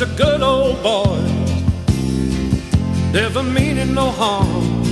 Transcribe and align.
bunch 0.00 0.12
of 0.12 0.16
good 0.16 0.42
old 0.42 0.82
boys, 0.82 1.62
never 3.12 3.42
meaning 3.42 3.94
no 3.94 4.10
harm. 4.10 4.82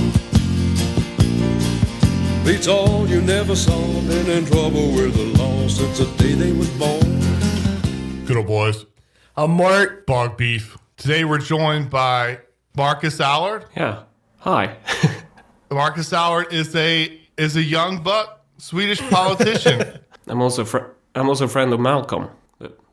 Beats 2.45 2.67
all 2.67 3.07
you 3.07 3.21
never 3.21 3.55
saw, 3.55 4.01
been 4.01 4.29
in 4.29 4.45
trouble 4.45 4.91
with 4.91 5.15
the 5.15 5.41
law 5.41 5.67
since 5.67 5.99
the 5.99 6.05
day 6.17 6.33
they 6.33 6.51
was 6.51 6.69
born. 6.71 8.25
Good 8.25 8.37
old 8.37 8.47
boys. 8.47 8.85
I'm 9.35 9.51
Mark. 9.51 10.05
Bog 10.05 10.37
Beef. 10.37 10.77
Today 10.97 11.23
we're 11.23 11.39
joined 11.39 11.89
by 11.89 12.39
Markus 12.75 13.19
Allard. 13.19 13.65
Yeah. 13.75 14.03
Hi. 14.39 14.77
Markus 15.71 16.13
Allard 16.13 16.53
is 16.53 16.75
a 16.75 17.19
is 17.37 17.55
a 17.55 17.63
young 17.63 18.03
buck 18.03 18.45
Swedish 18.57 18.99
politician. 19.09 19.99
I'm 20.27 20.41
also 20.41 20.65
fr- 20.65 20.91
I'm 21.15 21.29
also 21.29 21.45
a 21.45 21.49
friend 21.49 21.73
of 21.73 21.79
Malcolm. 21.79 22.29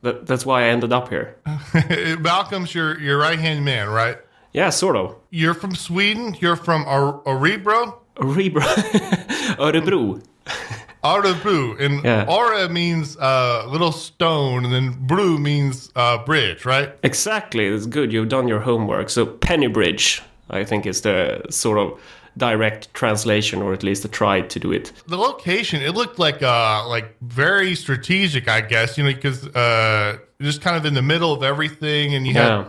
That, 0.06 0.14
that, 0.20 0.26
that's 0.26 0.46
why 0.46 0.62
I 0.62 0.68
ended 0.68 0.92
up 0.92 1.08
here. 1.08 1.36
Malcolm's 2.20 2.74
your 2.74 2.98
your 3.00 3.18
right 3.18 3.38
hand 3.38 3.64
man, 3.64 3.88
right? 3.88 4.18
Yeah, 4.52 4.70
sort 4.70 4.96
of. 4.96 5.16
You're 5.30 5.54
from 5.54 5.74
Sweden. 5.74 6.36
You're 6.40 6.56
from 6.56 6.84
Ar- 6.86 7.20
Örebro. 7.26 7.94
Örebro. 8.16 8.60
Örebro. 9.58 10.22
Örebro, 11.04 11.78
and 11.80 12.02
Yeah. 12.04 12.24
Aura 12.28 12.68
means 12.68 13.16
uh, 13.18 13.64
little 13.68 13.92
stone, 13.92 14.64
and 14.64 14.72
then 14.72 14.96
Bru 15.06 15.38
means 15.38 15.90
uh, 15.94 16.18
bridge, 16.24 16.64
right? 16.64 16.90
Exactly. 17.02 17.66
It's 17.66 17.86
good. 17.86 18.12
You've 18.12 18.28
done 18.28 18.48
your 18.48 18.60
homework. 18.60 19.10
So 19.10 19.26
Penny 19.26 19.68
Bridge, 19.68 20.22
I 20.50 20.64
think, 20.64 20.86
is 20.86 21.02
the 21.02 21.42
sort 21.50 21.78
of 21.78 22.00
direct 22.36 22.92
translation, 22.94 23.62
or 23.62 23.72
at 23.72 23.82
least 23.82 24.04
a 24.04 24.08
try 24.08 24.40
to 24.42 24.58
do 24.60 24.72
it. 24.72 24.92
The 25.06 25.16
location, 25.16 25.80
it 25.82 25.94
looked 25.94 26.18
like 26.18 26.42
uh 26.42 26.86
like 26.88 27.16
very 27.22 27.74
strategic, 27.74 28.48
I 28.48 28.60
guess, 28.60 28.98
you 28.98 29.04
know, 29.04 29.12
because 29.14 29.46
uh 29.48 30.18
just 30.40 30.60
kind 30.60 30.76
of 30.76 30.84
in 30.84 30.94
the 30.94 31.02
middle 31.02 31.32
of 31.32 31.42
everything, 31.42 32.14
and 32.14 32.26
you 32.26 32.34
Yeah. 32.34 32.64
had 32.64 32.66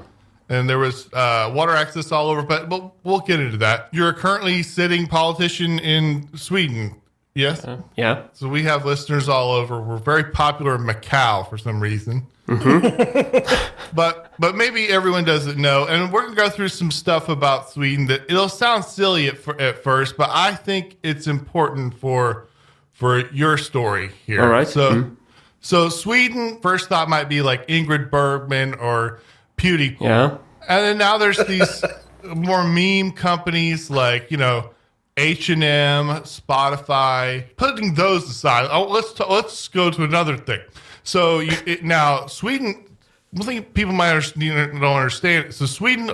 and 0.50 0.70
there 0.70 0.80
was 0.80 1.12
uh, 1.12 1.52
water 1.54 1.74
access 1.76 2.10
all 2.10 2.30
over. 2.30 2.42
But, 2.42 2.70
but 2.70 2.94
we'll 3.04 3.20
get 3.20 3.42
into 3.42 3.58
that. 3.58 3.90
You're 3.92 4.08
a 4.08 4.14
currently 4.14 4.64
sitting 4.64 5.06
politician 5.06 5.78
in 5.80 6.30
Sweden, 6.38 6.96
yes. 7.38 7.64
Uh, 7.64 7.82
yeah. 7.96 8.24
So 8.34 8.48
we 8.48 8.64
have 8.64 8.86
listeners 8.86 9.30
all 9.30 9.52
over. 9.52 9.80
We're 9.82 9.98
very 9.98 10.26
popular 10.26 10.76
in 10.76 10.82
Macau 10.82 11.50
for 11.50 11.58
some 11.58 11.82
reason. 11.82 12.28
Mm-hmm. 12.48 13.76
but 13.96 14.34
but 14.40 14.56
maybe 14.56 14.88
everyone 14.88 15.26
doesn't 15.26 15.58
know, 15.58 15.86
and 15.86 16.12
we're 16.12 16.24
gonna 16.24 16.36
go 16.36 16.50
through 16.50 16.70
some 16.70 16.92
stuff 16.92 17.30
about 17.30 17.70
Sweden 17.70 18.08
that 18.08 18.22
it'll 18.30 18.50
sound 18.50 18.86
silly 18.86 19.28
at, 19.28 19.48
at 19.60 19.84
first, 19.84 20.16
but 20.18 20.30
I 20.32 20.56
think 20.56 20.98
it's 21.04 21.28
important 21.28 21.94
for 21.94 22.48
for 22.94 23.30
your 23.32 23.58
story 23.58 24.12
here. 24.26 24.42
All 24.42 24.50
right. 24.50 24.68
So 24.68 24.92
mm-hmm. 24.92 25.14
so 25.60 25.90
Sweden 25.90 26.60
first 26.62 26.88
thought 26.88 27.10
might 27.10 27.28
be 27.28 27.42
like 27.42 27.68
Ingrid 27.68 28.10
Bergman 28.10 28.76
or 28.76 29.20
PewDiePie. 29.58 30.00
Yeah. 30.00 30.38
And 30.70 30.86
then 30.86 30.98
now 30.98 31.18
there's 31.18 31.44
these 31.46 31.84
more 32.24 32.64
meme 32.64 33.12
companies 33.12 33.90
like 33.90 34.32
you 34.32 34.38
know 34.38 34.72
H 35.18 35.50
and 35.50 35.64
M, 35.64 36.08
Spotify. 36.22 37.46
Putting 37.58 37.96
those 37.96 38.30
aside, 38.30 38.70
oh, 38.72 38.84
let's 38.88 39.14
t- 39.14 39.24
let's 39.28 39.68
go 39.68 39.90
to 39.90 40.04
another 40.04 40.38
thing. 40.38 40.62
So 41.04 41.40
you, 41.40 41.58
it, 41.66 41.84
now 41.84 42.28
Sweden, 42.28 42.86
one 43.32 43.48
thing 43.48 43.64
people 43.64 43.94
might 43.94 44.12
understand, 44.12 44.80
don't 44.80 44.84
understand. 44.84 45.54
So 45.54 45.66
Sweden 45.66 46.12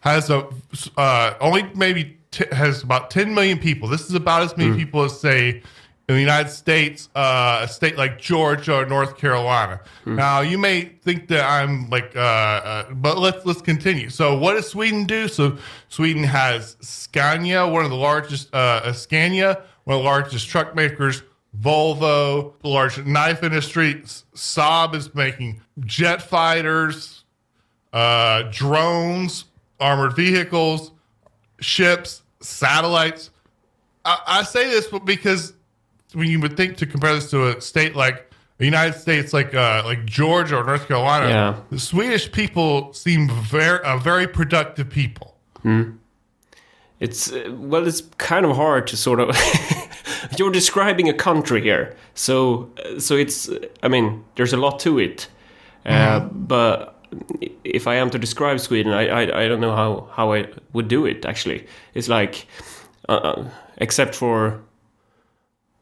has 0.00 0.30
a 0.30 0.48
uh, 0.96 1.34
only 1.40 1.64
maybe 1.74 2.16
t- 2.30 2.44
has 2.52 2.82
about 2.82 3.10
10 3.10 3.34
million 3.34 3.58
people. 3.58 3.88
This 3.88 4.02
is 4.02 4.14
about 4.14 4.42
as 4.42 4.56
many 4.56 4.76
people 4.76 5.02
as 5.02 5.18
say 5.18 5.62
in 6.08 6.16
the 6.16 6.20
United 6.20 6.50
States, 6.50 7.08
uh, 7.14 7.60
a 7.62 7.68
state 7.68 7.96
like 7.96 8.18
Georgia 8.18 8.76
or 8.76 8.86
North 8.86 9.16
Carolina. 9.16 9.80
Now, 10.04 10.40
you 10.40 10.58
may 10.58 10.82
think 10.82 11.28
that 11.28 11.48
I'm 11.48 11.88
like, 11.88 12.14
uh, 12.14 12.18
uh, 12.18 12.92
but 12.92 13.18
let's 13.18 13.46
let's 13.46 13.62
continue. 13.62 14.10
So, 14.10 14.36
what 14.36 14.52
does 14.54 14.68
Sweden 14.68 15.04
do? 15.04 15.28
So, 15.28 15.56
Sweden 15.88 16.22
has 16.24 16.76
Scania, 16.80 17.66
one 17.66 17.84
of 17.84 17.90
the 17.90 17.96
largest, 17.96 18.54
uh, 18.54 18.92
Scania, 18.92 19.62
one 19.84 19.96
of 19.96 20.02
the 20.02 20.08
largest 20.08 20.48
truck 20.48 20.74
makers. 20.74 21.22
Volvo, 21.60 22.52
the 22.62 22.68
large 22.68 22.98
knife 23.06 23.44
industry. 23.44 24.02
Saab 24.34 24.94
is 24.94 25.14
making 25.14 25.60
jet 25.84 26.20
fighters, 26.20 27.22
uh, 27.92 28.42
drones, 28.50 29.44
armored 29.78 30.16
vehicles, 30.16 30.90
ships, 31.60 32.22
satellites. 32.40 33.30
I, 34.04 34.18
I 34.26 34.42
say 34.42 34.68
this 34.68 34.88
because 35.04 35.52
when 36.14 36.28
you 36.28 36.40
would 36.40 36.56
think 36.56 36.76
to 36.78 36.86
compare 36.86 37.14
this 37.14 37.30
to 37.30 37.48
a 37.56 37.60
state 37.60 37.94
like 37.96 38.30
the 38.58 38.64
United 38.64 38.98
States, 38.98 39.32
like 39.32 39.54
uh, 39.54 39.82
like 39.84 40.04
Georgia 40.06 40.56
or 40.58 40.64
North 40.64 40.86
Carolina, 40.88 41.28
Yeah. 41.28 41.54
the 41.70 41.78
Swedish 41.78 42.30
people 42.30 42.92
seem 42.92 43.28
very 43.28 43.80
uh, 43.84 43.98
very 43.98 44.26
productive 44.28 44.88
people. 44.90 45.34
It's 47.00 47.32
uh, 47.32 47.50
well, 47.58 47.86
it's 47.86 48.02
kind 48.18 48.46
of 48.46 48.56
hard 48.56 48.86
to 48.88 48.96
sort 48.96 49.20
of. 49.20 49.28
You're 50.38 50.52
describing 50.52 51.08
a 51.08 51.12
country 51.14 51.60
here, 51.60 51.96
so 52.14 52.70
uh, 52.84 53.00
so 53.00 53.16
it's. 53.16 53.50
I 53.82 53.88
mean, 53.88 54.24
there's 54.36 54.52
a 54.52 54.56
lot 54.56 54.78
to 54.80 54.98
it, 54.98 55.28
uh, 55.86 56.20
but 56.20 56.94
if 57.64 57.86
I 57.86 57.96
am 57.96 58.10
to 58.10 58.18
describe 58.18 58.58
Sweden, 58.60 58.92
I, 58.92 59.08
I 59.08 59.42
I 59.44 59.48
don't 59.48 59.60
know 59.60 59.74
how 59.74 60.08
how 60.12 60.32
I 60.32 60.46
would 60.72 60.88
do 60.88 61.04
it. 61.06 61.24
Actually, 61.26 61.66
it's 61.94 62.08
like, 62.08 62.46
uh, 63.08 63.12
uh, 63.12 63.48
except 63.78 64.14
for. 64.14 64.60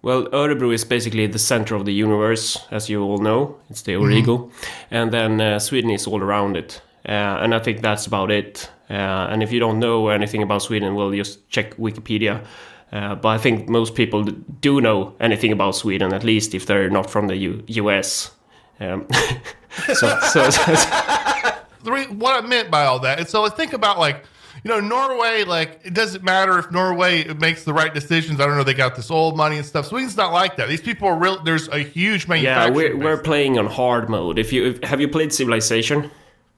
Well, 0.02 0.26
Örebro 0.32 0.72
is 0.74 0.84
basically 0.84 1.26
the 1.28 1.38
center 1.38 1.76
of 1.76 1.84
the 1.84 1.92
universe, 1.92 2.58
as 2.72 2.88
you 2.90 3.02
all 3.02 3.18
know. 3.18 3.56
It's 3.70 3.82
the 3.82 3.94
Origo, 3.96 4.50
and 4.90 5.12
then 5.12 5.40
uh, 5.40 5.58
Sweden 5.60 5.90
is 5.90 6.06
all 6.08 6.20
around 6.20 6.56
it, 6.56 6.82
uh, 7.08 7.38
and 7.42 7.54
I 7.54 7.60
think 7.60 7.82
that's 7.82 8.06
about 8.06 8.30
it. 8.32 8.68
Uh, 8.90 9.28
and 9.30 9.42
if 9.42 9.52
you 9.52 9.60
don't 9.60 9.78
know 9.78 10.08
anything 10.08 10.42
about 10.42 10.62
Sweden, 10.62 10.94
well, 10.96 11.12
just 11.12 11.48
check 11.50 11.76
Wikipedia. 11.76 12.44
Uh, 12.92 13.14
but 13.14 13.28
I 13.28 13.38
think 13.38 13.68
most 13.68 13.94
people 13.94 14.22
do 14.60 14.80
know 14.80 15.14
anything 15.20 15.52
about 15.52 15.76
Sweden, 15.76 16.12
at 16.12 16.24
least 16.24 16.54
if 16.54 16.66
they're 16.66 16.90
not 16.90 17.08
from 17.08 17.28
the 17.28 17.36
U- 17.36 17.64
U.S. 17.68 18.32
Um, 18.80 19.06
so, 19.86 19.94
so, 19.94 20.50
so, 20.50 20.72
the 21.84 21.90
re- 21.92 22.06
what 22.08 22.42
I 22.42 22.46
meant 22.46 22.70
by 22.70 22.84
all 22.84 22.98
that. 22.98 23.18
And 23.18 23.28
so 23.28 23.40
like, 23.42 23.56
think 23.56 23.72
about 23.72 23.98
like, 23.98 24.24
you 24.64 24.68
know, 24.70 24.80
Norway, 24.80 25.44
like 25.44 25.80
it 25.84 25.94
doesn't 25.94 26.22
matter 26.22 26.58
if 26.58 26.70
Norway 26.70 27.32
makes 27.34 27.64
the 27.64 27.72
right 27.72 27.92
decisions. 27.92 28.40
I 28.40 28.46
don't 28.46 28.56
know, 28.56 28.64
they 28.64 28.74
got 28.74 28.94
this 28.94 29.10
old 29.10 29.36
money 29.36 29.56
and 29.56 29.66
stuff. 29.66 29.86
Sweden's 29.86 30.16
not 30.16 30.32
like 30.32 30.56
that. 30.56 30.68
These 30.68 30.82
people 30.82 31.08
are 31.08 31.16
real. 31.16 31.42
There's 31.42 31.68
a 31.68 31.78
huge 31.78 32.24
yeah, 32.24 32.34
manufacturing. 32.34 32.74
we're, 32.74 32.96
we're 32.96 33.16
base. 33.16 33.26
playing 33.26 33.58
on 33.58 33.66
hard 33.66 34.08
mode. 34.08 34.38
If 34.38 34.52
you 34.52 34.66
if, 34.66 34.82
have 34.84 35.00
you 35.00 35.08
played 35.08 35.32
Civilization? 35.32 36.10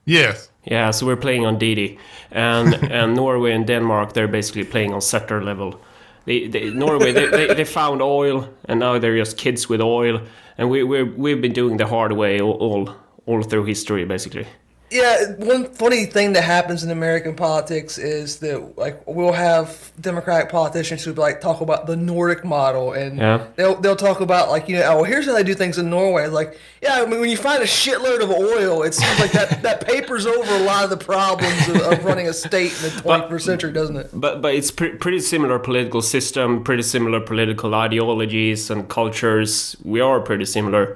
yes. 0.05 0.49
Yeah, 0.67 0.89
so 0.89 1.05
we're 1.05 1.15
playing 1.15 1.45
on 1.45 1.59
Deity, 1.59 1.99
and 2.31 2.73
and 2.91 3.15
Norway 3.15 3.51
and 3.51 3.67
Denmark 3.67 4.13
they're 4.13 4.27
basically 4.27 4.63
playing 4.63 4.93
on 4.93 5.01
settler 5.01 5.43
level. 5.43 5.79
They, 6.25 6.47
they, 6.47 6.71
Norway 6.71 7.11
they, 7.11 7.27
they, 7.27 7.53
they 7.53 7.65
found 7.65 8.01
oil, 8.01 8.49
and 8.67 8.79
now 8.79 8.97
they're 8.97 9.15
just 9.15 9.37
kids 9.37 9.69
with 9.69 9.79
oil, 9.79 10.21
and 10.57 10.71
we 10.71 10.83
we 10.83 11.03
we've 11.03 11.39
been 11.39 11.53
doing 11.53 11.77
the 11.77 11.85
hard 11.85 12.13
way 12.13 12.41
all 12.41 12.53
all, 12.53 12.95
all 13.27 13.43
through 13.43 13.65
history 13.65 14.05
basically. 14.05 14.47
Yeah, 14.91 15.31
one 15.37 15.65
funny 15.73 16.05
thing 16.05 16.33
that 16.33 16.43
happens 16.43 16.83
in 16.83 16.91
American 16.91 17.35
politics 17.35 17.97
is 17.97 18.37
that 18.39 18.77
like 18.77 19.01
we'll 19.07 19.33
have 19.33 19.91
Democratic 19.99 20.49
politicians 20.51 21.03
who 21.03 21.11
like 21.13 21.41
talk 21.41 21.59
about 21.61 21.87
the 21.87 21.95
Nordic 21.95 22.45
model, 22.45 22.93
and 22.93 23.17
Yeah. 23.17 23.45
they'll 23.55 23.75
they'll 23.81 23.95
talk 23.95 24.21
about 24.21 24.49
like 24.49 24.69
you 24.69 24.77
know 24.77 24.99
oh 24.99 25.03
here's 25.03 25.25
how 25.25 25.33
they 25.33 25.43
do 25.43 25.55
things 25.55 25.79
in 25.79 25.89
Norway. 25.89 26.27
Like 26.27 26.59
yeah, 26.83 27.01
I 27.01 27.05
mean 27.07 27.19
when 27.19 27.29
you 27.31 27.35
find 27.37 27.63
a 27.63 27.65
shitload 27.65 28.21
of 28.21 28.29
oil, 28.29 28.83
it 28.83 28.93
seems 28.93 29.19
like 29.19 29.31
that 29.31 29.63
that 29.63 29.87
papers 29.87 30.27
over 30.27 30.55
a 30.55 30.59
lot 30.59 30.83
of 30.83 30.91
the 30.91 30.97
problems 30.97 31.67
of, 31.67 31.77
of 31.77 32.05
running 32.05 32.27
a 32.27 32.33
state 32.33 32.71
in 32.77 32.83
the 32.83 33.01
21st 33.01 33.41
century, 33.41 33.73
doesn't 33.73 33.97
it? 33.97 34.09
But 34.13 34.41
but 34.41 34.53
it's 34.53 34.69
pre- 34.69 34.95
pretty 34.97 35.19
similar 35.19 35.57
political 35.57 36.03
system, 36.03 36.63
pretty 36.63 36.83
similar 36.83 37.19
political 37.19 37.73
ideologies 37.73 38.69
and 38.69 38.87
cultures. 38.87 39.75
We 39.83 39.99
are 39.99 40.19
pretty 40.19 40.45
similar, 40.45 40.95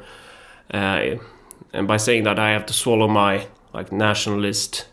uh, 0.74 1.16
and 1.74 1.88
by 1.88 1.98
saying 1.98 2.24
that, 2.26 2.38
I 2.38 2.52
have 2.52 2.68
to 2.68 2.74
swallow 2.74 3.08
my 3.08 3.48
like 3.74 3.92
nationalist, 3.92 4.86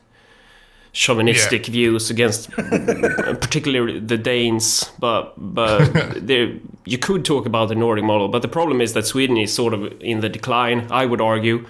chauvinistic 0.92 1.66
views 1.66 2.10
against, 2.10 2.50
particularly 2.50 4.00
the 4.00 4.18
Danes. 4.18 4.90
But 4.98 5.34
but 5.36 5.86
there, 6.26 6.54
you 6.84 6.98
could 6.98 7.24
talk 7.24 7.46
about 7.46 7.68
the 7.68 7.74
Nordic 7.74 8.04
model, 8.04 8.28
but 8.28 8.42
the 8.42 8.48
problem 8.48 8.80
is 8.80 8.92
that 8.92 9.06
Sweden 9.06 9.36
is 9.36 9.52
sort 9.52 9.74
of 9.74 9.92
in 10.00 10.20
the 10.20 10.28
decline. 10.28 10.86
I 10.90 11.06
would 11.06 11.20
argue. 11.20 11.66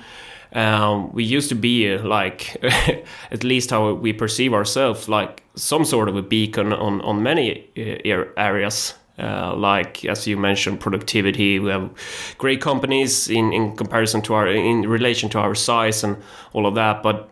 Um, 0.53 1.12
we 1.12 1.25
used 1.25 1.49
to 1.50 1.55
be 1.55 1.93
uh, 1.93 2.03
like, 2.03 2.56
at 3.31 3.44
least 3.44 3.70
how 3.70 3.93
we 3.93 4.12
perceive 4.12 4.55
ourselves, 4.55 5.09
like 5.09 5.43
some 5.55 5.85
sort 5.85 6.09
of 6.09 6.17
a 6.17 6.23
beacon 6.23 6.73
on 6.73 7.00
on 7.02 7.23
many 7.23 7.69
uh, 7.76 8.25
areas. 8.37 8.94
Uh, 9.18 9.56
like 9.56 10.04
as 10.04 10.26
you 10.26 10.36
mentioned, 10.36 10.78
productivity. 10.78 11.58
We 11.58 11.70
have 11.70 11.90
great 12.36 12.60
companies 12.60 13.30
in, 13.30 13.50
in 13.50 13.74
comparison 13.74 14.20
to 14.22 14.34
our 14.34 14.46
in 14.46 14.82
relation 14.82 15.30
to 15.30 15.38
our 15.38 15.54
size 15.54 16.04
and 16.04 16.16
all 16.52 16.66
of 16.66 16.74
that. 16.74 17.02
But 17.02 17.30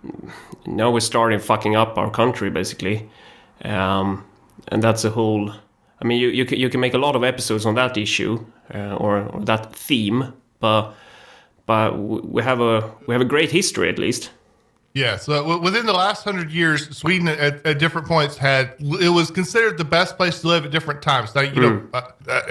now 0.66 0.90
we're 0.90 1.00
starting 1.00 1.38
fucking 1.38 1.76
up 1.76 1.98
our 1.98 2.10
country 2.10 2.48
basically, 2.48 3.06
um, 3.64 4.24
and 4.68 4.82
that's 4.82 5.04
a 5.04 5.10
whole. 5.10 5.50
I 6.00 6.06
mean, 6.06 6.18
you 6.20 6.28
you 6.28 6.46
can, 6.46 6.58
you 6.58 6.70
can 6.70 6.80
make 6.80 6.94
a 6.94 6.98
lot 6.98 7.16
of 7.16 7.22
episodes 7.22 7.66
on 7.66 7.74
that 7.74 7.98
issue 7.98 8.46
uh, 8.74 8.94
or, 8.94 9.18
or 9.18 9.40
that 9.44 9.76
theme, 9.76 10.32
but 10.60 10.94
but 11.66 11.98
we 11.98 12.42
have 12.42 12.60
a 12.62 12.90
we 13.06 13.14
have 13.14 13.20
a 13.20 13.28
great 13.28 13.50
history 13.50 13.90
at 13.90 13.98
least. 13.98 14.30
Yeah, 14.94 15.16
so 15.16 15.34
w- 15.42 15.60
within 15.60 15.86
the 15.86 15.92
last 15.92 16.22
hundred 16.22 16.52
years, 16.52 16.96
Sweden 16.96 17.26
at, 17.26 17.66
at 17.66 17.80
different 17.80 18.06
points 18.06 18.36
had 18.36 18.74
it 18.78 19.08
was 19.08 19.28
considered 19.30 19.76
the 19.76 19.84
best 19.84 20.16
place 20.16 20.40
to 20.42 20.46
live 20.48 20.64
at 20.64 20.70
different 20.70 21.02
times. 21.02 21.34
Now, 21.34 21.40
you 21.40 21.60
know, 21.60 21.82
uh, 21.92 22.02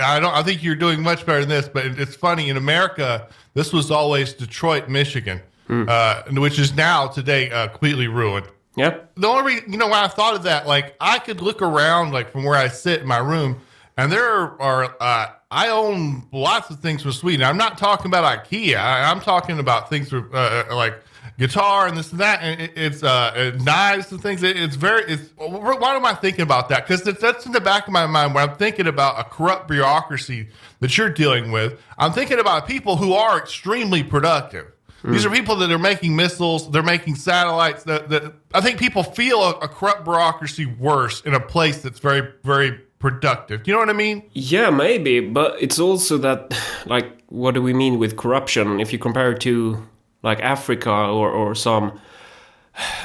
I 0.01 0.19
don't. 0.19 0.33
I 0.33 0.43
think 0.43 0.61
you're 0.61 0.75
doing 0.75 1.01
much 1.01 1.25
better 1.25 1.39
than 1.39 1.49
this, 1.49 1.69
but 1.69 1.85
it's 1.85 2.15
funny. 2.17 2.49
In 2.49 2.57
America, 2.57 3.29
this 3.53 3.71
was 3.71 3.91
always 3.91 4.33
Detroit, 4.33 4.89
Michigan, 4.89 5.39
uh, 5.69 6.23
which 6.31 6.59
is 6.59 6.75
now 6.75 7.07
today 7.07 7.49
uh, 7.49 7.69
completely 7.69 8.07
ruined. 8.07 8.45
Yeah. 8.75 8.97
The 9.15 9.27
only 9.27 9.53
reason, 9.53 9.71
you 9.71 9.77
know, 9.77 9.85
when 9.85 10.03
I 10.03 10.07
thought 10.09 10.35
of 10.35 10.43
that, 10.43 10.67
like 10.67 10.95
I 10.99 11.19
could 11.19 11.41
look 11.41 11.61
around, 11.61 12.11
like 12.11 12.29
from 12.31 12.43
where 12.43 12.57
I 12.57 12.67
sit 12.67 13.01
in 13.01 13.07
my 13.07 13.19
room, 13.19 13.61
and 13.95 14.11
there 14.11 14.59
are, 14.61 14.95
uh, 14.99 15.27
I 15.51 15.69
own 15.69 16.23
lots 16.31 16.71
of 16.71 16.79
things 16.79 17.03
from 17.03 17.11
Sweden. 17.13 17.45
I'm 17.45 17.57
not 17.57 17.77
talking 17.77 18.07
about 18.07 18.25
IKEA. 18.43 18.75
I, 18.75 19.11
I'm 19.11 19.21
talking 19.21 19.59
about 19.59 19.89
things 19.89 20.09
from, 20.09 20.29
uh, 20.33 20.63
like 20.71 20.95
guitar 21.37 21.87
and 21.87 21.97
this 21.97 22.11
and 22.11 22.19
that, 22.19 22.41
and 22.41 22.61
it, 22.61 22.73
it's 22.75 23.03
uh, 23.03 23.07
uh, 23.07 23.63
knives 23.63 24.11
and 24.11 24.21
things. 24.21 24.43
It, 24.43 24.57
it's 24.57 24.75
very. 24.75 25.03
It's 25.11 25.29
why 25.37 25.95
am 25.95 26.05
I 26.05 26.13
thinking 26.13 26.41
about 26.41 26.69
that? 26.69 26.87
Because 26.87 27.03
that's 27.03 27.45
in 27.45 27.51
the 27.51 27.61
back 27.61 27.87
of 27.87 27.93
my 27.93 28.05
mind 28.05 28.33
when 28.33 28.49
I'm 28.49 28.55
thinking 28.55 28.87
about 28.87 29.19
a 29.19 29.23
corrupt 29.23 29.67
bureaucracy 29.67 30.49
that 30.79 30.97
you're 30.97 31.09
dealing 31.09 31.51
with. 31.51 31.79
I'm 31.97 32.11
thinking 32.11 32.39
about 32.39 32.67
people 32.67 32.97
who 32.97 33.13
are 33.13 33.37
extremely 33.37 34.03
productive. 34.03 34.73
These 35.05 35.25
are 35.25 35.29
people 35.29 35.57
that 35.57 35.69
are 35.69 35.79
making 35.79 36.15
missiles. 36.15 36.71
They're 36.71 36.81
making 36.81 37.15
satellites. 37.15 37.83
That, 37.83 38.09
that 38.09 38.33
I 38.53 38.61
think 38.61 38.79
people 38.79 39.03
feel 39.03 39.41
a, 39.41 39.51
a 39.59 39.67
corrupt 39.67 40.05
bureaucracy 40.05 40.65
worse 40.65 41.19
in 41.21 41.33
a 41.33 41.41
place 41.41 41.81
that's 41.81 41.99
very, 41.99 42.31
very 42.43 42.79
productive. 42.99 43.63
Do 43.63 43.71
you 43.71 43.75
know 43.75 43.81
what 43.81 43.89
I 43.89 43.93
mean? 43.93 44.23
Yeah, 44.31 44.69
maybe, 44.69 45.19
but 45.19 45.61
it's 45.61 45.77
also 45.77 46.17
that, 46.19 46.57
like, 46.85 47.21
what 47.27 47.53
do 47.53 47.61
we 47.61 47.73
mean 47.73 47.99
with 47.99 48.15
corruption? 48.15 48.79
If 48.79 48.93
you 48.93 48.99
compare 48.99 49.33
it 49.33 49.41
to, 49.41 49.85
like, 50.23 50.39
Africa 50.41 50.89
or, 50.91 51.29
or 51.29 51.53
some, 51.55 51.99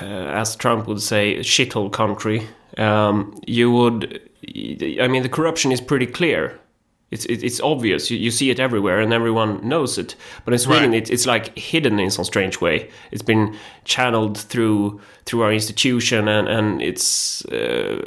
uh, 0.01 0.05
as 0.05 0.57
Trump 0.57 0.87
would 0.87 1.03
say, 1.03 1.37
shithole 1.41 1.93
country, 1.93 2.47
um, 2.79 3.39
you 3.47 3.71
would, 3.71 4.21
I 5.01 5.09
mean, 5.09 5.23
the 5.23 5.29
corruption 5.29 5.73
is 5.73 5.81
pretty 5.81 6.07
clear. 6.07 6.59
It's, 7.11 7.25
it, 7.25 7.43
it's 7.43 7.61
obvious. 7.61 8.11
You, 8.11 8.19
you 8.19 8.31
see 8.31 8.51
it 8.51 8.61
everywhere 8.61 9.01
and 9.01 9.13
everyone 9.15 9.67
knows 9.67 9.97
it. 9.99 10.15
But 10.45 10.53
in 10.53 10.59
Sweden, 10.61 10.91
Right. 10.91 11.03
it, 11.03 11.11
it's 11.11 11.27
like 11.27 11.57
hidden 11.59 11.99
in 11.99 12.11
some 12.11 12.25
strange 12.25 12.61
way. 12.61 12.91
It's 13.11 13.23
been 13.23 13.57
channeled 13.85 14.37
through 14.39 15.01
through 15.25 15.43
our 15.43 15.53
institution 15.53 16.29
and, 16.29 16.49
and 16.49 16.83
it's, 16.83 17.45
uh, 17.47 18.07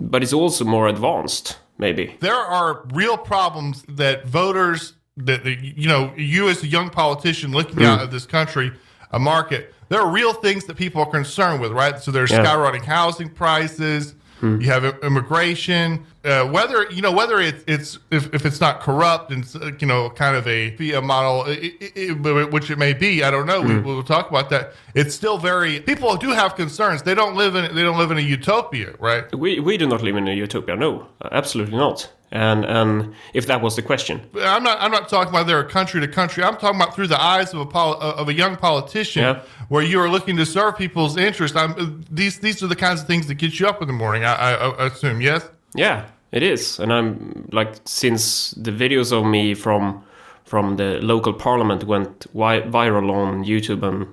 but 0.00 0.22
it's 0.22 0.32
also 0.32 0.64
more 0.64 0.88
advanced, 0.88 1.58
maybe. 1.78 2.16
there 2.20 2.34
are 2.34 2.84
real 2.92 3.16
problems 3.18 3.84
that 3.88 4.26
voters 4.26 4.93
that 5.16 5.44
that, 5.44 5.60
you 5.62 5.88
know 5.88 6.12
you 6.16 6.48
as 6.48 6.62
a 6.62 6.66
young 6.66 6.90
politician 6.90 7.52
looking 7.52 7.84
out 7.84 8.00
at 8.00 8.10
this 8.10 8.26
country 8.26 8.72
a 9.12 9.18
market 9.18 9.72
there 9.88 10.00
are 10.00 10.10
real 10.10 10.32
things 10.32 10.64
that 10.64 10.76
people 10.76 11.00
are 11.02 11.10
concerned 11.10 11.60
with 11.60 11.70
right? 11.72 12.00
So 12.00 12.10
there's 12.10 12.30
Yeah. 12.30 12.44
skyrocketing 12.44 12.84
housing 12.84 13.28
prices 13.28 14.14
you 14.42 14.66
have 14.68 14.84
immigration 15.02 16.04
uh, 16.22 16.44
whether 16.44 16.90
you 16.90 17.00
know 17.00 17.12
whether 17.12 17.40
it's 17.40 17.64
it's 17.66 17.98
if, 18.10 18.34
if 18.34 18.44
it's 18.44 18.60
not 18.60 18.80
corrupt 18.80 19.30
and 19.32 19.42
uh, 19.62 19.70
you 19.78 19.86
know 19.86 20.10
kind 20.10 20.36
of 20.36 20.46
a 20.46 20.76
FIA 20.76 21.00
model 21.00 21.44
i 21.46 21.72
i 21.96 22.10
i 22.10 22.44
which 22.44 22.70
it 22.70 22.76
may 22.76 22.92
be 22.92 23.24
i 23.24 23.30
don't 23.30 23.46
know. 23.46 23.62
We, 23.62 23.78
we'll 23.78 24.02
talk 24.02 24.28
about 24.28 24.50
that. 24.50 24.74
It's 24.94 25.14
still 25.14 25.38
very 25.38 25.80
people 25.80 26.14
do 26.16 26.28
have 26.30 26.56
concerns. 26.56 27.02
They 27.02 27.14
don't 27.14 27.36
live 27.36 27.54
in 27.54 27.74
they 27.74 27.82
don't 27.82 27.96
live 27.96 28.10
in 28.10 28.18
a 28.18 28.26
utopia 28.36 28.92
right? 28.98 29.24
We 29.34 29.60
we 29.60 29.78
do 29.78 29.86
not 29.86 30.02
live 30.02 30.16
in 30.16 30.28
a 30.28 30.34
utopia. 30.34 30.76
No, 30.76 31.06
absolutely 31.32 31.76
not. 31.78 32.10
And 32.34 32.64
and 32.64 33.14
if 33.32 33.46
that 33.46 33.60
was 33.62 33.76
the 33.76 33.82
question, 33.82 34.20
I'm 34.36 34.62
not. 34.64 34.76
I'm 34.80 34.90
not 34.90 35.08
talking 35.08 35.30
about 35.32 35.46
there 35.46 35.62
country 35.64 36.00
to 36.00 36.08
country. 36.08 36.42
I'm 36.42 36.56
talking 36.56 36.80
about 36.80 36.94
through 36.94 37.06
the 37.06 37.22
eyes 37.22 37.54
of 37.54 37.60
a 37.60 37.66
poli- 37.66 37.98
uh, 38.00 38.20
of 38.20 38.28
a 38.28 38.34
young 38.34 38.56
politician, 38.56 39.22
Yeah. 39.22 39.42
where 39.68 39.84
you 39.84 40.00
are 40.00 40.10
looking 40.10 40.36
to 40.38 40.44
serve 40.44 40.76
people's 40.76 41.16
interest. 41.16 41.54
I'm, 41.56 42.04
these 42.10 42.40
these 42.40 42.60
are 42.64 42.66
the 42.66 42.74
kinds 42.86 43.00
of 43.02 43.06
things 43.06 43.26
that 43.28 43.34
get 43.36 43.60
you 43.60 43.68
up 43.68 43.80
in 43.82 43.86
the 43.86 43.94
morning. 43.94 44.24
I, 44.24 44.34
I, 44.34 44.52
I 44.68 44.86
assume. 44.86 45.20
Yes. 45.20 45.42
yeah, 45.76 46.06
it 46.32 46.42
is. 46.42 46.80
And 46.80 46.92
I'm 46.92 47.48
like 47.52 47.72
since 47.84 48.50
the 48.64 48.72
videos 48.72 49.12
of 49.12 49.24
me 49.24 49.54
from 49.54 50.02
from 50.44 50.76
the 50.76 50.98
local 51.02 51.32
parliament 51.32 51.84
went 51.84 52.26
wi- 52.34 52.62
viral 52.68 53.10
on 53.12 53.44
YouTube 53.44 53.82
and. 53.88 54.06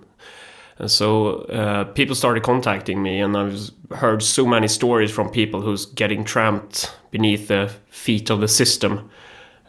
So 0.88 1.42
uh, 1.44 1.83
people 1.86 2.16
started 2.16 2.44
contacting 2.44 3.04
me, 3.04 3.19
and 3.19 3.38
I've 3.38 3.69
heard 3.92 4.24
so 4.24 4.45
many 4.45 4.68
stories 4.68 5.12
from 5.12 5.30
people 5.30 5.62
who's 5.62 5.86
getting 5.86 6.24
tramped 6.24 6.95
beneath 7.12 7.48
the 7.48 7.72
feet 7.89 8.30
of 8.30 8.42
the 8.42 8.48
system. 8.48 9.10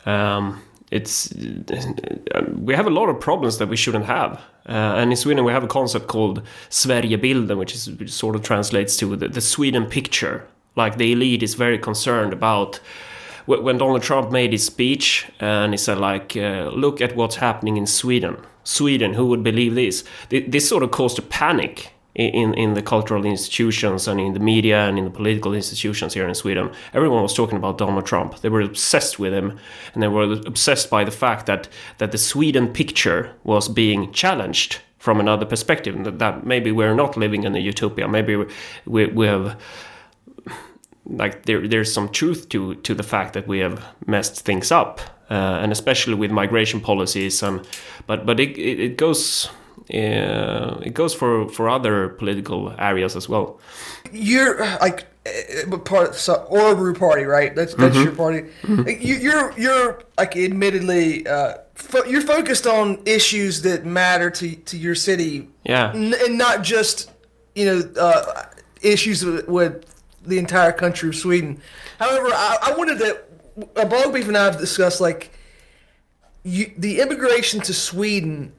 Um, 0.07 0.63
it's 0.91 1.33
we 2.55 2.75
have 2.75 2.87
a 2.87 2.91
lot 2.91 3.09
of 3.09 3.19
problems 3.21 3.59
that 3.59 3.69
we 3.69 3.77
shouldn't 3.77 4.05
have. 4.05 4.41
Uh, 4.69 5.01
and 5.01 5.11
in 5.11 5.17
Sweden, 5.17 5.45
we 5.45 5.53
have 5.53 5.65
a 5.65 5.69
concept 5.69 6.07
called 6.07 6.43
Sverigebilden, 6.69 7.57
which 7.57 7.75
is 7.75 7.91
which 7.91 8.11
sort 8.11 8.37
of 8.37 8.43
translates 8.43 8.97
to 8.99 9.17
the, 9.17 9.29
the 9.29 9.41
Sweden 9.41 9.87
picture. 9.87 10.47
Like 10.77 10.99
the 10.99 11.13
elite 11.13 11.43
is 11.43 11.55
very 11.55 11.79
concerned 11.79 12.33
about 12.33 12.81
when 13.47 13.79
Donald 13.79 14.03
Trump 14.03 14.31
made 14.31 14.53
his 14.53 14.65
speech, 14.65 15.31
and 15.41 15.73
he 15.73 15.79
said 15.79 15.99
like, 15.99 16.37
uh, 16.37 16.71
"Look 16.75 17.01
at 17.01 17.17
what's 17.17 17.37
happening 17.37 17.77
in 17.77 17.87
Sweden. 17.87 18.37
Sweden, 18.65 19.15
who 19.15 19.27
would 19.27 19.43
believe 19.43 19.75
this?" 19.75 20.05
This 20.29 20.69
sort 20.69 20.83
of 20.83 20.91
caused 20.91 21.19
a 21.19 21.23
panic 21.23 21.93
in, 22.15 22.55
in, 22.55 22.75
the 22.75 22.83
cultural 22.83 23.25
institutions 23.25 24.07
and 24.07 24.21
in 24.21 24.35
the 24.35 24.41
media 24.41 24.87
and 24.87 24.99
in 24.99 25.05
the 25.05 25.11
political 25.11 25.55
institutions 25.55 26.13
here 26.13 26.29
in 26.29 26.35
Sweden. 26.35 26.71
Everyone 26.93 27.23
was 27.23 27.33
talking 27.33 27.57
about 27.57 27.79
Donald 27.79 28.05
Trump. 28.05 28.41
They 28.41 28.51
were 28.51 28.61
obsessed 28.61 29.19
with 29.19 29.33
him, 29.33 29.59
and 29.95 30.03
they 30.03 30.09
were 30.09 30.25
obsessed 30.25 30.91
by 30.91 31.05
the 31.05 31.11
fact 31.11 31.47
that 31.47 31.69
that 31.99 32.13
the 32.13 32.19
Sweden 32.19 32.69
picture 32.69 33.35
was 33.45 33.69
being 33.69 34.13
challenged 34.13 34.81
from 34.99 35.21
another 35.21 35.47
perspective. 35.47 36.05
That, 36.05 36.19
that 36.19 36.47
maybe 36.47 36.71
we're 36.71 36.95
not 36.95 37.17
living 37.17 37.45
in 37.45 37.57
a 37.57 37.59
utopia. 37.59 38.07
Maybe 38.09 38.37
we, 38.87 39.07
we 39.07 39.27
have 39.27 39.57
like 41.07 41.47
there 41.47 41.67
there's 41.67 41.93
some 41.93 42.09
truth 42.09 42.49
to 42.51 42.75
to 42.77 42.95
the 42.95 43.03
fact 43.03 43.33
that 43.33 43.49
we 43.49 43.61
have 43.61 43.83
messed 44.07 44.45
things 44.45 44.71
up, 44.71 45.01
uh, 45.31 45.63
and 45.63 45.73
especially 45.73 46.15
with 46.15 46.31
migration 46.31 46.81
policies. 46.81 47.43
And 47.43 47.61
but 48.07 48.27
but 48.27 48.41
it 48.41 48.59
it, 48.59 48.97
goes. 48.97 49.49
Uh, 49.93 50.79
it 50.83 50.95
goes 50.95 51.13
for, 51.13 51.49
for 51.49 51.69
other 51.69 52.09
political 52.09 52.73
areas 52.79 53.17
as 53.17 53.29
well. 53.29 53.59
you're 54.13 54.59
like 54.81 55.05
uh, 55.27 55.77
part 55.79 56.15
so 56.15 56.47
Örebro 56.51 56.97
party, 56.99 57.25
right? 57.25 57.55
That's 57.55 57.75
that's 57.75 57.97
Mm-hmm. 57.97 58.05
your 58.05 58.15
party. 58.15 58.45
You, 59.05 59.17
you're 59.17 59.53
you're 59.59 60.03
like 60.17 60.37
admittedly 60.37 61.27
uh, 61.27 61.55
fo- 61.75 62.05
you're 62.05 62.23
focused 62.23 62.67
on 62.67 63.03
issues 63.07 63.63
that 63.63 63.85
matter 63.85 64.31
to 64.31 64.55
to 64.57 64.77
your 64.79 64.95
city, 64.95 65.49
Yeah. 65.65 65.93
n- 65.95 66.15
and 66.25 66.39
not 66.39 66.63
just 66.63 67.11
you 67.55 67.65
know 67.67 67.83
uh, 68.01 68.45
issues 68.83 69.25
with, 69.25 69.49
with 69.49 69.85
the 70.27 70.39
entire 70.39 70.73
country 70.73 71.09
of 71.09 71.17
Sweden. 71.17 71.61
However, 71.99 72.29
I, 72.29 72.57
I 72.63 72.77
wanted 72.77 72.99
to 73.01 73.21
uh, 73.77 74.11
Beef 74.13 74.29
and 74.29 74.37
I 74.37 74.45
have 74.45 74.59
discussed 74.59 75.01
like 75.01 75.31
you, 76.45 76.73
the 76.77 77.01
immigration 77.01 77.61
to 77.63 77.75
Sweden. 77.75 78.53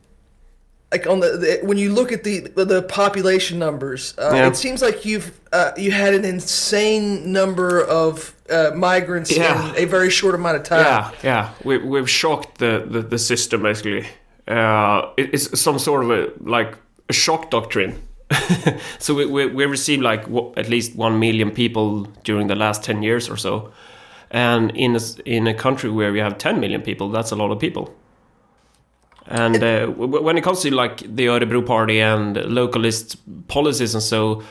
Like 0.91 1.07
on 1.07 1.21
the, 1.21 1.37
the 1.37 1.59
when 1.67 1.79
you 1.79 1.91
look 1.91 2.11
at 2.11 2.23
the 2.23 2.41
the 2.55 2.83
population 2.83 3.57
numbers, 3.57 4.13
uh, 4.19 4.31
Yeah. 4.35 4.47
it 4.47 4.55
seems 4.55 4.79
like 4.81 5.05
you've 5.05 5.31
uh, 5.51 5.71
you 5.75 5.91
had 5.91 6.13
an 6.13 6.23
insane 6.23 7.31
number 7.31 7.81
of 7.83 8.35
uh, 8.47 8.71
migrants 8.75 9.35
Yeah. 9.35 9.69
in 9.75 9.83
a 9.83 9.85
very 9.85 10.11
short 10.11 10.35
amount 10.35 10.57
of 10.57 10.63
time. 10.63 10.85
Yeah, 10.85 11.11
yeah. 11.23 11.49
We, 11.63 11.79
we've 11.79 12.09
shocked 12.09 12.59
the, 12.59 12.85
the, 12.87 13.01
the 13.01 13.17
system 13.17 13.63
basically. 13.63 14.05
Uh, 14.47 15.09
it- 15.17 15.33
it's 15.33 15.59
some 15.59 15.79
sort 15.79 16.03
of 16.03 16.11
a 16.11 16.31
like 16.47 16.77
a 17.09 17.13
shock 17.13 17.49
doctrine. 17.49 17.95
so 18.99 19.15
we, 19.15 19.25
we, 19.25 19.47
we 19.47 19.65
received 19.65 20.03
like 20.03 20.23
w- 20.25 20.53
at 20.57 20.69
least 20.69 20.95
one 20.95 21.19
million 21.19 21.49
people 21.51 22.03
during 22.23 22.47
the 22.47 22.55
last 22.55 22.83
10 22.83 23.01
years 23.03 23.29
or 23.29 23.37
so. 23.37 23.71
And 24.33 24.75
in 24.75 24.95
a, 24.95 24.99
in 25.25 25.47
a 25.47 25.53
country 25.53 25.91
where 25.91 26.11
we 26.11 26.19
have 26.19 26.39
10 26.39 26.59
million 26.59 26.81
people, 26.81 27.09
that's 27.09 27.31
a 27.31 27.35
lot 27.35 27.51
of 27.51 27.59
people. 27.59 27.95
And 29.27 29.63
uh, 29.63 29.87
when 29.87 30.37
it 30.37 30.43
comes 30.43 30.61
to 30.61 30.73
like 30.73 30.97
the 30.97 31.27
Örebro 31.27 31.65
party 31.65 32.01
and 32.01 32.35
localist 32.35 33.15
policies 33.47 33.93
and 33.93 34.03
so, 34.03 34.43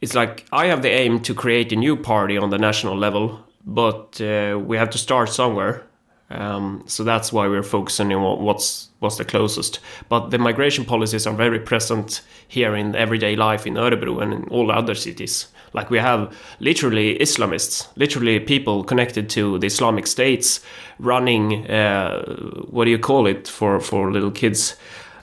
it's 0.00 0.14
like 0.14 0.44
I 0.52 0.66
have 0.66 0.82
the 0.82 0.90
aim 0.90 1.20
to 1.20 1.34
create 1.34 1.72
a 1.72 1.76
new 1.76 1.96
party 1.96 2.36
on 2.36 2.50
the 2.50 2.58
national 2.58 2.96
level, 2.96 3.42
but 3.64 4.20
uh, 4.20 4.58
we 4.58 4.76
have 4.76 4.90
to 4.90 4.98
start 4.98 5.30
somewhere. 5.30 5.86
Um, 6.30 6.82
so 6.86 7.04
that's 7.04 7.32
why 7.32 7.46
we're 7.46 7.62
focusing 7.62 8.12
on 8.12 8.42
what's 8.42 8.90
what's 8.98 9.16
the 9.16 9.24
closest. 9.24 9.80
But 10.08 10.30
the 10.30 10.38
migration 10.38 10.84
policies 10.84 11.26
are 11.26 11.34
very 11.34 11.60
present 11.60 12.20
here 12.48 12.74
in 12.74 12.94
everyday 12.94 13.36
life 13.36 13.66
in 13.66 13.74
Örebro 13.74 14.22
and 14.22 14.34
in 14.34 14.44
all 14.48 14.70
other 14.70 14.94
cities. 14.94 15.46
Like 15.74 15.90
we 15.90 15.98
have 15.98 16.34
literally 16.60 17.18
Islamists, 17.18 17.88
literally 17.96 18.40
people 18.40 18.84
connected 18.84 19.28
to 19.30 19.58
the 19.58 19.66
Islamic 19.66 20.06
states, 20.06 20.60
running 20.98 21.70
uh, 21.70 22.22
what 22.70 22.84
do 22.84 22.90
you 22.90 22.98
call 22.98 23.26
it 23.26 23.48
for 23.48 23.80
for 23.80 24.12
little 24.12 24.30
kids, 24.30 24.76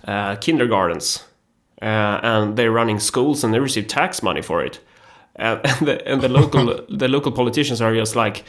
uh, 0.07 0.35
kindergartens 0.35 1.23
uh, 1.81 2.19
and 2.21 2.55
they're 2.57 2.71
running 2.71 2.99
schools 2.99 3.43
and 3.43 3.53
they 3.53 3.59
receive 3.59 3.87
tax 3.87 4.21
money 4.21 4.41
for 4.41 4.63
it. 4.63 4.79
Uh, 5.39 5.59
and 5.63 5.87
the, 5.87 6.07
and 6.07 6.21
the 6.21 6.29
local 6.39 6.85
the 6.89 7.07
local 7.07 7.31
politicians 7.31 7.81
are 7.81 7.93
just 7.93 8.15
like 8.15 8.43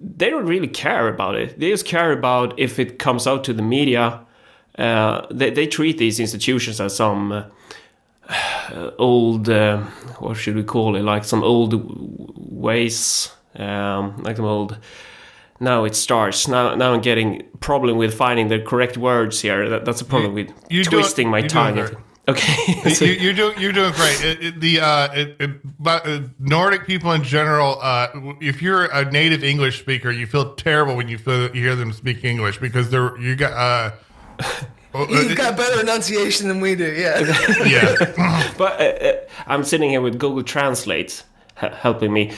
they 0.00 0.28
don't 0.28 0.46
really 0.46 0.68
care 0.68 1.08
about 1.08 1.36
it. 1.36 1.58
They 1.58 1.70
just 1.70 1.86
care 1.86 2.12
about 2.12 2.58
if 2.58 2.78
it 2.78 2.98
comes 2.98 3.26
out 3.26 3.44
to 3.44 3.52
the 3.52 3.62
media. 3.62 4.20
Uh, 4.78 5.26
they 5.30 5.50
they 5.50 5.66
treat 5.66 5.98
these 5.98 6.18
institutions 6.18 6.80
as 6.80 6.96
some 6.96 7.44
old 8.98 9.48
uh, 9.48 9.78
what 10.18 10.36
should 10.36 10.56
we 10.56 10.62
call 10.62 10.96
it? 10.96 11.02
Like 11.02 11.24
some 11.24 11.42
old 11.42 11.74
ways 12.36 13.30
um, 13.56 14.22
like 14.22 14.36
some 14.36 14.44
old 14.44 14.78
now 15.60 15.84
it 15.84 15.94
starts. 15.94 16.48
Now 16.48 16.74
now 16.74 16.92
i'm 16.92 17.00
getting 17.00 17.42
problem 17.60 17.96
with 17.96 18.14
finding 18.14 18.48
the 18.48 18.60
correct 18.60 18.96
words 18.96 19.40
here. 19.40 19.68
That, 19.68 19.84
that's 19.84 20.00
a 20.00 20.04
problem 20.04 20.34
with 20.34 20.48
doing- 20.68 20.84
twisting 20.84 21.30
my 21.30 21.42
tongue. 21.42 21.78
okay. 22.28 22.90
So- 22.94 23.04
you, 23.04 23.12
you're 23.12 23.32
doing 23.34 23.58
you're 23.58 23.72
doing 23.72 23.92
great. 23.92 24.24
It, 24.24 24.44
it, 24.44 24.60
the 24.60 24.80
uh, 24.80 25.12
it, 25.12 25.36
it, 25.40 25.82
but 25.82 26.06
uh, 26.06 26.20
Nordic 26.38 26.86
people 26.86 27.12
in 27.12 27.22
general, 27.22 27.78
uh, 27.80 28.08
if 28.40 28.60
you're 28.62 28.86
a 28.86 29.10
native 29.10 29.44
English 29.44 29.78
speaker, 29.80 30.10
you 30.10 30.26
feel 30.26 30.54
terrible 30.54 30.96
when 30.96 31.08
you 31.08 31.18
feel 31.18 31.54
you 31.54 31.62
hear 31.62 31.76
them 31.76 31.92
speak 31.92 32.24
English 32.24 32.58
because 32.58 32.90
they're 32.90 33.16
you 33.18 33.36
got 33.36 33.94
uh, 34.94 35.02
uh, 35.02 35.06
He's 35.06 35.34
got 35.34 35.56
better 35.56 35.80
enunciation 35.80 36.48
than 36.48 36.60
we 36.60 36.74
do. 36.74 36.92
Yeah. 36.92 37.20
yeah. 37.66 38.52
but 38.58 38.80
uh, 38.80 38.84
uh, 38.84 39.12
i'm 39.46 39.64
sitting 39.64 39.90
here 39.90 40.00
with 40.00 40.18
google 40.18 40.42
translate 40.42 41.22
helping 41.56 42.12
me 42.12 42.32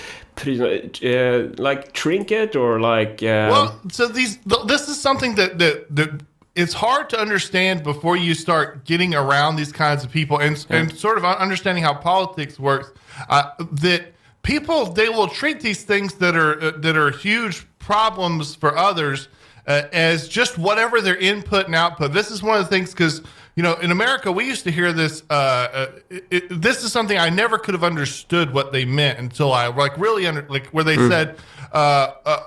uh, 0.46 1.48
like 1.56 1.92
trinket 1.92 2.54
or 2.56 2.80
like 2.80 3.22
um, 3.22 3.50
Well, 3.50 3.80
so 3.90 4.06
these 4.06 4.36
th- 4.36 4.66
this 4.66 4.88
is 4.88 5.00
something 5.00 5.34
that 5.36 5.58
that 5.58 5.86
that 5.96 6.20
it's 6.54 6.74
hard 6.74 7.08
to 7.10 7.18
understand 7.18 7.82
before 7.82 8.16
you 8.16 8.34
start 8.34 8.84
getting 8.84 9.14
around 9.14 9.56
these 9.56 9.72
kinds 9.72 10.04
of 10.04 10.10
people 10.10 10.38
and 10.38 10.66
and 10.68 10.94
sort 10.96 11.18
of 11.18 11.24
understanding 11.24 11.84
how 11.84 11.94
politics 11.94 12.58
works. 12.58 12.92
Uh, 13.28 13.50
that 13.72 14.12
people 14.42 14.86
they 14.92 15.08
will 15.08 15.28
treat 15.28 15.60
these 15.60 15.84
things 15.84 16.14
that 16.14 16.36
are 16.36 16.60
uh, 16.62 16.70
that 16.78 16.96
are 16.96 17.10
huge 17.10 17.66
problems 17.78 18.54
for 18.54 18.76
others 18.76 19.28
uh, 19.66 19.82
as 19.92 20.28
just 20.28 20.58
whatever 20.58 21.00
their 21.00 21.16
input 21.16 21.66
and 21.66 21.74
output. 21.74 22.12
This 22.12 22.30
is 22.30 22.42
one 22.42 22.58
of 22.58 22.64
the 22.64 22.70
things 22.70 22.90
because 22.90 23.22
you 23.54 23.62
know 23.62 23.74
in 23.74 23.90
America 23.90 24.30
we 24.30 24.44
used 24.44 24.64
to 24.64 24.70
hear 24.70 24.92
this. 24.92 25.22
Uh, 25.28 25.32
uh, 25.32 25.86
it, 26.30 26.48
this 26.60 26.84
is 26.84 26.92
something 26.92 27.18
I 27.18 27.30
never 27.30 27.58
could 27.58 27.74
have 27.74 27.84
understood 27.84 28.52
what 28.52 28.72
they 28.72 28.84
meant 28.84 29.18
until 29.18 29.52
I 29.52 29.66
like 29.68 29.96
really 29.98 30.26
under 30.26 30.46
like 30.48 30.66
where 30.68 30.84
they 30.84 30.96
said. 30.96 31.36
Uh, 31.72 32.12
uh, 32.24 32.42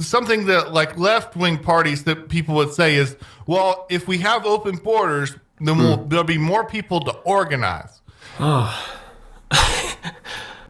something 0.00 0.46
that 0.46 0.72
like 0.72 0.96
left 0.98 1.36
wing 1.36 1.58
parties 1.58 2.04
that 2.04 2.28
people 2.28 2.54
would 2.54 2.72
say 2.72 2.96
is, 2.96 3.16
well, 3.46 3.86
if 3.90 4.08
we 4.08 4.18
have 4.18 4.46
open 4.46 4.76
borders, 4.76 5.34
then 5.60 5.78
we'll, 5.78 5.98
there'll 6.06 6.24
be 6.24 6.38
more 6.38 6.64
people 6.66 7.00
to 7.00 7.12
organize. 7.18 8.00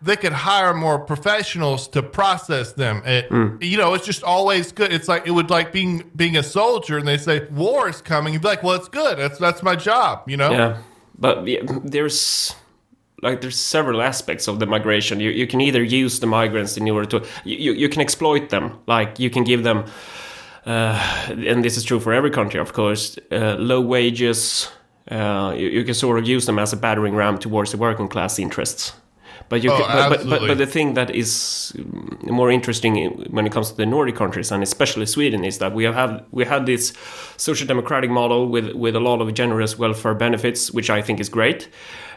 they 0.02 0.16
could 0.16 0.32
hire 0.32 0.74
more 0.74 0.98
professionals 0.98 1.86
to 1.88 2.02
process 2.02 2.72
them. 2.72 3.02
It, 3.06 3.30
You 3.62 3.78
know, 3.78 3.94
it's 3.94 4.04
just 4.04 4.22
always 4.24 4.72
good. 4.72 4.92
It's 4.92 5.08
like 5.08 5.26
it 5.26 5.30
would 5.30 5.50
like 5.50 5.72
being 5.72 6.10
being 6.16 6.36
a 6.36 6.42
soldier, 6.42 6.98
and 6.98 7.06
they 7.06 7.18
say 7.18 7.46
war 7.50 7.88
is 7.88 8.02
coming. 8.02 8.32
You'd 8.32 8.42
be 8.42 8.48
like, 8.48 8.62
well, 8.62 8.74
it's 8.74 8.88
good. 8.88 9.18
That's 9.18 9.38
that's 9.38 9.62
my 9.62 9.76
job. 9.76 10.28
You 10.28 10.36
know. 10.36 10.50
Yeah, 10.50 10.78
but 11.18 11.46
yeah, 11.46 11.60
there's 11.84 12.54
like 13.22 13.40
there's 13.40 13.58
several 13.58 14.02
aspects 14.02 14.48
of 14.48 14.58
the 14.58 14.66
migration. 14.66 15.20
You 15.20 15.30
you 15.30 15.46
can 15.46 15.60
either 15.60 15.82
use 15.82 16.20
the 16.20 16.26
migrants 16.26 16.76
in 16.76 16.90
order 16.90 17.06
to 17.18 17.26
you, 17.44 17.56
you, 17.56 17.72
you 17.72 17.88
can 17.88 18.00
exploit 18.00 18.48
them. 18.48 18.78
Like 18.86 19.20
you 19.20 19.30
can 19.30 19.44
give 19.44 19.62
them, 19.62 19.84
uh, 20.66 20.98
and 21.28 21.64
this 21.64 21.76
is 21.76 21.84
true 21.84 22.00
for 22.00 22.12
every 22.12 22.30
country, 22.30 22.60
of 22.60 22.72
course, 22.72 23.18
uh, 23.30 23.54
low 23.58 23.80
wages. 23.80 24.68
Uh, 25.10 25.52
you, 25.56 25.68
you 25.68 25.84
can 25.84 25.94
sort 25.94 26.18
of 26.18 26.28
use 26.28 26.46
them 26.46 26.58
as 26.58 26.72
a 26.72 26.76
battering 26.76 27.14
ram 27.16 27.38
towards 27.38 27.70
the 27.70 27.76
working 27.76 28.08
class 28.08 28.38
interests. 28.38 28.92
But 29.52 29.62
you 29.62 29.70
Oh, 29.70 29.76
can, 29.76 30.08
but, 30.08 30.26
but, 30.26 30.40
but, 30.48 30.56
the 30.56 30.66
thing 30.66 30.94
that 30.94 31.10
is 31.10 31.74
mm, 31.76 32.30
more 32.30 32.50
interesting 32.50 32.94
when 33.30 33.46
it 33.46 33.52
comes 33.52 33.70
to 33.70 33.76
the 33.76 33.84
Nordic 33.84 34.16
countries 34.16 34.50
and 34.50 34.62
especially 34.62 35.04
Sweden 35.04 35.44
is 35.44 35.58
that 35.58 35.74
we 35.74 35.84
have 35.84 35.94
had 35.94 36.24
we 36.30 36.46
had 36.46 36.64
this 36.64 36.94
social 37.36 37.66
democratic 37.66 38.08
model 38.08 38.48
with 38.48 38.72
with 38.72 38.96
a 38.96 39.00
lot 39.00 39.20
of 39.20 39.34
generous 39.34 39.78
welfare 39.78 40.14
benefits, 40.14 40.70
which 40.70 40.88
I 40.88 41.02
think 41.02 41.20
is 41.20 41.28
great. 41.28 41.68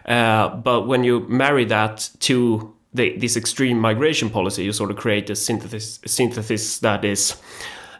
Uh, 0.05 0.47
but 0.63 0.87
when 0.87 1.03
you 1.03 1.25
marry 1.27 1.65
that 1.65 2.09
to 2.19 2.73
the, 2.93 3.17
this 3.17 3.35
extreme 3.35 3.81
migration 3.81 4.29
policy, 4.29 4.63
you 4.63 4.71
sort 4.71 4.89
of 4.89 4.95
create 4.95 5.29
a 5.29 5.35
synthesis 5.35 5.99
synthesis 6.05 6.79
that 6.79 7.03
is 7.03 7.35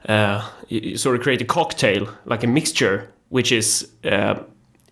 uh, 0.08 0.50
you, 0.70 0.80
you 0.80 0.98
sort 0.98 1.18
of 1.18 1.22
create 1.22 1.42
a 1.42 1.46
cocktail 1.46 2.08
like 2.24 2.46
a 2.46 2.48
mixture, 2.48 3.12
which 3.28 3.52
is. 3.52 3.90
Uh, 4.06 4.36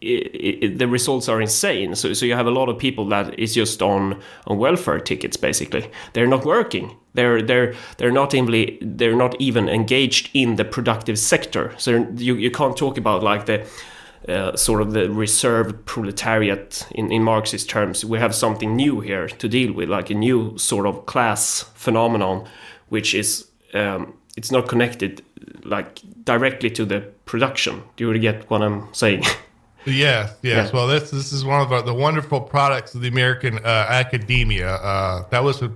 i 0.04 0.66
i 0.66 0.68
the 0.68 0.88
results 0.88 1.30
are 1.30 1.42
insane. 1.42 1.96
So, 1.96 2.14
so 2.14 2.26
you 2.26 2.36
have 2.36 2.48
a 2.48 2.52
lot 2.52 2.70
of 2.70 2.78
people 2.78 3.06
that 3.10 3.38
is 3.40 3.54
just 3.56 3.82
on 3.82 4.22
on 4.48 4.58
welfare 4.58 5.00
tickets. 5.00 5.38
Basically, 5.38 5.90
they're 6.14 6.28
not 6.28 6.46
working. 6.46 6.96
They're 7.14 7.42
they're 7.42 7.74
they're 7.98 8.12
not 8.12 8.34
even 8.34 8.78
they're 8.82 9.16
not 9.16 9.36
even 9.40 9.70
engaged 9.70 10.30
in 10.34 10.56
the 10.56 10.66
productive 10.66 11.18
sector. 11.18 11.74
So 11.78 12.08
you 12.16 12.36
you 12.36 12.52
can't 12.52 12.78
talk 12.78 12.98
about 12.98 13.24
like 13.24 13.46
the. 13.46 13.66
Uh, 14.26 14.56
sort 14.56 14.82
of 14.82 14.94
the 14.94 15.12
reserve 15.12 15.86
proletariat 15.86 16.88
in, 16.92 17.12
in 17.12 17.22
Marxist 17.22 17.70
terms. 17.70 18.06
We 18.06 18.20
have 18.20 18.34
something 18.34 18.74
new 18.74 19.02
here 19.02 19.28
to 19.28 19.50
deal 19.50 19.74
with, 19.74 19.90
like 19.90 20.10
a 20.10 20.14
new 20.14 20.58
sort 20.58 20.86
of 20.86 21.06
class 21.06 21.66
phenomenon, 21.76 22.48
which 22.88 23.14
is 23.14 23.50
um, 23.74 24.14
it's 24.38 24.50
not 24.50 24.70
connected 24.70 25.22
like 25.66 26.00
directly 26.24 26.70
to 26.70 26.86
the 26.86 27.02
production. 27.26 27.84
Do 27.96 28.12
you 28.12 28.20
get 28.20 28.50
what 28.50 28.62
I'm 28.62 28.94
saying? 28.94 29.24
Yes, 29.86 30.36
yes. 30.42 30.68
Yeah. 30.68 30.72
Well, 30.74 30.88
this 30.88 31.12
this 31.12 31.34
is 31.34 31.44
one 31.44 31.62
of 31.62 31.70
the, 31.70 31.82
the 31.82 31.94
wonderful 31.94 32.42
products 32.42 32.96
of 32.96 33.02
the 33.02 33.08
American 33.08 33.58
uh, 33.60 33.68
academia. 33.90 34.76
Uh, 34.76 35.28
that 35.30 35.44
was 35.44 35.62
a 35.62 35.72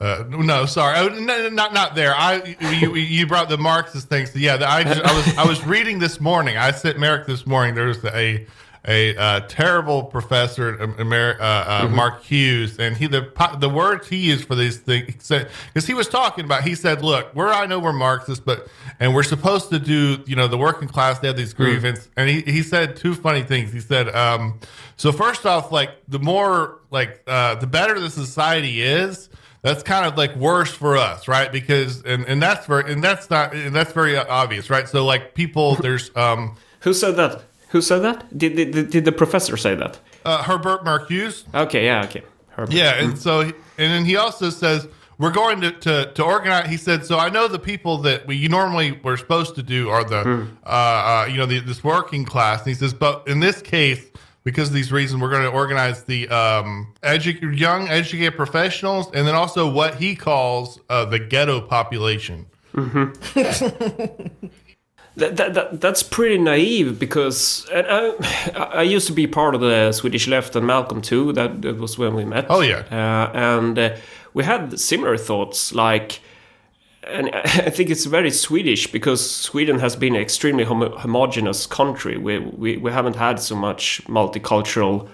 uh, 0.00 0.24
no, 0.28 0.66
sorry, 0.66 0.98
oh, 0.98 1.08
no, 1.08 1.20
no, 1.20 1.48
not 1.48 1.72
not 1.72 1.94
there. 1.94 2.12
I 2.12 2.56
you, 2.60 2.96
you 2.96 3.24
brought 3.24 3.48
the 3.48 3.56
Marxist 3.56 4.08
things. 4.08 4.34
Yeah, 4.34 4.56
the, 4.56 4.68
I, 4.68 4.82
just, 4.82 5.00
I 5.00 5.14
was 5.14 5.38
I 5.38 5.46
was 5.46 5.64
reading 5.64 6.00
this 6.00 6.20
morning. 6.20 6.56
I 6.56 6.72
sent 6.72 6.98
Merrick 6.98 7.26
this 7.26 7.46
morning. 7.46 7.76
There 7.76 7.86
was 7.86 8.04
a 8.06 8.44
a 8.86 9.16
uh, 9.16 9.40
terrible 9.48 10.02
professor, 10.02 10.76
Amer- 10.98 11.36
uh, 11.40 11.44
uh, 11.44 11.88
Marcuse, 11.88 12.78
and 12.78 12.96
he 12.96 13.06
the 13.06 13.30
the 13.58 13.68
words 13.68 14.08
he 14.08 14.16
used 14.16 14.46
for 14.46 14.56
these 14.56 14.78
things 14.78 15.28
because 15.28 15.86
he 15.86 15.94
was 15.94 16.08
talking 16.08 16.44
about. 16.44 16.64
He 16.64 16.74
said, 16.74 17.02
"Look, 17.02 17.32
we're 17.34 17.52
I 17.52 17.66
know 17.66 17.78
we're 17.78 17.92
Marxists, 17.92 18.42
but 18.44 18.66
and 18.98 19.14
we're 19.14 19.22
supposed 19.22 19.70
to 19.70 19.78
do 19.78 20.22
you 20.26 20.34
know 20.34 20.48
the 20.48 20.58
working 20.58 20.88
class. 20.88 21.20
They 21.20 21.28
have 21.28 21.36
these 21.36 21.54
grievances." 21.54 22.08
And 22.16 22.28
he 22.28 22.40
he 22.40 22.62
said 22.62 22.96
two 22.96 23.14
funny 23.14 23.42
things. 23.42 23.72
He 23.72 23.80
said, 23.80 24.08
um, 24.14 24.58
"So 24.96 25.12
first 25.12 25.46
off, 25.46 25.70
like 25.70 25.90
the 26.08 26.18
more 26.18 26.80
like 26.90 27.22
uh, 27.28 27.54
the 27.56 27.66
better 27.68 27.98
the 28.00 28.10
society 28.10 28.82
is." 28.82 29.28
that's 29.62 29.84
kind 29.84 30.04
of 30.04 30.18
like 30.18 30.34
worse 30.34 30.72
for 30.72 30.96
us, 30.96 31.28
right? 31.28 31.52
Because 31.52 32.02
and 32.02 32.24
and 32.24 32.42
that's 32.42 32.66
very 32.66 32.92
and 32.92 33.02
that's 33.02 33.30
not 33.30 33.54
and 33.54 33.72
that's 33.72 33.92
very 33.92 34.16
obvious, 34.16 34.68
right? 34.68 34.88
So 34.88 35.04
like 35.04 35.34
people, 35.34 35.76
there's 35.76 36.10
um 36.16 36.56
Who 36.80 36.92
said 36.92 37.14
that? 37.14 37.44
Who 37.72 37.80
said 37.82 38.00
that? 38.00 38.36
Did 38.36 38.54
did, 38.56 38.90
did 38.90 39.04
the 39.04 39.12
professor 39.12 39.56
say 39.56 39.74
that? 39.74 39.98
uh, 40.24 40.42
Herbert 40.42 40.84
Marcuse, 40.84 41.44
Okay, 41.54 41.84
yeah, 41.86 42.04
okay. 42.04 42.22
Herbert. 42.50 42.72
yeah, 42.74 43.02
and 43.02 43.18
so 43.18 43.40
and 43.40 43.52
then 43.76 44.04
he 44.04 44.16
also 44.16 44.50
says 44.50 44.86
we're 45.18 45.30
going 45.32 45.60
to, 45.62 45.72
to 45.72 46.12
to 46.14 46.22
organize. 46.22 46.68
He 46.68 46.76
said 46.76 47.04
so. 47.06 47.18
I 47.18 47.28
know 47.30 47.48
the 47.48 47.58
people 47.58 47.98
that 48.02 48.26
we 48.26 48.46
normally 48.48 49.00
we're 49.02 49.16
supposed 49.16 49.54
to 49.56 49.62
do 49.62 49.88
are 49.90 50.04
the 50.04 50.46
uh, 50.64 50.68
uh, 50.68 51.26
you 51.30 51.36
know 51.38 51.46
the, 51.46 51.60
this 51.60 51.82
working 51.82 52.24
class. 52.24 52.60
And 52.60 52.68
he 52.68 52.74
says, 52.74 52.94
but 52.94 53.26
in 53.26 53.40
this 53.40 53.60
case. 53.62 54.08
Because 54.44 54.70
of 54.70 54.74
these 54.74 54.90
reasons, 54.90 55.22
we're 55.22 55.30
going 55.30 55.44
to 55.44 55.50
organize 55.50 56.02
the 56.02 56.28
um, 56.28 56.92
edu- 57.04 57.56
young, 57.56 57.86
educated 57.86 58.34
professionals, 58.36 59.06
and 59.14 59.24
then 59.24 59.36
also 59.36 59.70
what 59.70 59.94
he 59.94 60.16
calls 60.16 60.80
uh, 60.90 61.04
the 61.04 61.20
ghetto 61.20 61.60
population. 61.60 62.46
That, 65.16 65.36
that, 65.36 65.54
that, 65.54 65.80
that's 65.80 66.02
pretty 66.02 66.38
naive 66.38 66.98
because 66.98 67.68
and 67.70 67.86
I, 67.86 68.78
I 68.78 68.82
used 68.82 69.06
to 69.08 69.12
be 69.12 69.26
part 69.26 69.54
of 69.54 69.60
the 69.60 69.92
Swedish 69.92 70.26
Left 70.26 70.56
and 70.56 70.66
Malcolm 70.66 71.02
too. 71.02 71.32
That, 71.32 71.62
that 71.62 71.76
was 71.76 71.98
when 71.98 72.14
we 72.14 72.24
met. 72.24 72.46
Oh, 72.48 72.60
yeah. 72.60 72.84
uh, 72.90 73.30
and 73.36 73.78
uh, 73.78 73.96
we 74.34 74.44
had 74.44 74.78
similar 74.80 75.16
thoughts. 75.18 75.74
Like, 75.74 76.20
and 77.04 77.30
I 77.34 77.70
think 77.70 77.90
it's 77.90 78.06
very 78.06 78.30
Swedish 78.30 78.90
because 78.90 79.28
Sweden 79.28 79.78
has 79.80 79.96
been 79.96 80.14
an 80.14 80.22
extremely 80.22 80.64
homo- 80.64 80.96
homogeneous 80.96 81.66
country. 81.66 82.16
We, 82.16 82.38
we 82.38 82.76
we 82.78 82.90
haven't 82.90 83.16
had 83.16 83.38
so 83.38 83.54
much 83.54 84.02
multicultural, 84.06 85.08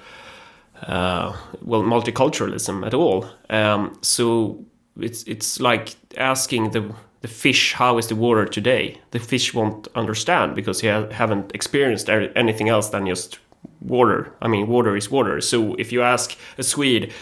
uh, 0.82 1.36
well, 1.62 1.82
multiculturalism 1.82 2.86
at 2.86 2.94
all. 2.94 3.26
Um, 3.50 3.98
so 4.02 4.64
it's 5.00 5.24
it's 5.24 5.58
like 5.60 5.96
asking 6.16 6.70
the 6.70 6.94
the 7.20 7.28
fish 7.28 7.72
how 7.74 7.98
is 7.98 8.06
the 8.06 8.14
water 8.16 8.46
today. 8.46 9.00
The 9.10 9.18
fish 9.18 9.52
won't 9.54 9.88
understand 9.94 10.54
because 10.54 10.80
he 10.80 10.88
ha- 10.88 11.08
haven't 11.10 11.52
experienced 11.54 12.08
anything 12.10 12.68
else 12.68 12.90
than 12.90 13.06
just 13.06 13.38
water. 13.80 14.32
I 14.40 14.48
mean, 14.48 14.66
water 14.68 14.96
is 14.96 15.10
water. 15.10 15.40
So 15.40 15.74
if 15.74 15.92
you 15.92 16.02
ask 16.02 16.36
a 16.58 16.62
Swede, 16.62 17.12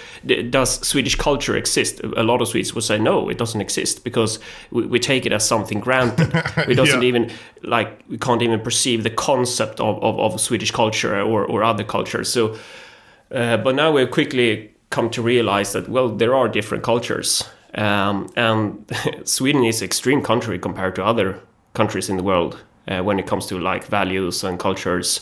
does 0.50 0.86
Swedish 0.86 1.14
culture 1.16 1.56
exist? 1.56 2.00
A 2.16 2.22
lot 2.22 2.40
of 2.42 2.48
Swedes 2.48 2.74
will 2.74 2.82
say 2.82 2.98
no, 2.98 3.28
it 3.30 3.38
doesn't 3.38 3.60
exist 3.60 4.04
because 4.04 4.38
we, 4.70 4.86
we 4.86 4.98
take 4.98 5.24
it 5.26 5.32
as 5.32 5.46
something 5.46 5.80
granted. 5.80 6.32
We 6.68 6.74
doesn't 6.74 7.02
Yeah. 7.02 7.08
even 7.08 7.30
like 7.62 7.88
we 8.08 8.18
can't 8.18 8.42
even 8.42 8.60
perceive 8.60 9.02
the 9.02 9.10
concept 9.10 9.80
of, 9.80 10.02
of, 10.02 10.18
of 10.18 10.40
Swedish 10.40 10.70
culture 10.72 11.20
or, 11.20 11.44
or 11.44 11.62
other 11.64 11.84
cultures. 11.84 12.30
So, 12.32 12.56
uh, 13.30 13.56
but 13.58 13.74
now 13.74 13.92
we've 13.92 14.10
quickly 14.10 14.72
come 14.90 15.10
to 15.10 15.22
realize 15.22 15.72
that 15.72 15.88
well, 15.88 16.08
there 16.08 16.34
are 16.34 16.48
different 16.48 16.84
cultures, 16.84 17.44
um, 17.76 18.28
and 18.36 18.84
Sweden 19.24 19.64
is 19.64 19.82
extreme 19.82 20.22
country 20.22 20.58
compared 20.58 20.94
to 20.96 21.04
other 21.04 21.40
countries 21.74 22.08
in 22.08 22.16
the 22.16 22.22
world 22.22 22.62
uh, 22.88 23.02
when 23.02 23.18
it 23.18 23.26
comes 23.26 23.46
to 23.46 23.58
like 23.58 23.86
values 23.86 24.44
and 24.44 24.58
cultures. 24.58 25.20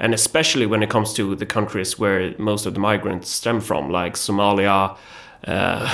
and 0.00 0.14
especially 0.14 0.66
when 0.66 0.82
it 0.82 0.90
comes 0.90 1.12
to 1.14 1.34
the 1.36 1.46
countries 1.46 1.98
where 1.98 2.34
most 2.38 2.66
of 2.66 2.74
the 2.74 2.80
migrants 2.80 3.28
stem 3.30 3.60
from, 3.60 3.90
like 3.90 4.14
Somalia. 4.16 4.96
Uh, 5.46 5.86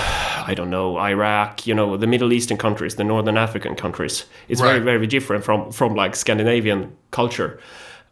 I 0.50 0.54
don't 0.54 0.70
know 0.70 0.98
Iraq, 0.98 1.66
you 1.66 1.74
know 1.74 1.96
the 1.96 2.06
Middle 2.06 2.32
Eastern 2.32 2.56
countries, 2.58 2.94
the 2.94 3.04
Northern 3.04 3.36
African 3.36 3.74
countries. 3.74 4.24
It's 4.48 4.60
very 4.60 4.78
Right. 4.78 4.84
very 4.84 5.06
different 5.06 5.44
from 5.44 5.72
from 5.72 5.94
like 5.94 6.16
Scandinavian 6.16 6.92
culture. 7.10 7.58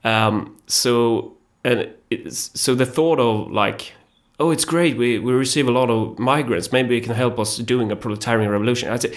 Um, 0.05 0.57
so 0.67 1.33
and 1.65 1.89
it's, 2.11 2.51
so 2.61 2.75
the 2.75 2.87
thought 2.87 3.19
of 3.21 3.51
like, 3.53 3.93
oh, 4.39 4.51
it's 4.51 4.65
great, 4.65 4.97
we 4.97 5.19
we 5.19 5.33
receive 5.33 5.69
a 5.69 5.73
lot 5.73 5.91
of 5.91 6.19
migrants. 6.19 6.73
Maybe 6.73 6.97
it 6.97 7.05
can 7.05 7.15
help 7.15 7.39
us 7.39 7.59
doing 7.59 7.91
a 7.91 7.97
proletarian 7.97 8.51
revolution. 8.51 8.91
I 8.91 8.97
say, 8.97 9.15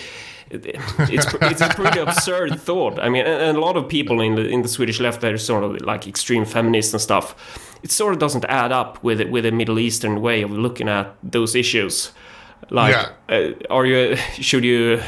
it's 0.49 1.25
it's 1.39 1.61
a 1.61 1.69
pretty 1.69 1.99
absurd 2.07 2.59
thought. 2.59 2.99
I 2.99 3.09
mean, 3.09 3.25
and, 3.25 3.41
and 3.41 3.57
a 3.57 3.61
lot 3.61 3.77
of 3.77 3.88
people 3.88 4.21
in 4.21 4.35
the 4.35 4.47
in 4.47 4.61
the 4.61 4.67
Swedish 4.67 4.99
left 4.99 5.21
that 5.21 5.33
are 5.33 5.38
sort 5.38 5.63
of 5.63 5.81
like 5.81 6.07
extreme 6.07 6.45
feminists 6.45 6.93
and 6.93 7.01
stuff. 7.01 7.35
It 7.83 7.91
sort 7.91 8.13
of 8.13 8.19
doesn't 8.19 8.45
add 8.45 8.71
up 8.71 9.01
with 9.03 9.21
it 9.21 9.31
with 9.31 9.45
a 9.45 9.51
Middle 9.51 9.79
Eastern 9.79 10.21
way 10.21 10.41
of 10.41 10.51
looking 10.51 10.89
at 10.89 11.15
those 11.23 11.55
issues. 11.55 12.11
Like, 12.71 12.95
uh, 13.29 13.51
are 13.69 13.85
you 13.85 14.15
should 14.41 14.63
you? 14.63 15.01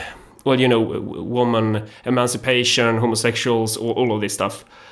Well, 0.43 0.59
you 0.59 0.67
know, 0.67 0.79
woman 0.79 1.87
emancipation, 2.05 2.97
homosexuals, 2.97 3.77
all, 3.77 3.91
all 3.91 4.13
of 4.15 4.21
this 4.21 4.33
stuff. 4.33 4.65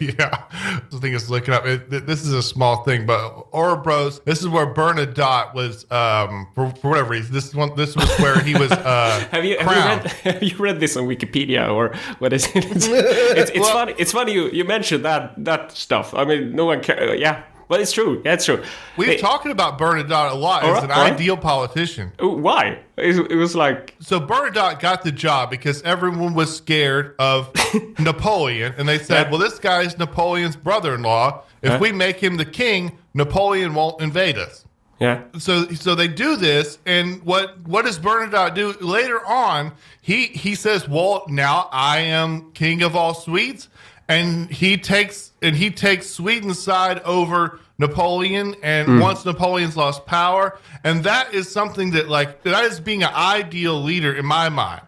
yeah, 0.00 0.44
the 0.90 0.98
thing 1.00 1.12
is 1.12 1.28
looking 1.30 1.52
up. 1.54 1.66
It, 1.66 1.90
this 2.06 2.22
is 2.24 2.32
a 2.32 2.42
small 2.42 2.84
thing, 2.84 3.04
but 3.06 3.50
Örebro. 3.52 4.22
This 4.24 4.40
is 4.40 4.48
where 4.48 4.66
Bernadotte 4.72 5.54
was, 5.54 5.90
um, 5.90 6.48
for, 6.54 6.70
for 6.76 6.90
whatever 6.90 7.10
reason. 7.10 7.32
This 7.34 7.46
is 7.48 7.54
one. 7.54 7.74
This 7.76 7.96
was 7.96 8.08
where 8.18 8.40
he 8.40 8.54
was. 8.54 8.70
Uh, 8.72 9.26
Have 9.32 9.44
you, 9.44 9.58
have 9.58 9.66
you 9.68 9.82
read 9.82 10.06
have 10.34 10.42
you 10.42 10.56
read 10.58 10.80
this 10.80 10.96
on 10.96 11.04
Wikipedia 11.06 11.68
or 11.72 11.94
what 12.18 12.32
is 12.32 12.46
it? 12.54 12.64
It's, 12.64 12.86
it's, 12.86 13.50
it's 13.50 13.60
Well- 13.60 13.72
funny. 13.72 13.94
It's 13.98 14.12
funny 14.12 14.32
you, 14.32 14.48
you 14.50 14.64
mentioned 14.64 15.04
that 15.04 15.34
that 15.44 15.72
stuff. 15.72 16.14
I 16.14 16.24
mean, 16.24 16.54
no 16.54 16.64
one 16.66 16.80
can. 16.82 17.18
Yeah, 17.18 17.42
but 17.68 17.80
it's 17.80 17.92
true. 17.92 18.22
Yeah, 18.24 18.32
it's 18.34 18.44
true. 18.44 18.62
We've 18.96 19.08
They- 19.08 19.16
talked 19.18 19.46
about 19.46 19.78
Bernadotte 19.78 20.32
a 20.32 20.34
lot 20.34 20.64
as 20.64 20.82
an 20.82 20.90
ideal 20.90 21.36
politician. 21.36 22.12
Why? 22.18 22.80
It, 22.96 23.30
it 23.30 23.36
was 23.36 23.54
like 23.54 23.94
So 24.00 24.18
Bernadotte 24.20 24.80
got 24.80 25.02
the 25.04 25.12
job 25.12 25.50
because 25.50 25.82
everyone 25.82 26.34
was 26.34 26.56
scared 26.56 27.14
of 27.18 27.52
Napoleon, 27.98 28.74
and 28.78 28.88
they 28.88 28.98
said, 28.98 29.24
Yeah. 29.26 29.30
"Well, 29.30 29.38
this 29.40 29.58
guy's 29.58 29.98
Napoleon's 29.98 30.56
brother-in-law. 30.56 31.42
If 31.62 31.80
we 31.80 31.92
make 31.92 32.16
him 32.20 32.36
the 32.36 32.44
king, 32.44 32.98
Napoleon 33.14 33.74
won't 33.74 34.00
invade 34.00 34.38
us." 34.38 34.64
yeah. 35.00 35.22
so 35.38 35.64
so 35.68 35.94
they 35.94 36.08
do 36.08 36.34
this 36.34 36.78
and 36.84 37.22
what 37.22 37.60
what 37.68 37.84
does 37.84 38.00
Bernadotte 38.00 38.54
do 38.56 38.72
later 38.80 39.24
on 39.24 39.70
he 40.02 40.26
he 40.26 40.56
says 40.56 40.88
well 40.88 41.24
now 41.28 41.68
I 41.70 42.00
am 42.00 42.50
king 42.52 42.82
of 42.82 42.96
all 42.96 43.14
Swedes 43.14 43.68
and 44.08 44.50
he 44.50 44.76
takes 44.76 45.32
and 45.42 45.54
he 45.54 45.70
takes 45.70 46.08
Sweden's 46.08 46.58
side 46.58 47.00
over 47.00 47.60
Napoleon 47.78 48.56
and 48.62 48.88
mm. 48.88 49.00
once 49.00 49.24
Napoleon's 49.24 49.76
lost 49.76 50.06
power 50.06 50.58
and 50.84 51.04
that 51.04 51.32
is 51.32 51.50
something 51.50 51.90
that 51.92 52.08
like 52.08 52.42
that 52.42 52.64
is 52.64 52.80
being 52.80 53.02
an 53.02 53.12
ideal 53.14 53.80
leader 53.80 54.12
in 54.12 54.26
my 54.26 54.48
mind 54.48 54.82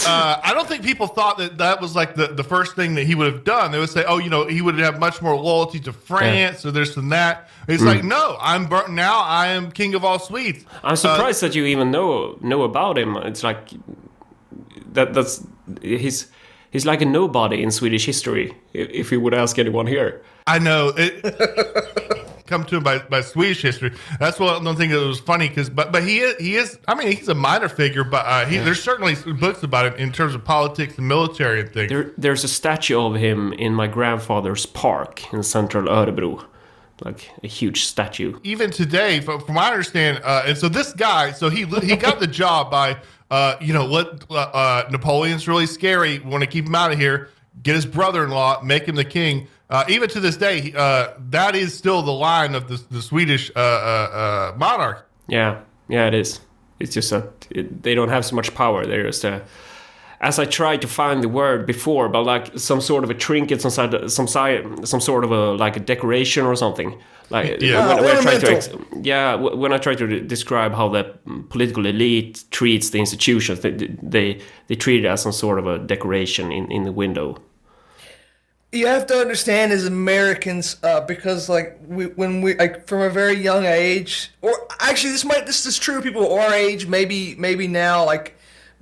uh, 0.06 0.40
I 0.44 0.54
don't 0.54 0.68
think 0.68 0.84
people 0.84 1.08
thought 1.08 1.38
that 1.40 1.58
that 1.58 1.82
was 1.82 1.96
like 1.96 2.16
the, 2.16 2.28
the 2.28 2.44
first 2.44 2.76
thing 2.76 2.96
that 2.96 3.06
he 3.06 3.16
would 3.16 3.32
have 3.32 3.44
done. 3.44 3.72
They 3.72 3.80
would 3.80 3.90
say, 3.90 4.06
oh, 4.08 4.18
you 4.20 4.30
know, 4.30 4.48
he 4.48 4.62
would 4.62 4.78
have 4.80 5.00
much 5.00 5.22
more 5.22 5.36
loyalty 5.36 5.80
to 5.82 5.94
France 5.94 6.66
or 6.66 6.72
this 6.72 6.96
and 6.96 7.12
that. 7.12 7.50
He's 7.68 7.84
like, 7.84 8.02
mm. 8.02 8.06
no, 8.06 8.38
I'm 8.40 8.68
burnt 8.68 8.92
now. 8.92 9.22
I 9.22 9.48
am 9.48 9.72
king 9.72 9.96
of 9.96 10.06
all 10.06 10.20
Swedes. 10.20 10.66
I'm 10.84 10.94
uh, 10.94 10.96
surprised 10.96 11.42
that 11.42 11.56
you 11.56 11.66
even 11.66 11.92
know 11.92 12.38
know 12.42 12.64
about 12.64 12.98
him. 12.98 13.18
It's 13.18 13.44
like 13.44 13.70
that. 14.94 15.14
That's 15.14 15.46
he's 15.82 16.32
he's 16.72 16.86
like 16.86 17.02
a 17.02 17.06
nobody 17.06 17.64
in 17.64 17.72
Swedish 17.72 18.06
history. 18.06 18.56
If, 18.74 18.90
if 18.90 19.12
you 19.12 19.22
would 19.22 19.34
ask 19.34 19.60
anyone 19.60 19.88
here. 19.88 20.22
I 20.48 20.60
know 20.60 20.94
it. 20.96 22.26
Come 22.48 22.66
to 22.66 22.78
him 22.78 22.84
by, 22.84 22.98
by 22.98 23.22
Swedish 23.22 23.62
history. 23.62 23.92
That's 24.20 24.40
what 24.40 24.60
I 24.60 24.64
don't 24.64 24.76
think 24.76 24.92
it 24.92 24.98
was 24.98 25.20
funny 25.20 25.50
because, 25.50 25.70
but 25.70 25.92
but 25.92 26.02
he 26.02 26.18
is 26.20 26.36
he 26.38 26.56
is. 26.56 26.80
I 26.88 26.96
mean, 26.96 27.16
he's 27.16 27.28
a 27.28 27.36
minor 27.36 27.70
figure, 27.70 28.04
but 28.04 28.26
uh, 28.26 28.46
he, 28.46 28.58
there's 28.58 28.82
certainly 28.82 29.16
books 29.34 29.62
about 29.62 29.86
him 29.86 29.94
in 30.00 30.12
terms 30.12 30.34
of 30.34 30.44
politics 30.44 30.98
and 30.98 31.08
military 31.08 31.62
and 31.62 31.72
things. 31.72 31.90
There, 31.90 32.12
there's 32.18 32.44
a 32.44 32.48
statue 32.48 33.00
of 33.00 33.16
him 33.16 33.54
in 33.54 33.76
my 33.76 33.86
grandfather's 33.86 34.66
park 34.66 35.32
in 35.32 35.44
central 35.44 35.86
Örebro, 35.86 36.44
like 37.06 37.30
a 37.44 37.48
huge 37.48 37.84
statue. 37.84 38.40
even 38.44 38.72
today, 38.72 39.20
from, 39.20 39.42
from 39.42 39.54
what 39.54 39.66
I 39.66 39.72
understand, 39.72 40.20
uh, 40.24 40.46
and 40.48 40.58
so 40.58 40.70
this 40.70 40.92
guy, 40.94 41.32
so 41.32 41.50
he 41.50 41.66
he 41.66 41.96
got 41.96 42.20
the 42.20 42.26
job 42.26 42.72
by, 42.72 42.98
uh, 43.30 43.56
you 43.62 43.74
know, 43.74 43.86
what 43.86 44.26
uh, 44.30 44.36
uh, 44.36 44.90
Napoleon's 44.92 45.48
really 45.48 45.66
scary. 45.66 46.20
We 46.20 46.30
want 46.30 46.44
to 46.44 46.50
keep 46.50 46.66
him 46.66 46.76
out 46.76 46.92
of 46.92 47.00
here. 47.00 47.30
Get 47.62 47.76
his 47.76 47.86
brother-in-law, 47.86 48.62
make 48.64 48.86
him 48.86 48.96
the 48.96 49.06
king. 49.06 49.48
Uh, 49.70 49.84
even 49.88 50.10
to 50.10 50.20
this 50.20 50.38
day, 50.38 50.74
uh, 50.76 51.14
that 51.30 51.56
is 51.56 51.78
still 51.78 52.02
the 52.02 52.12
line 52.12 52.56
of 52.56 52.68
the, 52.68 52.82
the 52.90 53.02
Swedish 53.02 53.52
uh, 53.56 54.54
monarch. 54.58 55.08
Yeah, 55.28 55.62
yeah, 55.88 56.08
it 56.08 56.14
is. 56.14 56.40
It's 56.80 56.94
just 56.94 57.10
that 57.10 57.48
it, 57.52 57.84
they 57.84 57.94
don't 57.94 58.10
have 58.10 58.26
so 58.26 58.36
much 58.36 58.56
power. 58.56 58.86
They're 58.86 59.04
just 59.04 59.24
a, 59.24 59.44
as 60.22 60.38
I 60.40 60.46
tried 60.46 60.82
to 60.82 60.88
find 60.88 61.24
the 61.24 61.30
word 61.30 61.66
before, 61.66 62.10
but 62.10 62.24
like 62.24 62.58
some 62.60 62.82
sort 62.82 63.04
of 63.04 63.10
a 63.10 63.14
trinket, 63.14 63.62
some 63.62 63.72
side, 63.72 64.12
some 64.12 64.28
side, 64.28 64.88
some 64.88 65.00
sort 65.02 65.24
of 65.24 65.32
a 65.32 65.54
like 65.54 65.78
a 65.78 65.80
decoration 65.80 66.46
or 66.46 66.56
something. 66.56 66.98
Like 67.30 67.62
Yeah. 67.62 67.88
when, 67.88 68.04
when 68.04 68.18
I 68.18 68.22
try 68.22 68.38
to, 68.40 68.52
ex- 68.52 68.70
yeah, 69.04 69.36
when 69.36 69.72
I 69.72 69.78
try 69.78 69.96
to 69.96 70.08
de- 70.08 70.22
describe 70.22 70.74
how 70.74 70.90
the 70.90 71.04
political 71.50 71.86
elite 71.86 72.44
treats 72.52 72.90
the 72.90 73.00
institutions, 73.00 73.60
they 73.62 73.72
they 74.04 74.40
they 74.68 74.76
treat 74.76 75.06
it 75.06 75.08
as 75.08 75.22
some 75.22 75.32
sort 75.34 75.60
of 75.60 75.68
a 75.68 75.78
decoration 75.78 76.52
in 76.52 76.72
in 76.72 76.84
the 76.84 76.92
window. 76.92 77.38
you 78.72 78.86
have 78.88 79.08
to 79.08 79.16
understand 79.20 79.72
as 79.72 79.86
Americans, 79.86 80.78
uh, 80.84 81.02
because 81.02 81.50
like 81.50 81.80
we, 81.88 82.06
when 82.06 82.42
we 82.42 82.54
like 82.56 82.88
from 82.88 83.02
a 83.02 83.10
very 83.10 83.36
young 83.36 83.66
age, 83.66 84.32
or 84.42 84.52
actually 84.80 85.12
this 85.12 85.26
might 85.26 85.46
this 85.46 85.66
is 85.66 85.80
true. 85.80 86.02
People 86.02 86.32
our 86.40 86.54
age, 86.54 86.86
maybe 86.88 87.36
maybe 87.38 87.68
now, 87.68 88.06
like 88.06 88.36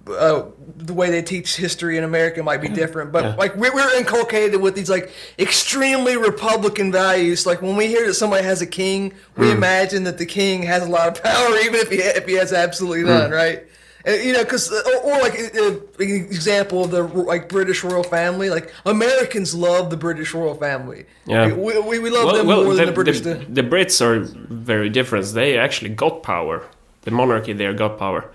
uh, 0.10 0.46
the 0.78 0.94
way 0.94 1.10
they 1.10 1.22
teach 1.22 1.56
history 1.56 1.98
in 1.98 2.04
America 2.04 2.42
might 2.44 2.62
be 2.62 2.70
different. 2.70 3.12
But 3.12 3.38
like 3.38 3.56
we, 3.56 3.70
we're 3.70 3.98
inculcated 3.98 4.62
with 4.62 4.76
these 4.76 4.90
like 4.90 5.12
extremely 5.40 6.18
Republican 6.18 6.92
values. 6.92 7.46
Like 7.46 7.62
when 7.62 7.76
we 7.76 7.88
hear 7.88 8.06
that 8.08 8.14
somebody 8.14 8.44
has 8.44 8.62
a 8.62 8.68
king, 8.68 9.14
we 9.36 9.52
imagine 9.52 10.04
that 10.06 10.18
the 10.18 10.26
king 10.26 10.64
has 10.64 10.86
a 10.86 10.90
lot 10.90 11.08
of 11.08 11.24
power, 11.24 11.58
even 11.58 11.76
if 11.76 11.90
he 11.90 11.98
if 11.98 12.26
he 12.26 12.34
has 12.34 12.54
absolutely 12.54 13.04
none, 13.04 13.32
right? 13.32 13.64
And, 14.06 14.24
you 14.24 14.32
know, 14.32 14.44
because 14.44 14.72
or, 14.72 14.98
or 15.04 15.22
like 15.22 15.38
uh, 15.38 15.72
an 15.72 15.82
example 16.00 16.86
of 16.86 16.92
the 16.92 17.04
like 17.04 17.50
British 17.50 17.84
royal 17.84 18.04
family, 18.04 18.50
like 18.50 18.74
Americans 18.86 19.54
love 19.54 19.90
the 19.90 19.98
British 19.98 20.34
royal 20.34 20.56
family. 20.56 21.06
Yeah. 21.26 21.54
we, 21.54 21.78
we, 21.80 22.00
we 22.00 22.10
love 22.10 22.36
them 22.36 22.46
more 22.48 22.74
than 22.74 22.86
the, 22.86 22.92
British 22.94 23.20
the, 23.20 23.36
do. 23.36 23.54
the 23.54 23.64
Brits 23.64 24.02
are 24.02 24.20
very 24.20 24.90
different. 24.90 25.26
They 25.34 25.58
actually 25.58 25.90
got 25.90 26.24
power. 26.24 26.66
The 27.02 27.12
monarchy 27.12 27.54
there 27.54 27.74
got 27.74 27.98
power. 27.98 28.32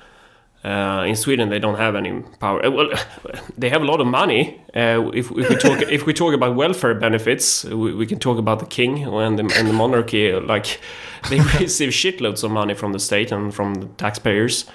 Uh, 0.65 1.05
in 1.09 1.17
Sweden, 1.17 1.49
they 1.49 1.59
don't 1.59 1.77
have 1.77 1.97
any 1.97 2.23
power. 2.39 2.65
Uh, 2.65 2.71
well, 2.71 2.89
they 3.59 3.69
have 3.69 3.83
a 3.83 3.85
lot 3.85 4.01
of 4.01 4.07
money. 4.07 4.61
Uh, 4.75 5.11
if, 5.13 5.31
if 5.33 5.49
we 5.49 5.57
talk, 5.57 5.83
if 5.91 6.07
we 6.07 6.13
talk 6.13 6.35
about 6.35 6.55
welfare 6.55 6.95
benefits, 6.95 7.65
we, 7.65 7.93
we 7.95 8.07
can 8.07 8.21
talk 8.21 8.39
about 8.39 8.61
the 8.61 8.67
king 8.67 9.03
and 9.03 9.39
the, 9.39 9.55
and 9.57 9.69
the 9.69 9.73
monarchy. 9.73 10.33
Like 10.33 10.81
they 11.31 11.41
receive 11.41 11.91
shitloads 11.91 12.45
of 12.45 12.53
money 12.53 12.75
from 12.75 12.93
the 12.93 13.01
state 13.01 13.33
and 13.33 13.53
from 13.53 13.75
the 13.75 13.87
taxpayers, 13.97 14.67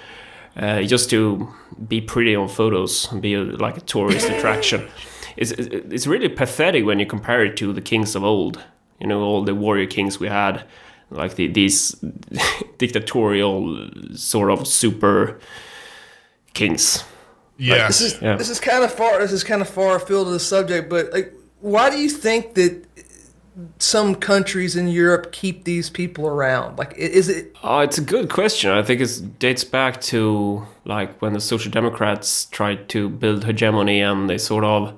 uh, 0.56 0.82
just 0.82 1.08
to 1.10 1.48
be 1.88 2.02
pretty 2.02 2.36
on 2.36 2.48
photos, 2.48 3.10
and 3.10 3.22
be 3.22 3.32
a, 3.32 3.42
like 3.42 3.78
a 3.78 3.82
tourist 3.82 4.28
attraction. 4.28 4.86
It's 5.38 5.52
it's 5.52 6.06
really 6.06 6.28
pathetic 6.28 6.84
when 6.84 6.98
you 6.98 7.06
compare 7.06 7.44
it 7.44 7.56
to 7.58 7.72
the 7.72 7.80
kings 7.80 8.14
of 8.14 8.24
old. 8.24 8.62
You 9.00 9.06
know, 9.06 9.22
all 9.22 9.44
the 9.44 9.54
warrior 9.54 9.86
kings 9.86 10.18
we 10.18 10.26
had, 10.28 10.64
like 11.10 11.36
the, 11.36 11.46
these 11.46 11.92
dictatorial 12.78 13.88
sort 14.14 14.50
of 14.50 14.66
super 14.66 15.38
kings. 16.58 17.04
Yeah, 17.56 17.86
This 17.88 18.00
is 18.00 18.12
Yeah. 18.22 18.36
this 18.36 18.50
is 18.50 18.60
kind 18.60 18.82
of 18.84 18.92
far. 18.92 19.18
This 19.20 19.32
is 19.32 19.44
kind 19.44 19.60
of 19.62 19.68
far 19.68 19.96
afield 19.96 20.26
of 20.28 20.32
the 20.32 20.40
subject, 20.54 20.88
but 20.88 21.12
like, 21.12 21.32
why 21.60 21.90
do 21.90 21.96
you 22.04 22.10
think 22.10 22.54
that 22.54 22.72
some 23.78 24.14
countries 24.14 24.76
in 24.76 24.86
Europe 24.86 25.32
keep 25.32 25.64
these 25.64 25.90
people 25.90 26.24
around? 26.26 26.78
Like, 26.78 26.92
is 26.96 27.28
it 27.28 27.44
Oh, 27.64 27.80
it's 27.86 27.98
a 27.98 28.06
good 28.14 28.28
question. 28.30 28.70
I 28.70 28.82
think 28.86 29.00
it 29.00 29.38
dates 29.38 29.64
back 29.64 30.00
to 30.12 30.20
like 30.84 31.10
when 31.22 31.32
the 31.32 31.40
Social 31.40 31.70
Democrats 31.72 32.46
tried 32.58 32.88
to 32.88 33.08
build 33.08 33.44
hegemony 33.44 34.00
and 34.00 34.28
they 34.30 34.38
sort 34.38 34.64
of 34.64 34.92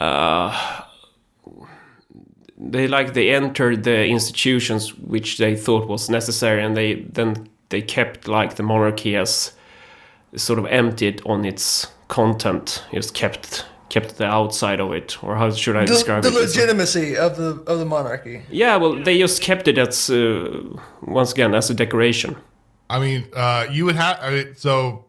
uh, 0.00 0.50
they 2.72 2.86
like 2.88 3.12
they 3.12 3.30
entered 3.34 3.84
the 3.84 4.06
institutions 4.06 4.94
which 4.98 5.36
they 5.38 5.56
thought 5.56 5.88
was 5.88 6.08
necessary 6.08 6.62
and 6.64 6.74
they 6.76 6.94
then 7.12 7.48
they 7.68 7.82
kept 7.82 8.28
like 8.28 8.54
the 8.56 8.62
monarchy 8.62 9.16
as 9.16 9.52
sort 10.36 10.58
of 10.58 10.66
emptied 10.66 11.20
on 11.26 11.44
its 11.44 11.86
content 12.08 12.84
just 12.92 13.14
kept 13.14 13.64
kept 13.88 14.16
the 14.18 14.24
outside 14.24 14.78
of 14.80 14.92
it 14.92 15.22
or 15.22 15.34
how 15.36 15.50
should 15.50 15.76
i 15.76 15.80
the, 15.80 15.86
describe 15.86 16.22
the 16.22 16.28
it 16.28 16.34
It's- 16.34 16.54
legitimacy 16.56 17.16
of 17.16 17.36
the 17.36 17.50
of 17.66 17.78
the 17.78 17.84
monarchy? 17.84 18.42
yeah 18.50 18.76
well 18.76 18.94
they 19.02 19.18
just 19.18 19.42
kept 19.42 19.66
it 19.68 19.78
as 19.78 20.08
uh, 20.10 20.62
once 21.02 21.32
again 21.32 21.54
as 21.54 21.70
a 21.70 21.74
decoration 21.74 22.36
I 22.92 22.98
mean, 22.98 23.24
uh, 23.36 23.66
you 23.70 23.84
would 23.84 23.94
have 23.94 24.18
I 24.20 24.30
mean, 24.30 24.54
so 24.56 25.04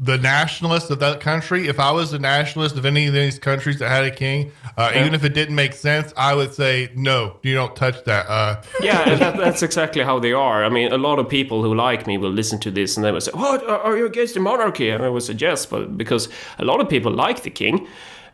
the 0.00 0.16
nationalist 0.16 0.90
of 0.90 1.00
that 1.00 1.20
country. 1.20 1.66
If 1.66 1.80
I 1.80 1.90
was 1.90 2.12
a 2.12 2.18
nationalist 2.18 2.76
of 2.76 2.86
any 2.86 3.08
of 3.08 3.14
these 3.14 3.38
countries 3.38 3.80
that 3.80 3.88
had 3.88 4.04
a 4.04 4.10
king, 4.10 4.52
uh, 4.76 4.92
even 4.94 5.12
if 5.12 5.24
it 5.24 5.34
didn't 5.34 5.56
make 5.56 5.72
sense, 5.72 6.12
I 6.16 6.34
would 6.34 6.54
say 6.54 6.90
no. 6.94 7.38
You 7.42 7.54
don't 7.54 7.74
touch 7.74 8.04
that. 8.04 8.26
Uh, 8.28 8.62
yeah, 8.80 9.16
that, 9.16 9.36
that's 9.36 9.62
exactly 9.62 10.04
how 10.04 10.20
they 10.20 10.32
are. 10.32 10.64
I 10.64 10.68
mean, 10.68 10.92
a 10.92 10.98
lot 10.98 11.18
of 11.18 11.28
people 11.28 11.62
who 11.62 11.74
like 11.74 12.06
me 12.06 12.16
will 12.16 12.30
listen 12.30 12.60
to 12.60 12.70
this 12.70 12.96
and 12.96 13.04
they 13.04 13.10
will 13.10 13.20
say, 13.20 13.32
"What 13.34 13.68
are 13.68 13.96
you 13.96 14.06
against 14.06 14.34
the 14.34 14.40
monarchy?" 14.40 14.88
And 14.90 15.02
I 15.02 15.08
would 15.08 15.22
say, 15.22 15.34
"Yes," 15.36 15.66
but 15.66 15.98
because 15.98 16.28
a 16.58 16.64
lot 16.64 16.80
of 16.80 16.88
people 16.88 17.10
like 17.10 17.42
the 17.42 17.50
king, 17.50 17.88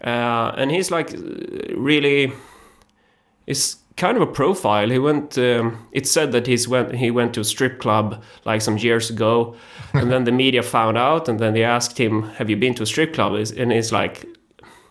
uh, 0.04 0.52
and 0.56 0.70
he's 0.70 0.90
like 0.90 1.14
really, 1.74 2.32
is 3.46 3.76
kind 3.96 4.16
of 4.16 4.22
a 4.22 4.32
profile. 4.32 4.90
He 4.90 4.98
went. 4.98 5.38
Um, 5.38 5.88
it 5.92 6.06
said 6.06 6.32
that 6.32 6.46
he's 6.46 6.68
went. 6.68 6.94
He 6.94 7.10
went 7.10 7.34
to 7.34 7.40
a 7.40 7.44
strip 7.44 7.80
club 7.80 8.22
like 8.44 8.62
some 8.62 8.76
years 8.78 9.10
ago, 9.10 9.56
and 9.92 10.10
then 10.10 10.24
the 10.24 10.32
media 10.32 10.62
found 10.62 10.98
out, 10.98 11.28
and 11.28 11.38
then 11.38 11.54
they 11.54 11.64
asked 11.64 11.98
him, 11.98 12.22
"Have 12.38 12.50
you 12.50 12.56
been 12.56 12.74
to 12.74 12.82
a 12.82 12.86
strip 12.86 13.14
club?" 13.14 13.34
And 13.34 13.72
he's 13.72 13.92
like, 13.92 14.26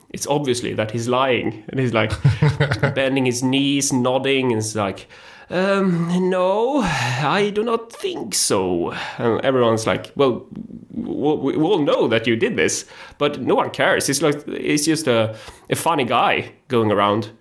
it's 0.09 0.27
obviously 0.27 0.73
that 0.73 0.91
he's 0.91 1.07
lying, 1.07 1.63
and 1.69 1.79
he's 1.79 1.93
like 1.93 2.11
bending 2.95 3.25
his 3.25 3.43
knees, 3.43 3.91
nodding, 3.91 4.51
and 4.51 4.59
it's 4.59 4.75
like. 4.75 5.07
Um, 5.49 6.29
no, 6.29 6.81
I 6.81 7.51
do 7.53 7.63
not 7.63 7.91
think 7.91 8.33
so. 8.33 8.91
And 9.19 9.39
everyone's 9.41 9.85
like, 9.85 10.11
well, 10.15 10.47
we 10.89 11.53
all 11.55 11.79
know 11.79 12.07
that 12.07 12.25
you 12.25 12.35
did 12.35 12.55
this, 12.55 12.85
but 13.19 13.39
no 13.39 13.53
one 13.53 13.69
cares. 13.69 14.09
It's 14.09 14.21
like 14.21 14.47
it's 14.47 14.85
just 14.85 15.05
a, 15.05 15.35
a 15.69 15.75
funny 15.75 16.05
guy 16.05 16.53
going 16.69 16.91
around. 16.91 17.31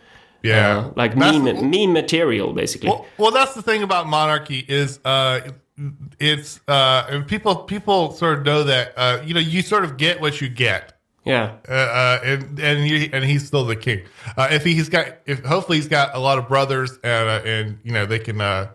Yeah, 0.43 0.79
Uh, 0.79 0.91
like 0.97 1.15
That's- 1.15 1.39
meme, 1.41 1.71
meme 1.71 1.93
material, 1.93 2.53
basically. 2.53 2.89
Well, 2.91 3.07
well, 3.19 3.31
that's 3.31 3.55
the 3.55 3.63
thing 3.63 3.83
about 3.83 4.07
monarchy 4.09 4.65
is 4.69 4.99
uh, 5.05 5.41
it's 6.19 6.61
uh, 6.69 7.23
people 7.27 7.57
people 7.57 8.13
sort 8.13 8.39
of 8.39 8.45
know 8.45 8.63
that 8.65 8.93
uh, 8.97 9.21
you 9.25 9.35
know 9.35 9.41
you 9.41 9.63
sort 9.63 9.85
of 9.85 9.97
get 9.97 10.21
what 10.21 10.41
you 10.41 10.49
get. 10.49 10.93
yeah. 11.25 11.53
Uh, 11.69 11.73
uh, 11.73 12.21
and 12.25 12.59
and 12.61 12.87
you, 12.89 13.09
and 13.13 13.25
he's 13.25 13.47
still 13.47 13.65
the 13.65 13.77
king. 13.77 14.03
Uh, 14.37 14.49
if 14.51 14.65
he's 14.65 14.89
got, 14.89 15.07
if 15.27 15.45
hopefully 15.45 15.79
he's 15.79 15.89
got 15.89 16.15
a 16.15 16.19
lot 16.19 16.39
of 16.39 16.49
brothers, 16.49 16.93
and 17.05 17.29
uh, 17.29 17.43
and 17.49 17.79
you 17.85 17.93
know 17.93 18.05
they 18.07 18.19
can 18.19 18.41
uh, 18.41 18.69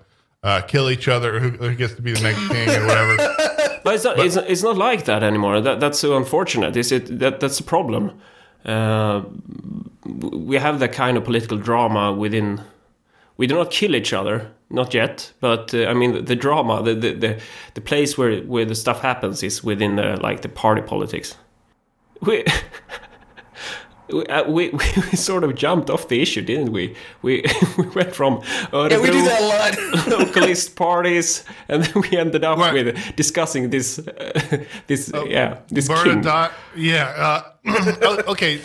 uh, 0.43 0.61
kill 0.61 0.89
each 0.89 1.07
other. 1.07 1.39
Who, 1.39 1.49
who 1.51 1.75
gets 1.75 1.93
to 1.95 2.01
be 2.01 2.13
the 2.13 2.21
next 2.21 2.47
king 2.47 2.69
or 2.69 2.85
whatever? 2.87 3.15
But 3.83 3.95
it's 3.95 4.03
not, 4.03 4.19
it's, 4.19 4.35
it's 4.35 4.63
not 4.63 4.75
like 4.75 5.05
that 5.05 5.23
anymore. 5.23 5.61
That, 5.61 5.79
that's 5.79 5.97
so 5.97 6.17
unfortunate. 6.17 6.75
Is 6.75 6.91
it 6.91 7.19
that 7.19 7.39
that's 7.39 7.57
the 7.57 7.63
problem? 7.63 8.19
Uh, 8.67 9.23
we 10.05 10.57
have 10.57 10.79
that 10.79 10.91
kind 10.93 11.17
of 11.17 11.23
political 11.23 11.57
drama 11.57 12.11
within. 12.11 12.61
We 13.37 13.47
do 13.47 13.55
not 13.55 13.71
kill 13.71 13.95
each 13.95 14.13
other, 14.13 14.51
not 14.69 14.93
yet. 14.93 15.31
But 15.39 15.73
uh, 15.73 15.85
I 15.85 15.93
mean, 15.93 16.13
the, 16.13 16.21
the 16.21 16.35
drama, 16.35 16.83
the, 16.83 16.93
the 16.93 17.13
the 17.13 17.41
the 17.75 17.81
place 17.81 18.17
where 18.17 18.41
where 18.41 18.65
the 18.65 18.75
stuff 18.75 19.01
happens 19.01 19.43
is 19.43 19.63
within 19.63 19.95
the 19.95 20.17
like 20.21 20.41
the 20.41 20.49
party 20.49 20.81
politics. 20.81 21.35
We. 22.21 22.43
We, 24.09 24.25
uh, 24.27 24.49
we, 24.49 24.69
we 25.11 25.17
sort 25.17 25.43
of 25.43 25.55
jumped 25.55 25.89
off 25.89 26.07
the 26.07 26.21
issue, 26.21 26.41
didn't 26.41 26.71
we? 26.71 26.95
We 27.21 27.43
we 27.77 27.87
went 27.87 28.15
from 28.15 28.41
uh, 28.73 28.87
Yeah, 28.91 28.99
we 29.01 29.11
do 29.11 29.21
that 29.23 29.41
a 29.41 29.45
lot. 29.45 29.73
localist 30.19 30.75
parties, 30.75 31.43
and 31.69 31.83
then 31.83 32.01
we 32.09 32.17
ended 32.17 32.43
up 32.43 32.57
Right. 32.57 32.73
with 32.85 33.15
discussing 33.15 33.69
this, 33.69 33.99
uh, 33.99 34.63
this 34.87 35.11
yeah, 35.27 35.57
this 35.69 35.87
king. 35.87 36.21
Bernadotte, 36.21 36.51
yeah. 36.75 37.43
Uh, 37.67 38.23
okay, 38.29 38.61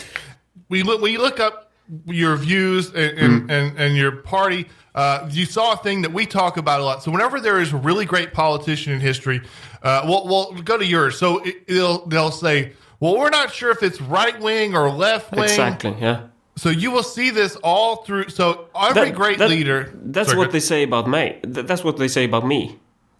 we 0.69 0.81
look 0.81 1.01
when 1.01 1.11
you 1.11 1.19
look 1.19 1.39
up 1.39 1.71
your 2.05 2.37
views 2.37 2.87
and 2.93 3.17
and, 3.17 3.51
and, 3.51 3.77
and 3.77 3.97
your 3.97 4.11
party. 4.11 4.67
Uh, 4.95 5.27
you 5.31 5.43
saw 5.45 5.73
a 5.73 5.77
thing 5.77 6.03
that 6.03 6.13
we 6.13 6.23
talk 6.25 6.55
about 6.57 6.79
a 6.79 6.83
lot. 6.83 7.01
So 7.03 7.09
whenever 7.11 7.39
there 7.41 7.59
is 7.59 7.73
a 7.73 7.77
really 7.77 8.05
great 8.05 8.31
politician 8.31 8.93
in 8.93 8.99
history, 8.99 9.41
uh, 9.81 10.01
well, 10.05 10.27
well, 10.27 10.53
go 10.63 10.77
to 10.77 10.85
yours. 10.85 11.17
So 11.17 11.39
it, 11.43 11.67
they'll 11.67 12.05
they'll 12.05 12.31
say, 12.31 12.73
well, 13.03 13.15
we're 13.19 13.29
not 13.41 13.49
sure 13.59 13.71
if 13.77 13.81
it's 13.87 13.99
right 14.19 14.37
wing 14.47 14.69
or 14.79 14.85
left 14.89 15.31
wing. 15.31 15.43
Exactly. 15.43 15.93
Yeah. 15.99 16.17
So 16.55 16.69
you 16.83 16.89
will 16.95 17.03
see 17.17 17.29
this 17.31 17.55
all 17.63 17.91
through. 18.05 18.29
So 18.29 18.43
every 18.89 19.09
That- 19.09 19.15
great 19.21 19.37
that- 19.39 19.49
leader. 19.49 19.79
That's 20.15 20.33
what 20.39 20.51
they 20.51 20.59
say 20.71 20.83
about 20.89 21.05
me. 21.15 21.23
That's 21.69 21.83
what 21.87 21.95
they 21.97 22.07
say 22.17 22.23
about 22.31 22.45
me. 22.53 22.61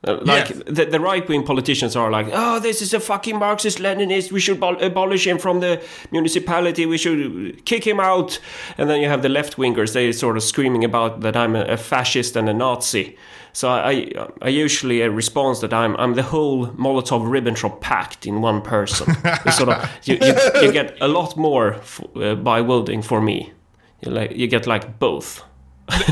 Uh, 0.05 0.17
like 0.33 0.49
Yes. 0.49 0.61
the, 0.77 0.85
the 0.95 0.99
right 0.99 1.25
wing 1.29 1.43
politicians 1.51 1.95
are 1.95 2.11
like, 2.17 2.27
oh, 2.43 2.59
this 2.59 2.81
is 2.81 2.93
a 2.93 2.99
fucking 2.99 3.37
Marxist 3.39 3.77
Leninist. 3.79 4.31
We 4.33 4.41
should 4.45 4.61
abolish 4.89 5.25
him 5.25 5.37
from 5.45 5.61
the 5.61 5.73
municipality. 6.11 6.85
We 6.85 6.97
should 6.97 7.63
kick 7.65 7.83
him 7.87 7.99
out. 7.99 8.39
And 8.77 8.89
then 8.89 8.99
you 9.01 9.07
have 9.13 9.21
the 9.21 9.29
left 9.29 9.55
wingers. 9.57 9.93
They 9.93 10.11
sort 10.11 10.35
of 10.37 10.43
screaming 10.43 10.83
about 10.83 11.21
that 11.21 11.35
I'm 11.35 11.55
a, 11.55 11.63
a 11.75 11.77
fascist 11.77 12.35
and 12.35 12.49
a 12.49 12.53
Nazi. 12.53 13.05
So 13.53 13.69
I, 13.69 14.11
I 14.41 14.49
usually 14.49 15.03
uh, 15.03 15.09
respond 15.09 15.57
that 15.61 15.73
I'm 15.73 15.95
I'm 15.97 16.15
the 16.15 16.23
whole 16.23 16.67
Molotov 16.69 17.21
Ribbentrop 17.21 17.79
pact 17.81 18.25
in 18.25 18.41
one 18.41 18.61
person. 18.61 19.13
Sort 19.51 19.69
of 19.69 19.89
you, 20.03 20.17
you, 20.19 20.35
you 20.61 20.71
get 20.71 20.97
a 20.99 21.07
lot 21.07 21.37
more 21.37 21.75
f- 21.75 22.01
uh, 22.15 22.35
by 22.35 22.61
voting 22.61 23.03
for 23.03 23.21
me. 23.21 23.53
You 24.01 24.11
like 24.11 24.31
you 24.31 24.47
get 24.47 24.65
like 24.65 24.97
both. 24.99 25.43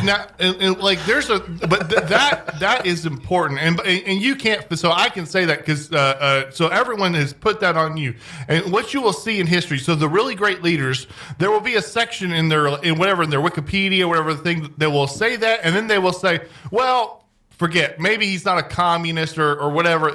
now, 0.04 0.28
and, 0.38 0.56
and, 0.62 0.78
like 0.80 1.04
there's 1.06 1.30
a 1.30 1.40
but 1.40 1.90
th- 1.90 2.04
that 2.10 2.60
that 2.60 2.86
is 2.86 3.06
important 3.06 3.58
and 3.58 3.80
and 3.82 4.22
you 4.22 4.36
can't 4.36 4.78
so 4.78 4.92
i 4.92 5.08
can 5.08 5.26
say 5.26 5.46
that 5.46 5.60
because 5.60 5.90
uh, 5.94 5.98
uh, 5.98 6.52
so 6.52 6.68
everyone 6.68 7.14
has 7.14 7.32
put 7.32 7.62
that 7.62 7.78
on 7.78 7.96
you 7.96 8.14
and 8.50 8.70
what 8.70 8.94
you 8.94 9.02
will 9.02 9.14
see 9.14 9.40
in 9.40 9.48
history 9.48 9.78
so 9.78 9.96
the 9.96 10.10
really 10.10 10.36
great 10.36 10.62
leaders 10.62 11.08
there 11.38 11.50
will 11.50 11.62
be 11.62 11.76
a 11.76 11.82
section 11.82 12.34
in 12.34 12.50
their 12.50 12.68
in 12.84 13.00
whatever 13.00 13.24
in 13.24 13.30
their 13.30 13.40
wikipedia 13.40 14.06
whatever 14.06 14.36
thing 14.36 14.74
that 14.78 14.90
will 14.90 15.08
say 15.08 15.38
that 15.38 15.62
and 15.64 15.74
then 15.74 15.88
they 15.88 15.98
will 15.98 16.14
say 16.14 16.42
well 16.70 17.21
forget 17.62 18.00
maybe 18.00 18.26
he's 18.26 18.44
not 18.44 18.58
a 18.58 18.64
communist 18.64 19.38
or, 19.38 19.52
or 19.64 19.70
whatever 19.70 20.08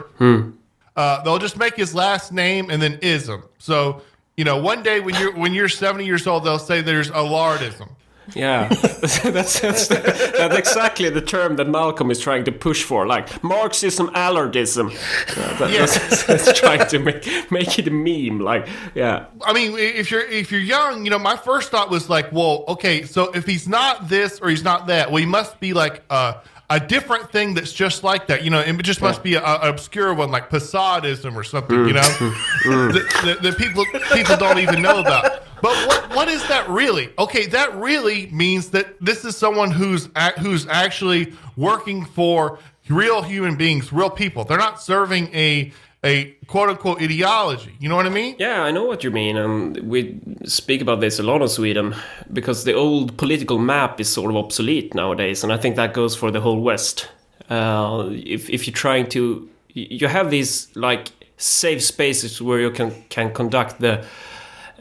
uh, 0.96 1.22
they'll 1.22 1.38
just 1.38 1.56
make 1.56 1.76
his 1.76 1.94
last 1.94 2.32
name 2.32 2.70
and 2.70 2.82
then 2.82 2.98
ism 3.02 3.40
so 3.59 4.02
you 4.37 4.44
know 4.44 4.56
one 4.59 4.82
day 4.82 4.98
when 5.00 5.14
you're 5.20 5.35
when 5.42 5.54
you're 5.54 5.68
70 5.68 6.04
years 6.04 6.26
old 6.26 6.42
they'll 6.44 6.59
say 6.59 6.80
there's 6.82 7.11
a 7.11 7.22
lardism 7.35 7.88
Yeah, 8.35 8.66
that's, 9.30 9.61
that's, 9.61 9.87
that's 9.88 10.56
exactly 10.64 11.09
the 11.11 11.20
term 11.22 11.54
that 11.59 11.68
Malcolm 11.68 12.11
is 12.11 12.18
trying 12.18 12.44
to 12.46 12.52
push 12.52 12.82
for, 12.82 13.06
like 13.06 13.26
Marxism, 13.44 14.09
Allardism. 14.24 14.87
Uh, 14.90 15.59
that- 15.59 15.70
Yeah. 15.70 15.87
that's, 15.87 16.24
that's 16.28 16.59
trying 16.62 16.85
to 16.88 16.98
make 16.98 17.22
make 17.52 17.78
it 17.78 17.87
a 17.87 17.94
meme. 18.06 18.40
Like, 18.40 18.66
yeah, 18.96 19.26
I 19.48 19.52
mean, 19.52 19.78
if 19.78 20.11
you're 20.11 20.26
if 20.40 20.50
you're 20.50 20.66
young, 20.76 21.04
you 21.04 21.11
know, 21.14 21.20
my 21.20 21.37
first 21.37 21.70
thought 21.70 21.88
was 21.88 22.11
like, 22.11 22.26
well, 22.32 22.64
okay, 22.74 22.96
so 23.14 23.20
if 23.38 23.44
he's 23.46 23.68
not 23.68 24.09
this 24.09 24.40
or 24.42 24.48
he's 24.50 24.64
not 24.64 24.80
that, 24.88 25.04
well, 25.11 25.22
he 25.26 25.30
must 25.38 25.61
be 25.61 25.70
like 25.82 26.02
a 26.11 26.24
a 26.68 26.81
different 26.81 27.31
thing 27.31 27.55
that's 27.55 27.72
just 27.72 28.02
like 28.02 28.26
that. 28.26 28.42
You 28.42 28.50
know, 28.50 28.61
it 28.61 28.83
just 28.83 29.00
must 29.00 29.22
be 29.22 29.35
a, 29.35 29.42
a 29.42 29.68
obscure 29.68 30.12
one 30.14 30.31
like 30.31 30.50
Passadism 30.50 31.35
or 31.37 31.44
something. 31.44 31.76
You 31.87 31.94
know, 31.94 32.00
mm, 32.00 32.33
mm, 32.33 32.33
mm. 32.64 32.92
that, 32.92 33.24
that, 33.24 33.42
that 33.42 33.59
people 33.59 33.85
people 34.12 34.37
don't 34.37 34.59
even 34.59 34.83
know 34.83 35.00
about. 35.00 35.42
But 35.62 35.88
what 35.88 36.14
what 36.14 36.29
is 36.29 36.46
that 36.48 36.68
really? 36.68 37.12
Okay, 37.18 37.46
that 37.46 37.74
really 37.76 38.26
means 38.29 38.70
that 38.70 38.96
this 39.00 39.24
is 39.24 39.37
someone 39.37 39.70
who's 39.70 40.09
who's 40.40 40.66
actually 40.66 41.33
working 41.57 42.05
for 42.05 42.59
real 42.88 43.22
human 43.22 43.57
beings, 43.57 43.92
real 43.92 44.11
people. 44.11 44.44
They're 44.44 44.59
not 44.59 44.83
serving 44.83 45.35
a 45.35 45.72
a 46.06 46.36
quote 46.46 46.70
unquote 46.70 47.02
ideology. 47.02 47.74
You 47.80 47.88
know 47.88 47.96
what 47.96 48.06
I 48.06 48.10
mean? 48.10 48.36
yeah, 48.38 48.62
I 48.62 48.70
know 48.70 48.84
what 48.84 49.02
you 49.04 49.10
mean, 49.10 49.36
and 49.36 49.76
we 49.78 50.20
speak 50.44 50.80
about 50.80 51.00
this 51.00 51.18
a 51.18 51.22
lot 51.22 51.42
in 51.42 51.48
Sweden 51.48 51.94
because 52.32 52.64
the 52.64 52.74
old 52.74 53.16
political 53.16 53.58
map 53.58 54.00
is 54.00 54.08
sort 54.08 54.30
of 54.30 54.36
obsolete 54.36 54.94
nowadays, 54.94 55.42
and 55.44 55.52
I 55.52 55.56
think 55.56 55.76
that 55.76 55.92
goes 55.92 56.14
for 56.16 56.30
the 56.30 56.40
whole 56.40 56.60
West. 56.60 57.08
Uh, 57.50 58.08
if 58.10 58.48
if 58.50 58.66
you're 58.66 58.74
trying 58.74 59.08
to, 59.10 59.48
you 59.74 60.08
have 60.08 60.30
these 60.30 60.68
like 60.76 61.08
safe 61.36 61.82
spaces 61.82 62.40
where 62.40 62.60
you 62.60 62.70
can 62.70 62.90
can 63.08 63.32
conduct 63.32 63.80
the 63.80 64.04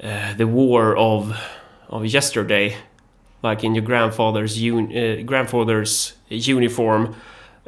uh, 0.04 0.34
the 0.38 0.48
war 0.48 0.96
of 0.98 1.36
of 1.90 2.06
yesterday, 2.06 2.76
like 3.44 3.64
in 3.64 3.76
your 3.76 3.86
grandfather's 3.86 4.58
un, 4.58 4.92
uh, 4.96 5.24
grandfather's 5.24 6.14
uniform. 6.30 7.16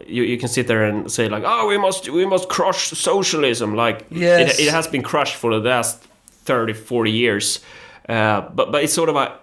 You, 0.05 0.23
you 0.23 0.37
can 0.37 0.47
sit 0.47 0.67
there 0.67 0.83
and 0.83 1.11
say 1.11 1.27
like, 1.29 1.43
oh, 1.45 1.67
we 1.67 1.77
must 1.77 2.09
we 2.09 2.25
must 2.25 2.49
crush 2.49 2.89
socialism. 2.89 3.75
Like 3.75 4.05
Yes. 4.11 4.59
it, 4.59 4.67
it 4.67 4.71
has 4.71 4.87
been 4.87 5.01
crushed 5.01 5.35
for 5.35 5.59
the 5.59 5.69
last 5.69 6.03
30, 6.45 6.73
40 6.73 7.11
years. 7.11 7.59
Uh, 8.07 8.41
but 8.41 8.71
but 8.71 8.83
it's 8.83 8.93
sort 8.93 9.09
of 9.09 9.15
a, 9.15 9.39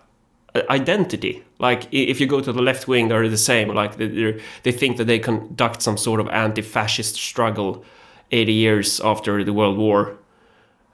identity. 0.71 1.43
Like 1.59 1.89
if 1.93 2.21
you 2.21 2.27
go 2.27 2.41
to 2.41 2.53
the 2.53 2.63
left 2.63 2.87
wing, 2.89 3.09
they're 3.09 3.29
the 3.29 3.37
same. 3.37 3.69
Like 3.75 3.97
they 3.97 4.41
they 4.63 4.73
think 4.73 4.97
that 4.97 5.07
they 5.07 5.19
conduct 5.19 5.83
some 5.83 5.97
sort 5.97 6.21
of 6.21 6.29
anti-fascist 6.29 7.17
struggle 7.17 7.85
80 8.31 8.53
years 8.53 9.01
after 9.01 9.45
the 9.45 9.53
World 9.53 9.77
War. 9.79 10.17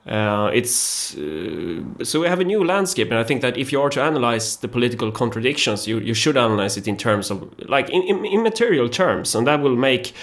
Uh, 0.05 0.49
it's 0.51 1.15
uh, 1.15 2.03
so 2.03 2.21
we 2.21 2.27
have 2.27 2.39
a 2.39 2.43
new 2.43 2.63
landscape, 2.63 3.11
and 3.11 3.19
I 3.19 3.23
think 3.23 3.41
that 3.41 3.55
if 3.55 3.71
you 3.71 3.79
are 3.81 3.89
to 3.91 4.01
analyze 4.01 4.57
the 4.57 4.67
political 4.67 5.11
contradictions, 5.11 5.87
you, 5.87 5.99
you 5.99 6.15
should 6.15 6.37
analyze 6.37 6.75
it 6.75 6.87
in 6.87 6.97
terms 6.97 7.29
of 7.29 7.53
like 7.69 7.87
in, 7.89 8.01
in, 8.03 8.25
in 8.25 8.41
material 8.41 8.89
terms, 8.89 9.35
and 9.35 9.45
that 9.45 9.61
will 9.61 9.75
make. 9.75 10.13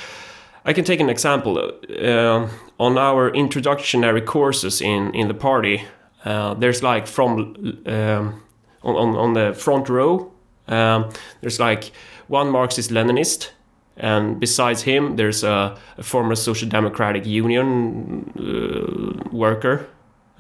I 0.65 0.73
can 0.73 0.85
take 0.85 1.01
an 1.01 1.09
example 1.09 1.59
uh, 1.59 2.49
on 2.79 2.99
our 2.99 3.31
introductionary 3.31 4.27
courses 4.27 4.81
in 4.81 5.15
in 5.15 5.29
the 5.29 5.35
party. 5.35 5.85
Uh, 6.25 6.55
there's 6.55 6.83
like 6.83 7.07
from 7.07 7.39
um, 7.87 8.43
on, 8.83 8.97
on 8.97 9.17
on 9.17 9.35
the 9.35 9.55
front 9.55 9.89
row. 9.89 10.33
Um, 10.67 11.11
there's 11.41 11.61
like 11.61 11.93
one 12.27 12.51
Marxist 12.51 12.91
Leninist, 12.91 13.51
And 13.99 14.39
besides 14.39 14.83
him, 14.83 15.17
there's 15.17 15.43
a, 15.45 15.77
a 15.97 16.03
former 16.03 16.35
Social 16.35 16.69
Democratic 16.69 17.27
Union 17.27 18.33
uh, 18.39 19.29
worker. 19.31 19.89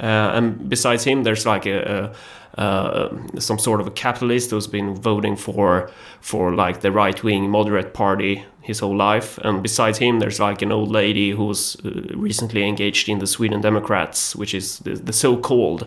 Uh, 0.00 0.36
and 0.36 0.68
besides 0.68 1.04
him, 1.04 1.24
there's 1.24 1.44
like 1.44 1.66
a, 1.66 2.14
a, 2.56 2.60
uh, 2.60 3.16
some 3.38 3.58
sort 3.58 3.80
of 3.80 3.86
a 3.86 3.90
capitalist 3.90 4.50
who's 4.50 4.68
been 4.68 4.94
voting 4.94 5.36
for 5.36 5.90
for 6.20 6.54
like 6.54 6.80
the 6.80 6.92
right 6.92 7.22
wing 7.24 7.50
moderate 7.50 7.92
party 7.94 8.44
his 8.62 8.78
whole 8.80 8.96
life. 8.96 9.38
And 9.38 9.62
besides 9.62 9.98
him, 9.98 10.20
there's 10.20 10.38
like 10.38 10.62
an 10.62 10.72
old 10.72 10.90
lady 10.90 11.30
who 11.30 11.46
was 11.46 11.76
uh, 11.84 11.90
recently 12.14 12.62
engaged 12.62 13.08
in 13.08 13.18
the 13.18 13.26
Sweden 13.26 13.60
Democrats, 13.60 14.36
which 14.36 14.54
is 14.54 14.78
the, 14.80 14.94
the 14.94 15.12
so-called 15.12 15.86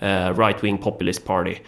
uh, 0.00 0.32
right 0.36 0.62
wing 0.62 0.78
populist 0.78 1.24
party. 1.24 1.60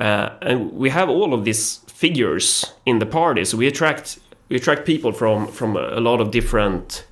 Uh, 0.00 0.30
and 0.42 0.72
we 0.72 0.90
have 0.90 1.08
all 1.08 1.34
of 1.34 1.44
these 1.44 1.78
figures 1.86 2.72
in 2.84 2.98
the 2.98 3.06
party, 3.06 3.44
so 3.44 3.56
we 3.56 3.66
attract 3.66 4.18
we 4.52 4.58
attract 4.58 4.84
people 4.84 5.12
from 5.12 5.46
from 5.46 5.76
a 5.76 6.00
lot 6.00 6.20
of 6.20 6.30
different 6.30 7.06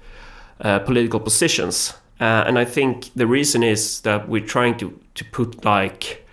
uh, 0.60 0.78
political 0.80 1.18
positions. 1.18 1.94
Uh, 2.20 2.44
and 2.46 2.58
I 2.58 2.66
think 2.66 3.10
the 3.16 3.26
reason 3.26 3.62
is 3.62 4.02
that 4.02 4.28
we're 4.28 4.46
trying 4.46 4.76
to 4.78 4.92
to 5.14 5.24
put 5.24 5.64
like 5.64 6.26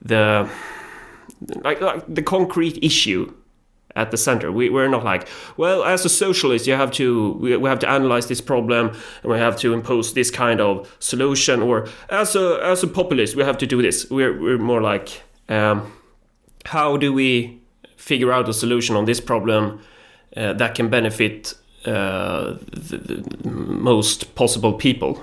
the 0.00 0.48
like, 1.62 1.82
like 1.82 2.14
the 2.14 2.22
concrete 2.22 2.78
issue 2.82 3.30
at 3.94 4.10
the 4.10 4.16
center. 4.16 4.50
We, 4.50 4.70
we're 4.70 4.88
not 4.88 5.04
like, 5.04 5.28
well, 5.56 5.84
as 5.84 6.04
a 6.04 6.08
socialist, 6.08 6.66
you 6.66 6.76
have 6.76 6.92
to 6.92 7.32
we, 7.40 7.56
we 7.58 7.68
have 7.68 7.80
to 7.80 7.88
analyze 7.88 8.26
this 8.28 8.40
problem 8.40 8.88
and 9.22 9.32
we 9.32 9.38
have 9.38 9.56
to 9.58 9.74
impose 9.74 10.14
this 10.14 10.30
kind 10.30 10.62
of 10.62 10.96
solution. 10.98 11.60
Or 11.60 11.88
as 12.08 12.36
a 12.36 12.58
as 12.62 12.82
a 12.82 12.88
populist, 12.88 13.36
we 13.36 13.44
have 13.44 13.58
to 13.58 13.66
do 13.66 13.82
this. 13.82 14.10
We're 14.10 14.40
we're 14.40 14.58
more 14.58 14.80
like, 14.80 15.08
um, 15.50 15.92
how 16.64 16.96
do 16.96 17.12
we 17.12 17.60
figure 17.96 18.32
out 18.32 18.48
a 18.48 18.54
solution 18.54 18.96
on 18.96 19.04
this 19.04 19.20
problem 19.20 19.80
that 20.34 20.74
can 20.74 20.88
benefit 20.88 21.54
uh, 21.84 22.56
the, 22.72 23.24
the 23.42 23.48
most 23.48 24.34
possible 24.34 24.72
people? 24.72 25.22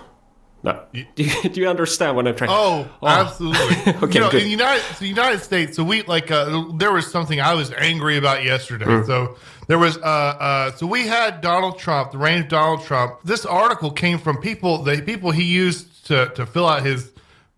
No. 0.66 0.84
Do, 0.94 1.24
you, 1.24 1.50
do 1.50 1.62
you 1.62 1.70
understand 1.70 2.16
what 2.16 2.28
I'm 2.28 2.36
trying? 2.36 2.50
Oh, 2.52 2.90
absolutely. 3.04 3.94
Okay, 4.04 4.16
you 4.16 4.20
know, 4.20 4.32
good. 4.32 4.42
in 4.42 4.46
the 4.46 4.50
United, 4.50 4.84
the 4.98 5.08
United 5.08 5.42
States, 5.42 5.78
so 5.78 5.84
we 5.84 6.02
like 6.04 6.32
uh, 6.32 6.64
there 6.74 6.92
was 6.92 7.10
something 7.12 7.40
I 7.40 7.54
was 7.54 7.72
angry 7.72 8.18
about 8.18 8.44
yesterday. 8.44 8.86
Mm. 8.86 9.06
So 9.06 9.38
there 9.68 9.78
was 9.78 9.98
uh, 9.98 10.02
uh, 10.02 10.72
so 10.72 10.88
we 10.88 11.06
had 11.06 11.42
Donald 11.42 11.78
Trump, 11.78 12.14
the 12.14 12.18
reign 12.18 12.42
of 12.42 12.48
Donald 12.48 12.84
Trump. 12.84 13.20
This 13.24 13.46
article 13.46 13.92
came 13.92 14.18
from 14.18 14.38
people, 14.38 14.82
the 14.82 15.04
people 15.04 15.30
he 15.30 15.44
used 15.44 16.08
to 16.08 16.30
to 16.30 16.48
fill 16.48 16.68
out 16.68 16.84
his 16.84 17.12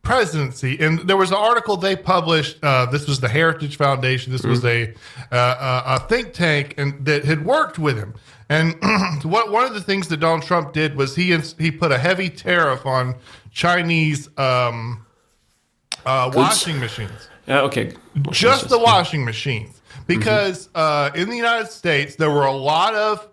presidency, 0.07 0.79
and 0.79 0.99
there 0.99 1.17
was 1.17 1.31
an 1.31 1.37
article 1.37 1.75
they 1.75 1.95
published. 1.95 2.57
Uh, 2.63 2.85
this 2.85 3.07
was 3.07 3.19
the 3.19 3.27
Heritage 3.27 3.75
Foundation. 3.75 4.31
This 4.31 4.43
was 4.43 4.63
a 4.63 4.93
uh, 5.31 5.35
uh, 5.35 5.99
a 6.01 6.07
think 6.07 6.33
tank, 6.33 6.75
and 6.77 7.05
that 7.05 7.25
had 7.25 7.45
worked 7.45 7.77
with 7.77 7.97
him. 7.97 8.13
And 8.49 8.75
what 9.23 9.51
one 9.51 9.65
of 9.65 9.73
the 9.73 9.81
things 9.81 10.07
that 10.07 10.17
Donald 10.17 10.43
Trump 10.43 10.71
did 10.71 10.95
was 10.95 11.15
he 11.15 11.37
he 11.59 11.71
put 11.71 11.91
a 11.91 11.97
heavy 11.97 12.29
tariff 12.29 12.85
on 12.85 13.15
Chinese 13.51 14.29
um, 14.37 15.05
uh, 16.05 16.31
washing 16.33 16.79
machines 16.79 17.27
Yeah, 17.45 17.61
okay. 17.61 17.93
just 18.31 18.69
the 18.69 18.79
washing 18.79 19.25
machines 19.25 19.81
because 20.07 20.69
uh, 20.73 21.11
in 21.15 21.29
the 21.29 21.35
United 21.35 21.69
States 21.69 22.15
there 22.15 22.31
were 22.31 22.45
a 22.45 22.55
lot 22.55 22.95
of 22.95 23.27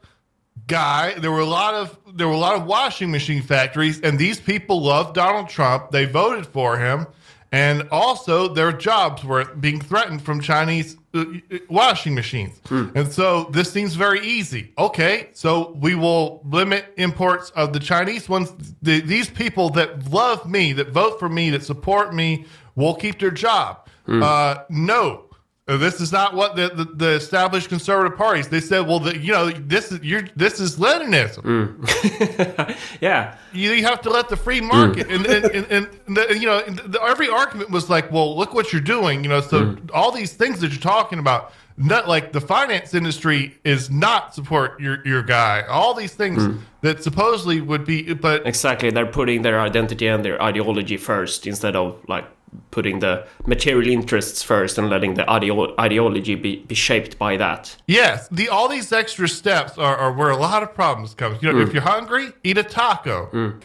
guy 0.66 1.12
there 1.18 1.30
were 1.30 1.40
a 1.40 1.44
lot 1.46 1.74
of 1.74 1.98
there 2.16 2.26
were 2.28 2.34
a 2.34 2.38
lot 2.38 2.54
of 2.56 2.64
washing 2.66 3.10
machine 3.10 3.42
factories 3.42 4.00
and 4.00 4.18
these 4.18 4.40
people 4.40 4.82
loved 4.82 5.14
Donald 5.14 5.48
Trump. 5.48 5.90
They 5.90 6.04
voted 6.06 6.46
for 6.46 6.78
him. 6.78 7.06
And 7.52 7.88
also 7.92 8.48
their 8.52 8.72
jobs 8.72 9.22
were 9.22 9.44
being 9.44 9.80
threatened 9.80 10.22
from 10.22 10.40
Chinese 10.40 10.96
uh, 11.14 11.20
uh, 11.20 11.58
washing 11.68 12.12
machines. 12.12 12.60
And 12.96 13.12
so 13.12 13.44
this 13.52 13.70
seems 13.72 13.94
very 13.94 14.26
easy. 14.26 14.72
Okay 14.76 15.28
so 15.32 15.72
we 15.80 15.94
will 15.94 16.40
limit 16.44 16.92
imports 16.96 17.50
of 17.50 17.72
the 17.72 17.78
Chinese 17.80 18.28
ones. 18.28 18.52
The, 18.82 19.00
these 19.00 19.30
people 19.30 19.70
that 19.70 20.10
love 20.10 20.48
me 20.50 20.72
that 20.72 20.88
vote 20.90 21.18
for 21.20 21.28
me 21.28 21.50
that 21.50 21.62
support 21.62 22.14
me 22.14 22.46
will 22.74 22.94
keep 22.94 23.18
their 23.20 23.30
job. 23.30 23.86
Uh, 24.06 24.64
no 24.68 25.24
Uh, 25.66 25.78
this 25.78 25.98
is 25.98 26.12
not 26.12 26.34
what 26.34 26.56
the, 26.56 26.68
the, 26.68 26.84
the 26.84 27.10
established 27.12 27.70
conservative 27.70 28.18
parties. 28.18 28.48
They 28.48 28.60
said, 28.60 28.86
"Well, 28.86 29.00
the, 29.00 29.16
you 29.16 29.32
know, 29.32 29.50
this 29.50 29.90
is 29.90 30.02
you're, 30.02 30.24
this 30.36 30.60
is 30.60 30.76
Leninism. 30.76 31.42
Mm. 31.42 32.76
Yeah. 33.00 33.36
You, 33.52 33.72
you 33.72 33.84
have 33.84 34.02
to 34.02 34.10
let 34.10 34.28
the 34.28 34.36
free 34.36 34.60
market." 34.60 35.08
Mm. 35.08 35.14
And 35.14 35.26
and, 35.26 35.66
and, 35.70 35.88
and 36.06 36.16
the, 36.16 36.38
you 36.38 36.46
know, 36.46 36.62
every 37.00 37.30
argument 37.30 37.70
was 37.70 37.88
like, 37.88 38.12
"Well, 38.12 38.36
look 38.36 38.52
what 38.52 38.74
you're 38.74 38.82
doing." 38.82 39.24
You 39.24 39.30
know, 39.30 39.40
so 39.40 39.64
mm. 39.64 39.90
all 39.94 40.12
these 40.12 40.34
things 40.34 40.60
that 40.60 40.70
you're 40.70 40.80
talking 40.80 41.18
about, 41.18 41.54
not 41.78 42.08
like 42.08 42.32
the 42.32 42.42
finance 42.42 42.92
industry 42.92 43.56
is 43.64 43.90
not 43.90 44.34
support 44.34 44.78
your 44.78 45.06
your 45.06 45.22
guy. 45.22 45.62
All 45.62 45.94
these 45.94 46.12
things 46.12 46.46
that 46.82 47.02
supposedly 47.02 47.62
would 47.62 47.86
be, 47.86 48.12
but 48.12 48.46
Exactly. 48.46 48.90
They're 48.90 49.06
putting 49.06 49.40
their 49.40 49.58
identity 49.60 50.08
and 50.08 50.22
their 50.22 50.40
ideology 50.42 50.98
first 50.98 51.46
instead 51.46 51.74
of 51.74 51.98
like 52.06 52.26
putting 52.70 53.00
the 53.00 53.26
material 53.46 53.88
interests 53.90 54.42
first 54.42 54.78
and 54.78 54.88
letting 54.90 55.14
the 55.14 55.24
ideo- 55.24 55.74
ideology 55.78 56.34
be, 56.34 56.56
be 56.56 56.74
shaped 56.74 57.18
by 57.18 57.36
that. 57.36 57.76
Yes, 57.86 58.28
the 58.28 58.48
all 58.48 58.68
these 58.68 58.92
extra 58.92 59.28
steps 59.28 59.78
are, 59.78 59.96
are 59.96 60.12
where 60.12 60.30
a 60.30 60.36
lot 60.36 60.62
of 60.62 60.74
problems 60.74 61.14
come. 61.14 61.38
You 61.40 61.52
know, 61.52 61.60
if 61.60 61.72
you're 61.72 61.82
hungry, 61.82 62.32
eat 62.42 62.58
a 62.58 62.62
taco. 62.62 63.54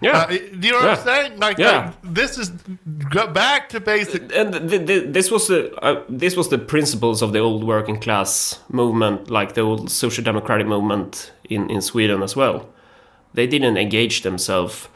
Yeah. 0.00 0.18
Uh, 0.18 0.26
do 0.28 0.36
you 0.62 0.70
know 0.70 0.78
what 0.78 0.84
Yeah. 0.84 0.90
I'm 0.96 1.04
saying? 1.04 1.38
Like, 1.40 1.58
Yeah. 1.58 1.86
like, 1.86 2.14
this 2.14 2.38
is 2.38 2.50
go 3.10 3.26
back 3.26 3.68
to 3.70 3.80
basic. 3.80 4.32
and 4.32 4.52
th- 4.70 4.86
th- 4.86 5.04
this 5.12 5.28
was 5.28 5.48
the 5.48 5.74
uh, 5.82 6.02
this 6.08 6.36
was 6.36 6.48
the 6.50 6.58
principles 6.58 7.20
of 7.20 7.32
the 7.32 7.40
old 7.40 7.64
working 7.64 7.98
class 7.98 8.60
movement, 8.68 9.28
like 9.28 9.54
the 9.54 9.62
old 9.62 9.90
social 9.90 10.22
democratic 10.22 10.68
movement 10.68 11.32
in, 11.50 11.68
in 11.68 11.80
Sweden 11.82 12.22
as 12.22 12.36
well. 12.36 12.68
They 13.34 13.48
didn't 13.48 13.76
engage 13.76 14.22
themselves 14.22 14.88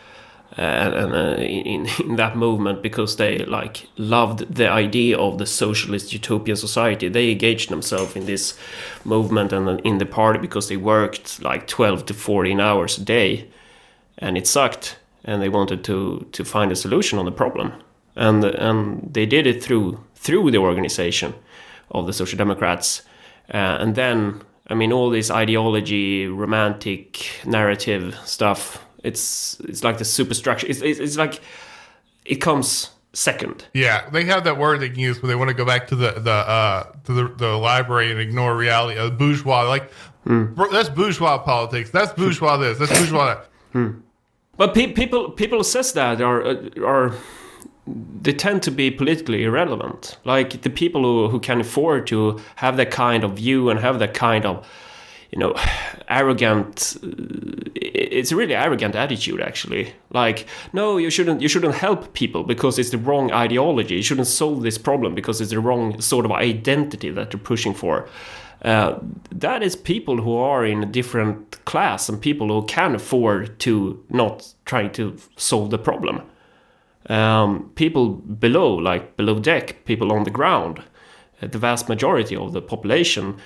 uh, 0.58 0.60
and, 0.60 1.14
uh, 1.14 1.36
in 1.40 1.86
in 2.04 2.16
that 2.16 2.36
movement 2.36 2.82
because 2.82 3.16
they 3.16 3.38
like 3.38 3.88
loved 3.96 4.54
the 4.54 4.68
idea 4.68 5.18
of 5.18 5.38
the 5.38 5.46
socialist 5.46 6.12
utopian 6.12 6.56
society. 6.56 7.08
They 7.08 7.30
engaged 7.30 7.70
themselves 7.70 8.16
in 8.16 8.26
this 8.26 8.58
movement 9.04 9.52
and 9.52 9.80
in 9.80 9.98
the 9.98 10.06
party 10.06 10.38
because 10.38 10.68
they 10.68 10.76
worked 10.76 11.42
like 11.42 11.66
twelve 11.66 12.04
to 12.06 12.14
fourteen 12.14 12.60
hours 12.60 12.98
a 12.98 13.04
day 13.04 13.48
and 14.18 14.36
it 14.36 14.46
sucked 14.46 14.96
and 15.24 15.42
they 15.42 15.48
wanted 15.48 15.84
to 15.84 16.26
to 16.32 16.44
find 16.44 16.72
a 16.72 16.76
solution 16.76 17.18
on 17.18 17.24
the 17.24 17.32
problem 17.32 17.72
and 18.16 18.44
and 18.44 19.14
they 19.14 19.26
did 19.26 19.46
it 19.46 19.62
through 19.62 19.98
through 20.14 20.50
the 20.50 20.58
organization 20.58 21.34
of 21.90 22.06
the 22.06 22.12
social 22.12 22.38
democrats 22.38 23.02
uh, 23.52 23.76
and 23.80 23.94
then 23.94 24.40
i 24.68 24.74
mean 24.74 24.92
all 24.92 25.10
this 25.10 25.30
ideology 25.30 26.26
romantic 26.26 27.40
narrative 27.44 28.18
stuff 28.24 28.84
it's 29.02 29.58
it's 29.60 29.82
like 29.84 29.98
the 29.98 30.04
superstructure 30.04 30.66
it's, 30.66 30.80
it's, 30.80 31.00
it's 31.00 31.16
like 31.16 31.40
it 32.24 32.36
comes 32.36 32.90
second 33.12 33.66
Yeah, 33.74 34.08
they 34.10 34.24
have 34.24 34.44
that 34.44 34.56
word 34.56 34.80
they 34.80 34.88
can 34.88 34.98
use 34.98 35.20
when 35.20 35.28
they 35.28 35.34
want 35.34 35.48
to 35.48 35.54
go 35.54 35.64
back 35.64 35.86
to 35.88 35.96
the 35.96 36.12
the 36.12 36.30
uh, 36.30 36.84
to 37.04 37.12
the, 37.12 37.28
the 37.36 37.48
library 37.58 38.10
and 38.10 38.18
ignore 38.20 38.56
reality. 38.56 38.98
Uh, 38.98 39.10
bourgeois, 39.10 39.68
like 39.68 39.90
bro, 40.24 40.70
that's 40.70 40.88
bourgeois 40.88 41.38
politics. 41.38 41.90
That's 41.90 42.12
bourgeois 42.12 42.56
this. 42.56 42.78
That's 42.78 42.98
bourgeois 42.98 43.36
that. 43.74 43.94
But 44.56 44.74
pe- 44.74 44.92
people 44.92 45.30
people 45.30 45.62
says 45.64 45.92
that 45.92 46.20
are 46.20 46.42
uh, 46.42 46.70
are 46.84 47.14
they 47.86 48.32
tend 48.32 48.62
to 48.62 48.70
be 48.70 48.90
politically 48.90 49.42
irrelevant. 49.44 50.16
Like 50.24 50.62
the 50.62 50.70
people 50.70 51.02
who, 51.02 51.28
who 51.28 51.40
can 51.40 51.60
afford 51.60 52.06
to 52.08 52.40
have 52.56 52.76
that 52.76 52.90
kind 52.90 53.24
of 53.24 53.32
view 53.32 53.70
and 53.70 53.80
have 53.80 53.98
that 53.98 54.14
kind 54.14 54.46
of 54.46 54.66
you 55.32 55.38
know 55.38 55.54
arrogant 56.08 56.96
uh, 57.02 57.08
it's 57.74 58.30
a 58.30 58.36
really 58.36 58.54
arrogant 58.54 58.94
attitude 58.94 59.40
actually. 59.40 59.92
Like 60.10 60.46
no 60.72 60.98
you 60.98 61.10
shouldn't 61.10 61.40
you 61.40 61.48
shouldn't 61.48 61.74
help 61.74 62.12
people 62.12 62.44
because 62.44 62.78
it's 62.78 62.90
the 62.90 62.98
wrong 62.98 63.32
ideology. 63.32 63.96
You 63.96 64.02
shouldn't 64.02 64.28
solve 64.28 64.62
this 64.62 64.78
problem 64.78 65.14
because 65.14 65.40
it's 65.40 65.50
the 65.50 65.60
wrong 65.60 66.00
sort 66.00 66.24
of 66.24 66.32
identity 66.32 67.10
that 67.10 67.30
they're 67.30 67.40
pushing 67.40 67.74
for. 67.74 68.08
Uh, 68.64 68.98
that 69.32 69.62
is 69.62 69.74
people 69.74 70.18
who 70.18 70.36
are 70.36 70.64
in 70.64 70.82
a 70.84 70.86
different 70.86 71.64
class 71.64 72.08
and 72.08 72.20
people 72.20 72.46
who 72.46 72.64
can 72.66 72.94
afford 72.94 73.58
to 73.58 74.04
not 74.08 74.54
trying 74.66 74.92
to 74.92 75.16
solve 75.36 75.70
the 75.70 75.78
problem. 75.78 76.22
Um, 77.08 77.72
people 77.74 78.10
below, 78.10 78.72
like 78.74 79.16
below 79.16 79.40
deck, 79.40 79.84
people 79.84 80.12
on 80.12 80.22
the 80.22 80.30
ground, 80.30 80.80
uh, 81.40 81.48
the 81.48 81.58
vast 81.58 81.88
majority 81.88 82.36
of 82.36 82.52
the 82.52 82.62
population, 82.62 83.36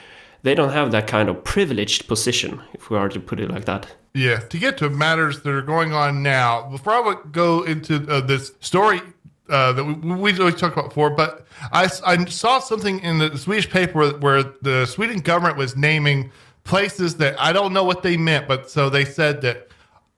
they 0.46 0.54
don't 0.54 0.72
have 0.72 0.92
that 0.92 1.06
kind 1.08 1.28
of 1.28 1.42
privileged 1.42 2.06
position, 2.06 2.60
if 2.72 2.88
we 2.88 2.96
are 2.96 3.08
to 3.08 3.18
put 3.18 3.40
it 3.40 3.50
like 3.50 3.64
that. 3.64 3.88
Yeah, 4.14 4.38
to 4.38 4.58
get 4.58 4.78
to 4.78 4.88
matters 4.88 5.40
that 5.42 5.50
are 5.52 5.60
going 5.60 5.92
on 5.92 6.22
now, 6.22 6.70
before 6.70 6.92
I 6.94 7.00
would 7.00 7.32
go 7.32 7.64
into 7.64 7.94
uh, 8.08 8.20
this 8.20 8.52
story 8.60 9.00
uh, 9.48 9.72
that 9.72 9.84
we, 9.84 9.94
we 9.94 10.38
always 10.38 10.54
talked 10.54 10.76
about 10.76 10.90
before, 10.90 11.10
but 11.10 11.46
I, 11.72 11.90
I 12.04 12.24
saw 12.26 12.60
something 12.60 13.00
in 13.00 13.18
the 13.18 13.36
Swedish 13.36 13.68
paper 13.68 14.10
where, 14.10 14.44
the 14.62 14.86
Sweden 14.86 15.18
government 15.18 15.56
was 15.56 15.76
naming 15.76 16.30
places 16.62 17.16
that 17.16 17.34
I 17.40 17.52
don't 17.52 17.72
know 17.72 17.84
what 17.84 18.02
they 18.02 18.16
meant, 18.16 18.46
but 18.46 18.70
so 18.70 18.88
they 18.88 19.04
said 19.04 19.42
that 19.42 19.68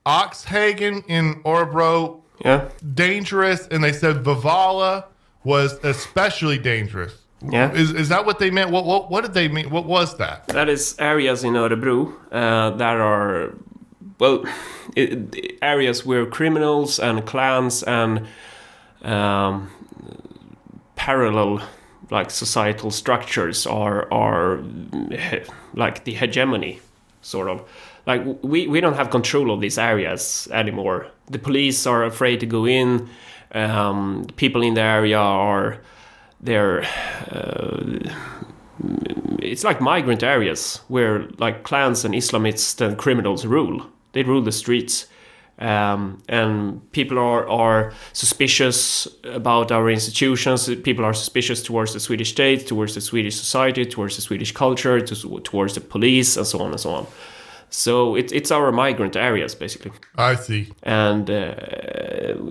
Oxhagen 0.05 1.03
in 1.09 1.43
Örebro, 1.45 2.21
Yeah. 2.45 2.69
dangerous, 2.95 3.67
and 3.69 3.83
they 3.83 3.93
said 3.93 4.25
Vivalla 4.25 5.05
was 5.45 5.73
especially 5.85 6.59
dangerous. 6.59 7.14
Yeah. 7.40 7.72
Is 7.72 7.92
is 7.92 8.09
that 8.09 8.27
what 8.27 8.38
they 8.38 8.51
meant? 8.51 8.70
What 8.70 8.85
what 8.85 9.11
what 9.11 9.22
did 9.22 9.35
they 9.35 9.48
mean? 9.48 9.70
What 9.70 9.87
was 9.87 10.16
that? 10.18 10.48
That 10.48 10.68
is 10.68 10.96
areas 10.98 11.44
in 11.44 11.55
Örebro 11.55 12.12
uh, 12.33 12.70
that 12.77 12.96
are, 12.96 13.55
well, 14.18 14.44
it, 14.96 15.59
areas 15.62 16.05
where 16.05 16.27
criminals 16.27 16.98
and 16.98 17.24
clans 17.24 17.85
and 17.85 18.27
um, 19.03 19.70
parallel 20.96 21.62
like 22.11 22.31
societal 22.31 22.90
structures 22.90 23.66
are 23.66 24.12
are 24.12 24.61
like 25.74 26.05
the 26.05 26.14
hegemony, 26.14 26.81
sort 27.22 27.48
of. 27.48 27.62
Like 28.07 28.22
we, 28.42 28.66
we 28.66 28.81
don't 28.81 28.94
have 28.94 29.11
control 29.11 29.51
of 29.53 29.61
these 29.61 29.79
areas 29.79 30.48
anymore. 30.51 31.07
The 31.31 31.38
police 31.38 31.87
are 31.87 32.05
afraid 32.05 32.40
to 32.40 32.46
go 32.46 32.66
in. 32.66 33.09
Um, 33.53 34.27
people 34.37 34.62
in 34.62 34.74
the 34.74 34.81
area 34.81 35.18
are 35.18 35.79
they're 36.40 36.85
it's 39.40 39.64
like 39.64 39.81
migrant 39.81 40.22
areas 40.22 40.81
where 40.88 41.29
like 41.38 41.62
clans 41.62 42.05
and 42.05 42.14
Islamists 42.14 42.81
and 42.81 42.96
criminals 42.96 43.44
rule. 43.46 43.87
They 44.12 44.22
rule 44.22 44.42
the 44.42 44.53
streets. 44.53 45.07
Um, 45.59 46.22
and 46.29 46.81
people 46.92 47.18
are, 47.18 47.48
are 47.48 47.92
suspicious 48.12 49.09
about 49.24 49.72
our 49.72 49.90
institutions. 49.90 50.72
People 50.83 51.05
are 51.05 51.12
suspicious 51.12 51.62
towards 51.64 51.94
the 51.94 52.01
Swedish 52.01 52.31
state, 52.31 52.68
towards 52.68 52.94
the 52.94 53.01
Swedish 53.01 53.35
society, 53.35 53.85
towards 53.85 54.14
the 54.14 54.22
Swedish 54.22 54.53
culture, 54.53 55.01
to, 55.01 55.40
towards 55.40 55.74
the 55.74 55.81
police, 55.81 56.37
and 56.37 56.46
so 56.46 56.61
on 56.61 56.70
and 56.70 56.81
so 56.81 56.90
on. 56.90 57.07
So 57.71 58.15
it, 58.15 58.33
it's 58.33 58.51
our 58.51 58.73
migrant 58.73 59.17
areas 59.17 59.55
basically. 59.55 59.93
I 60.17 60.35
see. 60.35 60.73
And 60.83 61.31
uh, 61.31 61.55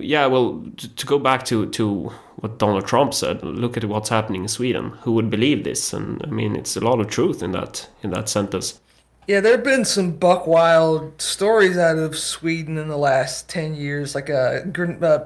yeah, 0.00 0.26
well, 0.26 0.64
to, 0.76 0.94
to 0.94 1.06
go 1.06 1.18
back 1.18 1.44
to, 1.46 1.68
to 1.70 2.12
what 2.36 2.58
Donald 2.58 2.86
Trump 2.86 3.14
said, 3.14 3.42
look 3.42 3.76
at 3.76 3.84
what's 3.84 4.08
happening 4.08 4.42
in 4.42 4.48
Sweden. 4.48 4.90
Who 5.02 5.12
would 5.12 5.30
believe 5.30 5.64
this? 5.64 5.92
And 5.92 6.22
I 6.24 6.30
mean, 6.30 6.54
it's 6.54 6.76
a 6.76 6.80
lot 6.80 7.00
of 7.00 7.08
truth 7.08 7.42
in 7.42 7.52
that 7.52 7.88
in 8.02 8.10
that 8.10 8.28
sentence. 8.28 8.80
Yeah, 9.26 9.40
there 9.40 9.52
have 9.52 9.64
been 9.64 9.84
some 9.84 10.12
buck 10.12 10.46
wild 10.46 11.20
stories 11.20 11.76
out 11.76 11.98
of 11.98 12.16
Sweden 12.16 12.78
in 12.78 12.88
the 12.88 12.96
last 12.96 13.48
ten 13.48 13.74
years, 13.74 14.14
like 14.14 14.30
uh, 14.30 14.60
uh 15.02 15.24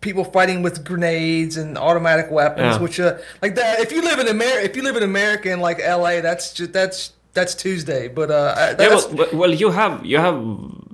people 0.00 0.24
fighting 0.24 0.62
with 0.62 0.84
grenades 0.84 1.56
and 1.56 1.78
automatic 1.78 2.30
weapons. 2.30 2.76
Yeah. 2.76 2.78
Which, 2.78 3.00
uh, 3.00 3.18
like 3.42 3.54
that, 3.54 3.80
if 3.80 3.92
you 3.92 4.02
live 4.02 4.18
in 4.18 4.28
America, 4.28 4.64
if 4.64 4.76
you 4.76 4.82
live 4.82 4.96
in 4.96 5.02
America 5.02 5.50
in 5.50 5.60
like 5.60 5.80
L.A., 5.80 6.20
that's 6.20 6.52
just 6.52 6.72
that's 6.72 7.12
that's 7.38 7.54
Tuesday. 7.54 8.08
But 8.08 8.30
uh, 8.30 8.74
Yeah, 8.78 8.88
well, 8.88 9.28
well, 9.32 9.54
you 9.54 9.70
have 9.70 10.04
you 10.04 10.18
have 10.18 10.36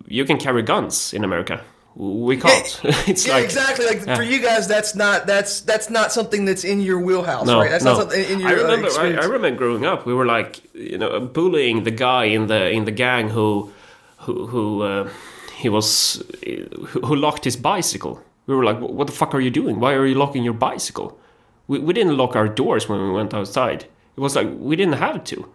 you 0.06 0.24
can 0.24 0.38
carry 0.38 0.62
guns 0.62 1.14
in 1.14 1.24
America. 1.24 1.56
We 1.96 2.36
can't. 2.36 2.80
it's 3.08 3.26
yeah, 3.26 3.34
like 3.34 3.44
exactly. 3.44 3.86
Like 3.86 4.04
yeah. 4.04 4.16
for 4.16 4.22
you 4.22 4.40
guys, 4.42 4.66
that's 4.66 4.94
not 4.94 5.26
that's 5.26 5.60
that's 5.60 5.88
not 5.90 6.12
something 6.12 6.44
that's 6.44 6.64
in 6.64 6.80
your 6.80 7.00
wheelhouse, 7.00 7.46
No, 7.46 7.60
right? 7.60 7.70
That's 7.70 7.84
no. 7.84 7.92
not 7.92 8.00
something 8.00 8.24
in 8.32 8.40
your 8.40 8.48
I 8.48 8.52
remember. 8.52 8.88
Uh, 8.88 9.02
I, 9.02 9.06
I 9.22 9.26
remember 9.26 9.58
growing 9.58 9.86
up. 9.86 10.04
We 10.04 10.12
were 10.12 10.26
like, 10.26 10.60
you 10.74 10.98
know, 10.98 11.20
bullying 11.20 11.84
the 11.84 11.92
guy 11.92 12.24
in 12.24 12.48
the 12.48 12.70
in 12.70 12.84
the 12.84 12.90
gang 12.90 13.28
who, 13.28 13.72
who, 14.18 14.46
who 14.46 14.82
uh, 14.82 15.08
he 15.56 15.68
was, 15.68 16.22
who 16.88 17.14
locked 17.14 17.44
his 17.44 17.56
bicycle. 17.56 18.20
We 18.46 18.54
were 18.56 18.64
like, 18.64 18.78
what 18.80 19.06
the 19.06 19.12
fuck 19.12 19.34
are 19.34 19.40
you 19.40 19.50
doing? 19.50 19.78
Why 19.80 19.94
are 19.94 20.06
you 20.06 20.16
locking 20.16 20.42
your 20.42 20.58
bicycle? 20.70 21.18
We 21.68 21.78
we 21.78 21.92
didn't 21.94 22.16
lock 22.16 22.34
our 22.34 22.48
doors 22.48 22.88
when 22.88 23.00
we 23.00 23.10
went 23.12 23.32
outside. 23.32 23.86
It 24.16 24.20
was 24.20 24.34
like 24.34 24.48
we 24.58 24.74
didn't 24.74 24.98
have 24.98 25.22
to. 25.24 25.48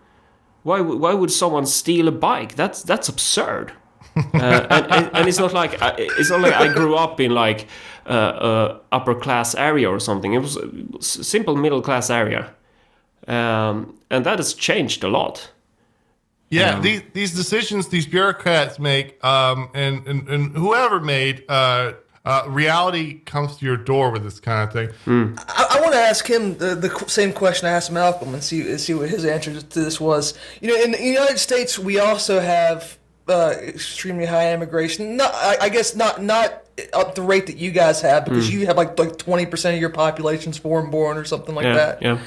Why 0.70 0.82
would- 0.82 1.00
why 1.00 1.14
would 1.20 1.32
someone 1.32 1.66
steal 1.66 2.08
a 2.08 2.12
bike? 2.12 2.52
That's 2.56 2.84
that's 2.84 3.10
absurd. 3.10 3.72
uh, 4.16 4.68
and, 4.76 4.86
and, 4.96 5.10
and 5.16 5.28
it's 5.30 5.40
not 5.40 5.54
like 5.54 5.82
I, 5.82 5.90
it's 6.20 6.30
not 6.30 6.42
like 6.42 6.54
I 6.54 6.74
grew 6.74 6.96
up 6.96 7.20
in 7.20 7.32
like 7.32 7.68
uh, 8.06 8.12
uh, 8.50 8.80
upper 8.92 9.16
class 9.16 9.56
area 9.56 9.90
or 9.90 10.00
something. 10.00 10.34
It 10.34 10.42
was 10.42 10.58
a 10.58 11.24
simple 11.24 11.56
middle 11.56 11.82
class 11.82 12.10
area, 12.10 12.42
um, 13.28 13.94
and 14.10 14.26
that 14.26 14.38
has 14.40 14.54
changed 14.54 15.04
a 15.04 15.08
lot. 15.08 15.52
Yeah, 16.52 16.80
these 16.82 17.02
these 17.14 17.36
decisions 17.36 17.88
these 17.88 18.08
bureaucrats 18.08 18.80
make, 18.80 19.24
um, 19.24 19.70
and, 19.74 20.08
and 20.08 20.30
and 20.30 20.58
whoever 20.58 21.00
made, 21.00 21.44
uh, 22.30 22.44
reality 22.48 23.20
comes 23.26 23.58
to 23.58 23.66
your 23.66 23.78
door 23.78 24.12
with 24.12 24.24
this 24.24 24.40
kind 24.40 24.62
of 24.68 24.72
thing. 24.74 24.90
I, 25.48 25.78
I 25.78 25.82
want 25.82 25.94
to 25.94 26.00
ask 26.00 26.28
him 26.30 26.58
the, 26.58 26.76
the 26.76 26.90
same 27.08 27.34
question 27.34 27.68
I 27.68 27.72
asked 27.72 27.92
Malcolm 27.92 28.34
and 28.34 28.44
see 28.44 28.78
see 28.78 28.94
what 28.94 29.10
his 29.10 29.26
answer 29.26 29.60
to 29.60 29.80
this 29.80 30.00
was. 30.00 30.34
You 30.62 30.68
know, 30.70 30.84
in 30.84 30.92
the 30.92 31.02
United 31.04 31.40
States, 31.40 31.80
we 31.80 32.00
also 32.00 32.40
have 32.40 32.98
uh, 33.28 33.54
extremely 33.62 34.26
high 34.26 34.54
immigration. 34.54 35.18
Not, 35.18 35.32
I, 35.34 35.58
I 35.62 35.70
guess 35.70 35.96
not 35.96 36.22
not 36.22 36.66
at 36.94 37.16
the 37.16 37.22
rate 37.22 37.48
that 37.48 37.58
you 37.58 37.72
guys 37.72 38.02
have 38.02 38.26
because 38.26 38.52
you 38.54 38.66
have 38.68 38.78
like 38.78 38.98
like 39.00 39.18
twenty 39.18 39.46
percent 39.46 39.76
of 39.76 39.82
your 39.82 39.90
population's 39.90 40.58
foreign 40.58 40.90
born 40.92 41.18
or 41.18 41.26
something 41.26 41.56
like 41.56 41.66
Yeah, 41.66 41.74
that. 41.74 42.02
yeah. 42.02 42.20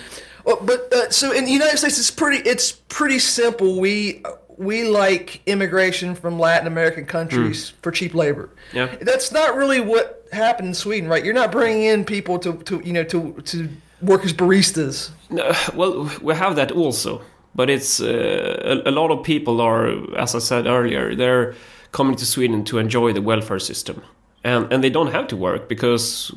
Well, 0.45 0.59
but 0.61 0.93
uh, 0.93 1.11
so 1.11 1.31
in 1.33 1.45
the 1.45 1.53
United 1.53 1.79
States, 1.79 1.99
it's 1.99 2.11
pretty 2.11 2.39
it's 2.49 2.73
pretty 2.73 3.21
simple. 3.21 3.79
We 3.81 4.23
we 4.63 4.85
like 4.85 5.41
immigration 5.47 6.15
from 6.15 6.39
Latin 6.39 6.67
American 6.67 7.05
countries 7.07 7.71
for 7.83 7.91
cheap 7.91 8.15
labor. 8.15 8.51
Yeah. 8.73 8.95
that's 9.01 9.33
not 9.33 9.57
really 9.57 9.81
what 9.81 10.27
happened 10.33 10.69
in 10.69 10.75
Sweden, 10.75 11.09
right? 11.09 11.25
You're 11.25 11.35
not 11.35 11.53
bringing 11.53 11.83
in 11.83 12.05
people 12.05 12.39
to, 12.39 12.55
to 12.65 12.81
you 12.85 12.93
know 12.93 13.05
to 13.05 13.33
to 13.45 13.69
work 14.01 14.25
as 14.25 14.33
baristas. 14.33 15.11
No, 15.31 15.53
well, 15.75 16.11
we 16.23 16.35
have 16.35 16.57
that 16.57 16.73
also, 16.73 17.23
but 17.55 17.71
it's 17.71 18.01
uh, 18.01 18.83
a, 18.85 18.91
a 18.91 18.93
lot 18.93 19.11
of 19.11 19.23
people 19.23 19.61
are, 19.61 19.89
as 20.19 20.35
I 20.35 20.39
said 20.41 20.67
earlier, 20.67 21.15
they're 21.15 21.55
coming 21.93 22.17
to 22.17 22.27
Sweden 22.27 22.65
to 22.65 22.79
enjoy 22.79 23.13
the 23.13 23.23
welfare 23.23 23.61
system, 23.61 24.03
and 24.45 24.73
and 24.73 24.83
they 24.83 24.91
don't 24.91 25.13
have 25.13 25.27
to 25.29 25.37
work 25.37 25.69
because, 25.69 26.33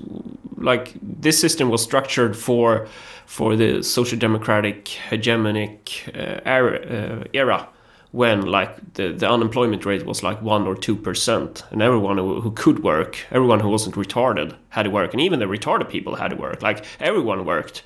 like, 0.57 0.93
this 1.01 1.39
system 1.39 1.69
was 1.69 1.81
structured 1.81 2.35
for 2.35 2.87
for 3.25 3.55
the 3.55 3.81
social 3.83 4.19
democratic 4.19 4.85
hegemonic 5.09 6.07
uh, 6.13 6.41
era, 6.45 6.79
uh, 6.79 7.23
era 7.33 7.67
when 8.11 8.41
like 8.41 8.93
the, 8.93 9.11
the 9.11 9.29
unemployment 9.29 9.85
rate 9.85 10.05
was 10.05 10.23
like 10.23 10.41
one 10.41 10.65
or 10.67 10.75
two 10.75 10.95
percent 10.95 11.63
and 11.71 11.81
everyone 11.81 12.17
who, 12.17 12.41
who 12.41 12.51
could 12.51 12.83
work 12.83 13.25
everyone 13.31 13.59
who 13.59 13.69
wasn't 13.69 13.95
retarded 13.95 14.55
had 14.69 14.83
to 14.83 14.89
work 14.89 15.13
and 15.13 15.21
even 15.21 15.39
the 15.39 15.45
retarded 15.45 15.89
people 15.89 16.15
had 16.15 16.29
to 16.29 16.35
work 16.35 16.61
like 16.61 16.85
everyone 16.99 17.45
worked 17.45 17.83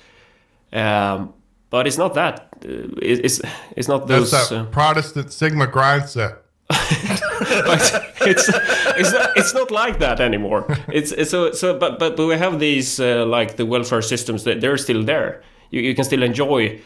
um, 0.72 1.34
but 1.70 1.86
it's 1.86 1.98
not 1.98 2.14
that. 2.14 2.48
Uh, 2.64 2.90
it's 3.00 3.40
it's 3.76 3.88
not 3.88 4.06
That's 4.06 4.30
those. 4.30 4.48
that 4.48 4.56
Uh, 4.56 4.64
Protestant 4.66 5.32
Sigma 5.32 5.66
grind 5.66 6.08
set. 6.08 6.32
but 6.68 8.12
it's 8.20 8.48
it's 8.96 9.12
not, 9.12 9.30
it's 9.36 9.54
not 9.54 9.70
like 9.70 9.98
that 9.98 10.20
anymore. 10.20 10.66
It's, 10.92 11.10
it's 11.12 11.30
so 11.30 11.52
so. 11.52 11.78
But 11.78 11.98
but 11.98 12.16
but 12.16 12.26
we 12.26 12.36
have 12.36 12.58
these 12.60 13.00
uh, 13.00 13.24
like 13.26 13.56
the 13.56 13.66
welfare 13.66 14.02
systems 14.02 14.44
that 14.44 14.60
they're 14.60 14.78
still 14.78 15.04
there. 15.04 15.42
You 15.70 15.80
you 15.80 15.94
can 15.94 16.04
still 16.04 16.22
enjoy 16.22 16.80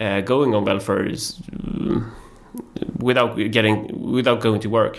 uh, 0.00 0.20
going 0.20 0.54
on 0.54 0.64
welfare 0.64 1.06
is, 1.06 1.38
mm, 1.50 2.10
without 2.98 3.36
getting 3.50 4.12
without 4.12 4.40
going 4.40 4.60
to 4.60 4.68
work. 4.68 4.98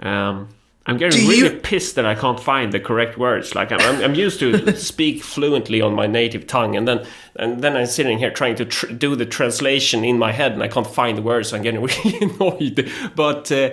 Um, 0.00 0.48
I'm 0.86 0.96
getting 0.96 1.20
Do 1.20 1.28
really 1.28 1.54
you- 1.54 1.60
pissed 1.60 1.96
that 1.96 2.06
I 2.06 2.14
can't 2.14 2.40
find 2.40 2.72
the 2.72 2.80
correct 2.80 3.18
words. 3.18 3.54
Like 3.54 3.70
I'm, 3.72 3.80
I'm, 3.80 4.02
I'm 4.02 4.14
used 4.14 4.40
to 4.40 4.74
speak 4.90 5.22
fluently 5.22 5.82
on 5.82 5.94
my 5.94 6.06
native 6.06 6.46
tongue, 6.46 6.76
and 6.76 6.86
then 6.88 7.04
and 7.36 7.60
then 7.62 7.76
I'm 7.76 7.86
sitting 7.86 8.18
here 8.18 8.30
trying 8.30 8.56
to 8.56 8.64
tr- 8.64 8.92
do 8.92 9.14
the 9.16 9.26
translation 9.26 10.04
in 10.04 10.18
my 10.18 10.32
head, 10.32 10.52
and 10.52 10.62
I 10.62 10.68
can't 10.68 10.86
find 10.86 11.18
the 11.18 11.22
words. 11.22 11.48
So 11.50 11.56
I'm 11.56 11.62
getting 11.62 11.82
really 11.88 12.18
annoyed. 12.20 12.90
But 13.14 13.52
uh, 13.52 13.70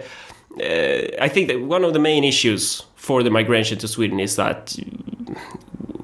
uh, 0.60 1.24
I 1.26 1.30
think 1.30 1.48
that 1.48 1.62
one 1.62 1.84
of 1.86 1.94
the 1.94 2.00
main 2.00 2.24
issues 2.24 2.84
for 2.96 3.24
the 3.24 3.30
migration 3.30 3.78
to 3.78 3.88
Sweden 3.88 4.20
is 4.20 4.36
that 4.36 4.76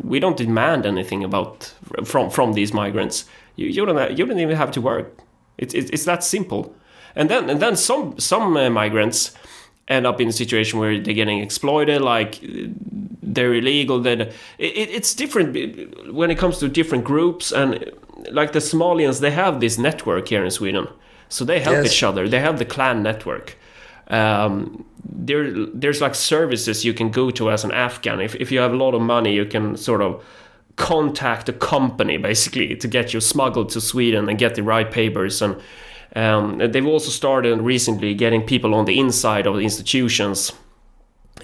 we 0.04 0.20
don't 0.20 0.38
demand 0.38 0.86
anything 0.86 1.24
about 1.24 1.74
from 2.06 2.30
from 2.30 2.54
these 2.54 2.74
migrants. 2.74 3.26
You, 3.58 3.68
you 3.68 3.86
don't 3.86 3.98
have, 3.98 4.18
you 4.18 4.26
don't 4.26 4.40
even 4.40 4.56
have 4.56 4.72
to 4.72 4.82
work. 4.82 5.18
It's 5.58 5.74
it's 5.74 5.90
it's 5.92 6.06
that 6.06 6.24
simple. 6.24 6.74
And 7.16 7.30
then 7.30 7.50
and 7.50 7.60
then 7.60 7.76
some 7.76 8.20
some 8.20 8.56
uh, 8.58 8.70
migrants 8.70 9.34
end 9.88 10.06
up 10.08 10.22
in 10.22 10.28
a 10.28 10.32
situation 10.32 10.80
where 10.80 11.00
they're 11.00 11.14
getting 11.14 11.40
exploited, 11.40 12.02
like 12.02 12.40
they're 13.22 13.54
illegal. 13.54 14.00
Then 14.00 14.22
it, 14.22 14.34
it, 14.58 14.90
it's 14.90 15.14
different 15.16 16.14
when 16.14 16.32
it 16.32 16.38
comes 16.38 16.60
to 16.60 16.70
different 16.70 17.04
groups 17.04 17.52
and 17.52 17.92
like 18.32 18.52
the 18.52 18.60
Somalians, 18.60 19.20
they 19.20 19.32
have 19.32 19.60
this 19.60 19.78
network 19.78 20.28
here 20.28 20.44
in 20.46 20.52
Sweden, 20.52 20.88
so 21.30 21.46
they 21.46 21.60
help 21.60 21.78
Yes. 21.78 21.88
each 21.88 22.04
other. 22.04 22.30
They 22.30 22.40
have 22.40 22.58
the 22.60 22.66
clan 22.66 23.02
network. 23.04 23.58
Um, 24.08 24.86
there, 25.04 25.52
there's 25.74 26.02
like 26.02 26.16
services 26.16 26.86
you 26.86 26.94
can 26.94 27.10
go 27.12 27.32
to 27.32 27.50
as 27.50 27.64
an 27.64 27.72
Afghan. 27.72 28.20
If, 28.22 28.36
if 28.36 28.52
you 28.52 28.60
have 28.60 28.74
a 28.74 28.78
lot 28.78 28.94
of 28.94 29.02
money, 29.02 29.34
you 29.34 29.46
can 29.46 29.78
sort 29.78 30.02
of 30.02 30.24
contact 30.76 31.50
a 31.50 31.54
company 31.54 32.18
basically 32.18 32.76
to 32.76 32.88
get 32.88 33.14
you 33.14 33.22
smuggled 33.22 33.70
to 33.70 33.82
Sweden 33.82 34.30
and 34.30 34.38
get 34.38 34.56
the 34.56 34.64
right 34.64 34.90
papers. 34.92 35.42
And 35.42 35.56
um, 36.16 36.58
they've 36.58 36.86
also 36.86 37.10
started 37.10 37.62
recently 37.62 38.14
getting 38.14 38.42
people 38.44 38.74
on 38.76 38.86
the 38.86 39.00
inside 39.00 39.48
of 39.48 39.56
the 39.56 39.62
institutions. 39.62 40.52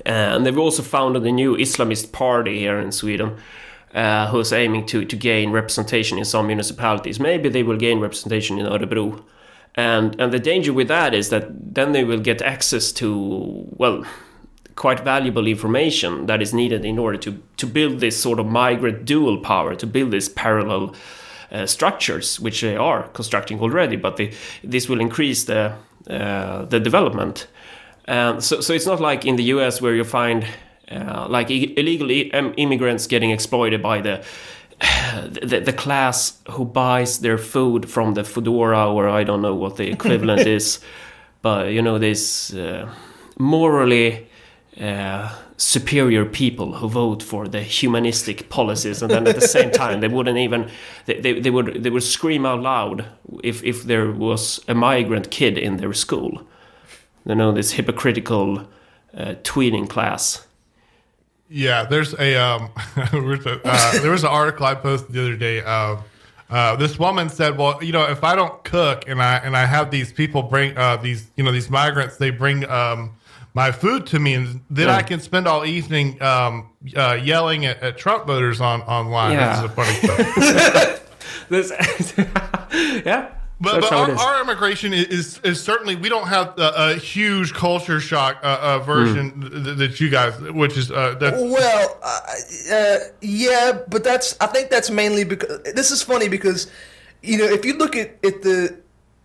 And 0.06 0.46
they've 0.46 0.58
also 0.58 0.84
founded 0.84 1.26
a 1.26 1.32
new 1.32 1.56
Islamist 1.56 2.12
party 2.12 2.60
here 2.60 2.80
in 2.80 2.92
Sweden. 2.92 3.38
Uh, 3.96 4.28
who's 4.28 4.52
aiming 4.52 4.86
to, 4.86 5.06
to 5.06 5.16
gain 5.16 5.50
representation 5.52 6.18
in 6.18 6.26
some 6.26 6.46
municipalities. 6.46 7.22
Maybe 7.22 7.48
they 7.48 7.64
will 7.64 7.78
gain 7.78 8.00
representation 8.00 8.60
in 8.60 8.68
Örebro. 8.68 9.24
And, 9.76 10.20
and 10.20 10.34
the 10.34 10.40
danger 10.40 10.74
with 10.74 10.90
that 10.90 11.14
is 11.14 11.30
that 11.30 11.74
then 11.74 11.94
they 11.94 12.04
will 12.04 12.20
get 12.20 12.42
access 12.42 12.92
to, 12.92 13.66
well, 13.72 14.06
quite 14.76 15.00
valuable 15.00 15.48
information 15.48 16.26
that 16.26 16.42
is 16.42 16.54
needed 16.54 16.84
in 16.84 17.00
order 17.00 17.18
to, 17.18 17.42
to 17.56 17.66
build 17.66 18.00
this 18.00 18.22
sort 18.22 18.40
of 18.40 18.46
migrant 18.46 19.06
dual 19.06 19.40
power, 19.40 19.74
to 19.74 19.88
build 19.88 20.12
this 20.12 20.30
parallel 20.30 20.94
structures, 21.66 22.40
which 22.40 22.62
they 22.62 22.76
are 22.76 23.04
constructing 23.10 23.60
already. 23.60 23.96
But 23.96 24.18
they, 24.18 24.34
this 24.64 24.90
will 24.90 25.02
increase 25.02 25.46
the 25.46 25.74
uh, 26.10 26.66
the 26.66 26.80
development. 26.80 27.48
Um, 28.08 28.40
so, 28.40 28.62
so 28.62 28.74
it's 28.74 28.86
not 28.86 29.02
like 29.02 29.26
in 29.26 29.36
the 29.36 29.44
U.S. 29.56 29.82
where 29.82 29.94
you 29.94 30.06
find 30.06 30.46
uh, 30.90 31.28
like 31.30 31.50
illegal 31.52 32.10
immigrants 32.10 33.08
getting 33.08 33.32
exploited 33.32 33.84
by 33.84 34.00
the, 34.00 34.24
the 35.42 35.60
the 35.60 35.74
class 35.74 36.40
who 36.52 36.64
buys 36.64 37.20
their 37.20 37.38
food 37.38 37.90
from 37.90 38.14
the 38.14 38.22
Foodora 38.22 38.94
or 38.94 39.10
I 39.10 39.26
don't 39.26 39.42
know 39.42 39.56
what 39.56 39.76
the 39.76 39.92
equivalent 39.92 40.48
is, 40.48 40.80
but 41.42 41.74
you 41.74 41.82
know 41.82 41.98
this 41.98 42.54
uh, 42.54 42.90
morally 43.38 44.28
uh, 44.80 45.36
superior 45.58 46.24
people 46.24 46.76
who 46.76 46.88
vote 46.88 47.24
for 47.24 47.48
the 47.48 47.62
humanistic 47.62 48.48
policies, 48.50 49.02
and 49.02 49.12
then 49.12 49.28
at 49.28 49.36
the 49.36 49.48
same 49.48 49.72
time 49.84 50.00
they 50.00 50.08
wouldn't 50.08 50.38
even 50.38 50.70
they, 51.06 51.20
they, 51.20 51.40
they 51.40 51.50
would 51.50 51.84
they 51.84 51.90
would 51.90 52.04
scream 52.04 52.46
out 52.46 52.62
loud 52.62 53.06
if 53.44 53.64
if 53.64 53.84
there 53.84 54.12
was 54.12 54.64
a 54.68 54.76
migrant 54.76 55.32
kid 55.32 55.58
in 55.58 55.78
their 55.78 55.94
school. 55.94 56.48
You 57.26 57.36
know 57.36 57.52
this 57.52 57.72
hypocritical 57.72 58.68
uh, 59.16 59.36
tweeting 59.44 59.90
class. 59.90 60.46
Yeah, 61.50 61.84
there's 61.86 62.14
a 62.14 62.36
um, 62.36 62.70
uh, 62.96 64.02
there 64.02 64.12
was 64.12 64.24
an 64.24 64.30
article 64.30 64.66
I 64.66 64.76
posted 64.76 65.14
the 65.14 65.22
other 65.22 65.36
day. 65.36 65.64
Uh, 65.64 65.98
uh, 66.50 66.76
this 66.76 67.00
woman 67.00 67.30
said, 67.30 67.58
"Well, 67.58 67.84
you 67.84 67.92
know, 67.92 68.04
if 68.04 68.24
I 68.24 68.36
don't 68.36 68.64
cook 68.64 69.06
and 69.08 69.22
I 69.22 69.38
and 69.38 69.58
I 69.58 69.66
have 69.66 69.92
these 69.92 70.14
people 70.14 70.44
bring 70.44 70.78
uh, 70.78 70.98
these 70.98 71.28
you 71.36 71.44
know 71.44 71.52
these 71.52 71.70
migrants, 71.70 72.18
they 72.18 72.30
bring 72.30 72.70
um, 72.70 73.17
my 73.58 73.72
food 73.72 74.06
to 74.06 74.20
me, 74.20 74.36
and 74.36 74.62
then 74.70 74.88
Yeah. 74.88 74.96
I 74.96 75.02
can 75.02 75.20
spend 75.20 75.48
all 75.48 75.66
evening 75.66 76.22
um, 76.22 76.70
uh, 76.96 77.18
yelling 77.32 77.66
at, 77.66 77.82
at 77.82 77.98
Trump 77.98 78.28
voters 78.28 78.62
on 78.62 78.82
online. 78.84 79.32
Yeah. 79.32 79.50
This 79.50 79.58
is 79.60 79.66
a 79.66 79.74
funny 79.80 79.96
stuff. 80.04 81.04
This, 81.50 81.72
yeah, 83.06 83.30
But, 83.62 83.82
but 83.82 83.92
our, 83.94 84.12
our 84.12 84.42
immigration 84.42 84.92
is, 84.94 85.06
is, 85.08 85.40
is 85.44 85.64
certainly 85.64 85.96
we 85.96 86.10
don't 86.10 86.28
have 86.28 86.48
a, 86.60 86.74
a 86.76 86.96
huge 86.96 87.54
culture 87.54 88.00
shock 88.02 88.38
uh, 88.44 88.58
uh, 88.62 88.80
version 88.80 89.30
Hmm. 89.30 89.64
th- 89.64 89.78
that 89.78 90.00
you 90.02 90.10
guys, 90.10 90.34
which 90.52 90.78
is 90.78 90.92
uh, 90.92 91.16
that's 91.20 91.38
Well, 91.42 91.98
uh, 92.04 92.20
uh, 92.74 92.98
yeah, 93.22 93.80
but 93.88 94.04
that's 94.04 94.36
I 94.42 94.48
think 94.48 94.70
that's 94.70 94.90
mainly 94.90 95.24
because 95.24 95.64
this 95.74 95.90
is 95.92 96.04
funny 96.04 96.28
because 96.28 96.70
you 97.24 97.38
know 97.38 97.46
if 97.46 97.64
you 97.66 97.78
look 97.78 97.96
at, 97.96 98.10
at 98.26 98.42
the 98.42 98.78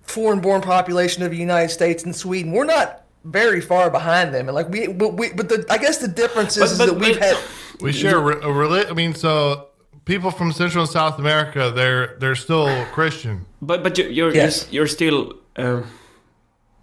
foreign-born 0.03 0.61
population 0.63 1.23
of 1.25 1.31
the 1.33 1.37
United 1.37 1.71
States 1.71 2.05
and 2.05 2.15
Sweden, 2.15 2.53
we're 2.53 2.65
not 2.65 3.02
very 3.25 3.61
far 3.61 3.91
behind 3.91 4.33
them, 4.35 4.49
and 4.49 4.55
like 4.55 4.69
we, 4.69 4.87
but 4.89 5.15
we, 5.15 5.33
but 5.33 5.49
the 5.49 5.65
I 5.71 5.79
guess 5.79 5.99
the 5.99 6.09
difference 6.09 6.57
is, 6.57 6.63
But- 6.63 6.71
is 6.73 6.79
that 6.95 6.99
we've 6.99 7.19
had. 7.19 7.37
We 7.81 7.93
share 7.93 8.19
a, 8.19 8.21
re- 8.23 8.35
a 8.37 8.53
reli- 8.53 8.89
I 8.91 8.93
mean, 8.95 9.15
so 9.15 9.67
people 10.05 10.31
from 10.31 10.53
Central 10.53 10.83
and 10.85 10.91
South 10.91 11.19
America, 11.19 11.73
they're 11.75 12.17
they're 12.21 12.37
still 12.37 12.69
Christian. 12.93 13.45
But 13.61 13.83
but 13.83 13.99
you- 13.99 14.09
you're 14.11 14.35
Yes. 14.35 14.67
you're, 14.71 14.83
you're 14.83 14.87
still. 14.89 15.33
Um, 15.57 15.85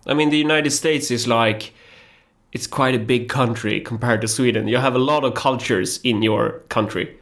I 0.08 0.14
mean, 0.14 0.30
the 0.30 0.38
United 0.38 0.72
States 0.72 1.12
is 1.12 1.28
like 1.28 1.74
it's 2.52 2.68
quite 2.68 2.96
a 2.96 3.00
big 3.00 3.30
country 3.30 3.80
compared 3.82 4.22
to 4.22 4.28
Sweden. 4.28 4.68
You 4.68 4.78
have 4.80 4.96
a 4.96 5.00
lot 5.00 5.24
of 5.24 5.34
cultures 5.36 6.00
in 6.04 6.24
your 6.24 6.62
country. 6.70 7.16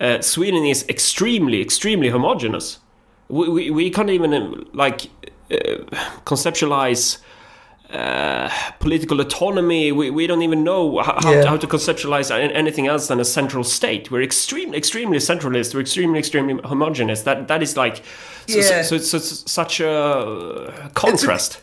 Uh, 0.00 0.20
Sweden 0.20 0.64
is 0.64 0.84
extremely 0.88 1.60
extremely 1.62 2.10
homogeneous. 2.10 2.78
We 3.28 3.48
we, 3.48 3.70
we 3.70 3.90
can't 3.90 4.10
even 4.10 4.34
um, 4.34 4.66
like 4.74 5.08
uh, 5.50 5.56
conceptualize. 6.24 7.18
Uh, 7.90 8.50
political 8.80 9.20
autonomy. 9.20 9.92
We, 9.92 10.10
we 10.10 10.26
don't 10.26 10.42
even 10.42 10.64
know 10.64 10.98
how, 10.98 11.18
how, 11.22 11.32
Yeah. 11.32 11.46
how 11.46 11.56
to 11.56 11.66
conceptualize 11.68 12.30
anything 12.32 12.88
else 12.88 13.06
than 13.06 13.20
a 13.20 13.24
central 13.24 13.62
state. 13.62 14.10
We're 14.10 14.22
extremely, 14.22 14.76
extremely 14.76 15.18
centralist. 15.18 15.72
We're 15.72 15.82
extremely, 15.82 16.18
extremely 16.18 16.60
homogenous. 16.64 17.22
That 17.22 17.46
that 17.46 17.62
is 17.62 17.76
like, 17.76 18.02
so, 18.48 18.58
Yeah. 18.58 18.82
so, 18.82 18.98
so, 18.98 19.16
it's 19.18 19.50
such 19.50 19.80
a 19.80 20.90
contrast. 20.94 21.60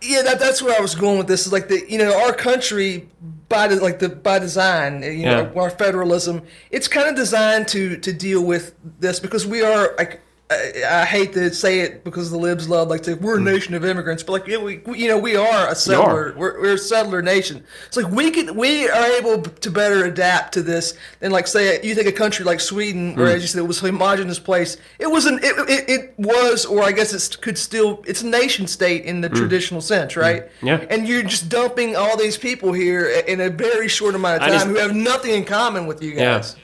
Yeah, 0.00 0.22
that, 0.22 0.38
that's 0.38 0.62
where 0.62 0.76
I 0.78 0.80
was 0.80 0.94
going 0.94 1.18
with 1.18 1.26
this. 1.26 1.44
Is 1.46 1.52
like 1.52 1.66
the 1.68 1.82
you 1.88 1.98
know 1.98 2.12
our 2.24 2.32
country 2.32 3.08
by 3.48 3.66
the, 3.66 3.76
like 3.76 3.98
the 3.98 4.10
by 4.10 4.38
design, 4.38 5.02
you 5.02 5.24
know, 5.24 5.50
Yeah. 5.54 5.60
our 5.60 5.70
federalism. 5.70 6.42
It's 6.70 6.86
kind 6.88 7.08
of 7.08 7.16
designed 7.16 7.66
to 7.68 7.96
to 7.96 8.12
deal 8.12 8.44
with 8.44 8.74
this 9.00 9.18
because 9.18 9.44
we 9.46 9.62
are 9.62 9.94
like. 9.98 10.20
I, 10.50 10.82
I 10.86 11.04
hate 11.06 11.32
to 11.32 11.52
say 11.54 11.80
it 11.80 12.04
because 12.04 12.30
the 12.30 12.36
libs 12.36 12.68
love 12.68 12.88
like 12.88 13.02
to, 13.04 13.14
we're 13.14 13.38
a 13.38 13.40
nation 13.40 13.72
of 13.72 13.82
immigrants, 13.82 14.22
but 14.22 14.32
like 14.32 14.46
yeah, 14.46 14.58
we, 14.58 14.76
we 14.84 14.98
you 14.98 15.08
know 15.08 15.18
we 15.18 15.36
are 15.36 15.68
a 15.68 15.74
settler. 15.74 16.34
We're, 16.36 16.60
we're 16.60 16.74
a 16.74 16.78
settler 16.78 17.22
nation. 17.22 17.64
It's 17.86 17.96
like 17.96 18.12
we 18.12 18.30
can 18.30 18.54
we 18.54 18.86
are 18.90 19.06
able 19.12 19.40
to 19.40 19.70
better 19.70 20.04
adapt 20.04 20.52
to 20.54 20.62
this 20.62 20.98
than 21.20 21.32
like 21.32 21.46
say 21.46 21.80
you 21.82 21.94
take 21.94 22.06
a 22.06 22.12
country 22.12 22.44
like 22.44 22.60
Sweden, 22.60 23.16
where 23.16 23.28
as 23.28 23.40
you 23.40 23.48
said 23.48 23.60
it 23.60 23.66
was 23.66 23.82
a 23.82 23.86
homogenous 23.86 24.38
place. 24.38 24.76
It 24.98 25.10
wasn't. 25.10 25.42
It, 25.42 25.54
it, 25.70 25.88
it 25.88 26.14
was, 26.18 26.66
or 26.66 26.82
I 26.82 26.92
guess 26.92 27.14
it 27.14 27.40
could 27.40 27.56
still. 27.56 28.04
It's 28.06 28.20
a 28.20 28.26
nation 28.26 28.66
state 28.66 29.04
in 29.06 29.22
the 29.22 29.30
traditional 29.30 29.80
sense, 29.80 30.14
right? 30.14 30.44
Yeah. 30.62 30.84
And 30.90 31.08
you're 31.08 31.22
just 31.22 31.48
dumping 31.48 31.96
all 31.96 32.18
these 32.18 32.36
people 32.36 32.74
here 32.74 33.08
in 33.26 33.40
a 33.40 33.48
very 33.48 33.88
short 33.88 34.14
amount 34.14 34.42
of 34.42 34.48
time 34.50 34.68
who 34.68 34.76
have 34.76 34.94
nothing 34.94 35.30
in 35.30 35.44
common 35.46 35.86
with 35.86 36.02
you 36.02 36.10
Yeah. 36.12 36.36
guys. 36.36 36.56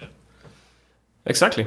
Exactly. 1.24 1.66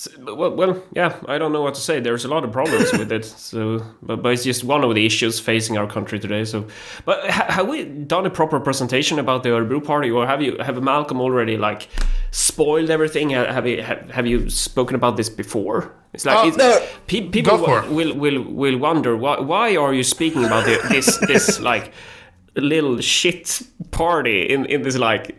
S- 0.00 0.08
Well, 0.18 0.52
well, 0.60 0.74
yeah, 0.94 1.10
I 1.26 1.38
don't 1.38 1.52
know 1.52 1.62
what 1.62 1.74
to 1.74 1.80
say. 1.80 1.98
There's 2.00 2.24
a 2.24 2.28
lot 2.28 2.44
of 2.44 2.52
problems 2.52 2.92
with 2.92 3.10
it. 3.12 3.24
So, 3.48 3.82
but, 4.02 4.22
but 4.22 4.32
it's 4.34 4.44
just 4.44 4.62
one 4.64 4.84
of 4.84 4.94
the 4.94 5.04
issues 5.06 5.40
facing 5.40 5.78
our 5.78 5.86
country 5.88 6.18
today. 6.20 6.44
So, 6.44 6.66
but 7.04 7.18
ha- 7.30 7.46
have 7.56 7.68
we 7.68 7.84
done 7.84 8.26
a 8.26 8.30
proper 8.30 8.60
presentation 8.60 9.18
about 9.18 9.42
the 9.42 9.48
Örebro 9.50 9.80
party, 9.82 10.10
or 10.10 10.26
have 10.26 10.40
you 10.42 10.56
have 10.66 10.80
Malcolm 10.82 11.20
already 11.20 11.56
like 11.56 11.88
spoiled 12.30 12.90
everything? 12.90 13.30
Have 13.30 13.66
you 13.66 13.82
have, 13.82 14.10
have 14.10 14.26
you 14.26 14.48
spoken 14.50 14.94
about 14.96 15.16
this 15.16 15.30
before? 15.30 15.90
It's 16.12 16.24
like 16.24 16.36
Uh, 16.44 16.48
it's, 16.48 16.56
no. 16.56 16.78
pe- 17.06 17.28
people 17.30 17.58
will 17.90 18.14
will 18.22 18.42
will 18.42 18.78
wonder 18.78 19.16
why 19.16 19.40
why 19.40 19.76
are 19.76 19.94
you 19.94 20.04
speaking 20.04 20.44
about 20.44 20.64
the, 20.66 20.78
this 20.90 21.18
this 21.26 21.58
like 21.72 21.92
little 22.54 23.00
shit 23.00 23.62
party 23.90 24.42
in 24.54 24.66
in 24.66 24.82
this 24.82 24.96
like 24.96 25.34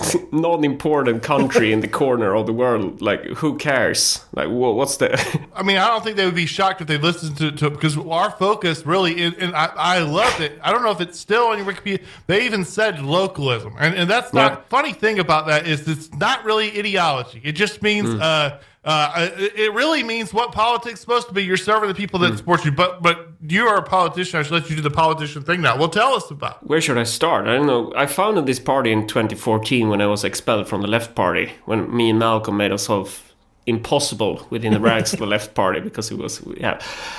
non-important 0.32 1.22
country 1.22 1.72
in 1.72 1.80
the 1.80 1.88
corner 1.88 2.34
of 2.34 2.46
the 2.46 2.52
world 2.52 3.00
like 3.02 3.22
who 3.36 3.56
cares 3.56 4.24
like 4.34 4.48
wha- 4.48 4.72
what's 4.72 4.96
the 4.98 5.10
I 5.54 5.62
mean, 5.62 5.76
I 5.76 5.88
don't 5.88 6.02
think 6.02 6.16
they 6.16 6.24
would 6.24 6.34
be 6.34 6.46
shocked 6.46 6.80
if 6.80 6.86
they 6.86 6.96
listened 6.98 7.36
to, 7.38 7.50
to 7.52 7.70
because 7.70 7.96
our 7.98 8.30
focus 8.30 8.86
really, 8.86 9.20
is, 9.20 9.34
and 9.38 9.54
I, 9.54 9.66
I 9.76 9.98
loved 10.00 10.40
it. 10.40 10.58
I 10.62 10.72
don't 10.72 10.82
know 10.82 10.90
if 10.90 11.00
it's 11.02 11.18
still 11.18 11.44
on 11.48 11.58
your 11.58 11.66
Wikipedia. 11.66 12.02
They 12.28 12.46
even 12.46 12.64
said 12.64 13.02
localism, 13.02 13.74
and, 13.78 13.94
and 13.94 14.08
that's 14.08 14.32
not 14.32 14.52
Yeah. 14.52 14.58
funny 14.70 14.92
thing 14.94 15.18
about 15.18 15.46
that 15.48 15.66
is 15.66 15.86
it's 15.86 16.10
not 16.14 16.44
really 16.44 16.78
ideology. 16.78 17.40
It 17.44 17.52
just 17.52 17.82
means 17.82 18.08
Hmm. 18.10 18.20
uh, 18.22 18.50
uh, 18.84 19.28
it 19.36 19.52
it 19.58 19.72
really 19.74 20.02
means 20.02 20.32
what 20.32 20.52
politics 20.52 20.94
is 20.94 21.00
supposed 21.00 21.28
to 21.28 21.34
be. 21.34 21.42
You're 21.44 21.56
serving 21.58 21.88
the 21.88 21.94
people 21.94 22.18
that 22.20 22.36
support 22.38 22.64
you, 22.64 22.72
but 22.72 23.02
but 23.02 23.28
you 23.46 23.66
are 23.66 23.76
a 23.76 23.82
politician. 23.82 24.40
I 24.40 24.42
should 24.42 24.52
let 24.52 24.70
you 24.70 24.76
do 24.76 24.82
the 24.82 24.90
politician 24.90 25.42
thing 25.42 25.60
now. 25.60 25.76
Well, 25.76 25.88
tell 25.90 26.14
us 26.14 26.30
about. 26.30 26.62
it. 26.62 26.68
where 26.68 26.80
should 26.80 26.98
i 26.98 27.04
start 27.04 27.46
i 27.46 27.56
don't 27.56 27.66
know 27.66 27.92
i 27.96 28.06
founded 28.06 28.46
this 28.46 28.58
party 28.60 28.90
in 28.92 29.06
2014 29.06 29.88
when 29.88 30.00
i 30.00 30.06
was 30.06 30.24
expelled 30.24 30.66
from 30.68 30.80
the 30.82 30.88
left 30.88 31.14
party 31.14 31.52
when 31.64 31.94
me 31.94 32.10
and 32.10 32.18
malcolm 32.18 32.56
made 32.56 32.70
ourselves 32.72 33.22
impossible 33.66 34.46
within 34.50 34.72
the 34.72 34.80
ranks 34.80 35.12
of 35.12 35.18
the 35.18 35.26
left 35.26 35.54
party 35.54 35.80
because 35.88 36.10
it 36.10 36.18
was 36.18 36.42
yeah 36.56 36.78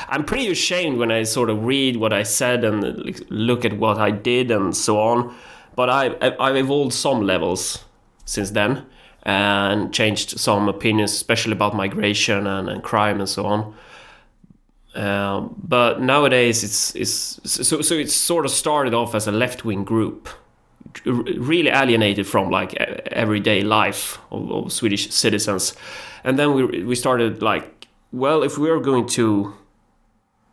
i'm 0.09 0.24
pretty 0.24 0.47
ashamed 0.51 0.97
when 0.97 1.12
i 1.12 1.24
sort 1.24 1.49
of 1.49 1.64
read 1.66 1.95
what 1.97 2.12
i 2.14 2.24
said 2.24 2.64
and 2.64 2.84
uh, 2.84 2.93
look 3.30 3.64
at 3.66 3.74
what 3.78 3.97
i 3.97 4.12
did 4.12 4.51
and 4.51 4.76
so 4.76 4.99
on 4.99 5.34
but 5.76 5.89
i 5.89 6.07
I- 6.22 6.36
i've 6.39 6.55
evolved 6.57 6.93
some 6.93 7.22
levels 7.26 7.86
since 8.26 8.51
then 8.51 8.86
and 9.24 9.93
changed 9.93 10.39
some 10.39 10.67
opinions 10.67 11.11
especially 11.11 11.53
about 11.53 11.76
migration 11.76 12.47
and, 12.47 12.69
and 12.69 12.84
crime 12.84 13.19
and 13.19 13.30
so 13.30 13.45
on. 13.45 13.76
Um, 14.93 15.55
but 15.63 16.01
nowadays 16.01 16.63
it's 16.63 16.95
it's 16.95 17.39
so 17.43 17.82
so 17.82 17.95
it 17.95 18.11
sort 18.11 18.45
of 18.45 18.51
started 18.51 18.93
off 18.93 19.15
as 19.15 19.26
a 19.26 19.32
left 19.32 19.63
wing 19.63 19.86
group, 19.86 20.28
really 21.05 21.69
alienated 21.69 22.28
from 22.28 22.49
like 22.49 22.74
everyday 22.74 23.61
life 23.61 24.19
of, 24.32 24.51
of 24.51 24.72
Swedish 24.74 25.09
citizens, 25.13 25.76
and 26.26 26.38
then 26.38 26.53
we 26.53 26.84
we 26.84 26.95
started 26.95 27.41
like 27.41 27.88
well 28.11 28.43
if 28.43 28.57
we 28.57 28.69
are 28.69 28.82
going 28.82 29.07
to 29.07 29.53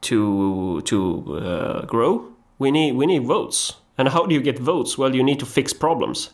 to 0.03 0.83
to 0.83 1.37
uh, 1.37 1.85
grow 1.87 2.33
we 2.59 2.71
need 2.71 2.93
we 2.93 3.07
need 3.07 3.25
votes. 3.25 3.75
And 3.97 4.09
how 4.09 4.27
do 4.27 4.35
you 4.35 4.41
get 4.41 4.59
votes? 4.59 4.97
Well 4.97 5.15
you 5.15 5.23
need 5.25 5.41
to 5.41 5.47
fix 5.47 5.73
problems 5.73 6.31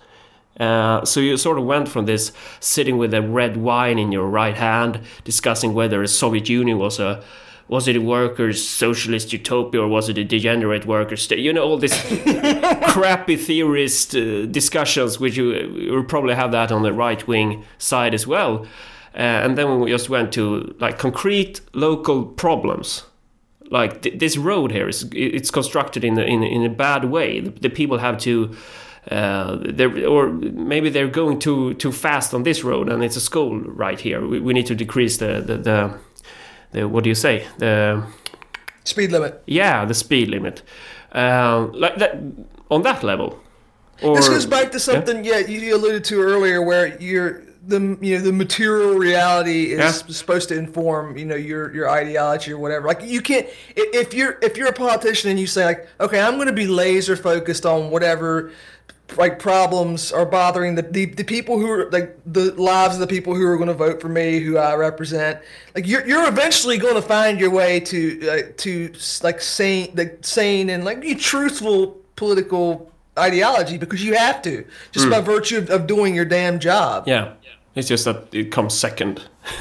uh, 0.60 1.04
so 1.04 1.20
you 1.20 1.36
sort 1.36 1.58
of 1.58 1.64
went 1.64 1.88
from 1.88 2.06
this 2.06 2.32
sitting 2.60 2.96
with 2.98 3.12
a 3.14 3.20
red 3.22 3.56
wine 3.56 3.98
in 3.98 4.12
your 4.12 4.26
right 4.28 4.56
hand, 4.56 5.00
discussing 5.24 5.74
whether 5.74 6.00
the 6.02 6.08
Soviet 6.08 6.48
Union 6.48 6.78
was 6.78 6.98
a 7.00 7.22
was 7.66 7.88
it 7.88 7.96
a 7.96 8.00
workers' 8.00 8.62
socialist 8.62 9.32
utopia 9.32 9.80
or 9.80 9.88
was 9.88 10.10
it 10.10 10.18
a 10.18 10.24
degenerate 10.24 10.84
workers' 10.84 11.22
state? 11.22 11.38
You 11.38 11.50
know 11.52 11.62
all 11.64 11.78
this 11.78 11.94
crappy 12.88 13.36
theorist 13.36 14.14
uh, 14.14 14.44
discussions, 14.46 15.18
which 15.18 15.36
you, 15.36 15.52
you 15.54 16.02
probably 16.04 16.34
have 16.34 16.52
that 16.52 16.70
on 16.70 16.82
the 16.82 16.92
right 16.92 17.26
wing 17.26 17.64
side 17.78 18.12
as 18.14 18.26
well. 18.26 18.66
Uh, 19.14 19.18
and 19.44 19.56
then 19.56 19.80
we 19.80 19.90
just 19.90 20.10
went 20.10 20.32
to 20.32 20.74
like 20.78 20.98
concrete 20.98 21.60
local 21.72 22.26
problems 22.26 23.04
like 23.70 24.02
th- 24.02 24.18
this 24.18 24.36
road 24.36 24.70
here 24.72 24.88
is 24.88 25.08
it's 25.12 25.50
constructed 25.50 26.04
in 26.04 26.18
a, 26.18 26.22
in, 26.22 26.42
a- 26.42 26.46
in 26.46 26.62
a 26.64 26.68
bad 26.68 27.06
way 27.06 27.40
the, 27.40 27.50
the 27.50 27.70
people 27.70 27.98
have 27.98 28.18
to 28.18 28.54
uh, 29.10 29.58
they're, 29.60 30.06
or 30.08 30.28
maybe 30.28 30.88
they're 30.90 31.08
going 31.08 31.38
too 31.38 31.74
too 31.74 31.92
fast 31.92 32.34
on 32.34 32.42
this 32.42 32.64
road 32.64 32.88
and 32.88 33.02
it's 33.04 33.16
a 33.16 33.20
school 33.20 33.60
right 33.60 34.00
here 34.00 34.26
we, 34.26 34.40
we 34.40 34.52
need 34.54 34.66
to 34.66 34.74
decrease 34.74 35.18
the 35.18 35.42
the, 35.46 35.56
the 35.58 35.98
the 36.72 36.88
what 36.88 37.04
do 37.04 37.10
you 37.10 37.14
say 37.14 37.46
the 37.58 38.02
Speed 38.84 39.12
limit. 39.12 39.42
yeah 39.46 39.84
the 39.84 39.94
speed 39.94 40.28
limit 40.28 40.62
uh, 41.14 41.66
like 41.72 41.96
that 41.96 42.16
on 42.70 42.82
that 42.82 43.02
level 43.02 43.38
or 44.02 44.16
This 44.16 44.28
goes 44.28 44.44
back 44.46 44.72
to 44.72 44.80
something, 44.80 45.24
yeah, 45.24 45.38
you 45.38 45.74
alluded 45.76 46.02
to 46.06 46.20
earlier, 46.20 46.60
where 46.60 47.00
you're 47.00 47.44
the 47.66 47.96
you 48.02 48.18
know 48.18 48.24
the 48.24 48.32
material 48.32 48.94
reality 48.94 49.72
is 49.72 49.78
Yeah. 49.78 49.90
supposed 50.12 50.48
to 50.48 50.58
inform 50.58 51.16
you 51.16 51.24
know 51.24 51.36
your 51.36 51.72
your 51.72 51.88
ideology 51.88 52.52
or 52.52 52.58
whatever. 52.58 52.88
Like 52.88 53.02
you 53.04 53.20
can't 53.22 53.46
if 53.76 54.12
you're 54.12 54.36
if 54.42 54.56
you're 54.56 54.68
a 54.68 54.72
politician 54.72 55.30
and 55.30 55.38
you 55.38 55.46
say 55.46 55.64
like, 55.64 55.88
okay, 56.00 56.20
I'm 56.20 56.34
going 56.34 56.48
to 56.48 56.52
be 56.52 56.66
laser 56.66 57.14
focused 57.16 57.64
on 57.64 57.90
whatever 57.90 58.50
like 59.16 59.38
problems 59.38 60.12
are 60.12 60.26
bothering 60.26 60.74
the, 60.74 60.82
the 60.82 61.06
the 61.06 61.24
people 61.24 61.58
who 61.58 61.70
are 61.70 61.90
like 61.90 62.16
the 62.26 62.52
lives 62.54 62.94
of 62.94 63.00
the 63.00 63.06
people 63.06 63.34
who 63.34 63.46
are 63.46 63.56
going 63.56 63.68
to 63.68 63.74
vote 63.74 64.00
for 64.00 64.08
me, 64.08 64.40
who 64.40 64.56
I 64.58 64.74
represent. 64.74 65.40
Like 65.74 65.86
you're 65.86 66.06
you're 66.06 66.28
eventually 66.28 66.78
going 66.78 66.94
to 66.94 67.02
find 67.02 67.38
your 67.40 67.50
way 67.50 67.80
to 67.80 68.28
uh, 68.28 68.42
to 68.58 68.92
like 69.22 69.40
sane 69.40 69.92
like 69.94 70.18
sane 70.22 70.70
and 70.70 70.84
like 70.84 71.02
truthful 71.18 72.00
political 72.16 72.90
ideology 73.18 73.78
because 73.78 74.04
you 74.04 74.14
have 74.14 74.42
to 74.42 74.64
just 74.92 75.08
by 75.08 75.20
virtue 75.20 75.58
of, 75.58 75.70
of 75.70 75.86
doing 75.86 76.14
your 76.14 76.24
damn 76.24 76.58
job. 76.58 77.06
yeah. 77.06 77.34
It's 77.74 77.88
just 77.88 78.04
that 78.04 78.32
it 78.32 78.52
comes 78.52 78.72
second. 78.74 79.22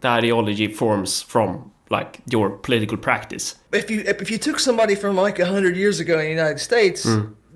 The 0.00 0.08
ideology 0.08 0.68
forms 0.68 1.22
from 1.22 1.72
like 1.90 2.20
your 2.30 2.50
political 2.50 2.96
practice. 2.96 3.56
If 3.72 3.90
you 3.90 4.00
if 4.06 4.30
you 4.30 4.38
took 4.38 4.60
somebody 4.60 4.94
from 4.94 5.16
like 5.16 5.40
hundred 5.40 5.76
years 5.76 5.98
ago 5.98 6.18
in 6.18 6.24
the 6.26 6.30
United 6.30 6.60
States, 6.60 7.04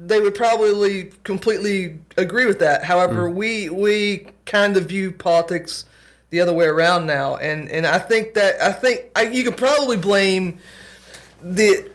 they 0.07 0.21
would 0.21 0.35
probably 0.35 1.13
completely 1.25 1.99
agree 2.17 2.47
with 2.47 2.59
that. 2.59 2.85
However, 2.85 3.29
mm. 3.29 3.35
we 3.35 3.69
we 3.69 4.27
kind 4.45 4.77
of 4.77 4.87
view 4.87 5.13
politics 5.13 5.85
the 6.31 6.41
other 6.41 6.53
way 6.53 6.67
around 6.67 7.07
now, 7.07 7.37
and 7.37 7.71
and 7.71 7.87
I 7.87 7.99
think 7.99 8.35
that 8.35 8.61
I 8.61 8.73
think 8.73 9.11
I, 9.15 9.23
you 9.23 9.45
could 9.45 9.57
probably 9.57 9.97
blame 9.97 10.59
the. 11.43 11.92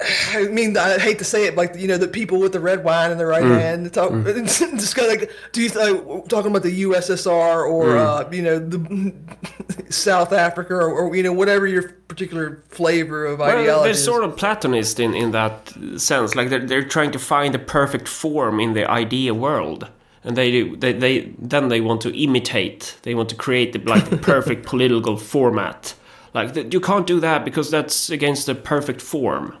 I 0.00 0.44
mean, 0.44 0.76
I 0.76 0.98
hate 0.98 1.18
to 1.18 1.24
say 1.24 1.46
it, 1.46 1.56
like 1.56 1.74
you 1.74 1.88
know, 1.88 1.98
the 1.98 2.06
people 2.06 2.38
with 2.38 2.52
the 2.52 2.60
red 2.60 2.84
wine 2.84 3.10
in 3.10 3.18
their 3.18 3.26
right 3.26 3.42
hand, 3.42 3.92
talk, 3.92 4.12
just 4.24 4.94
kind 4.94 5.12
of 5.12 5.20
like, 5.20 5.30
do 5.52 5.60
you 5.62 5.70
uh, 5.70 6.20
talking 6.28 6.50
about 6.52 6.62
the 6.62 6.82
USSR 6.82 7.68
or 7.68 7.96
uh, 7.96 8.30
you 8.30 8.42
know 8.42 8.58
the 8.60 9.12
South 9.90 10.32
Africa 10.32 10.74
or, 10.74 10.90
or 10.90 11.16
you 11.16 11.22
know 11.24 11.32
whatever 11.32 11.66
your 11.66 11.82
particular 12.06 12.62
flavor 12.68 13.26
of 13.26 13.40
Well, 13.40 13.58
ideology. 13.58 13.82
they're 13.84 13.90
is. 13.90 14.04
sort 14.04 14.22
of 14.22 14.36
Platonist 14.36 15.00
in, 15.00 15.14
in 15.14 15.32
that 15.32 15.74
sense. 15.96 16.36
Like 16.36 16.48
they're, 16.48 16.64
they're 16.64 16.84
trying 16.88 17.10
to 17.12 17.18
find 17.18 17.52
the 17.52 17.58
perfect 17.58 18.06
form 18.06 18.60
in 18.60 18.74
the 18.74 18.88
idea 18.88 19.34
world, 19.34 19.88
and 20.22 20.36
they 20.36 20.52
do. 20.52 20.76
They, 20.76 20.92
they 20.92 21.34
then 21.38 21.68
they 21.68 21.80
want 21.80 22.02
to 22.02 22.16
imitate. 22.16 22.96
They 23.02 23.14
want 23.16 23.30
to 23.30 23.34
create 23.34 23.72
the, 23.72 23.80
like 23.80 24.10
the 24.10 24.16
perfect 24.34 24.64
political 24.64 25.16
format. 25.16 25.94
Like 26.34 26.54
that, 26.54 26.72
you 26.72 26.80
can't 26.80 27.06
do 27.06 27.18
that 27.18 27.44
because 27.44 27.68
that's 27.68 28.10
against 28.10 28.46
the 28.46 28.54
perfect 28.54 29.00
form. 29.02 29.56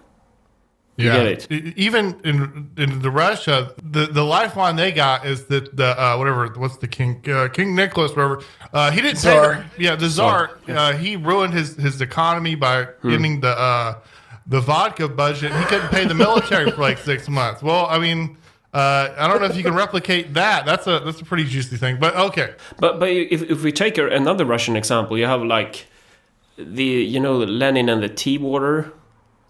Yeah, 0.98 1.16
get 1.16 1.26
it. 1.26 1.52
E- 1.52 1.72
even 1.76 2.20
in 2.24 2.70
in 2.76 3.00
the 3.00 3.10
Russia, 3.10 3.72
the 3.82 4.06
the 4.06 4.24
lifeline 4.24 4.76
they 4.76 4.90
got 4.92 5.24
is 5.24 5.44
that 5.46 5.76
the 5.76 5.98
uh, 6.00 6.16
whatever 6.16 6.46
what's 6.56 6.76
the 6.78 6.88
king 6.88 7.24
uh, 7.30 7.48
King 7.48 7.74
Nicholas 7.76 8.10
whatever 8.16 8.42
uh, 8.72 8.90
he 8.90 9.00
didn't 9.00 9.18
Tsar. 9.18 9.64
pay. 9.76 9.84
Yeah, 9.84 9.94
the 9.96 10.08
czar. 10.08 10.58
Uh, 10.66 10.92
he 10.94 11.14
ruined 11.16 11.54
his 11.54 11.76
his 11.76 12.00
economy 12.00 12.56
by 12.56 12.88
getting 13.02 13.40
the 13.40 13.56
uh, 13.56 13.94
the 14.48 14.60
vodka 14.60 15.08
budget. 15.08 15.54
He 15.54 15.64
couldn't 15.66 15.88
pay 15.90 16.04
the 16.04 16.14
military 16.14 16.70
for 16.72 16.80
like 16.82 16.98
six 16.98 17.28
months. 17.28 17.62
Well, 17.62 17.86
I 17.86 17.98
mean. 17.98 18.36
Uh, 18.74 19.14
I 19.16 19.26
don't 19.26 19.40
know 19.40 19.46
if 19.46 19.56
you 19.56 19.62
can 19.62 19.74
replicate 19.74 20.34
that. 20.34 20.66
That's 20.66 20.86
a 20.86 21.00
that's 21.00 21.22
a 21.22 21.24
pretty 21.24 21.44
juicy 21.44 21.78
thing. 21.78 21.98
But 21.98 22.14
okay, 22.14 22.52
But 22.78 23.00
but 23.00 23.08
if, 23.08 23.40
if 23.50 23.62
we 23.64 23.72
take 23.72 23.96
another 23.96 24.44
Russian 24.44 24.76
example, 24.76 25.16
you 25.16 25.24
have 25.24 25.42
like 25.42 25.86
the 26.58 26.84
you 26.84 27.18
know 27.18 27.38
Lenin 27.38 27.88
and 27.88 28.02
the 28.02 28.10
tea 28.10 28.36
water, 28.36 28.92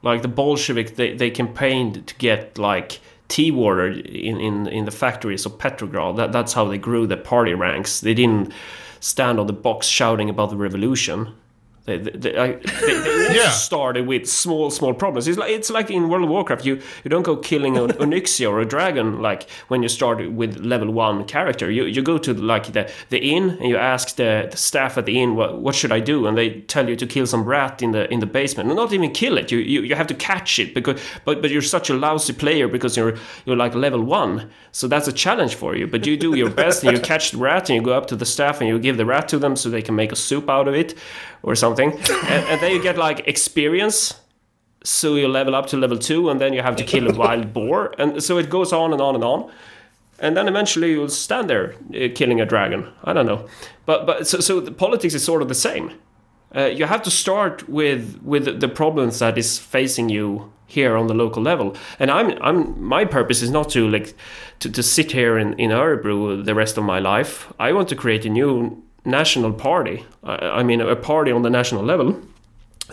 like 0.02 0.22
the 0.22 0.28
Bolshevik 0.28 0.96
they, 0.96 1.14
they 1.14 1.30
campaigned 1.30 2.06
to 2.06 2.14
get 2.16 2.58
like 2.58 3.00
tea 3.28 3.50
water 3.50 3.88
in, 3.88 4.40
in, 4.40 4.66
in 4.68 4.84
the 4.84 4.90
factories 4.90 5.44
of 5.46 5.58
Petrograd. 5.58 6.16
That 6.16 6.32
that's 6.32 6.52
how 6.52 6.64
they 6.66 6.78
grew 6.78 7.06
the 7.06 7.16
party 7.16 7.54
ranks. 7.54 8.00
They 8.00 8.14
didn't 8.14 8.52
stand 9.00 9.38
on 9.38 9.46
the 9.46 9.52
box 9.52 9.86
shouting 9.86 10.28
about 10.28 10.50
the 10.50 10.56
revolution. 10.56 11.34
They, 11.88 11.98
they, 11.98 12.10
they, 12.10 12.32
they, 12.32 13.34
Yeah. 13.34 13.50
started 13.50 14.06
with 14.06 14.26
small, 14.28 14.70
small 14.70 14.94
problems. 14.94 15.26
It's 15.28 15.38
like 15.38 15.50
it's 15.50 15.70
like 15.70 15.90
in 15.90 16.08
World 16.08 16.24
of 16.24 16.30
Warcraft. 16.30 16.64
You 16.64 16.74
you 17.04 17.08
don't 17.10 17.24
go 17.24 17.36
killing 17.36 17.76
an 17.76 17.88
Onyxia 18.04 18.48
or 18.50 18.60
a 18.60 18.64
dragon 18.64 19.20
like 19.22 19.48
when 19.68 19.82
you 19.82 19.88
start 19.88 20.30
with 20.32 20.58
level 20.58 20.90
one 20.92 21.24
character. 21.24 21.70
You 21.70 21.84
you 21.84 22.02
go 22.02 22.18
to 22.18 22.32
like 22.34 22.72
the, 22.72 22.90
the 23.10 23.18
inn 23.18 23.50
and 23.60 23.68
you 23.68 23.76
ask 23.76 24.16
the, 24.16 24.48
the 24.50 24.56
staff 24.56 24.98
at 24.98 25.04
the 25.06 25.20
inn 25.22 25.34
what 25.36 25.60
what 25.60 25.74
should 25.74 25.92
I 25.92 26.00
do, 26.00 26.26
and 26.26 26.36
they 26.36 26.60
tell 26.74 26.88
you 26.88 26.96
to 26.96 27.06
kill 27.06 27.26
some 27.26 27.44
rat 27.44 27.82
in 27.82 27.92
the 27.92 28.12
in 28.12 28.20
the 28.20 28.26
basement. 28.26 28.68
And 28.68 28.76
not 28.76 28.92
even 28.92 29.10
kill 29.12 29.38
it. 29.38 29.50
You, 29.52 29.58
you 29.58 29.82
you 29.82 29.94
have 29.96 30.06
to 30.08 30.14
catch 30.14 30.58
it 30.58 30.74
because 30.74 31.00
but 31.24 31.42
but 31.42 31.50
you're 31.50 31.62
such 31.62 31.90
a 31.90 31.94
lousy 31.94 32.32
player 32.32 32.68
because 32.68 32.96
you're 32.96 33.16
you're 33.46 33.56
like 33.64 33.74
level 33.74 34.02
one. 34.02 34.50
So 34.72 34.88
that's 34.88 35.08
a 35.08 35.12
challenge 35.12 35.54
for 35.54 35.74
you. 35.76 35.86
But 35.86 36.06
you 36.06 36.16
do 36.16 36.34
your 36.36 36.50
best 36.50 36.84
and 36.84 36.92
you 36.96 37.02
catch 37.12 37.30
the 37.32 37.38
rat 37.38 37.70
and 37.70 37.76
you 37.76 37.82
go 37.82 37.92
up 37.92 38.06
to 38.06 38.16
the 38.16 38.26
staff 38.26 38.60
and 38.60 38.68
you 38.68 38.78
give 38.78 38.96
the 38.96 39.06
rat 39.06 39.28
to 39.28 39.38
them 39.38 39.56
so 39.56 39.68
they 39.70 39.82
can 39.82 39.94
make 39.94 40.12
a 40.12 40.16
soup 40.16 40.48
out 40.48 40.68
of 40.68 40.74
it 40.74 40.94
or 41.42 41.54
something. 41.54 41.92
and, 42.26 42.44
and 42.46 42.60
then 42.60 42.72
you 42.72 42.82
get 42.82 42.96
like 42.96 43.26
experience. 43.26 44.20
So 44.84 45.16
you 45.16 45.28
level 45.28 45.54
up 45.54 45.66
to 45.68 45.76
level 45.76 45.98
two, 45.98 46.30
and 46.30 46.40
then 46.40 46.52
you 46.52 46.62
have 46.62 46.76
to 46.76 46.84
kill 46.84 47.08
a 47.08 47.12
wild 47.12 47.52
boar, 47.52 47.94
and 47.98 48.22
so 48.22 48.38
it 48.38 48.48
goes 48.48 48.72
on 48.72 48.92
and 48.92 49.02
on 49.02 49.16
and 49.16 49.24
on, 49.24 49.50
and 50.20 50.36
then 50.36 50.46
eventually 50.48 50.92
you'll 50.92 51.08
stand 51.08 51.50
there 51.50 51.74
uh, 51.94 52.08
killing 52.14 52.40
a 52.40 52.46
dragon. 52.46 52.86
I 53.04 53.12
don't 53.12 53.26
know, 53.26 53.46
but 53.86 54.06
but 54.06 54.26
so 54.26 54.38
so 54.38 54.60
the 54.60 54.70
politics 54.70 55.14
is 55.14 55.24
sort 55.24 55.42
of 55.42 55.48
the 55.48 55.54
same. 55.54 55.92
Uh, 56.54 56.66
you 56.66 56.86
have 56.86 57.02
to 57.02 57.10
start 57.10 57.68
with 57.68 58.20
with 58.22 58.60
the 58.60 58.68
problems 58.68 59.18
that 59.18 59.36
is 59.36 59.58
facing 59.58 60.08
you 60.08 60.52
here 60.66 60.96
on 60.96 61.08
the 61.08 61.14
local 61.14 61.42
level, 61.42 61.76
and 61.98 62.10
I'm 62.10 62.40
I'm 62.40 62.80
my 62.82 63.04
purpose 63.04 63.42
is 63.42 63.50
not 63.50 63.68
to 63.70 63.88
like 63.88 64.14
to, 64.60 64.70
to 64.70 64.82
sit 64.82 65.12
here 65.12 65.38
in 65.38 65.54
in 65.54 65.70
Örebro 65.70 66.44
the 66.44 66.54
rest 66.54 66.78
of 66.78 66.84
my 66.84 67.00
life. 67.00 67.52
I 67.58 67.72
want 67.72 67.88
to 67.88 67.96
create 67.96 68.24
a 68.24 68.30
new 68.30 68.82
national 69.04 69.52
party. 69.52 70.04
I, 70.24 70.62
mean 70.62 70.80
a 70.80 70.96
party 70.96 71.30
on 71.32 71.42
the 71.42 71.50
national 71.50 71.82
level 71.84 72.20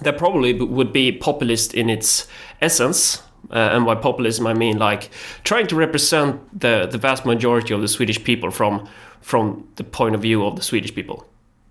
that 0.01 0.17
probably 0.17 0.53
would 0.53 0.91
be 0.93 1.11
populist 1.11 1.73
in 1.73 1.89
its 1.89 2.27
essence. 2.61 3.21
Uh, 3.51 3.73
and 3.73 3.85
by 3.85 3.95
populism, 3.95 4.47
I 4.47 4.53
mean 4.53 4.77
like 4.79 5.09
trying 5.43 5.67
to 5.67 5.75
represent 5.75 6.59
the, 6.59 6.87
the 6.89 6.97
vast 6.97 7.25
majority 7.25 7.73
of 7.73 7.81
the 7.81 7.87
Swedish 7.87 8.23
people 8.23 8.51
from 8.51 8.87
from 9.21 9.67
the 9.75 9.83
point 9.83 10.15
of 10.15 10.21
view 10.21 10.45
of 10.45 10.55
the 10.55 10.61
Swedish 10.61 10.93
people. 10.93 11.25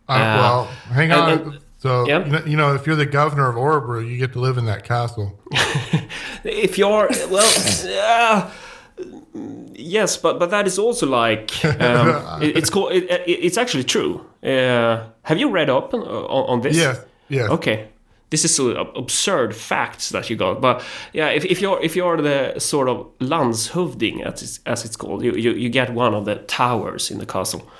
uh, 0.09 0.37
well, 0.41 0.65
hang 0.93 1.13
on. 1.13 1.31
and- 1.31 1.41
and- 1.53 1.61
so 1.79 2.07
yeah. 2.09 2.43
you, 2.47 2.57
know, 2.57 2.75
if 2.75 2.87
you're 2.87 2.97
the 2.97 3.05
governor 3.05 3.47
of 3.51 3.57
Örebro, 3.57 4.01
you 4.09 4.17
get 4.17 4.33
to 4.33 4.41
live 4.41 4.57
in 4.57 4.65
that 4.65 4.85
castle. 4.85 5.39
If 6.45 6.79
you're 6.79 7.09
well, 7.31 7.53
uh, 7.87 8.51
yes, 9.75 10.17
but 10.17 10.39
but 10.39 10.51
that 10.51 10.67
is 10.67 10.79
also 10.79 11.07
like 11.07 11.65
um, 11.65 12.43
it, 12.43 12.57
it's 12.57 12.71
called. 12.71 12.93
It, 12.93 13.11
it, 13.11 13.31
it's 13.31 13.59
actually 13.59 13.85
true. 13.85 14.25
Uh, 14.43 15.05
have 15.23 15.39
you 15.39 15.51
read 15.51 15.71
up 15.71 15.95
on, 15.95 16.03
on, 16.03 16.61
this? 16.61 16.77
Yeah. 16.77 16.97
yes. 17.29 17.51
Okay. 17.51 17.89
This 18.31 18.45
is 18.45 18.59
absurd 18.59 19.55
facts 19.55 20.09
that 20.09 20.29
you 20.29 20.35
got, 20.35 20.61
but 20.61 20.83
yeah, 21.13 21.29
if, 21.29 21.45
if 21.45 21.61
you're 21.61 21.81
if 21.81 21.95
you're 21.95 22.21
the 22.21 22.59
sort 22.59 22.89
of 22.89 23.07
landshövding 23.21 24.25
as 24.25 24.43
it's, 24.43 24.61
as 24.67 24.85
it's 24.85 24.97
called, 24.97 25.23
you, 25.23 25.35
you, 25.35 25.53
you 25.53 25.69
get 25.69 25.91
one 25.91 26.15
of 26.15 26.25
the 26.25 26.37
towers 26.37 27.13
in 27.13 27.19
the 27.19 27.27
castle. 27.27 27.71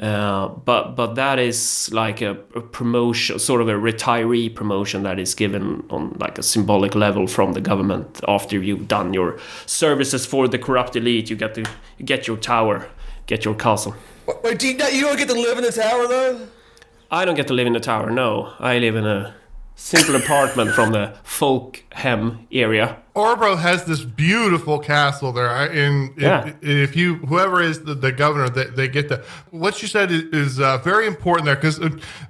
Uh, 0.00 0.48
but 0.48 0.96
but 0.96 1.14
that 1.14 1.38
is 1.38 1.88
like 1.92 2.20
a, 2.22 2.30
a 2.56 2.60
promotion, 2.60 3.38
sort 3.38 3.60
of 3.60 3.68
a 3.68 3.72
retiree 3.74 4.52
promotion 4.52 5.02
that 5.04 5.18
is 5.20 5.34
given 5.34 5.84
on 5.90 6.16
like 6.18 6.38
a 6.38 6.42
symbolic 6.42 6.94
level 6.94 7.26
from 7.26 7.52
the 7.52 7.60
government 7.60 8.20
after 8.26 8.58
you've 8.60 8.88
done 8.88 9.14
your 9.14 9.38
services 9.66 10.26
for 10.26 10.48
the 10.48 10.58
corrupt 10.58 10.96
elite. 10.96 11.30
You 11.30 11.36
get 11.36 11.54
to 11.54 11.64
get 12.04 12.26
your 12.26 12.36
tower, 12.36 12.88
get 13.26 13.44
your 13.44 13.54
castle. 13.54 13.94
Wait, 14.42 14.58
do 14.58 14.66
you, 14.68 14.76
not- 14.76 14.92
you 14.92 15.02
don't 15.02 15.16
get 15.18 15.28
to 15.28 15.34
live 15.34 15.58
in 15.58 15.64
the 15.64 15.72
tower 15.72 16.08
though? 16.08 16.48
I 17.10 17.24
don't 17.24 17.34
get 17.36 17.46
to 17.48 17.54
live 17.54 17.66
in 17.66 17.74
the 17.74 17.80
tower. 17.80 18.10
No, 18.10 18.54
I 18.58 18.78
live 18.78 18.96
in 18.96 19.06
a 19.06 19.34
simple 19.82 20.14
apartment 20.14 20.70
from 20.70 20.92
the 20.92 21.12
folk 21.24 21.82
Folkhem 21.90 22.46
area. 22.52 22.96
Örebro 23.16 23.58
has 23.58 23.84
this 23.84 24.02
beautiful 24.04 24.78
castle 24.78 25.32
there, 25.32 25.50
and 25.70 26.10
if, 26.16 26.22
Yeah. 26.22 26.52
if 26.62 26.96
you 26.96 27.16
whoever 27.16 27.60
is 27.60 27.82
the, 27.82 27.94
the 27.94 28.10
governor, 28.12 28.48
they, 28.48 28.64
they 28.66 28.88
get 28.88 29.08
that. 29.10 29.24
What 29.50 29.82
you 29.82 29.88
said 29.88 30.10
is, 30.10 30.22
is 30.32 30.60
uh, 30.60 30.78
very 30.78 31.06
important 31.06 31.44
there 31.46 31.56
because 31.56 31.78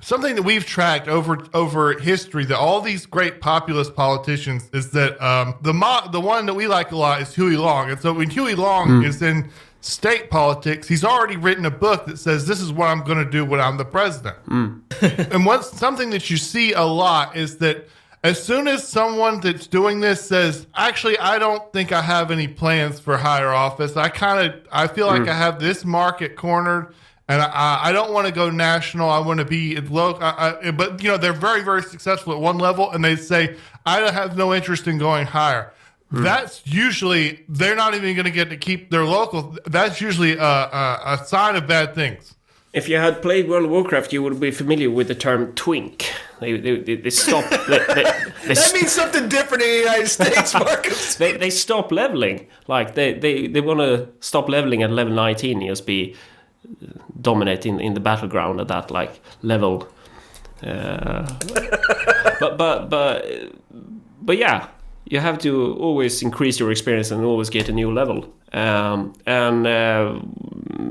something 0.00 0.34
that 0.34 0.42
we've 0.42 0.66
tracked 0.66 1.06
over 1.08 1.46
over 1.54 1.92
history 1.98 2.44
that 2.46 2.58
all 2.58 2.80
these 2.80 3.06
great 3.06 3.40
populist 3.40 3.94
politicians 3.94 4.68
is 4.72 4.90
that 4.92 5.20
um, 5.22 5.54
the 5.60 5.74
mo- 5.74 6.08
the 6.10 6.20
one 6.20 6.46
that 6.46 6.54
we 6.54 6.66
like 6.66 6.90
a 6.90 6.96
lot 6.96 7.20
is 7.20 7.34
Huey 7.34 7.56
Long, 7.56 7.90
and 7.90 8.00
so 8.00 8.12
when 8.14 8.30
Huey 8.30 8.54
Long 8.56 9.04
is 9.04 9.22
in 9.22 9.50
state 9.82 10.30
politics, 10.30 10.86
he's 10.88 11.04
already 11.04 11.36
written 11.36 11.66
a 11.66 11.70
book 11.70 12.06
that 12.06 12.18
says 12.18 12.46
this 12.46 12.60
is 12.60 12.72
what 12.72 12.86
I'm 12.86 13.02
going 13.02 13.18
to 13.18 13.30
do 13.30 13.44
when 13.44 13.60
I'm 13.60 13.76
the 13.76 13.84
president. 13.84 14.36
Mm. 14.46 15.30
and 15.34 15.44
what's 15.44 15.76
something 15.76 16.10
that 16.10 16.30
you 16.30 16.36
see 16.36 16.72
a 16.72 16.82
lot 16.82 17.36
is 17.36 17.58
that 17.58 17.88
as 18.24 18.40
soon 18.40 18.68
as 18.68 18.86
someone 18.86 19.40
that's 19.40 19.66
doing 19.66 19.98
this 19.98 20.24
says, 20.24 20.68
actually, 20.76 21.18
I 21.18 21.40
don't 21.40 21.72
think 21.72 21.90
I 21.90 22.00
have 22.00 22.30
any 22.30 22.46
plans 22.46 23.00
for 23.00 23.16
higher 23.16 23.48
office, 23.48 23.96
I 23.96 24.08
kind 24.08 24.46
of 24.46 24.60
I 24.70 24.86
feel 24.86 25.08
like 25.08 25.22
mm. 25.22 25.28
I 25.28 25.34
have 25.34 25.58
this 25.58 25.84
market 25.84 26.36
cornered. 26.36 26.94
and 27.28 27.42
I, 27.42 27.80
I 27.82 27.92
don't 27.92 28.12
want 28.12 28.28
to 28.28 28.32
go 28.32 28.50
national. 28.50 29.10
I 29.10 29.18
want 29.18 29.40
to 29.40 29.44
be 29.44 29.80
local. 29.80 30.22
I, 30.22 30.58
I, 30.62 30.70
but 30.70 31.02
you 31.02 31.08
know, 31.08 31.16
they're 31.16 31.32
very, 31.32 31.62
very 31.62 31.82
successful 31.82 32.32
at 32.32 32.38
one 32.38 32.58
level, 32.58 32.92
and 32.92 33.04
they 33.04 33.16
say 33.16 33.56
I 33.84 33.98
have 34.12 34.36
no 34.36 34.54
interest 34.54 34.86
in 34.86 34.98
going 34.98 35.26
higher. 35.26 35.72
That's 36.12 36.62
usually 36.66 37.44
they're 37.48 37.76
not 37.76 37.94
even 37.94 38.14
going 38.14 38.26
to 38.26 38.30
get 38.30 38.50
to 38.50 38.56
keep 38.56 38.90
their 38.90 39.04
local. 39.04 39.56
That's 39.66 40.00
usually 40.00 40.36
a, 40.36 40.42
a, 40.42 41.00
a 41.06 41.24
sign 41.24 41.56
of 41.56 41.66
bad 41.66 41.94
things. 41.94 42.34
If 42.72 42.88
you 42.88 42.96
had 42.96 43.20
played 43.20 43.48
World 43.48 43.64
of 43.64 43.70
Warcraft, 43.70 44.12
you 44.14 44.22
would 44.22 44.40
be 44.40 44.50
familiar 44.50 44.90
with 44.90 45.08
the 45.08 45.14
term 45.14 45.52
twink. 45.54 46.10
They 46.40 46.58
they, 46.58 46.76
they, 46.80 46.96
they 46.96 47.10
stop. 47.10 47.44
they, 47.50 47.78
they, 47.78 47.94
they, 47.94 48.02
That 48.54 48.70
means 48.74 48.92
something 48.92 49.28
different 49.28 49.62
in 49.62 49.70
the 49.70 49.78
United 49.78 50.08
States, 50.08 50.54
Markus. 50.58 51.14
they, 51.16 51.36
they 51.36 51.50
stop 51.50 51.92
leveling. 51.92 52.46
Like 52.68 52.94
they 52.94 53.12
they, 53.14 53.46
they 53.46 53.60
want 53.60 53.80
to 53.80 54.08
stop 54.20 54.48
leveling 54.48 54.82
at 54.82 54.90
level 54.90 55.12
19 55.12 55.58
and 55.58 55.68
just 55.68 55.86
be 55.86 56.16
dominating 57.20 57.80
in 57.80 57.94
the 57.94 58.00
battleground 58.00 58.60
at 58.60 58.68
that 58.68 58.90
like 58.90 59.20
level. 59.42 59.86
Uh, 60.62 61.26
but 62.40 62.56
but 62.56 62.88
but 62.88 63.52
but 64.22 64.38
yeah, 64.38 64.68
you 65.12 65.20
have 65.20 65.38
to 65.38 65.76
always 65.78 66.22
increase 66.22 66.58
your 66.58 66.70
experience 66.70 67.10
and 67.10 67.22
always 67.22 67.50
get 67.50 67.68
a 67.68 67.72
new 67.72 67.92
level. 67.92 68.24
Um, 68.54 69.12
and 69.26 69.66
uh, 69.66 70.18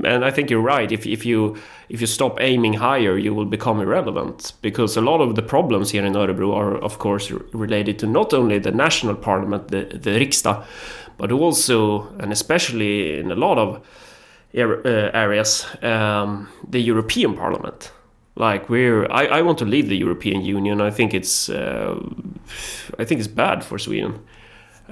and 0.04 0.24
I 0.24 0.30
think 0.30 0.48
you're 0.48 0.68
right. 0.76 0.92
If 0.92 1.06
if 1.06 1.26
you 1.26 1.56
if 1.88 2.00
you 2.00 2.06
stop 2.06 2.40
aiming 2.40 2.74
higher, 2.74 3.18
you 3.18 3.34
will 3.34 3.50
become 3.50 3.80
irrelevant 3.82 4.52
because 4.62 4.96
a 4.96 5.00
lot 5.00 5.20
of 5.20 5.34
the 5.34 5.42
problems 5.42 5.90
here 5.90 6.06
in 6.06 6.14
Örebro 6.14 6.54
are, 6.54 6.76
of 6.84 6.98
course, 6.98 7.32
related 7.52 7.98
to 7.98 8.06
not 8.06 8.32
only 8.32 8.60
the 8.60 8.70
national 8.70 9.16
parliament, 9.16 9.68
the 9.68 9.98
the 10.02 10.10
Riksdag, 10.20 10.64
but 11.18 11.32
also 11.32 12.06
and 12.20 12.32
especially 12.32 13.18
in 13.18 13.32
a 13.32 13.36
lot 13.36 13.58
of 13.58 13.80
uh, 14.54 15.10
areas, 15.14 15.66
um, 15.82 16.48
the 16.70 16.80
European 16.80 17.34
Parliament. 17.34 17.92
Like 18.34 18.68
we're, 18.68 19.06
I, 19.10 19.26
I 19.26 19.42
want 19.42 19.58
to 19.58 19.64
leave 19.64 19.88
the 19.88 19.96
European 19.96 20.40
Union. 20.42 20.80
I 20.80 20.90
think 20.90 21.14
it's, 21.14 21.48
uh, 21.48 21.94
I 22.98 23.04
think 23.04 23.20
it's 23.20 23.28
bad 23.28 23.64
for 23.64 23.78
Sweden, 23.78 24.20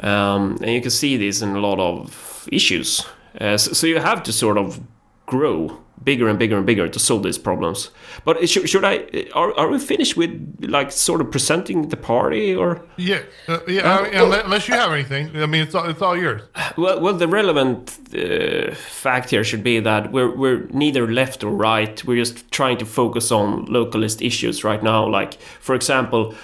um, 0.02 0.58
and 0.62 0.70
you 0.70 0.80
can 0.80 0.90
see 0.90 1.16
this 1.16 1.42
in 1.42 1.56
a 1.56 1.60
lot 1.60 1.78
of 1.78 2.48
issues. 2.52 3.06
Uh, 3.40 3.56
so, 3.56 3.72
so 3.72 3.86
you 3.86 3.98
have 4.00 4.22
to 4.24 4.32
sort 4.32 4.58
of 4.58 4.80
grow 5.26 5.78
bigger 6.02 6.28
and 6.28 6.38
bigger 6.38 6.56
and 6.56 6.66
bigger 6.66 6.88
to 6.88 6.98
solve 6.98 7.22
these 7.22 7.38
problems. 7.38 7.90
But 8.24 8.48
should, 8.48 8.68
should 8.68 8.84
I? 8.84 9.04
Are, 9.34 9.52
are 9.58 9.68
we 9.68 9.78
finished 9.78 10.16
with 10.16 10.30
like 10.60 10.92
sort 10.92 11.20
of 11.20 11.30
presenting 11.30 11.88
the 11.88 11.96
party 11.96 12.54
or? 12.54 12.82
Yeah, 12.96 13.22
uh, 13.48 13.60
yeah. 13.68 13.98
I 13.98 14.02
mean, 14.02 14.14
unless, 14.14 14.44
unless 14.44 14.68
you 14.68 14.74
have 14.74 14.92
anything, 14.92 15.36
I 15.36 15.46
mean, 15.46 15.62
it's 15.62 15.74
all, 15.74 15.88
it's 15.88 16.02
all 16.02 16.16
yours. 16.16 16.42
Well, 16.76 17.00
well, 17.00 17.14
the 17.14 17.28
relevant 17.28 17.98
uh, 18.14 18.74
fact 18.74 19.30
here 19.30 19.44
should 19.44 19.62
be 19.62 19.80
that 19.80 20.12
we're 20.12 20.34
we're 20.34 20.66
neither 20.70 21.10
left 21.10 21.44
or 21.44 21.50
right. 21.50 22.02
We're 22.04 22.22
just 22.22 22.50
trying 22.50 22.78
to 22.78 22.86
focus 22.86 23.30
on 23.30 23.66
localist 23.66 24.24
issues 24.24 24.64
right 24.64 24.82
now. 24.82 25.08
Like, 25.08 25.34
for 25.60 25.74
example, 25.74 26.34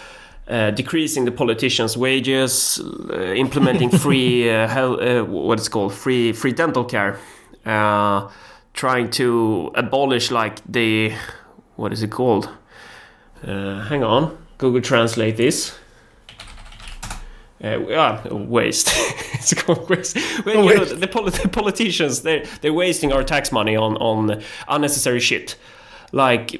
uh, 0.49 0.71
decreasing 0.71 1.25
the 1.25 1.33
politicians' 1.33 1.97
wages, 1.97 2.81
uh, 3.11 3.33
implementing 3.35 3.91
free 4.05 4.49
uh, 4.51 4.69
health, 4.69 5.01
uh, 5.01 5.25
what 5.25 5.59
it's 5.59 5.69
called, 5.69 5.93
free 5.93 6.33
free 6.33 6.53
dental 6.53 6.85
care, 6.85 7.19
uh, 7.65 8.29
trying 8.77 9.11
to 9.11 9.73
abolish 9.75 10.31
like 10.31 10.61
the 10.71 11.13
what 11.75 11.93
is 11.93 12.03
it 12.03 12.11
called? 12.13 12.49
Uh, 13.43 13.83
hang 13.85 14.05
on, 14.05 14.39
Google 14.59 14.81
Translate 14.81 15.37
this. 15.37 15.77
Uh, 17.65 17.79
yeah, 17.89 18.29
waste. 18.33 18.89
it's 19.33 19.55
called 19.55 19.89
waste. 19.89 20.17
Well, 20.45 20.65
you 20.65 20.75
know, 20.77 20.85
the, 20.85 21.09
poli- 21.09 21.31
the 21.31 21.49
politicians 21.49 22.23
they're 22.23 22.45
they're 22.61 22.73
wasting 22.73 23.13
our 23.13 23.25
tax 23.25 23.51
money 23.51 23.75
on 23.75 23.97
on 23.97 24.43
unnecessary 24.69 25.21
shit, 25.21 25.57
like 26.13 26.55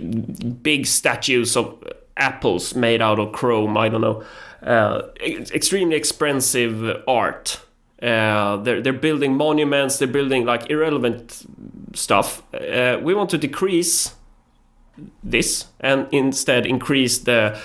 big 0.63 0.87
statues 0.87 1.57
of 1.57 1.77
apples 2.17 2.75
made 2.75 3.03
out 3.03 3.19
of 3.19 3.33
chrome. 3.33 3.77
I 3.77 3.91
don't 3.91 4.01
know, 4.01 4.25
uh, 4.63 5.03
extremely 5.21 5.97
expensive 5.97 7.03
art. 7.07 7.61
Uh, 8.03 8.59
they're 8.59 8.81
they're 8.83 8.93
building 8.93 9.37
monuments. 9.37 9.99
They're 9.99 10.09
building 10.09 10.45
like 10.45 10.71
irrelevant 10.71 11.47
stuff. 11.95 12.43
Uh, 12.55 12.99
we 13.03 13.15
want 13.15 13.31
to 13.31 13.39
decrease 13.39 14.15
this 15.23 15.67
and 15.81 16.07
instead 16.13 16.67
increase 16.67 17.19
the 17.19 17.59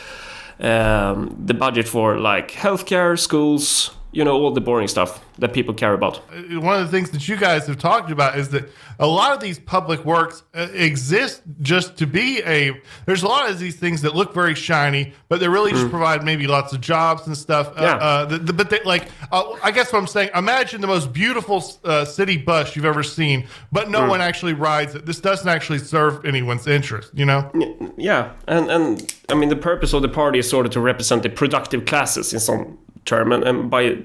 um, 0.59 1.35
the 1.45 1.53
budget 1.53 1.87
for 1.87 2.17
like 2.17 2.51
healthcare, 2.51 3.19
schools, 3.19 3.91
you 4.13 4.23
know, 4.25 4.33
all 4.33 4.51
the 4.51 4.59
boring 4.61 4.87
stuff 4.89 5.23
that 5.39 5.53
people 5.53 5.73
care 5.73 5.93
about. 5.93 6.17
one 6.51 6.75
of 6.79 6.85
the 6.85 6.91
things 6.91 7.11
that 7.11 7.27
you 7.29 7.37
guys 7.37 7.65
have 7.67 7.77
talked 7.79 8.11
about 8.11 8.37
is 8.37 8.49
that 8.49 8.69
a 8.99 9.07
lot 9.07 9.33
of 9.33 9.39
these 9.39 9.57
public 9.57 10.03
works 10.05 10.43
uh, 10.53 10.67
exist 10.73 11.41
just 11.61 11.97
to 11.97 12.05
be 12.05 12.41
a 12.45 12.79
there's 13.05 13.23
a 13.23 13.27
lot 13.27 13.49
of 13.49 13.57
these 13.57 13.75
things 13.77 14.01
that 14.01 14.13
look 14.15 14.33
very 14.33 14.53
shiny 14.53 15.13
but 15.29 15.39
they 15.39 15.47
really 15.47 15.71
just 15.71 15.89
provide 15.89 16.23
maybe 16.23 16.45
lots 16.45 16.73
of 16.73 16.81
jobs 16.81 17.25
and 17.25 17.35
stuff 17.37 17.69
uh, 17.69 17.81
Mm. 17.81 17.81
Yeah. 17.81 17.95
uh, 17.95 18.25
the, 18.25 18.37
the- 18.37 18.53
but 18.53 18.69
they 18.69 18.79
like 18.83 19.07
uh, 19.31 19.55
i 19.63 19.71
guess 19.71 19.91
what 19.91 19.99
i'm 19.99 20.07
saying 20.07 20.29
imagine 20.35 20.81
the 20.81 20.87
most 20.87 21.11
beautiful 21.13 21.63
uh, 21.83 22.05
city 22.05 22.37
bus 22.37 22.75
you've 22.75 22.85
ever 22.85 23.01
seen 23.03 23.47
but 23.71 23.87
Mm. 23.87 23.91
no 23.91 24.07
one 24.07 24.21
actually 24.21 24.53
rides 24.53 24.93
it 24.93 25.05
this 25.05 25.19
doesn't 25.19 25.47
actually 25.49 25.79
serve 25.79 26.23
anyone's 26.25 26.67
interest 26.67 27.09
you 27.15 27.25
know 27.25 27.49
Yeah, 27.97 28.33
and 28.47 28.69
and 28.69 29.13
I 29.29 29.33
mean 29.35 29.49
the 29.49 29.55
purpose 29.55 29.93
of 29.93 30.01
the 30.03 30.09
party 30.09 30.37
is 30.39 30.47
sort 30.49 30.65
of 30.67 30.71
to 30.73 30.79
represent 30.81 31.23
the 31.23 31.29
productive 31.29 31.85
classes 31.85 32.33
in 32.33 32.39
some 32.39 32.77
term, 33.05 33.31
and, 33.31 33.43
and 33.43 33.69
by 33.69 33.95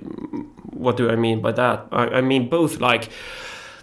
what 0.72 0.97
do 0.97 1.11
I 1.11 1.16
mean 1.16 1.40
by 1.40 1.53
that? 1.53 1.86
I, 1.92 2.07
I 2.07 2.20
mean 2.20 2.49
both 2.49 2.80
like 2.80 3.11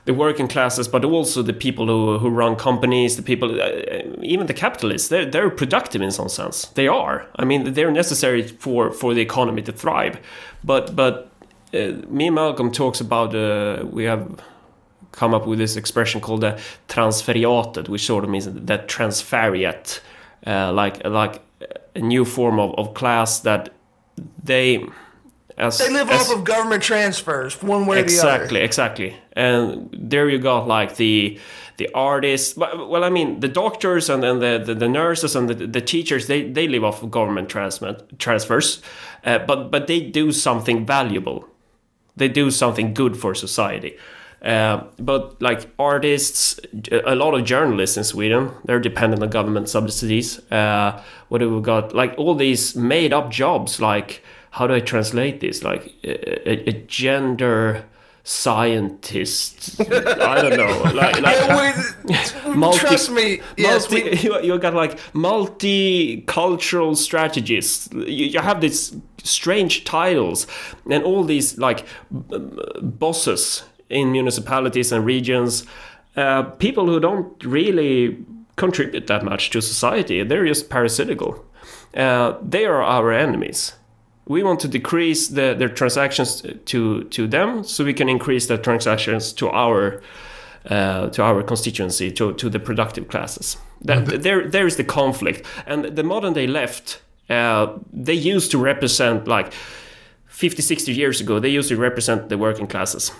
the 0.06 0.14
working 0.14 0.48
classes, 0.48 0.88
but 0.88 1.06
also 1.06 1.42
the 1.42 1.54
people 1.54 1.88
who, 1.88 2.20
who 2.20 2.30
run 2.30 2.56
companies, 2.56 3.16
the 3.16 3.22
people, 3.22 3.62
uh, 3.62 3.70
even 4.22 4.48
the 4.48 4.54
capitalists. 4.54 5.08
They're 5.08 5.26
they're 5.26 5.50
productive 5.50 6.02
in 6.02 6.12
some 6.12 6.30
sense. 6.30 6.66
They 6.76 6.88
are. 6.88 7.26
I 7.38 7.46
mean, 7.46 7.74
they're 7.74 7.92
necessary 7.92 8.44
for 8.44 8.92
for 8.92 9.14
the 9.14 9.22
economy 9.22 9.62
to 9.64 9.72
thrive. 9.72 10.20
But 10.64 10.96
but 10.96 11.30
uh, 11.74 11.94
me 12.10 12.28
and 12.28 12.36
Malcolm 12.36 12.72
talks 12.72 13.00
about 13.02 13.34
uh, 13.34 13.86
we 13.90 14.04
have 14.04 14.42
come 15.12 15.34
up 15.34 15.46
with 15.48 15.60
this 15.60 15.76
expression 15.78 16.20
called 16.20 16.42
the 16.42 16.60
transferiatet, 16.90 17.88
which 17.88 18.06
sort 18.06 18.24
of 18.24 18.30
means 18.30 18.46
that 18.52 18.88
transferiate, 18.88 20.02
uh, 20.46 20.74
like 20.74 21.06
like 21.06 21.42
a 21.96 22.00
new 22.00 22.26
form 22.26 22.60
of, 22.60 22.74
of 22.76 22.94
class 22.94 23.40
that 23.42 23.70
they 24.44 24.86
as 25.58 25.78
They 25.78 25.90
live 25.90 26.10
as- 26.10 26.30
off 26.30 26.38
of 26.38 26.44
government 26.44 26.84
transfers, 26.84 27.62
one 27.62 27.86
way 27.86 27.98
or 27.98 28.02
the 28.02 28.06
exactly 28.06 28.58
other. 28.60 28.66
exactly 28.66 29.06
exactly. 29.06 29.16
and 29.34 29.90
there 29.94 30.30
you 30.30 30.40
got 30.40 30.68
like 30.68 30.96
the 30.98 31.40
the 31.78 31.90
artists. 31.96 32.56
Well 32.56 33.04
i 33.04 33.10
mean 33.10 33.40
the 33.40 33.48
doctors 33.48 34.10
and 34.10 34.22
then 34.24 34.40
the, 34.40 34.62
the, 34.64 34.76
the 34.76 34.88
nurses 34.90 35.36
and 35.36 35.50
the, 35.50 35.56
the 35.68 35.82
teachers 35.82 36.28
they, 36.28 36.44
they 36.52 36.68
live 36.68 36.84
off 36.84 37.02
of 37.04 37.10
government 37.12 37.50
transmit, 37.50 38.20
transfers 38.20 38.82
uh, 39.26 39.40
but 39.40 39.72
but 39.72 39.88
they 39.88 40.00
do 40.02 40.32
something 40.32 40.86
valuable. 40.86 41.46
They 42.16 42.28
do 42.30 42.52
something 42.52 42.94
good 42.94 43.18
for 43.18 43.34
society. 43.36 43.98
Uh, 44.46 44.84
but 45.00 45.42
like 45.42 45.68
artists 45.80 46.60
a 47.06 47.16
lot 47.16 47.34
of 47.34 47.46
journalists 47.46 47.96
in 47.98 48.04
sweden 48.04 48.52
they're 48.66 48.78
dependent 48.82 49.24
on 49.24 49.30
government 49.30 49.70
subsidies. 49.70 50.40
Uh, 50.52 51.02
what 51.30 51.40
do 51.40 51.56
we 51.56 51.62
got? 51.62 51.96
Like 51.96 52.14
all 52.18 52.36
these 52.36 52.76
made 52.76 53.14
up 53.14 53.32
jobs 53.32 53.80
like 53.80 54.22
how 54.54 54.68
do 54.68 54.74
i 54.74 54.80
translate 54.80 55.40
this 55.40 55.64
like 55.64 55.94
a, 56.04 56.70
a, 56.70 56.74
gender 56.88 57.86
scientist 58.24 59.80
i 59.80 60.42
don't 60.42 60.58
know 60.58 60.92
like, 60.94 61.22
like 61.22 61.44
multi- 62.56 62.80
trust 62.80 63.12
me. 63.12 63.42
Yes, 63.58 63.90
multi, 63.90 64.10
we, 64.10 64.18
you, 64.20 64.42
you 64.42 64.60
got 64.60 64.74
like 64.74 64.98
multicultural 65.14 66.96
strategists. 66.96 67.90
You, 67.94 68.26
you 68.28 68.40
have 68.40 68.62
these 68.62 68.96
strange 69.24 69.84
titles 69.84 70.48
and 70.90 71.04
all 71.04 71.24
these 71.24 71.58
like 71.58 71.86
bosses 72.82 73.64
in 73.90 74.12
municipalities 74.12 74.92
and 74.92 75.06
regions. 75.06 75.66
Uh, 76.16 76.44
people 76.44 76.86
who 76.86 77.00
don't 77.00 77.44
really 77.44 78.18
contribute 78.56 79.08
that 79.08 79.24
much 79.24 79.50
to 79.50 79.62
society. 79.62 80.24
They're 80.24 80.46
just 80.46 80.70
parasitical. 80.70 81.44
Uh, 81.96 82.38
they 82.42 82.66
are 82.66 82.84
our 82.84 83.12
enemies. 83.12 83.74
We 84.26 84.42
want 84.44 84.60
to 84.62 84.68
decrease 84.68 85.28
the, 85.28 85.54
their 85.58 85.70
transactions 85.70 86.42
to 86.66 87.04
to 87.04 87.28
them, 87.28 87.64
so 87.64 87.84
we 87.84 87.94
can 87.94 88.10
increase 88.10 88.48
the 88.48 88.58
transactions 88.58 89.34
to 89.34 89.50
our 89.50 90.02
uh, 90.70 91.10
to 91.10 91.22
our 91.22 91.44
constituency, 91.44 92.12
to, 92.12 92.34
to 92.34 92.50
the 92.50 92.60
productive 92.60 93.08
classes. 93.10 93.58
That, 93.82 94.24
there, 94.24 94.48
there 94.48 94.66
is 94.66 94.78
the 94.78 94.84
conflict. 94.84 95.46
And 95.66 95.84
the 95.84 96.04
modern 96.04 96.34
day 96.34 96.48
left, 96.48 97.02
uh, 97.30 97.78
they 97.92 98.14
used 98.14 98.52
to 98.52 98.58
represent, 98.58 99.28
like 99.28 99.54
50, 100.28 100.62
60 100.62 100.94
years 100.94 101.20
ago, 101.20 101.40
they 101.40 101.50
used 101.50 101.70
to 101.70 101.78
represent 101.78 102.30
the 102.30 102.38
working 102.38 102.68
classes. 102.68 103.12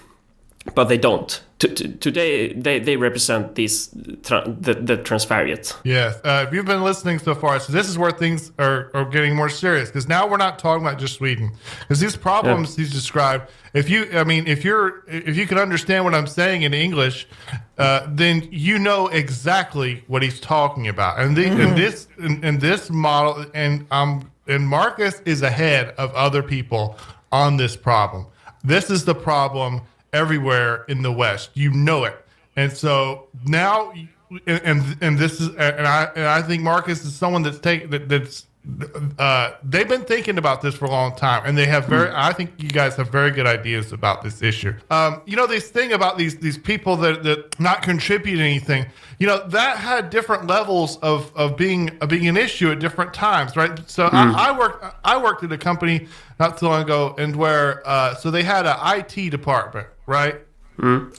But 0.76 0.86
they 0.86 0.98
don't. 0.98 1.44
T- 1.60 1.68
today, 1.74 2.54
they, 2.54 2.80
they 2.80 2.96
represent 2.96 3.56
these 3.56 3.90
tra- 4.24 4.46
the, 4.48 4.74
the 4.74 4.98
Transferiat. 4.98 5.76
Yes. 5.84 6.20
Uh, 6.24 6.46
if 6.48 6.54
you've 6.54 6.66
been 6.66 6.84
listening 6.84 7.20
so 7.20 7.36
far, 7.36 7.60
so 7.60 7.74
this 7.74 7.90
is 7.90 7.98
where 7.98 8.12
things 8.12 8.52
are, 8.58 8.90
are 8.94 9.04
getting 9.04 9.36
more 9.36 9.50
serious 9.50 9.90
because 9.90 10.08
now 10.08 10.26
we're 10.26 10.38
not 10.38 10.60
talking 10.60 10.86
about 10.86 11.00
just 11.00 11.16
Sweden 11.16 11.52
because 11.82 12.00
these 12.00 12.16
problems 12.16 12.78
he's 12.78 12.92
described. 12.92 13.50
If 13.74 13.90
you, 13.90 14.08
I 14.14 14.24
mean, 14.24 14.48
if 14.48 14.64
you're, 14.64 15.04
if 15.08 15.36
you 15.36 15.48
can 15.48 15.58
understand 15.58 16.06
what 16.06 16.14
I'm 16.14 16.28
saying 16.28 16.62
in 16.62 16.74
English, 16.74 17.28
uh, 17.78 18.08
then 18.10 18.48
you 18.50 18.80
know 18.80 19.08
exactly 19.08 20.04
what 20.08 20.22
he's 20.22 20.40
talking 20.40 20.88
about. 20.88 21.20
And, 21.20 21.36
the, 21.36 21.46
and 21.48 21.78
this, 21.78 22.08
and, 22.20 22.44
and 22.44 22.62
this 22.62 22.90
model, 22.90 23.46
and 23.54 23.86
I'm, 23.92 24.32
and 24.48 24.66
Markus 24.66 25.22
is 25.26 25.42
ahead 25.42 25.90
of 25.98 26.14
other 26.14 26.42
people 26.42 26.98
on 27.34 27.58
this 27.58 27.76
problem. 27.76 28.28
This 28.64 28.90
is 28.90 29.04
the 29.04 29.16
problem 29.16 29.82
everywhere 30.14 30.86
in 30.88 31.02
the 31.02 31.12
West. 31.12 31.50
You 31.54 31.72
know 31.72 32.06
it. 32.06 32.16
And 32.56 32.72
so 32.72 33.28
now, 33.46 33.92
and 33.92 34.62
and, 34.64 34.98
and 35.02 35.18
this 35.18 35.42
is, 35.42 35.50
and 35.50 35.88
I 35.88 36.12
and 36.16 36.26
I 36.26 36.42
think 36.42 36.64
Markus 36.64 37.04
is 37.04 37.16
someone 37.16 37.44
that's 37.44 37.60
taken 37.60 37.90
that, 37.90 38.08
that's. 38.08 38.46
Uh, 39.20 39.52
they've 39.62 39.90
been 39.90 40.06
thinking 40.06 40.38
about 40.38 40.62
this 40.62 40.74
for 40.74 40.86
a 40.86 40.90
long 40.90 41.14
time, 41.16 41.44
and 41.46 41.58
they 41.58 41.66
have 41.66 41.86
very. 41.88 42.10
I 42.14 42.32
think 42.32 42.52
you 42.58 42.70
guys 42.70 42.96
have 42.96 43.10
very 43.10 43.30
good 43.32 43.46
ideas 43.46 43.92
about 43.92 44.24
this 44.24 44.42
issue. 44.42 44.74
Um, 44.90 45.22
you 45.26 45.36
know, 45.36 45.46
this 45.48 45.70
thing 45.70 45.92
about 45.92 46.18
these 46.18 46.38
these 46.38 46.58
people 46.58 46.96
that 46.98 47.24
that 47.24 47.60
not 47.60 47.82
contribute 47.82 48.40
anything. 48.40 48.86
You 49.20 49.28
know, 49.28 49.46
that 49.50 49.78
had 49.78 50.10
different 50.10 50.48
levels 50.48 50.98
of 51.00 51.36
of 51.36 51.58
being 51.58 51.98
of 52.00 52.08
being 52.08 52.28
an 52.30 52.38
issue 52.38 52.72
at 52.72 52.80
different 52.80 53.14
times, 53.14 53.58
right? 53.58 53.78
So 53.90 54.06
I, 54.12 54.50
I 54.50 54.58
worked 54.58 54.86
I 55.04 55.22
worked 55.22 55.44
at 55.44 55.52
a 55.52 55.58
company 55.58 56.08
not 56.40 56.58
too 56.58 56.68
long 56.68 56.84
ago, 56.84 57.16
and 57.18 57.36
where 57.36 57.86
uh, 57.86 58.16
so 58.16 58.32
they 58.32 58.44
had 58.44 58.66
an 58.66 58.78
IT 58.82 59.30
department, 59.30 59.88
right? 60.06 60.36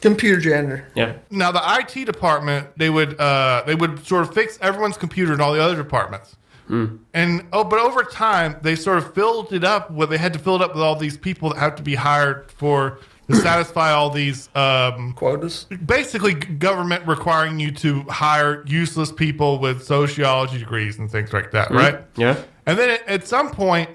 Computer 0.01 0.41
janitor. 0.41 0.89
Yeah. 0.95 1.15
now 1.31 1.53
the 1.53 1.63
IT 1.63 2.07
department 2.07 2.69
they 2.77 2.91
would 2.91 3.21
uh, 3.21 3.63
they 3.67 3.75
would 3.75 4.05
sort 4.07 4.23
of 4.23 4.35
fix 4.35 4.59
everyone's 4.63 4.97
computer 4.97 5.33
and 5.33 5.43
all 5.43 5.53
the 5.53 5.63
other 5.63 5.77
departments. 5.77 6.37
Mm. 6.69 6.99
And 7.13 7.47
oh, 7.53 7.65
but 7.65 7.79
over 7.79 8.03
time 8.03 8.57
they 8.63 8.77
sort 8.77 8.99
of 8.99 9.15
filled 9.15 9.53
it 9.53 9.65
up. 9.65 9.91
Where 9.91 10.07
they 10.07 10.19
had 10.19 10.33
to 10.33 10.39
fill 10.39 10.57
it 10.57 10.63
up 10.63 10.75
with 10.75 10.83
all 10.83 10.97
these 10.97 11.17
people 11.17 11.51
that 11.51 11.59
have 11.59 11.77
to 11.77 11.83
be 11.83 11.95
hired 11.95 12.51
for 12.51 12.99
to 13.29 13.37
satisfy 13.43 13.93
all 13.93 14.11
these 14.11 14.49
um, 14.55 15.13
Quotas. 15.15 15.65
basically 15.87 16.35
government 16.35 17.07
requiring 17.07 17.59
you 17.59 17.71
to 17.73 18.03
hire 18.03 18.65
useless 18.67 19.11
people 19.13 19.59
with 19.59 19.83
sociology 19.83 20.59
degrees 20.59 20.99
and 20.99 21.11
things 21.11 21.33
like 21.33 21.51
that, 21.53 21.69
mm-hmm. 21.69 21.77
right? 21.77 22.01
Yeah. 22.17 22.43
And 22.67 22.79
then 22.79 22.91
at, 22.91 23.09
at 23.09 23.27
some 23.27 23.51
point, 23.51 23.91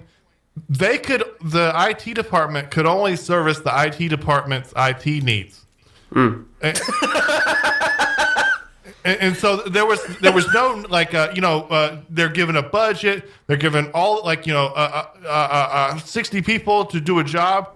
they 0.67 0.97
could 0.97 1.23
the 1.43 1.71
IT 1.75 2.13
department 2.15 2.71
could 2.71 2.85
only 2.85 3.15
service 3.15 3.59
the 3.59 3.71
IT 3.73 4.09
department's 4.09 4.73
IT 4.75 5.05
needs. 5.23 5.65
Mm. 6.11 6.45
And, 6.61 6.77
and, 9.05 9.19
and 9.21 9.37
so 9.37 9.57
there 9.57 9.85
was 9.85 10.03
there 10.19 10.31
was 10.33 10.47
no 10.53 10.83
like 10.89 11.13
uh, 11.13 11.31
you 11.33 11.41
know 11.41 11.63
uh, 11.69 11.97
they're 12.09 12.29
given 12.29 12.55
a 12.55 12.63
budget 12.63 13.29
they're 13.47 13.57
given 13.57 13.89
all 13.93 14.23
like 14.25 14.45
you 14.45 14.53
know 14.53 14.67
uh, 14.67 15.05
uh, 15.23 15.27
uh, 15.27 15.29
uh, 15.29 15.97
sixty 15.99 16.41
people 16.41 16.85
to 16.85 16.99
do 16.99 17.19
a 17.19 17.23
job. 17.23 17.71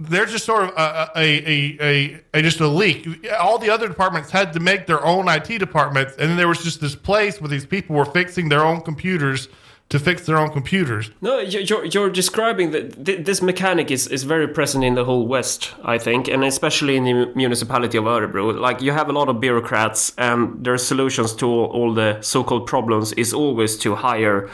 They're 0.00 0.26
just 0.26 0.44
sort 0.44 0.62
of 0.62 0.70
a, 0.76 1.10
a, 1.16 1.20
a, 1.44 1.76
a, 1.80 2.20
a 2.34 2.42
just 2.42 2.60
a 2.60 2.68
leak. 2.68 3.26
All 3.40 3.58
the 3.58 3.68
other 3.68 3.88
departments 3.88 4.30
had 4.30 4.52
to 4.52 4.60
make 4.60 4.86
their 4.86 5.04
own 5.04 5.28
IT 5.28 5.58
departments, 5.58 6.12
and 6.18 6.30
then 6.30 6.36
there 6.36 6.46
was 6.46 6.62
just 6.62 6.80
this 6.80 6.94
place 6.94 7.40
where 7.40 7.48
these 7.48 7.66
people 7.66 7.96
were 7.96 8.04
fixing 8.04 8.48
their 8.48 8.64
own 8.64 8.80
computers 8.80 9.48
to 9.88 9.98
fix 9.98 10.26
their 10.26 10.36
own 10.36 10.50
computers. 10.50 11.10
No, 11.20 11.38
you- 11.40 11.60
you're, 11.60 11.84
you're 11.86 12.10
describing 12.10 12.72
that 12.72 13.24
this 13.24 13.40
mechanic 13.42 13.90
is, 13.90 14.06
is 14.06 14.24
very 14.24 14.46
present 14.46 14.84
in 14.84 14.94
the 14.94 15.04
whole 15.04 15.26
West, 15.26 15.74
I 15.82 15.98
think, 15.98 16.28
and 16.28 16.44
especially 16.44 16.96
in 16.96 17.04
the 17.04 17.32
municipality 17.34 17.96
of 17.98 18.04
Örebro. 18.04 18.58
Like, 18.60 18.82
you 18.82 18.92
have 18.92 19.08
a 19.08 19.12
lot 19.12 19.28
of 19.28 19.40
bureaucrats, 19.40 20.12
and 20.18 20.62
their 20.64 20.76
solutions 20.78 21.34
to 21.36 21.46
all, 21.46 21.66
all 21.66 21.94
the 21.94 22.18
so 22.20 22.44
called 22.44 22.66
problems 22.66 23.12
is 23.14 23.32
always 23.32 23.76
to 23.78 23.94
hire 23.94 24.50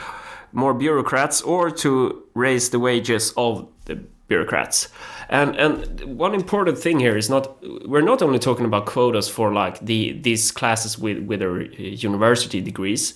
more 0.53 0.72
bureaucrats 0.74 1.43
or 1.43 1.70
to 1.70 2.22
raise 2.35 2.70
the 2.70 2.78
wages 2.78 3.32
of 3.37 3.66
the 3.87 3.97
bureaucrats. 4.28 4.89
And 5.28 5.57
and 5.57 6.18
one 6.18 6.35
important 6.35 6.78
thing 6.78 7.01
here 7.01 7.16
is 7.16 7.28
not 7.28 7.57
we're 7.89 8.03
not 8.05 8.22
only 8.22 8.39
talking 8.39 8.66
about 8.66 8.87
quotas 8.87 9.28
for 9.28 9.53
like 9.53 9.78
the 9.80 10.12
these 10.22 10.53
classes 10.53 10.99
with 10.99 11.18
with 11.26 11.41
their 11.41 11.57
uh, 11.62 11.66
university 12.09 12.61
degrees. 12.61 13.14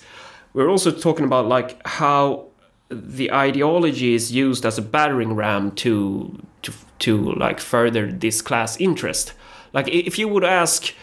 We're 0.53 0.69
also 0.69 0.91
talking 0.91 1.25
about 1.25 1.47
like 1.47 1.85
how 1.85 2.47
the 2.89 3.31
ideology 3.31 4.13
is 4.13 4.31
used 4.31 4.65
as 4.65 4.77
a 4.77 4.81
battering 4.81 5.33
ram 5.35 5.71
to 5.71 6.41
to 6.63 6.73
to 6.99 7.33
like 7.33 7.59
further 7.59 8.11
this 8.11 8.41
class 8.41 8.79
interest. 8.79 9.33
Like 9.73 9.87
if 9.87 10.17
you 10.17 10.27
would 10.27 10.43
ask 10.43 10.93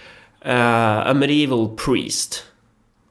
uh, 0.44 1.04
a 1.06 1.14
medieval 1.14 1.68
priest, 1.68 2.44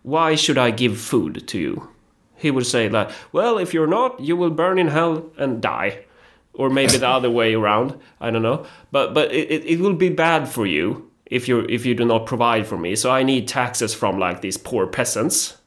why 0.04 0.36
should 0.36 0.58
I 0.58 0.72
give 0.72 1.00
food 1.00 1.48
to 1.48 1.58
you? 1.58 1.90
He 2.36 2.52
would 2.52 2.66
say 2.66 2.90
like, 2.90 3.10
well, 3.32 3.58
if 3.58 3.74
you're 3.74 3.88
not, 3.88 4.20
you 4.20 4.36
will 4.36 4.50
burn 4.50 4.78
in 4.78 4.90
hell 4.90 5.32
and 5.38 5.62
die, 5.62 6.06
or 6.54 6.70
maybe 6.70 6.98
the 6.98 7.08
other 7.08 7.32
way 7.32 7.54
around. 7.54 7.98
I 8.20 8.30
don't 8.30 8.44
know, 8.44 8.66
but 8.92 9.14
but 9.14 9.32
it, 9.32 9.66
it, 9.66 9.80
will 9.80 9.94
be 9.94 10.10
bad 10.10 10.50
for 10.50 10.66
you 10.66 11.10
if 11.26 11.48
you 11.48 11.62
if 11.70 11.86
you 11.86 11.96
do 11.96 12.04
not 12.04 12.26
provide 12.26 12.68
for 12.68 12.78
me. 12.78 12.96
So 12.98 13.10
I 13.10 13.24
need 13.24 13.48
taxes 13.48 13.94
from 13.94 14.20
like 14.20 14.42
these 14.42 14.58
poor 14.58 14.86
peasants 14.86 15.58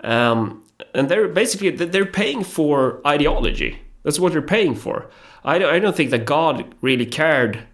um, 0.00 0.62
and 0.94 1.08
they're 1.08 1.28
basically 1.28 1.70
they're 1.70 2.06
paying 2.06 2.44
for 2.44 3.00
ideology. 3.06 3.78
That's 4.02 4.20
what 4.20 4.32
they're 4.32 4.42
paying 4.42 4.74
for. 4.74 5.10
I 5.44 5.58
don't, 5.58 5.72
I 5.72 5.78
don't 5.78 5.96
think 5.96 6.10
that 6.10 6.26
God 6.26 6.74
really 6.80 7.06
cared 7.06 7.66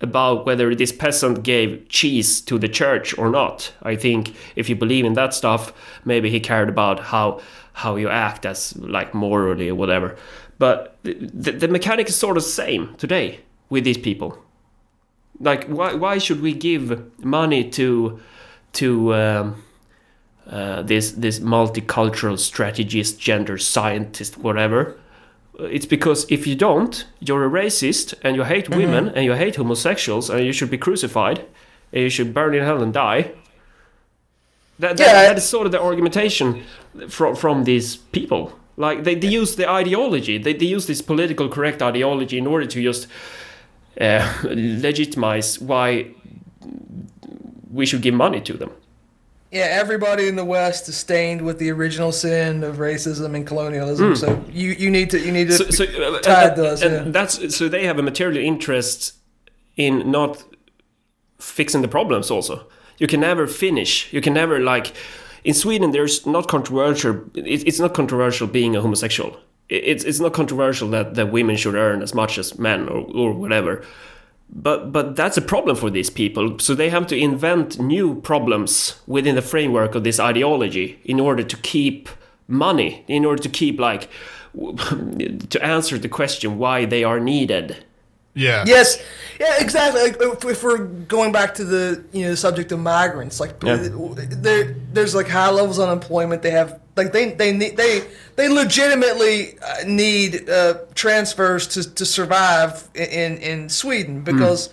about 0.00 0.46
whether 0.46 0.74
this 0.74 0.92
peasant 0.92 1.42
gave 1.42 1.86
cheese 1.88 2.40
to 2.42 2.58
the 2.58 2.68
church 2.68 3.16
or 3.18 3.28
not. 3.28 3.72
I 3.82 3.96
think 3.96 4.34
if 4.56 4.68
you 4.68 4.76
believe 4.76 5.04
in 5.04 5.12
that 5.14 5.34
stuff, 5.34 5.72
maybe 6.04 6.30
he 6.30 6.40
cared 6.40 6.68
about 6.68 7.00
how 7.00 7.40
how 7.72 7.96
you 7.96 8.08
act 8.08 8.44
as 8.46 8.76
like 8.76 9.14
morally 9.14 9.68
or 9.68 9.74
whatever. 9.74 10.16
But 10.58 10.98
the, 11.02 11.52
the, 11.52 11.68
mechanic 11.68 12.08
is 12.08 12.16
sort 12.16 12.36
of 12.36 12.42
the 12.42 12.50
same 12.50 12.94
today 12.96 13.40
with 13.70 13.84
these 13.84 13.96
people. 13.96 14.38
Like 15.38 15.66
why 15.66 15.94
why 15.94 16.18
should 16.18 16.40
we 16.40 16.52
give 16.52 17.24
money 17.24 17.68
to 17.70 18.20
to 18.74 19.14
um, 19.14 19.62
uh, 20.50 20.82
this 20.82 21.12
this 21.12 21.38
multicultural 21.38 22.36
strategist, 22.38 23.20
gender 23.20 23.56
scientist, 23.58 24.36
whatever. 24.38 24.96
Uh, 25.58 25.64
It's 25.64 25.86
because 25.86 26.26
if 26.28 26.46
you 26.46 26.56
don't, 26.56 27.06
you're 27.20 27.44
a 27.44 27.62
racist 27.62 28.14
and 28.24 28.36
you 28.36 28.44
hate 28.44 28.68
women 28.68 29.08
and 29.14 29.24
you 29.24 29.34
hate 29.34 29.56
homosexuals 29.56 30.30
and 30.30 30.44
you 30.44 30.52
should 30.52 30.70
be 30.70 30.78
crucified 30.78 31.38
and 31.92 32.02
you 32.02 32.10
should 32.10 32.34
burn 32.34 32.54
in 32.54 32.64
hell 32.64 32.82
and 32.82 32.92
die. 32.92 33.32
That, 34.80 34.96
that, 34.96 35.06
Yeah, 35.06 35.22
that 35.28 35.36
is 35.36 35.48
sort 35.48 35.66
of 35.66 35.72
the 35.72 35.80
argumentation 35.80 36.62
from 37.08 37.36
from 37.36 37.64
these 37.64 37.96
people. 37.96 38.52
Like 38.76 39.04
they, 39.04 39.14
they 39.14 39.28
use 39.28 39.56
the 39.56 39.68
ideology, 39.68 40.38
they, 40.38 40.54
they 40.54 40.66
use 40.76 40.86
this 40.86 41.02
political 41.02 41.48
correct 41.48 41.82
ideology 41.82 42.38
in 42.38 42.46
order 42.46 42.66
to 42.66 42.82
just 42.82 43.06
uh, 44.00 44.26
legitimize 44.44 45.60
why 45.60 46.06
we 47.72 47.86
should 47.86 48.02
give 48.02 48.14
money 48.14 48.40
to 48.40 48.54
them. 48.54 48.70
Yeah, 49.50 49.62
everybody 49.62 50.28
in 50.28 50.36
the 50.36 50.44
West 50.44 50.88
is 50.88 50.96
stained 50.96 51.42
with 51.42 51.58
the 51.58 51.70
original 51.70 52.12
sin 52.12 52.62
of 52.62 52.76
racism 52.76 53.34
and 53.34 53.44
colonialism. 53.44 54.14
So 54.14 54.44
you, 54.52 54.70
you 54.70 54.90
need 54.90 55.10
to 55.10 55.18
you 55.18 55.32
need 55.32 55.48
to 55.48 55.54
so, 55.54 55.70
so 55.70 55.84
uh, 55.84 56.20
tied 56.20 56.48
and- 56.50 56.56
those. 56.56 56.82
and 56.82 56.92
Yeah. 57.06 57.12
that's 57.12 57.56
so 57.56 57.68
they 57.68 57.84
have 57.86 57.98
a 57.98 58.02
material 58.02 58.38
interest 58.44 59.14
in 59.76 60.10
not 60.10 60.44
fixing 61.38 61.80
the 61.82 61.88
problems 61.88 62.30
also 62.30 62.66
you 62.98 63.06
can 63.06 63.20
never 63.20 63.46
finish 63.46 64.12
you 64.12 64.20
can 64.20 64.34
never 64.34 64.60
like 64.60 64.92
in 65.42 65.54
sweden 65.54 65.90
there's 65.90 66.26
not 66.26 66.48
controversial 66.48 67.14
it, 67.34 67.66
it's 67.66 67.80
not 67.80 67.94
controversial 67.94 68.46
being 68.46 68.76
a 68.76 68.80
homosexual 68.82 69.30
It- 69.70 69.84
it's, 69.90 70.04
it's 70.04 70.20
not 70.20 70.32
controversial 70.34 70.90
that, 70.90 71.14
that 71.14 71.32
women 71.32 71.56
should 71.56 71.74
earn 71.76 72.02
as 72.02 72.12
much 72.14 72.36
as 72.38 72.58
men 72.58 72.88
or, 72.90 73.00
or 73.14 73.32
whatever 73.32 73.82
but 74.52 74.92
but 74.92 75.14
that's 75.16 75.36
a 75.36 75.42
problem 75.42 75.76
for 75.76 75.90
these 75.90 76.10
people 76.10 76.58
so 76.58 76.74
they 76.74 76.90
have 76.90 77.06
to 77.06 77.16
invent 77.16 77.78
new 77.78 78.20
problems 78.22 79.00
within 79.06 79.34
the 79.36 79.42
framework 79.42 79.94
of 79.94 80.02
this 80.02 80.18
ideology 80.18 80.98
in 81.04 81.20
order 81.20 81.42
to 81.44 81.56
keep 81.58 82.08
money 82.48 83.04
in 83.06 83.24
order 83.24 83.42
to 83.42 83.48
keep 83.48 83.78
like 83.78 84.08
to 85.50 85.58
answer 85.62 85.98
the 85.98 86.08
question 86.08 86.58
why 86.58 86.84
they 86.84 87.04
are 87.04 87.20
needed 87.20 87.76
Yeah. 88.34 88.64
Yes, 88.66 88.98
yeah, 89.40 89.58
exactly. 89.60 90.00
Like 90.02 90.16
if, 90.20 90.44
if 90.44 90.62
we're 90.62 90.86
going 91.08 91.32
back 91.32 91.54
to 91.54 91.64
the 91.64 92.04
you 92.12 92.24
know 92.26 92.36
subject 92.36 92.72
of 92.72 92.78
migrants, 92.78 93.40
like 93.40 93.52
Yeah. 93.62 93.88
there 94.46 94.76
there's 94.94 95.14
like 95.14 95.28
high 95.28 95.50
levels 95.50 95.78
of 95.78 95.88
unemployment. 95.88 96.40
They 96.42 96.52
have 96.52 96.78
like 96.96 97.10
they 97.12 97.34
they 97.34 97.50
need 97.52 97.76
they 97.76 98.04
they 98.40 98.48
legitimately 98.48 99.58
uh, 99.58 99.84
need 99.86 100.48
uh, 100.48 100.78
transfers 100.94 101.66
to, 101.66 101.94
to 101.94 102.06
survive 102.06 102.88
in 102.94 103.36
in 103.38 103.68
Sweden 103.68 104.22
because. 104.22 104.72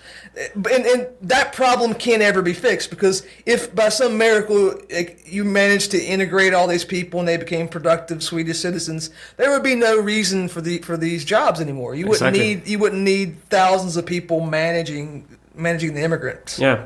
And, 0.53 0.86
and 0.86 1.07
that 1.22 1.51
problem 1.53 1.95
can't 1.95 2.22
ever 2.22 2.43
be 2.43 2.53
fixed 2.53 2.91
because 2.91 3.26
if 3.47 3.74
by 3.74 3.89
some 3.89 4.20
miracle 4.20 4.80
you 5.26 5.43
managed 5.43 5.89
to 5.91 5.99
integrate 5.99 6.53
all 6.53 6.68
these 6.68 6.86
people 6.86 7.20
and 7.20 7.28
they 7.28 7.38
became 7.38 7.68
productive 7.68 8.22
Swedish 8.22 8.59
citizens, 8.59 9.09
there 9.38 9.49
would 9.49 9.63
be 9.63 9.74
no 9.74 9.99
reason 9.99 10.47
for 10.47 10.61
the 10.61 10.78
for 10.84 10.95
these 10.95 11.26
jobs 11.26 11.59
anymore. 11.59 11.95
You 11.95 12.05
wouldn't 12.05 12.36
Exactly. 12.36 12.55
need 12.55 12.68
you 12.68 12.78
wouldn't 12.78 13.01
need 13.01 13.41
thousands 13.49 13.97
of 13.97 14.05
people 14.05 14.39
managing 14.41 15.26
managing 15.55 15.95
the 15.95 16.03
immigrants. 16.03 16.59
Yeah, 16.59 16.86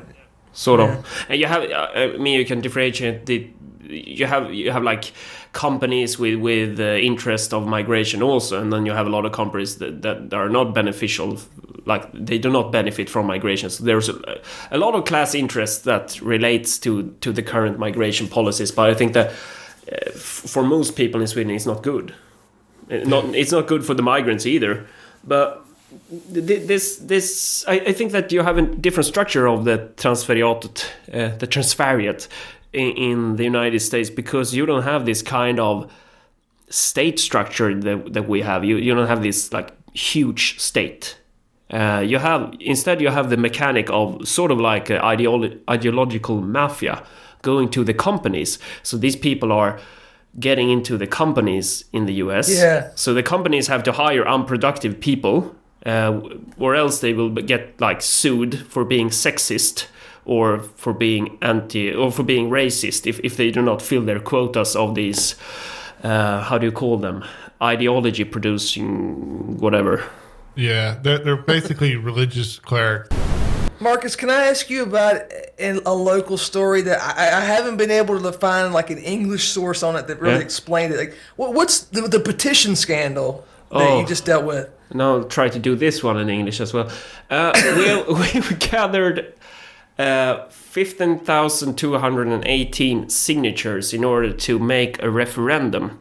sort 0.54 0.80
of. 0.80 1.06
And 1.28 1.38
you 1.38 1.46
have, 1.46 1.62
uh, 1.62 1.88
I 1.94 2.16
mean, 2.16 2.38
you 2.38 2.46
can 2.46 2.62
differentiate 2.62 3.26
the. 3.26 3.50
You 3.82 4.24
have 4.24 4.54
you 4.54 4.70
have 4.70 4.82
like 4.82 5.12
companies 5.52 6.18
with 6.18 6.40
with 6.40 6.80
uh, 6.80 6.96
interest 6.96 7.52
of 7.52 7.66
migration 7.66 8.22
also, 8.22 8.60
and 8.60 8.72
then 8.72 8.86
you 8.86 8.92
have 8.92 9.06
a 9.06 9.10
lot 9.10 9.24
of 9.26 9.32
companies 9.32 9.76
that, 9.76 10.02
that 10.02 10.34
are 10.34 10.48
not 10.48 10.74
beneficial, 10.74 11.38
like 11.84 12.10
they 12.12 12.38
do 12.38 12.50
not 12.50 12.72
benefit 12.72 13.10
from 13.10 13.26
migration. 13.26 13.70
So 13.70 13.84
there's 13.84 14.08
a, 14.08 14.40
a 14.70 14.78
lot 14.78 14.94
of 14.94 15.04
class 15.04 15.34
interest 15.34 15.84
that 15.84 16.20
relates 16.22 16.78
to 16.80 17.14
to 17.20 17.32
the 17.32 17.42
current 17.42 17.78
migration 17.78 18.28
policies. 18.28 18.72
But 18.72 18.90
I 18.90 18.94
think 18.94 19.12
that 19.12 19.30
uh, 19.30 20.10
for 20.16 20.62
most 20.62 20.96
people 20.96 21.20
in 21.20 21.26
Sweden, 21.26 21.54
it's 21.54 21.66
not 21.66 21.82
good. 21.82 22.14
Uh, 22.90 23.08
Not 23.08 23.24
it's 23.34 23.52
not 23.52 23.68
good 23.68 23.84
for 23.84 23.94
the 23.94 24.02
migrants 24.02 24.46
either. 24.46 24.86
But 25.24 25.64
this 26.10 26.96
this 26.96 27.64
I, 27.68 27.74
I 27.90 27.92
think 27.92 28.12
that 28.12 28.32
you 28.32 28.42
have 28.42 28.58
a 28.58 28.62
different 28.62 29.06
structure 29.06 29.46
of 29.46 29.64
the 29.64 29.90
transferiatet, 29.96 30.86
uh, 31.12 31.36
the 31.36 31.46
transferiat 31.46 32.28
in, 32.72 33.36
the 33.36 33.44
United 33.44 33.80
States 33.80 34.10
because 34.10 34.54
you 34.54 34.66
don't 34.66 34.82
have 34.82 35.04
this 35.04 35.22
kind 35.22 35.60
of 35.60 35.90
state 36.68 37.18
structure 37.18 37.78
that, 37.78 38.12
that 38.12 38.28
we 38.28 38.42
have. 38.42 38.64
You 38.64 38.76
you 38.76 38.94
don't 38.94 39.08
have 39.08 39.22
this 39.22 39.52
like 39.52 39.72
huge 39.94 40.58
state. 40.58 41.18
Uh, 41.70 42.02
you 42.06 42.18
have 42.18 42.54
instead 42.60 43.00
you 43.00 43.08
have 43.08 43.30
the 43.30 43.36
mechanic 43.36 43.88
of 43.90 44.26
sort 44.26 44.50
of 44.50 44.58
like 44.58 44.86
ideolo- 44.86 45.58
ideological 45.68 46.40
mafia 46.40 47.02
going 47.42 47.68
to 47.70 47.84
the 47.84 47.94
companies. 47.94 48.58
So 48.82 48.96
these 48.96 49.16
people 49.16 49.52
are 49.52 49.80
getting 50.38 50.70
into 50.70 50.96
the 50.96 51.06
companies 51.06 51.84
in 51.92 52.06
the 52.06 52.14
US. 52.14 52.48
Yeah. 52.48 52.90
So 52.94 53.12
the 53.12 53.22
companies 53.22 53.66
have 53.66 53.82
to 53.84 53.92
hire 53.92 54.26
unproductive 54.26 55.00
people, 55.00 55.54
uh, 55.84 56.20
or 56.58 56.74
else 56.74 57.00
they 57.00 57.12
will 57.12 57.30
get 57.30 57.80
like 57.80 58.00
sued 58.00 58.66
for 58.68 58.84
being 58.84 59.10
sexist 59.10 59.86
or 60.24 60.60
for 60.76 60.92
being 60.92 61.38
anti 61.42 61.92
or 61.92 62.10
for 62.12 62.22
being 62.22 62.48
racist 62.50 63.06
if, 63.06 63.18
if 63.20 63.36
they 63.36 63.50
do 63.50 63.62
not 63.62 63.82
fill 63.82 64.02
their 64.02 64.20
quotas 64.20 64.76
of 64.76 64.94
these. 64.94 65.34
Uh, 66.02 66.42
how 66.42 66.58
do 66.58 66.66
you 66.66 66.72
call 66.72 66.96
them? 66.98 67.24
Ideology 67.60 68.24
producing 68.24 69.58
whatever. 69.58 70.04
Yeah, 70.54 70.98
they're, 71.02 71.18
they're 71.18 71.36
basically 71.36 71.96
religious 72.10 72.58
clerics. 72.58 73.08
Markus, 73.80 74.14
can 74.14 74.30
I 74.30 74.44
ask 74.46 74.70
you 74.70 74.84
about 74.84 75.16
a, 75.58 75.80
a 75.86 75.92
local 75.94 76.38
story 76.38 76.82
that 76.82 77.00
I, 77.00 77.38
I 77.38 77.40
haven't 77.40 77.78
been 77.78 77.90
able 77.90 78.20
to 78.20 78.32
find 78.32 78.72
like 78.72 78.90
an 78.90 78.98
English 78.98 79.48
source 79.48 79.82
on 79.82 79.96
it 79.96 80.06
that 80.06 80.20
really 80.20 80.36
Yeah. 80.36 80.40
explained 80.40 80.92
it? 80.94 80.98
Like, 80.98 81.14
what, 81.36 81.52
what's 81.54 81.80
the, 81.80 82.02
the 82.02 82.20
petition 82.20 82.76
scandal 82.76 83.44
that 83.70 83.78
Oh. 83.80 84.00
you 84.00 84.06
just 84.06 84.24
dealt 84.24 84.44
with? 84.44 84.68
Now 84.94 85.16
I'll 85.16 85.24
try 85.24 85.48
to 85.48 85.58
do 85.58 85.74
this 85.74 86.02
one 86.04 86.16
in 86.18 86.28
English 86.28 86.60
as 86.60 86.72
well. 86.72 86.90
Uh, 87.30 87.52
we, 88.06 88.40
we 88.40 88.56
gathered 88.56 89.34
uh, 89.98 90.48
15,218 90.48 93.08
signatures 93.08 93.92
in 93.92 94.04
order 94.04 94.32
to 94.32 94.58
make 94.58 95.02
a 95.02 95.10
referendum 95.10 96.00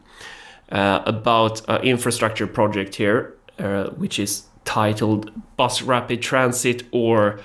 uh, 0.72 1.04
about 1.06 1.62
an 1.68 1.82
infrastructure 1.82 2.48
project 2.48 2.96
here, 2.96 3.36
uh, 3.60 3.90
which 3.90 4.18
is 4.18 4.44
titled 4.64 5.32
Bus 5.58 5.82
Rapid 5.82 6.22
Transit 6.22 6.84
or 6.92 7.40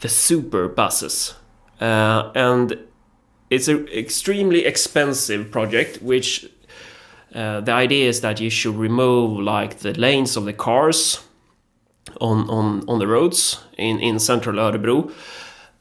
the 0.00 0.08
Super 0.08 0.68
Buses. 0.68 1.34
Uh, 1.80 2.30
and 2.34 2.78
it's 3.50 3.68
an 3.68 3.88
extremely 3.88 4.64
expensive 4.64 5.50
project, 5.50 6.02
which 6.02 6.46
uh, 7.34 7.60
the 7.60 7.72
idea 7.72 8.08
is 8.08 8.20
that 8.20 8.40
you 8.40 8.50
should 8.50 8.76
remove 8.76 9.40
like 9.40 9.78
the 9.78 9.92
lanes 9.94 10.36
of 10.36 10.44
the 10.44 10.52
cars 10.52 11.22
on 12.20 12.48
on, 12.48 12.88
on 12.88 12.98
the 12.98 13.06
roads 13.06 13.62
in, 13.76 13.98
in 14.00 14.18
central 14.18 14.56
Örebro. 14.56 15.12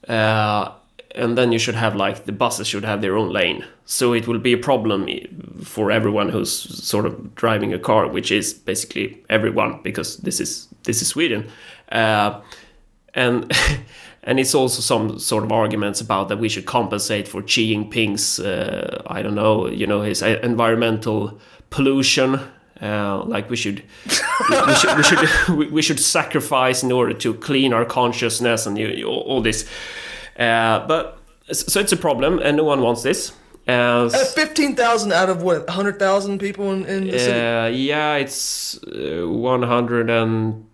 Uh, 0.08 0.72
and 1.16 1.38
then 1.38 1.52
you 1.52 1.60
should 1.60 1.76
have 1.76 1.96
like 1.96 2.26
the 2.26 2.32
buses 2.32 2.68
should 2.68 2.84
have 2.84 3.02
their 3.02 3.16
own 3.16 3.32
lane. 3.32 3.66
So 3.86 4.14
it 4.14 4.28
will 4.28 4.40
be 4.40 4.54
a 4.54 4.58
problem 4.58 5.08
for 5.64 5.92
everyone 5.92 6.30
who's 6.30 6.52
sort 6.52 7.06
of 7.06 7.36
driving 7.36 7.74
a 7.74 7.80
car, 7.80 8.08
which 8.08 8.32
is 8.32 8.54
basically 8.54 9.24
everyone 9.30 9.80
because 9.84 10.18
this 10.18 10.40
is 10.40 10.68
this 10.84 11.02
is 11.02 11.08
Sweden. 11.08 11.50
Uh, 11.92 12.42
and 13.14 13.52
and 14.24 14.40
it's 14.40 14.54
also 14.54 14.82
some 14.82 15.20
sort 15.20 15.44
of 15.44 15.52
arguments 15.52 16.02
about 16.02 16.30
that 16.30 16.38
we 16.38 16.50
should 16.50 16.66
compensate 16.66 17.28
for 17.28 17.48
Xi 17.48 17.74
Jinping's 17.74 18.40
uh, 18.40 19.02
I 19.08 19.22
don't 19.22 19.36
know 19.36 19.68
you 19.68 19.88
know 19.88 20.02
his 20.02 20.22
uh, 20.22 20.40
environmental 20.44 21.40
pollution 21.70 22.40
uh, 22.82 23.24
like 23.26 23.50
we 23.50 23.56
should 23.56 23.84
we 24.50 24.76
should 24.76 24.98
we 24.98 25.04
should 25.04 25.72
we- 25.72 25.82
should 25.82 26.00
sacrifice 26.00 26.84
in 26.84 26.92
order 26.92 27.14
to 27.14 27.34
clean 27.36 27.74
our 27.74 27.86
consciousness 27.86 28.66
and 28.66 28.78
all, 29.06 29.42
this 29.42 29.66
uh, 30.38 30.86
but 30.88 31.18
so 31.52 31.80
it's 31.80 31.92
a 31.94 31.98
problem 31.98 32.40
and 32.40 32.58
no 32.58 32.64
one 32.64 32.82
wants 32.82 33.02
this 33.04 33.32
uh, 33.68 33.72
Uh, 34.14 34.26
15,000 34.36 35.12
out 35.12 35.30
of 35.30 35.42
what, 35.42 35.66
100,000 35.68 36.38
people 36.40 36.72
in, 36.72 36.86
in 36.86 37.08
the 37.10 37.18
city? 37.20 37.40
uh, 37.40 37.66
yeah, 37.68 38.16
it's 38.18 38.78
uh, 38.84 39.26
one 39.28 39.64
hundred 39.64 40.10
and 40.10 40.66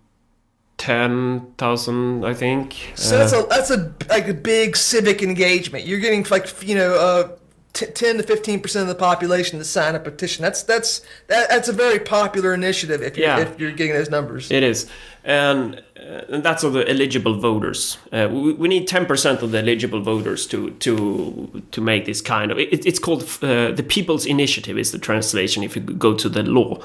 ten 0.76 1.46
thousand, 1.56 2.24
I 2.24 2.34
think. 2.34 2.92
So 2.94 3.16
that's 3.18 3.32
a 3.32 3.42
that's 3.48 3.70
a 3.70 3.92
like 4.10 4.28
a 4.28 4.34
big 4.34 4.76
civic 4.76 5.22
engagement. 5.22 5.86
You're 5.86 6.00
getting 6.00 6.24
like 6.30 6.46
you 6.62 6.74
know 6.74 6.94
uh, 6.94 7.28
t- 7.72 7.86
ten 7.86 8.16
to 8.16 8.22
fifteen 8.22 8.60
percent 8.60 8.82
of 8.82 8.88
the 8.88 8.94
population 9.04 9.58
to 9.58 9.64
sign 9.64 9.94
a 9.94 10.00
petition. 10.00 10.42
That's 10.42 10.62
that's 10.62 11.02
that, 11.28 11.48
that's 11.50 11.68
a 11.68 11.72
very 11.72 11.98
popular 11.98 12.54
initiative 12.54 13.02
if 13.02 13.16
you're, 13.16 13.26
Yeah. 13.26 13.40
if 13.40 13.58
you're 13.60 13.72
getting 13.72 13.92
those 13.94 14.10
numbers. 14.10 14.50
It 14.50 14.62
is, 14.62 14.86
and, 15.24 15.82
uh, 15.96 16.34
and 16.34 16.42
that's 16.42 16.64
of 16.64 16.72
the 16.72 16.88
eligible 16.88 17.38
voters. 17.40 17.98
Uh, 18.12 18.28
we, 18.30 18.52
we 18.54 18.68
need 18.68 18.86
ten 18.88 19.06
percent 19.06 19.42
of 19.42 19.50
the 19.50 19.58
eligible 19.58 20.00
voters 20.00 20.46
to 20.48 20.70
to 20.80 21.62
to 21.70 21.80
make 21.80 22.04
this 22.04 22.20
kind 22.20 22.50
of. 22.52 22.58
It, 22.58 22.86
it's 22.86 22.98
called 22.98 23.22
uh, 23.42 23.72
the 23.72 23.84
People's 23.86 24.26
Initiative. 24.26 24.78
Is 24.78 24.90
the 24.90 24.98
translation 24.98 25.62
if 25.62 25.76
you 25.76 25.82
go 25.82 26.14
to 26.14 26.28
the 26.28 26.42
law, 26.42 26.78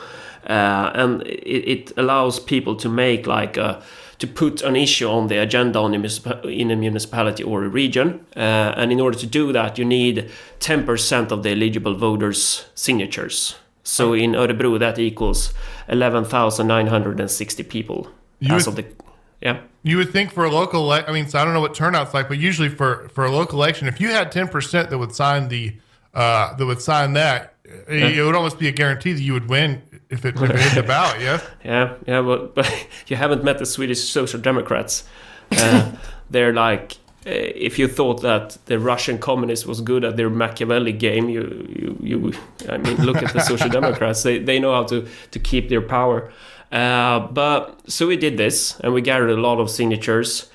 uh, 0.49 0.91
and 0.93 1.21
it, 1.23 1.67
it 1.67 1.91
allows 1.97 2.39
people 2.39 2.75
to 2.75 2.89
make 2.89 3.27
like 3.27 3.57
a, 3.57 3.81
to 4.20 4.28
put 4.28 4.61
an 4.63 4.76
issue 4.76 5.07
on 5.07 5.28
the 5.28 5.38
agenda 5.38 5.80
on 5.80 5.91
municipa- 5.93 6.43
in 6.45 6.72
a 6.72 6.76
municipality 6.76 7.43
or 7.43 7.63
a 7.65 7.70
region. 7.70 8.26
Uh, 8.36 8.74
and 8.76 8.91
in 8.91 8.99
order 8.99 9.18
to 9.20 9.28
do 9.28 9.51
that, 9.53 9.78
you 9.78 9.86
need 9.86 10.30
ten 10.59 10.86
percent 10.86 11.32
of 11.32 11.43
the 11.43 11.51
eligible 11.51 11.93
voters' 11.95 12.65
signatures. 12.76 13.55
So 13.84 14.13
in 14.13 14.32
Örebro, 14.34 14.78
that 14.80 14.99
equals 14.99 15.53
11,960 15.88 17.63
people 17.63 18.09
You 18.39 18.55
as 18.55 18.65
would- 18.68 18.80
of 18.80 18.86
the. 18.86 19.03
Yeah. 19.41 19.59
You 19.84 19.97
would 19.97 20.11
think 20.11 20.34
for 20.34 20.43
a 20.43 20.49
local, 20.49 20.91
ele- 20.91 21.05
I 21.07 21.11
mean, 21.11 21.30
so 21.30 21.39
I 21.39 21.45
don't 21.45 21.53
know 21.53 21.61
what 21.61 21.76
turnout's 21.76 22.13
like, 22.13 22.28
but 22.28 22.38
usually 22.39 22.70
for 22.70 23.07
for 23.13 23.24
a 23.26 23.32
local 23.32 23.61
election, 23.61 23.88
if 23.88 24.01
you 24.01 24.09
had 24.09 24.32
ten 24.32 24.47
percent 24.47 24.89
that 24.89 24.97
would 24.97 25.13
sign 25.15 25.47
the 25.49 25.74
uh, 26.13 26.55
that 26.55 26.65
would 26.65 26.82
sign 26.82 27.13
that, 27.13 27.53
it 27.88 28.24
would 28.24 28.36
almost 28.36 28.59
be 28.59 28.68
a 28.68 28.72
guarantee 28.72 29.13
that 29.13 29.22
you 29.22 29.34
would 29.34 29.49
win 29.49 29.82
if 30.09 30.26
it, 30.26 30.38
hit 30.38 30.76
the 30.76 30.84
ballot. 30.88 31.22
Yeah. 31.22 31.41
Yeah, 31.63 31.93
yeah, 32.05 32.22
but, 32.22 32.55
but 32.55 32.88
you 33.07 33.15
haven't 33.15 33.43
met 33.43 33.57
the 33.57 33.65
Swedish 33.65 34.03
Social 34.03 34.39
Democrats. 34.39 35.03
Uh, 35.51 35.91
they're 36.30 36.53
like, 36.53 36.93
uh, 37.26 37.32
if 37.32 37.78
you 37.78 37.88
thought 37.88 38.22
that 38.22 38.57
the 38.65 38.80
Russian 38.80 39.18
communists 39.18 39.65
was 39.65 39.82
good 39.82 40.05
at 40.05 40.18
their 40.18 40.30
Machiavelli 40.30 40.93
game, 40.93 41.30
you, 41.30 41.68
you, 41.70 41.97
you 42.01 42.34
I 42.70 42.78
mean, 42.78 42.97
look 42.97 43.18
at 43.18 43.34
the 43.34 43.41
Social 43.41 43.70
Democrats. 43.70 44.24
They, 44.24 44.39
they 44.39 44.59
know 44.59 44.74
how 44.74 44.84
to, 44.86 45.07
to 45.32 45.39
keep 45.39 45.70
their 45.70 45.82
power. 45.82 46.32
Uh, 46.72 47.20
but 47.20 47.82
so 47.89 48.07
we 48.07 48.18
did 48.18 48.38
this, 48.38 48.80
and 48.80 48.93
we 48.93 49.01
gathered 49.01 49.30
a 49.30 49.38
lot 49.38 49.59
of 49.59 49.70
signatures. 49.70 50.49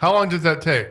How 0.00 0.12
long 0.12 0.28
does 0.28 0.42
that 0.42 0.60
take? 0.62 0.88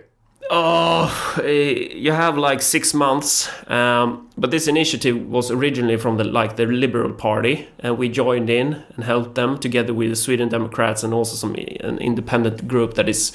Oh, 0.53 1.37
eh, 1.45 1.93
you 1.95 2.11
have 2.11 2.37
like 2.37 2.61
six 2.61 2.93
months. 2.93 3.49
Um, 3.69 4.27
but 4.37 4.51
this 4.51 4.67
initiative 4.67 5.29
was 5.29 5.49
originally 5.49 5.95
from 5.95 6.17
the 6.17 6.25
like 6.25 6.57
the 6.57 6.65
Liberal 6.65 7.13
Party, 7.13 7.69
and 7.79 7.97
we 7.97 8.09
joined 8.09 8.49
in 8.49 8.83
and 8.95 9.05
helped 9.05 9.35
them 9.35 9.57
together 9.57 9.93
with 9.93 10.09
the 10.09 10.15
Sweden 10.17 10.49
Democrats 10.49 11.03
and 11.03 11.13
also 11.13 11.35
some 11.35 11.55
an 11.55 11.99
independent 11.99 12.67
group 12.67 12.95
that 12.95 13.07
is 13.07 13.31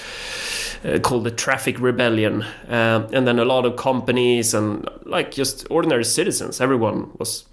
uh, 0.85 0.99
called 0.99 1.25
the 1.25 1.31
Traffic 1.31 1.81
Rebellion. 1.81 2.43
Um, 2.69 3.09
and 3.15 3.27
then 3.27 3.39
a 3.39 3.47
lot 3.47 3.65
of 3.65 3.77
companies 3.77 4.53
and 4.53 4.87
like 5.07 5.31
just 5.31 5.67
ordinary 5.71 6.05
citizens. 6.05 6.61
Everyone 6.61 7.13
was. 7.19 7.47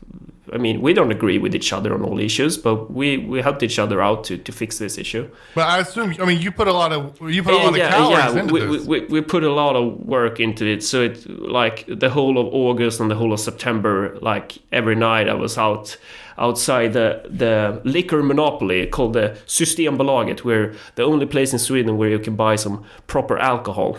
I 0.53 0.57
mean, 0.57 0.81
we 0.81 0.93
don't 0.93 1.11
agree 1.11 1.39
with 1.39 1.53
each 1.55 1.73
other 1.73 1.93
on 1.93 2.01
all 2.03 2.19
issues, 2.19 2.57
but 2.57 2.91
we, 2.91 3.17
we 3.17 3.41
helped 3.41 3.63
each 3.63 3.79
other 3.79 4.01
out 4.01 4.23
to, 4.25 4.37
to 4.37 4.51
fix 4.51 4.77
this 4.77 4.97
issue. 4.97 5.27
But 5.55 5.67
I 5.67 5.79
assume, 5.79 6.15
I 6.21 6.25
mean, 6.25 6.39
you 6.41 6.51
put 6.51 6.67
a 6.67 6.73
lot 6.73 6.91
of 6.93 7.19
you 7.35 7.41
put 7.43 7.53
a 7.55 7.57
lot 7.57 7.73
of 7.73 7.89
calories 7.93 8.35
into 8.35 8.53
we, 8.53 8.59
this. 8.59 8.85
we, 8.85 8.99
we, 9.01 9.05
we 9.07 9.21
put 9.21 9.43
a 9.43 9.51
lot 9.51 9.75
of 9.75 9.85
work 10.05 10.39
into 10.39 10.65
it. 10.65 10.83
So 10.83 11.01
it 11.01 11.27
like 11.27 11.85
the 11.87 12.09
whole 12.09 12.37
of 12.37 12.47
August 12.53 12.99
and 13.01 13.09
the 13.09 13.15
whole 13.15 13.33
of 13.33 13.39
September, 13.39 14.17
like 14.21 14.59
every 14.71 14.95
night 14.95 15.27
I 15.27 15.33
was 15.33 15.57
out 15.57 15.97
outside 16.37 16.93
the 16.93 17.21
the 17.29 17.81
liquor 17.83 18.21
monopoly 18.23 18.85
called 18.87 19.13
the 19.13 19.37
Systembolaget, 19.47 20.39
where 20.43 20.73
the 20.95 21.03
only 21.03 21.25
place 21.25 21.53
in 21.53 21.59
Sweden 21.59 21.97
where 21.97 22.09
you 22.09 22.19
can 22.19 22.35
buy 22.35 22.55
some 22.57 22.83
proper 23.07 23.37
alcohol. 23.37 23.97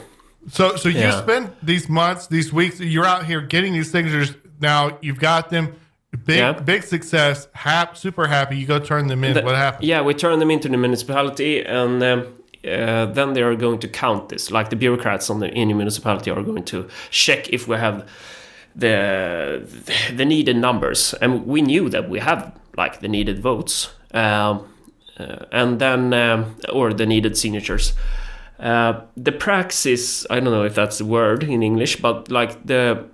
So, 0.50 0.76
so 0.76 0.88
you 0.88 1.00
Yeah. 1.00 1.22
spend 1.22 1.50
these 1.62 1.88
months, 1.88 2.26
these 2.26 2.52
weeks, 2.52 2.78
you're 2.80 3.06
out 3.06 3.24
here 3.26 3.40
getting 3.40 3.72
these 3.72 3.90
signatures. 3.90 4.34
Now 4.60 4.98
you've 5.00 5.18
got 5.20 5.50
them, 5.50 5.74
big, 6.24 6.38
Yeah. 6.38 6.52
big 6.52 6.82
success, 6.82 7.48
hap, 7.52 7.96
super 7.96 8.26
happy. 8.26 8.56
You 8.56 8.66
go 8.66 8.78
turn 8.78 9.06
them 9.08 9.24
in. 9.24 9.34
The- 9.34 9.42
what 9.42 9.56
happened? 9.56 9.84
Yeah, 9.84 10.02
we 10.02 10.14
turn 10.14 10.38
them 10.38 10.50
into 10.50 10.68
the 10.68 10.76
municipality, 10.76 11.62
and 11.64 12.02
um, 12.02 12.20
uh, 12.64 13.06
then 13.06 13.32
they 13.34 13.42
are 13.42 13.54
going 13.56 13.78
to 13.80 13.88
count 13.88 14.28
this. 14.28 14.50
Like 14.50 14.70
the 14.70 14.76
bureaucrats 14.76 15.30
on 15.30 15.40
the 15.40 15.48
in 15.48 15.68
the 15.68 15.74
municipality 15.74 16.30
are 16.30 16.42
going 16.42 16.64
to 16.64 16.88
check 17.10 17.48
if 17.50 17.68
we 17.68 17.76
have 17.76 18.06
the 18.76 19.62
the 20.16 20.24
needed 20.24 20.56
numbers, 20.56 21.14
and 21.20 21.46
we 21.46 21.62
knew 21.62 21.88
that 21.88 22.08
we 22.08 22.18
have 22.20 22.52
like 22.76 23.00
the 23.00 23.08
needed 23.08 23.38
votes, 23.40 23.90
um, 24.12 24.60
uh, 25.18 25.44
and 25.52 25.78
then 25.78 26.12
um, 26.12 26.56
or 26.72 26.92
the 26.92 27.06
needed 27.06 27.36
signatures. 27.36 27.92
Uh, 28.64 29.02
the 29.14 29.30
praxis, 29.30 30.26
I 30.30 30.40
don't 30.40 30.52
know 30.52 30.64
if 30.64 30.74
that's 30.74 30.98
a 30.98 31.04
word 31.04 31.44
in 31.44 31.62
English, 31.62 31.96
but 31.96 32.30
like 32.30 32.66
the 32.66 33.04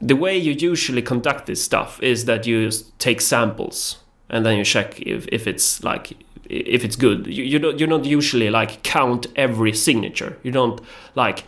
the 0.00 0.14
way 0.14 0.38
you 0.38 0.52
usually 0.52 1.02
conduct 1.02 1.46
this 1.46 1.62
stuff 1.62 2.00
is 2.00 2.24
that 2.26 2.46
you 2.46 2.70
take 2.98 3.20
samples 3.20 3.98
and 4.30 4.46
then 4.46 4.56
you 4.56 4.64
check 4.64 5.00
if, 5.00 5.26
if 5.32 5.48
it's 5.48 5.82
like 5.82 6.12
if 6.48 6.84
it's 6.84 6.94
good. 6.94 7.26
You, 7.26 7.42
you 7.42 7.58
don't 7.58 7.80
you 7.80 7.88
don't 7.88 8.04
usually 8.04 8.50
like 8.50 8.84
count 8.84 9.26
every 9.34 9.72
signature. 9.72 10.38
You 10.44 10.52
don't 10.52 10.80
like 11.16 11.42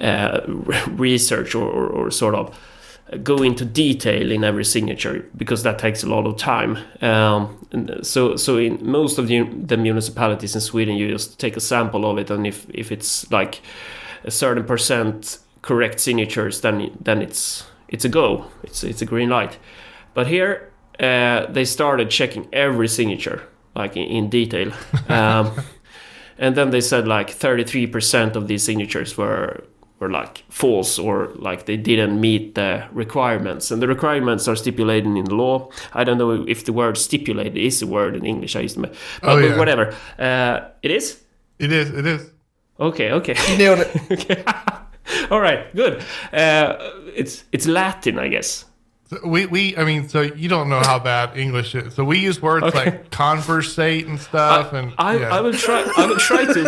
uh, 0.00 0.40
research 0.88 1.54
or, 1.54 1.68
or, 1.68 1.86
or 1.86 2.10
sort 2.10 2.34
of 2.34 2.58
go 3.22 3.42
into 3.42 3.64
detail 3.64 4.30
in 4.30 4.44
every 4.44 4.64
signature 4.64 5.28
because 5.36 5.62
that 5.62 5.78
takes 5.78 6.02
a 6.02 6.08
lot 6.08 6.26
of 6.26 6.36
time. 6.36 6.78
Um, 7.00 7.98
so, 8.02 8.36
so 8.36 8.56
in 8.56 8.84
most 8.84 9.18
of 9.18 9.28
the, 9.28 9.42
the 9.42 9.76
municipalities 9.76 10.54
in 10.54 10.60
Sweden, 10.60 10.96
you 10.96 11.10
just 11.10 11.38
take 11.38 11.56
a 11.56 11.60
sample 11.60 12.10
of 12.10 12.18
it, 12.18 12.30
and 12.30 12.46
if, 12.46 12.66
if 12.70 12.90
it's 12.90 13.30
like 13.30 13.60
a 14.24 14.30
certain 14.30 14.64
percent 14.64 15.38
correct 15.62 15.98
signatures, 16.00 16.60
then 16.60 16.96
then 17.00 17.22
it's 17.22 17.64
it's 17.88 18.04
a 18.04 18.08
go. 18.08 18.46
It's 18.62 18.84
it's 18.84 19.02
a 19.02 19.06
green 19.06 19.30
light. 19.30 19.58
But 20.14 20.26
here, 20.26 20.72
uh, 21.00 21.46
they 21.46 21.64
started 21.64 22.10
checking 22.10 22.48
every 22.52 22.88
signature 22.88 23.42
like 23.74 23.96
in, 23.96 24.04
in 24.04 24.30
detail. 24.30 24.72
Um, 25.08 25.52
and 26.38 26.56
then 26.56 26.70
they 26.70 26.80
said 26.80 27.06
like 27.06 27.30
33% 27.30 28.34
of 28.34 28.48
these 28.48 28.64
signatures 28.64 29.16
were 29.16 29.64
were 30.00 30.10
like 30.10 30.44
false 30.48 30.98
or 30.98 31.32
like 31.36 31.66
they 31.66 31.76
didn't 31.76 32.20
meet 32.20 32.54
the 32.54 32.86
requirements. 32.92 33.70
And 33.70 33.80
the 33.80 33.88
requirements 33.88 34.48
are 34.48 34.56
stipulated 34.56 35.06
in 35.16 35.24
the 35.24 35.34
law. 35.34 35.70
I 35.92 36.04
don't 36.04 36.18
know 36.18 36.44
if 36.48 36.64
the 36.64 36.72
word 36.72 36.96
stipulated 36.98 37.56
is 37.56 37.82
a 37.82 37.86
word 37.86 38.16
in 38.16 38.24
english 38.26 38.56
i 38.56 38.60
used 38.60 38.74
to 38.74 38.80
but, 38.82 38.94
Oh, 39.22 39.40
but 39.40 39.58
whatever. 39.58 39.94
Uh, 40.18 40.68
it 40.82 40.90
is? 40.90 41.22
It 41.58 41.72
is. 41.72 41.90
It 41.90 42.06
is. 42.06 42.30
okay 42.78 43.12
okay. 43.12 43.36
You 43.50 43.58
nailed 43.58 43.78
it. 43.80 43.90
okay. 44.10 44.44
All 45.30 45.40
right 45.40 45.74
good. 45.74 46.02
Uh, 46.32 46.76
it's 47.14 47.44
it's 47.52 47.66
latin 47.66 48.18
i 48.18 48.28
guess 48.28 48.64
So 49.14 49.28
we 49.28 49.46
we. 49.46 49.76
I 49.76 49.84
mean, 49.84 50.08
so 50.08 50.22
you 50.22 50.48
don't 50.48 50.68
know 50.68 50.80
how 50.80 50.98
bad 50.98 51.36
English 51.36 51.74
is. 51.74 51.94
So 51.94 52.04
we 52.04 52.18
use 52.18 52.40
words 52.42 52.66
Okay. 52.66 52.84
like 52.84 53.10
conversate 53.10 54.06
and 54.06 54.18
stuff, 54.20 54.72
and 54.72 54.92
I, 54.98 55.16
yeah. 55.18 55.34
I 55.34 55.40
will 55.40 55.52
try. 55.52 55.84
I 55.96 56.06
will 56.06 56.16
try 56.16 56.44
to 56.44 56.62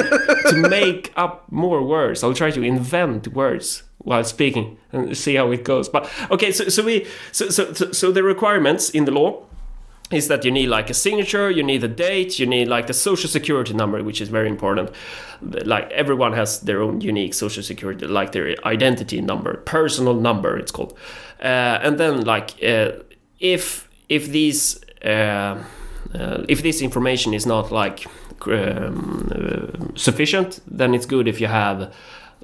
to 0.51 0.69
make 0.69 1.13
up 1.17 1.51
more 1.51 1.83
words. 1.83 2.23
I'll 2.23 2.35
try 2.35 2.51
to 2.51 2.63
invent 2.63 3.29
words 3.29 3.83
while 3.99 4.25
speaking 4.25 4.79
and 4.93 5.17
see 5.17 5.35
how 5.37 5.51
it 5.53 5.65
goes. 5.65 5.89
But 5.89 6.09
okay, 6.31 6.53
so 6.53 6.69
so 6.69 6.83
we 6.85 7.07
so 7.33 7.49
so 7.49 7.73
so, 7.73 7.93
so 7.93 8.13
the 8.13 8.23
requirements 8.23 8.91
in 8.91 9.05
the 9.05 9.13
law 9.13 9.43
is 10.13 10.29
that 10.29 10.45
you 10.45 10.53
need 10.53 10.69
like 10.69 10.89
a 10.89 10.95
signature, 10.95 11.51
you 11.51 11.65
need 11.65 11.83
a 11.83 11.89
date, 11.89 12.39
you 12.39 12.47
need 12.47 12.69
like 12.69 12.87
the 12.87 12.95
social 12.95 13.29
security 13.29 13.75
number, 13.75 14.03
which 14.05 14.21
is 14.21 14.29
very 14.29 14.49
important. 14.49 14.91
Like 15.43 15.91
everyone 15.91 16.33
has 16.35 16.61
their 16.61 16.81
own 16.81 17.01
unique 17.01 17.35
social 17.35 17.63
security, 17.63 18.07
like 18.07 18.31
their 18.31 18.55
identity 18.65 19.21
number, 19.21 19.57
personal 19.65 20.15
number, 20.15 20.57
it's 20.57 20.71
called. 20.71 20.97
Uh, 21.41 21.79
and 21.83 21.99
then 21.99 22.25
like 22.25 22.63
uh, 22.63 22.93
if 23.41 23.89
if 24.09 24.29
these 24.31 24.81
uh, 25.05 25.63
uh, 26.15 26.45
if 26.49 26.63
this 26.63 26.81
information 26.81 27.35
is 27.35 27.47
not 27.47 27.71
like 27.71 28.07
um, 28.47 29.31
uh, 29.35 29.97
sufficient, 29.97 30.61
then 30.67 30.95
it's 30.95 31.07
good 31.07 31.29
if 31.29 31.41
you 31.41 31.47
have 31.47 31.93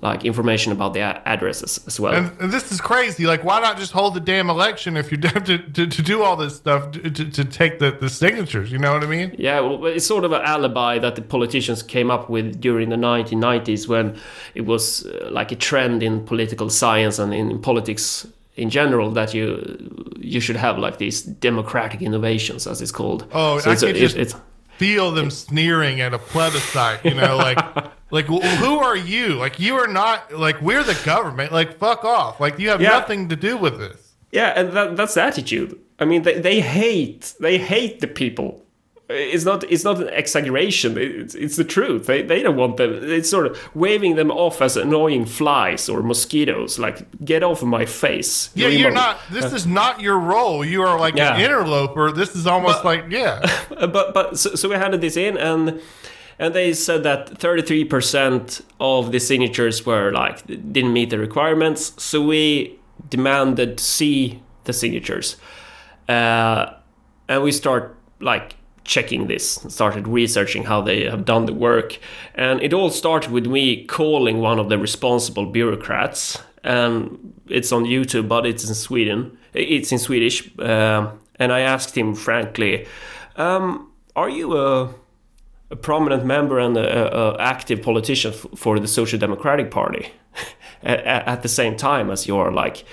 like 0.03 0.25
information 0.25 0.73
about 0.73 0.95
the 0.95 1.01
a- 1.01 1.23
addresses 1.25 1.81
as 1.87 1.99
well. 2.01 2.13
And, 2.13 2.33
and 2.41 2.53
this 2.53 2.73
is 2.73 2.81
crazy. 2.81 3.25
Like, 3.25 3.45
why 3.45 3.61
not 3.61 3.79
just 3.79 3.93
hold 3.93 4.15
the 4.15 4.21
damn 4.21 4.51
election 4.51 4.97
if 4.97 5.13
you 5.13 5.19
have 5.23 5.45
to, 5.45 5.59
to, 5.59 5.87
to 5.87 6.03
do 6.03 6.23
all 6.23 6.37
this 6.37 6.57
stuff 6.57 6.91
to, 6.91 7.11
to, 7.11 7.31
to 7.31 7.45
take 7.45 7.79
the, 7.79 7.93
the 7.93 8.11
signatures? 8.11 8.73
You 8.73 8.79
know 8.79 8.93
what 8.93 9.05
I 9.05 9.07
mean? 9.07 9.35
Yeah, 9.39 9.61
well, 9.61 9.87
it's 9.87 10.05
sort 10.05 10.25
of 10.25 10.33
an 10.33 10.43
alibi 10.43 10.99
that 10.99 11.15
the 11.15 11.23
politicians 11.23 11.83
came 11.83 12.11
up 12.11 12.29
with 12.29 12.61
during 12.61 12.89
the 12.89 12.97
1990s 12.97 13.87
when 13.87 14.19
it 14.55 14.63
was 14.63 15.07
uh, 15.07 15.29
like 15.31 15.53
a 15.53 15.57
trend 15.57 16.03
in 16.03 16.25
political 16.25 16.69
science 16.69 17.21
and 17.21 17.33
in, 17.33 17.63
politics 17.63 18.27
in 18.57 18.71
general 18.71 19.11
that 19.13 19.35
you 19.35 20.17
you 20.21 20.41
should 20.41 20.57
have 20.57 20.79
like 20.79 20.99
these 20.99 21.23
democratic 21.23 22.03
innovations, 22.03 22.67
as 22.67 22.81
it's 22.83 22.93
called. 22.93 23.27
Oh, 23.33 23.59
so 23.59 23.71
I 23.71 23.73
it's, 23.75 23.83
a- 23.83 23.93
just- 23.93 24.17
it's 24.17 24.35
Feel 24.79 25.13
them 25.13 25.31
sneering 25.31 26.01
at 26.01 26.13
a 26.13 26.19
plebiscite. 26.19 27.05
You 27.05 27.15
know, 27.15 27.37
like, 27.37 27.59
like 28.11 28.25
who 28.25 28.79
are 28.81 28.97
you? 28.97 29.35
Like, 29.35 29.61
you 29.61 29.77
are 29.77 29.87
not 29.87 30.33
like 30.35 30.61
we're 30.61 30.83
the 30.83 30.99
government. 31.05 31.53
Like, 31.53 31.79
fuck 31.79 32.05
off. 32.05 32.41
Like, 32.41 32.59
you 32.59 32.71
have 32.71 32.81
Yeah. 32.81 32.89
nothing 32.89 33.29
to 33.29 33.37
do 33.37 33.57
with 33.57 33.79
this. 33.79 34.15
yeah, 34.33 34.49
and 34.57 34.73
that, 34.73 34.97
that's 34.97 35.15
the 35.15 35.23
attitude. 35.23 35.79
I 36.01 36.05
mean, 36.05 36.23
they, 36.23 36.41
they 36.41 36.61
hate 36.61 37.35
they 37.39 37.59
hate 37.59 38.01
the 38.01 38.09
people. 38.09 38.65
It's 39.13 39.45
not 39.45 39.65
it's 39.71 39.85
not 39.85 40.01
an 40.01 40.09
exaggeration. 40.09 40.97
It's, 40.99 41.35
it's 41.35 41.57
the 41.57 41.65
truth. 41.65 42.07
They, 42.07 42.23
they 42.23 42.43
don't 42.43 42.57
want 42.57 42.77
them. 42.77 42.91
It's 43.03 43.29
sort 43.31 43.47
of 43.47 43.59
waving 43.75 44.17
them 44.17 44.31
off 44.31 44.61
as 44.63 44.77
annoying 44.77 45.27
flies 45.27 45.89
or 45.89 46.03
mosquitoes. 46.03 46.79
Like 46.79 47.07
get 47.25 47.43
off 47.43 47.63
of 47.63 47.69
my 47.69 47.85
face. 47.87 48.51
Yeah, 48.55 48.69
You're 48.69 48.79
you're 48.81 48.91
not. 48.91 49.19
This 49.31 49.53
is 49.53 49.67
not 49.67 50.01
your 50.01 50.19
role. 50.19 50.65
You 50.65 50.83
are 50.83 50.99
like 50.99 51.17
Yeah. 51.17 51.35
an 51.35 51.41
interloper. 51.41 52.11
This 52.13 52.35
is 52.35 52.47
almost 52.47 52.85
like 52.85 53.05
yeah. 53.11 53.41
Uh, 53.77 53.87
but 53.97 54.15
but 54.15 54.39
so, 54.39 54.55
so 54.55 54.69
we 54.69 54.75
handed 54.77 55.01
this 55.01 55.17
in 55.17 55.37
and 55.37 55.81
and 56.39 56.55
they 56.55 56.73
said 56.73 57.03
that 57.05 57.39
33% 57.39 58.63
of 58.81 59.13
the 59.13 59.21
signatures 59.21 59.85
were 59.87 60.11
like 60.13 60.45
didn't 60.47 60.93
meet 60.93 61.11
the 61.11 61.19
requirements 61.19 61.93
so 62.03 62.21
we 62.25 62.79
demanded 63.11 63.79
to 63.79 63.85
see 63.85 64.43
the 64.65 64.73
signatures 64.73 65.37
uh, 66.09 66.73
and 67.29 67.43
we 67.43 67.53
start 67.53 67.97
like 68.21 68.57
checking 68.85 69.27
this 69.27 69.55
started 69.69 70.09
researching 70.09 70.65
how 70.65 70.81
they 70.81 71.05
have 71.05 71.25
done 71.25 71.47
the 71.47 71.53
work. 71.53 71.99
And 72.35 72.63
it 72.63 72.73
all 72.73 72.91
started 72.91 73.31
with 73.31 73.47
me 73.47 73.85
calling 73.85 74.41
one 74.41 74.59
of 74.59 74.69
the 74.69 74.79
responsible 74.79 75.47
bureaucrats. 75.47 76.39
And 76.65 77.35
it's 77.49 77.73
on 77.73 77.85
youtube 77.85 78.29
but 78.29 78.47
it's 78.47 78.69
in 78.69 78.75
sweden. 78.75 79.39
It's 79.53 79.93
in 79.93 79.99
swedish. 79.99 80.51
Um, 80.59 81.21
and 81.37 81.53
i 81.53 81.61
asked 81.61 81.97
him 81.97 82.15
frankly 82.15 82.87
um, 83.37 83.91
are 84.15 84.29
you 84.29 84.57
a, 84.57 84.95
a 85.71 85.77
prominent 85.77 86.25
member 86.25 86.59
and 86.59 86.77
a, 86.77 87.17
a 87.17 87.39
active 87.39 87.83
politician 87.83 88.33
f- 88.33 88.47
for 88.55 88.79
the 88.79 88.87
social 88.89 89.19
democratic 89.19 89.71
party? 89.71 90.13
At, 90.85 91.07
at 91.29 91.43
the 91.43 91.49
same 91.49 91.77
time 91.77 92.11
as 92.11 92.27
you're 92.27 92.51
like 92.51 92.85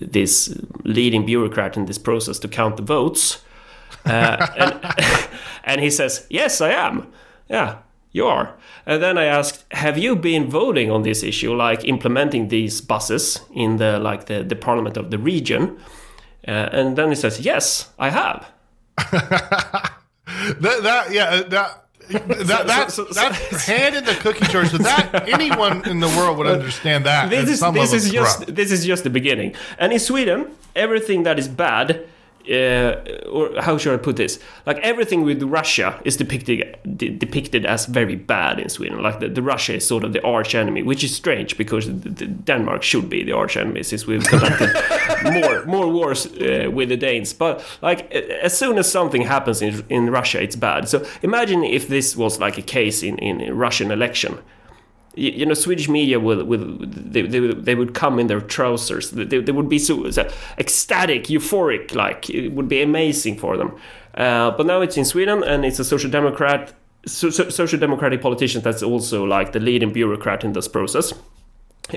this 0.00 0.58
leading 0.84 1.26
bureaucrat 1.26 1.76
in 1.76 1.84
this 1.84 1.98
process 1.98 2.38
to 2.38 2.48
count 2.48 2.78
the 2.78 2.82
votes 2.82 3.42
uh, 4.04 4.46
and, 4.56 5.28
and 5.64 5.80
he 5.80 5.90
says, 5.90 6.26
Yes, 6.30 6.60
I 6.60 6.70
am. 6.70 7.06
Yeah, 7.48 7.78
you 8.12 8.26
are. 8.26 8.54
And 8.86 9.02
then 9.02 9.18
I 9.18 9.24
asked, 9.24 9.64
Have 9.72 9.98
you 9.98 10.16
been 10.16 10.48
voting 10.50 10.90
on 10.90 11.02
this 11.02 11.22
issue, 11.22 11.54
like 11.54 11.84
implementing 11.84 12.48
these 12.48 12.80
buses 12.80 13.40
in 13.54 13.76
the 13.76 13.98
like 13.98 14.26
the, 14.26 14.42
the 14.42 14.56
parliament 14.56 14.96
of 14.96 15.10
the 15.10 15.18
region? 15.18 15.78
Uh, 16.46 16.68
and 16.72 16.96
then 16.96 17.08
he 17.10 17.14
says, 17.14 17.40
Yes, 17.40 17.90
I 17.98 18.10
have. 18.10 18.46
That, 20.60 20.82
that 20.82 21.10
yeah 21.12 21.42
that. 21.42 21.84
That, 22.10 22.66
that 22.66 22.90
so- 22.90 23.06
so- 23.06 23.12
that's 23.12 23.66
hand 23.66 23.94
in 23.96 24.04
the 24.04 24.14
cookie 24.14 24.46
jar. 24.46 24.64
So 24.66 24.78
that 24.78 25.28
anyone 25.28 25.86
in 25.88 26.00
the 26.00 26.08
world 26.08 26.38
would 26.38 26.46
understand 26.46 27.04
that. 27.04 27.28
This 27.28 27.48
is 27.50 27.60
this 27.72 27.92
is 27.92 28.10
just 28.10 28.38
corrupt. 28.38 28.54
this 28.54 28.70
is 28.72 28.84
just 28.86 29.04
the 29.04 29.10
beginning. 29.10 29.54
And 29.78 29.92
in 29.92 29.98
Sweden, 29.98 30.50
everything 30.74 31.24
that 31.24 31.38
is 31.38 31.48
bad. 31.48 32.06
Uh, 32.50 33.28
or 33.30 33.60
how 33.60 33.76
should 33.76 33.92
I 33.92 33.98
put 33.98 34.16
this? 34.16 34.38
Like 34.64 34.78
everything 34.78 35.22
with 35.22 35.42
Russia 35.42 36.00
is 36.04 36.16
depicted 36.16 36.78
de- 36.96 37.10
depicted 37.10 37.66
as 37.66 37.84
very 37.86 38.16
bad 38.16 38.58
in 38.58 38.68
Sweden. 38.68 39.02
Like 39.02 39.20
the, 39.20 39.28
the 39.28 39.42
Russia 39.42 39.74
is 39.74 39.86
sort 39.86 40.02
of 40.04 40.12
the 40.12 40.22
arch 40.22 40.54
enemy, 40.54 40.82
which 40.82 41.04
is 41.04 41.14
strange 41.14 41.58
because 41.58 41.86
the, 41.86 42.08
the 42.08 42.26
Denmark 42.26 42.82
should 42.82 43.10
be 43.10 43.22
the 43.22 43.32
arch 43.32 43.56
enemy 43.56 43.82
since 43.82 44.06
we've 44.06 44.24
conducted 44.24 44.70
more 45.24 45.66
more 45.66 45.92
wars 45.92 46.26
uh, 46.26 46.70
with 46.72 46.88
the 46.88 46.96
Danes. 46.96 47.34
But 47.34 47.62
like 47.82 48.10
as 48.12 48.56
soon 48.56 48.78
as 48.78 48.90
something 48.90 49.22
happens 49.22 49.60
in 49.60 49.84
in 49.88 50.10
Russia, 50.10 50.42
it's 50.42 50.56
bad. 50.56 50.88
So 50.88 51.04
imagine 51.22 51.64
if 51.64 51.88
this 51.88 52.16
was 52.16 52.38
like 52.38 52.56
a 52.58 52.62
case 52.62 53.02
in 53.02 53.18
in 53.18 53.40
a 53.40 53.52
Russian 53.52 53.90
election 53.90 54.38
you, 55.18 55.46
know 55.46 55.54
Swedish 55.54 55.88
media 55.88 56.18
will 56.20 56.44
will 56.44 56.76
they, 56.80 57.22
they, 57.22 57.40
would- 57.40 57.64
they 57.64 57.74
would 57.74 57.94
come 57.94 58.18
in 58.18 58.26
their 58.26 58.40
trousers 58.40 59.10
they, 59.10 59.24
they 59.24 59.52
would 59.52 59.68
be 59.68 59.78
so, 59.78 60.10
so 60.10 60.22
ecstatic 60.58 61.24
euphoric 61.24 61.94
like 61.94 62.30
it 62.30 62.50
would 62.52 62.68
be 62.68 62.82
amazing 62.82 63.36
for 63.38 63.56
them 63.56 63.72
uh, 64.14 64.50
but 64.56 64.66
now 64.66 64.80
it's 64.80 64.96
in 64.96 65.04
Sweden 65.04 65.42
and 65.44 65.64
it's 65.64 65.78
a 65.78 65.84
social 65.84 66.10
democrat 66.10 66.72
so, 67.06 67.30
so, 67.30 67.48
social 67.48 67.78
democratic 67.78 68.20
politician 68.20 68.62
that's 68.62 68.82
also 68.82 69.24
like 69.24 69.52
the 69.52 69.60
leading 69.60 69.92
bureaucrat 69.92 70.44
in 70.44 70.52
this 70.52 70.68
process 70.68 71.12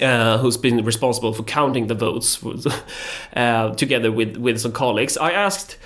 uh, 0.02 0.38
who's 0.38 0.58
been 0.58 0.86
responsible 0.86 1.34
for 1.34 1.44
counting 1.44 1.88
the 1.88 1.96
votes 1.96 2.40
uh, 3.36 3.74
together 3.76 4.12
with, 4.12 4.38
with 4.38 4.60
some 4.60 4.72
colleagues. 4.72 5.18
I 5.18 5.32
asked 5.32 5.78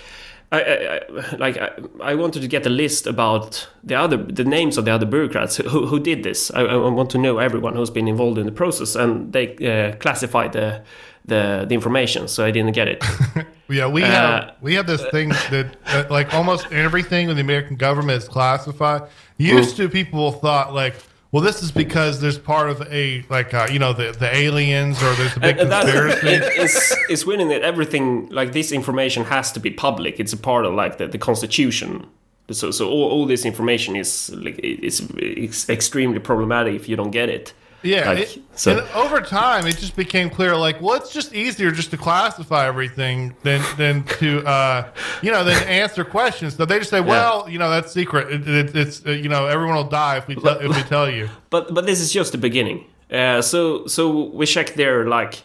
I, 0.56 0.62
I, 0.62 0.95
I 0.97 1.36
like 1.38 1.58
I, 1.58 1.70
I 2.12 2.16
wanted 2.16 2.41
to 2.41 2.47
get 2.47 2.66
a 2.66 2.70
list 2.70 3.08
about 3.08 3.68
the 3.84 3.95
other 3.95 4.18
the 4.18 4.43
names 4.43 4.78
of 4.78 4.86
the 4.86 4.91
other 4.91 5.06
bureaucrats 5.06 5.58
who, 5.58 5.86
who 5.88 5.99
did 5.99 6.24
this. 6.24 6.51
I, 6.51 6.62
I 6.62 6.76
want 6.89 7.10
to 7.12 7.18
know 7.18 7.38
everyone 7.39 7.76
who's 7.76 7.89
been 7.93 8.08
involved 8.08 8.38
in 8.38 8.45
the 8.45 8.51
process, 8.51 8.95
and 8.95 9.32
they 9.34 9.45
uh, 9.58 9.95
classified 9.97 10.51
the, 10.53 10.82
the 11.26 11.66
the 11.68 11.74
information, 11.76 12.28
so 12.28 12.45
I 12.45 12.51
didn't 12.51 12.74
get 12.76 12.88
it. 12.88 13.03
Yeah, 13.68 13.88
we 13.88 14.03
Uh, 14.03 14.08
have 14.08 14.51
we 14.62 14.76
have 14.76 14.86
this 14.86 15.03
thing 15.12 15.30
that 15.49 15.66
uh, 15.88 16.03
like 16.18 16.34
almost 16.36 16.72
everything 16.72 17.30
in 17.30 17.36
the 17.36 17.41
American 17.41 17.78
government 17.78 18.22
is 18.24 18.30
classified. 18.30 19.01
Used 19.39 19.76
to 19.78 19.89
people 19.89 20.32
thought 20.32 20.72
like, 20.72 20.93
well, 21.36 21.43
this 21.43 21.61
is 21.61 21.69
because 21.73 22.21
there's 22.21 22.39
part 22.39 22.69
of 22.69 22.77
a 23.01 23.25
like 23.29 23.53
uh, 23.53 23.67
you 23.73 23.77
know 23.77 23.91
the 23.91 24.13
the 24.13 24.29
aliens 24.43 25.03
or 25.03 25.13
there's 25.15 25.36
a 25.36 25.39
big 25.41 25.57
And- 25.57 25.69
and 25.73 25.81
conspiracy. 25.81 26.27
it- 26.29 26.53
it's 26.63 26.95
it's 27.09 27.25
winning 27.25 27.49
that 27.49 27.61
everything 27.61 28.29
like 28.39 28.53
this 28.53 28.71
information 28.71 29.25
has 29.25 29.51
to 29.51 29.59
be 29.59 29.69
public. 29.69 30.17
It's 30.17 30.31
a 30.31 30.38
part 30.38 30.63
of 30.65 30.73
like 30.83 30.97
the, 30.97 31.07
the 31.07 31.17
constitution. 31.17 32.05
So 32.51 32.71
so 32.71 32.83
all, 32.89 33.09
all 33.13 33.25
this 33.25 33.43
information 33.45 33.95
is 33.97 34.29
like 34.45 34.57
it's, 34.63 34.99
it's 35.17 35.69
extremely 35.69 36.19
problematic 36.19 36.73
if 36.75 36.88
you 36.89 36.95
don't 36.95 37.11
get 37.11 37.27
it. 37.29 37.53
Yeah, 37.86 38.09
Like, 38.09 38.19
it, 38.19 38.39
so- 38.55 38.71
and 38.77 38.81
over 38.95 39.21
time, 39.21 39.67
it 39.67 39.77
just 39.77 39.95
became 39.95 40.29
clear. 40.29 40.55
Like, 40.55 40.81
well, 40.81 40.95
it's 40.95 41.13
just 41.13 41.33
easier 41.33 41.71
just 41.71 41.91
to 41.91 41.97
classify 41.97 42.67
everything 42.67 43.36
than 43.43 43.61
than 43.77 44.03
to 44.19 44.43
uh, 44.45 44.88
you 45.21 45.31
know 45.31 45.43
than 45.43 45.61
answer 45.67 46.03
questions. 46.03 46.55
So 46.55 46.65
they 46.65 46.79
just 46.79 46.89
say, 46.89 47.01
well, 47.01 47.47
you 47.49 47.59
know, 47.59 47.69
that's 47.69 47.91
secret. 47.93 48.31
It, 48.31 48.47
it, 48.47 48.75
it's 48.75 49.05
uh, 49.05 49.11
you 49.11 49.29
know, 49.29 49.45
everyone 49.47 49.75
will 49.75 49.83
die 49.89 50.17
if 50.17 50.27
we 50.27 50.36
tell 50.36 50.57
if 50.59 50.75
we 50.75 50.83
tell 50.83 51.09
you. 51.09 51.29
But 51.49 51.73
but 51.73 51.86
this 51.86 51.99
is 51.99 52.11
just 52.11 52.31
the 52.31 52.38
beginning. 52.38 52.86
Uh, 53.11 53.41
so 53.41 53.86
so 53.88 54.29
we 54.33 54.45
check 54.45 54.73
their 54.73 55.05
like 55.05 55.43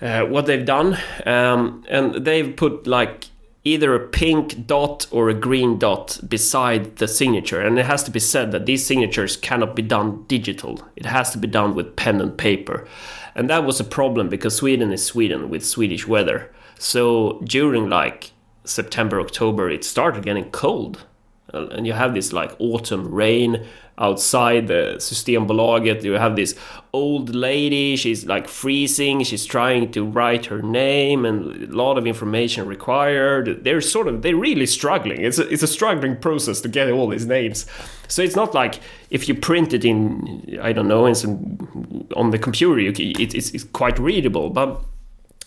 uh, 0.00 0.22
what 0.22 0.46
they've 0.46 0.64
done, 0.64 0.96
um, 1.26 1.84
and 1.88 2.24
they've 2.24 2.54
put 2.56 2.86
like 2.86 3.24
either 3.72 3.94
a 3.94 4.08
pink 4.08 4.66
dot 4.66 5.06
or 5.10 5.28
a 5.28 5.34
green 5.34 5.78
dot 5.78 6.18
beside 6.26 6.96
the 6.96 7.08
signature, 7.08 7.60
and 7.60 7.78
it 7.78 7.86
has 7.86 8.02
to 8.04 8.10
be 8.10 8.20
said 8.20 8.52
that 8.52 8.66
these 8.66 8.86
signatures 8.86 9.36
cannot 9.36 9.76
be 9.76 9.82
done 9.82 10.24
digital. 10.28 10.82
It 10.96 11.06
has 11.06 11.30
to 11.32 11.38
be 11.38 11.48
done 11.48 11.74
with 11.74 11.96
pen 11.96 12.20
and 12.20 12.36
paper, 12.36 12.86
and 13.34 13.48
that 13.50 13.64
was 13.64 13.80
a 13.80 13.84
problem 13.84 14.28
because 14.28 14.56
Sweden 14.56 14.92
is 14.92 15.04
Sweden 15.04 15.48
with 15.50 15.66
Swedish 15.66 16.06
weather. 16.06 16.52
So 16.78 17.40
during 17.44 17.88
like 17.88 18.32
September 18.64 19.20
October, 19.20 19.70
it 19.70 19.84
started 19.84 20.24
getting 20.24 20.50
cold 20.50 21.04
and 21.52 21.86
you 21.86 21.92
have 21.92 22.14
this 22.14 22.32
like 22.32 22.54
autumn 22.58 23.12
rain 23.12 23.66
outside 23.98 24.68
the 24.68 24.94
Systembolaget. 24.98 26.02
You 26.02 26.12
have 26.12 26.36
this 26.36 26.54
old 26.92 27.34
lady. 27.34 27.96
She's 27.96 28.26
like 28.26 28.48
freezing. 28.48 29.24
She's 29.24 29.44
trying 29.44 29.90
to 29.92 30.04
write 30.04 30.46
her 30.46 30.62
name, 30.62 31.24
and 31.24 31.70
a 31.72 31.76
lot 31.76 31.98
of 31.98 32.06
information 32.06 32.66
required. 32.66 33.64
They're 33.64 33.80
sort 33.80 34.08
of 34.08 34.22
they're 34.22 34.36
really 34.36 34.66
struggling. 34.66 35.20
It's 35.22 35.38
a, 35.38 35.48
it's 35.48 35.62
a 35.62 35.66
struggling 35.66 36.16
process 36.16 36.60
to 36.62 36.68
get 36.68 36.90
all 36.90 37.08
these 37.08 37.26
names. 37.26 37.66
So 38.08 38.22
it's 38.22 38.36
not 38.36 38.54
like 38.54 38.80
if 39.10 39.28
you 39.28 39.34
print 39.34 39.72
it 39.72 39.84
in 39.84 40.58
I 40.62 40.72
don't 40.72 40.88
know 40.88 41.06
in 41.06 41.14
some 41.14 42.08
on 42.16 42.30
the 42.30 42.38
computer, 42.38 42.80
you, 42.80 42.90
it, 42.90 43.34
it's, 43.34 43.50
it's 43.50 43.64
quite 43.64 43.98
readable, 43.98 44.50
but. 44.50 44.80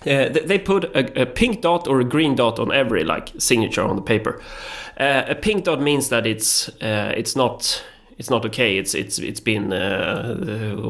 Uh, 0.04 0.30
they 0.30 0.58
put 0.58 0.86
a, 0.96 1.22
a 1.22 1.26
pink 1.28 1.62
dot 1.62 1.88
or 1.88 2.00
a 2.00 2.04
green 2.04 2.34
dot 2.34 2.58
on 2.58 2.72
every 2.72 3.04
like 3.04 3.30
signature 3.38 3.84
on 3.84 3.96
the 3.96 4.02
paper. 4.02 4.42
Uh, 5.00 5.26
a 5.28 5.36
pink 5.36 5.64
dot 5.64 5.80
means 5.80 6.10
that 6.10 6.26
it's 6.26 6.70
uh, 6.82 7.14
it's 7.16 7.36
not 7.36 7.84
it's 8.22 8.30
not 8.30 8.46
okay. 8.46 8.78
It's 8.78 8.94
it's 8.94 9.18
it's 9.18 9.40
been 9.40 9.74
uh, 9.74 10.38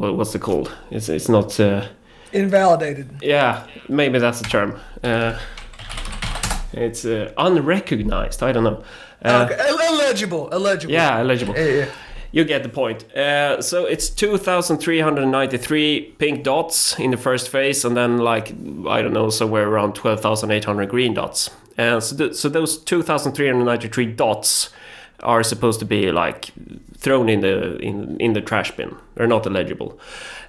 uh, 0.04 0.12
what's 0.12 0.34
it 0.34 0.42
called? 0.42 0.70
It's 0.90 1.08
it's 1.08 1.30
not. 1.30 1.58
Uh, 1.58 1.86
Invalidated. 2.34 3.08
yeah, 3.22 3.66
maybe 3.88 4.18
that's 4.18 4.42
the 4.42 4.48
term. 4.50 4.78
Uh, 5.02 5.38
it's 6.74 7.06
uh, 7.06 7.32
unrecognized. 7.38 8.42
I 8.42 8.52
don't 8.52 8.64
know. 8.64 8.84
Uh, 9.24 9.48
okay. 9.50 9.56
Illegible. 9.88 10.50
Illegible. 10.50 10.92
Yeah, 10.92 11.22
illegible. 11.22 11.54
Yeah, 11.56 11.64
yeah. 11.64 11.86
You 12.32 12.44
get 12.44 12.62
the 12.62 12.68
point. 12.68 13.10
Uh, 13.16 13.62
so 13.62 13.86
it's 13.86 14.10
2,393 14.10 16.14
pink 16.18 16.44
dots 16.44 16.98
in 16.98 17.12
the 17.12 17.16
first 17.16 17.48
phase, 17.48 17.82
and 17.86 17.96
then 17.96 18.18
like 18.18 18.52
I 18.88 19.00
don't 19.00 19.14
know, 19.14 19.30
somewhere 19.30 19.66
around 19.66 19.94
12,800 19.94 20.86
green 20.90 21.14
dots. 21.14 21.48
And 21.78 22.02
so, 22.02 22.14
th- 22.16 22.34
so 22.34 22.50
those 22.50 22.76
2,393 22.76 24.04
dots 24.12 24.68
are 25.22 25.42
supposed 25.42 25.80
to 25.80 25.86
be 25.86 26.10
like 26.12 26.50
thrown 26.96 27.28
in 27.28 27.40
the 27.40 27.76
in 27.78 28.16
in 28.20 28.32
the 28.32 28.40
trash 28.40 28.70
bin. 28.76 28.96
They're 29.14 29.26
not 29.26 29.46
illegible. 29.46 29.98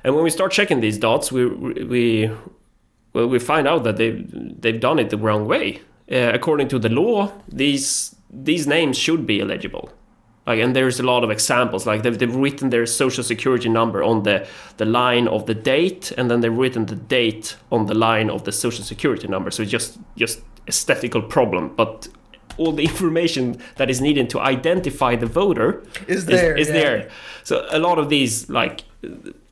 And 0.03 0.15
when 0.15 0.23
we 0.23 0.29
start 0.29 0.51
checking 0.51 0.81
these 0.81 0.97
dots, 0.97 1.31
we 1.31 1.45
we 1.45 2.31
well 3.13 3.27
we 3.27 3.39
find 3.39 3.67
out 3.67 3.83
that 3.83 3.97
they 3.97 4.11
they've 4.61 4.79
done 4.79 4.99
it 4.99 5.09
the 5.09 5.17
wrong 5.17 5.45
way. 5.47 5.81
Uh, 6.11 6.31
according 6.33 6.67
to 6.67 6.79
the 6.79 6.89
law, 6.89 7.31
these 7.47 8.15
these 8.29 8.67
names 8.67 8.97
should 8.97 9.25
be 9.25 9.39
illegible 9.39 9.89
like 10.45 10.59
and 10.59 10.75
there's 10.75 10.99
a 10.99 11.03
lot 11.03 11.23
of 11.23 11.31
examples 11.31 11.85
like 11.85 12.03
they've, 12.03 12.17
they've 12.17 12.35
written 12.35 12.69
their 12.69 12.85
social 12.85 13.23
security 13.23 13.69
number 13.69 14.03
on 14.03 14.23
the 14.23 14.45
the 14.77 14.85
line 14.85 15.27
of 15.27 15.45
the 15.45 15.53
date 15.53 16.11
and 16.17 16.29
then 16.29 16.41
they've 16.41 16.57
written 16.57 16.85
the 16.85 16.95
date 16.95 17.55
on 17.71 17.85
the 17.85 17.93
line 17.93 18.29
of 18.29 18.43
the 18.43 18.51
social 18.51 18.83
security 18.83 19.27
number 19.27 19.51
so 19.51 19.63
it's 19.63 19.71
just 19.71 19.97
just 20.17 20.41
aesthetical 20.67 21.21
problem 21.21 21.73
but 21.75 22.07
all 22.57 22.71
the 22.71 22.83
information 22.91 23.57
that 23.75 23.89
is 23.89 24.01
needed 24.01 24.29
to 24.29 24.39
identify 24.39 25.15
the 25.15 25.25
voter 25.25 25.83
Is 26.07 26.25
there, 26.25 26.55
is, 26.57 26.67
yeah. 26.67 26.73
there 26.73 27.09
so 27.43 27.65
a 27.71 27.79
lot 27.79 27.99
of 27.99 28.09
these 28.09 28.49
like 28.49 28.83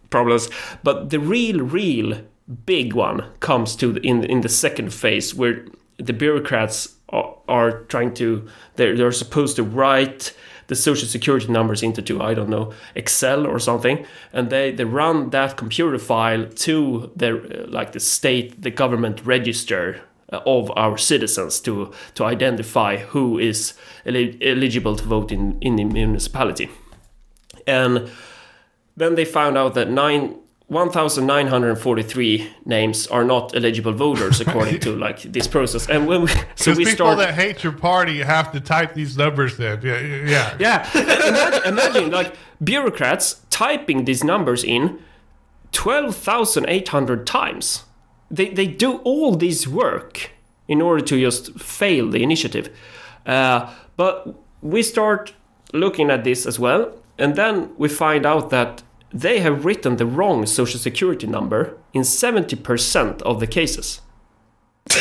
problems 0.09 0.49
but 0.83 1.09
the 1.09 1.19
real 1.19 1.61
real 1.61 2.21
big 2.65 2.93
one 2.93 3.23
comes 3.39 3.75
to 3.77 3.93
the, 3.93 4.01
in 4.01 4.23
in 4.25 4.41
the 4.41 4.49
second 4.49 4.93
phase 4.93 5.33
where 5.33 5.65
the 5.97 6.13
bureaucrats 6.13 6.95
are, 7.09 7.35
are 7.47 7.71
trying 7.83 8.13
to 8.15 8.47
they're, 8.75 8.95
they're 8.95 9.11
supposed 9.11 9.55
to 9.55 9.63
write 9.63 10.33
the 10.67 10.75
social 10.75 11.05
security 11.05 11.51
numbers 11.51 11.83
into 11.83 12.01
to, 12.01 12.21
I 12.21 12.33
don't 12.33 12.47
know 12.47 12.71
Excel 12.95 13.45
or 13.45 13.59
something, 13.59 14.05
and 14.31 14.49
they, 14.49 14.71
they 14.71 14.85
run 14.85 15.31
that 15.31 15.57
computer 15.57 15.99
file 15.99 16.45
to 16.45 17.11
the 17.13 17.29
uh, 17.65 17.69
like 17.69 17.91
the 17.91 17.99
state 17.99 18.61
the 18.61 18.71
government 18.71 19.25
register 19.25 20.01
Uh, 20.31 20.39
of 20.45 20.71
our 20.77 20.97
citizens 20.97 21.59
to 21.59 21.91
to 22.15 22.23
identify 22.23 22.95
who 22.95 23.37
is 23.37 23.73
eli- 24.07 24.37
eligible 24.41 24.95
to 24.95 25.03
vote 25.03 25.29
in 25.29 25.57
in 25.59 25.75
the 25.75 25.83
municipality, 25.83 26.69
and 27.67 28.09
then 28.95 29.15
they 29.15 29.25
found 29.25 29.57
out 29.57 29.73
that 29.73 29.89
nine. 29.89 30.37
1943 30.67 32.49
names 32.63 33.05
are 33.07 33.25
not 33.25 33.53
eligible 33.53 33.91
voters 33.91 34.39
according 34.47 34.79
to 34.79 34.95
like 34.95 35.21
this 35.23 35.45
process 35.45 35.89
and 35.89 36.07
when 36.07 36.21
we 36.21 36.27
so 36.55 36.71
we 36.77 36.85
people 36.85 36.93
start 36.93 37.17
that 37.17 37.33
hate 37.33 37.61
your 37.61 37.73
party 37.73 38.19
have 38.19 38.53
to 38.53 38.61
type 38.61 38.93
these 38.93 39.17
numbers 39.17 39.59
in. 39.59 39.81
Yeah, 39.81 39.99
yeah. 39.99 40.55
yeah 40.57 40.97
imagine, 40.97 41.73
imagine 41.73 42.11
like 42.11 42.35
bureaucrats 42.63 43.41
typing 43.49 44.05
these 44.05 44.23
numbers 44.23 44.63
in 44.63 44.97
12,800 45.73 47.27
times 47.27 47.83
they, 48.31 48.49
they 48.49 48.67
do 48.67 48.97
all 49.03 49.35
this 49.35 49.67
work 49.67 50.31
in 50.67 50.81
order 50.81 51.03
to 51.05 51.19
just 51.19 51.59
fail 51.59 52.09
the 52.09 52.23
initiative. 52.23 52.69
Uh, 53.25 53.69
but 53.97 54.35
we 54.61 54.81
start 54.81 55.33
looking 55.73 56.09
at 56.09 56.23
this 56.23 56.45
as 56.45 56.57
well 56.59 56.91
and 57.17 57.35
then 57.35 57.69
we 57.77 57.87
find 57.87 58.25
out 58.25 58.49
that 58.49 58.83
they 59.13 59.39
have 59.39 59.65
written 59.65 59.97
the 59.97 60.05
wrong 60.05 60.45
social 60.45 60.79
security 60.79 61.27
number 61.27 61.77
in 61.93 62.01
70% 62.03 63.21
of 63.23 63.39
the 63.39 63.47
cases. 63.47 64.01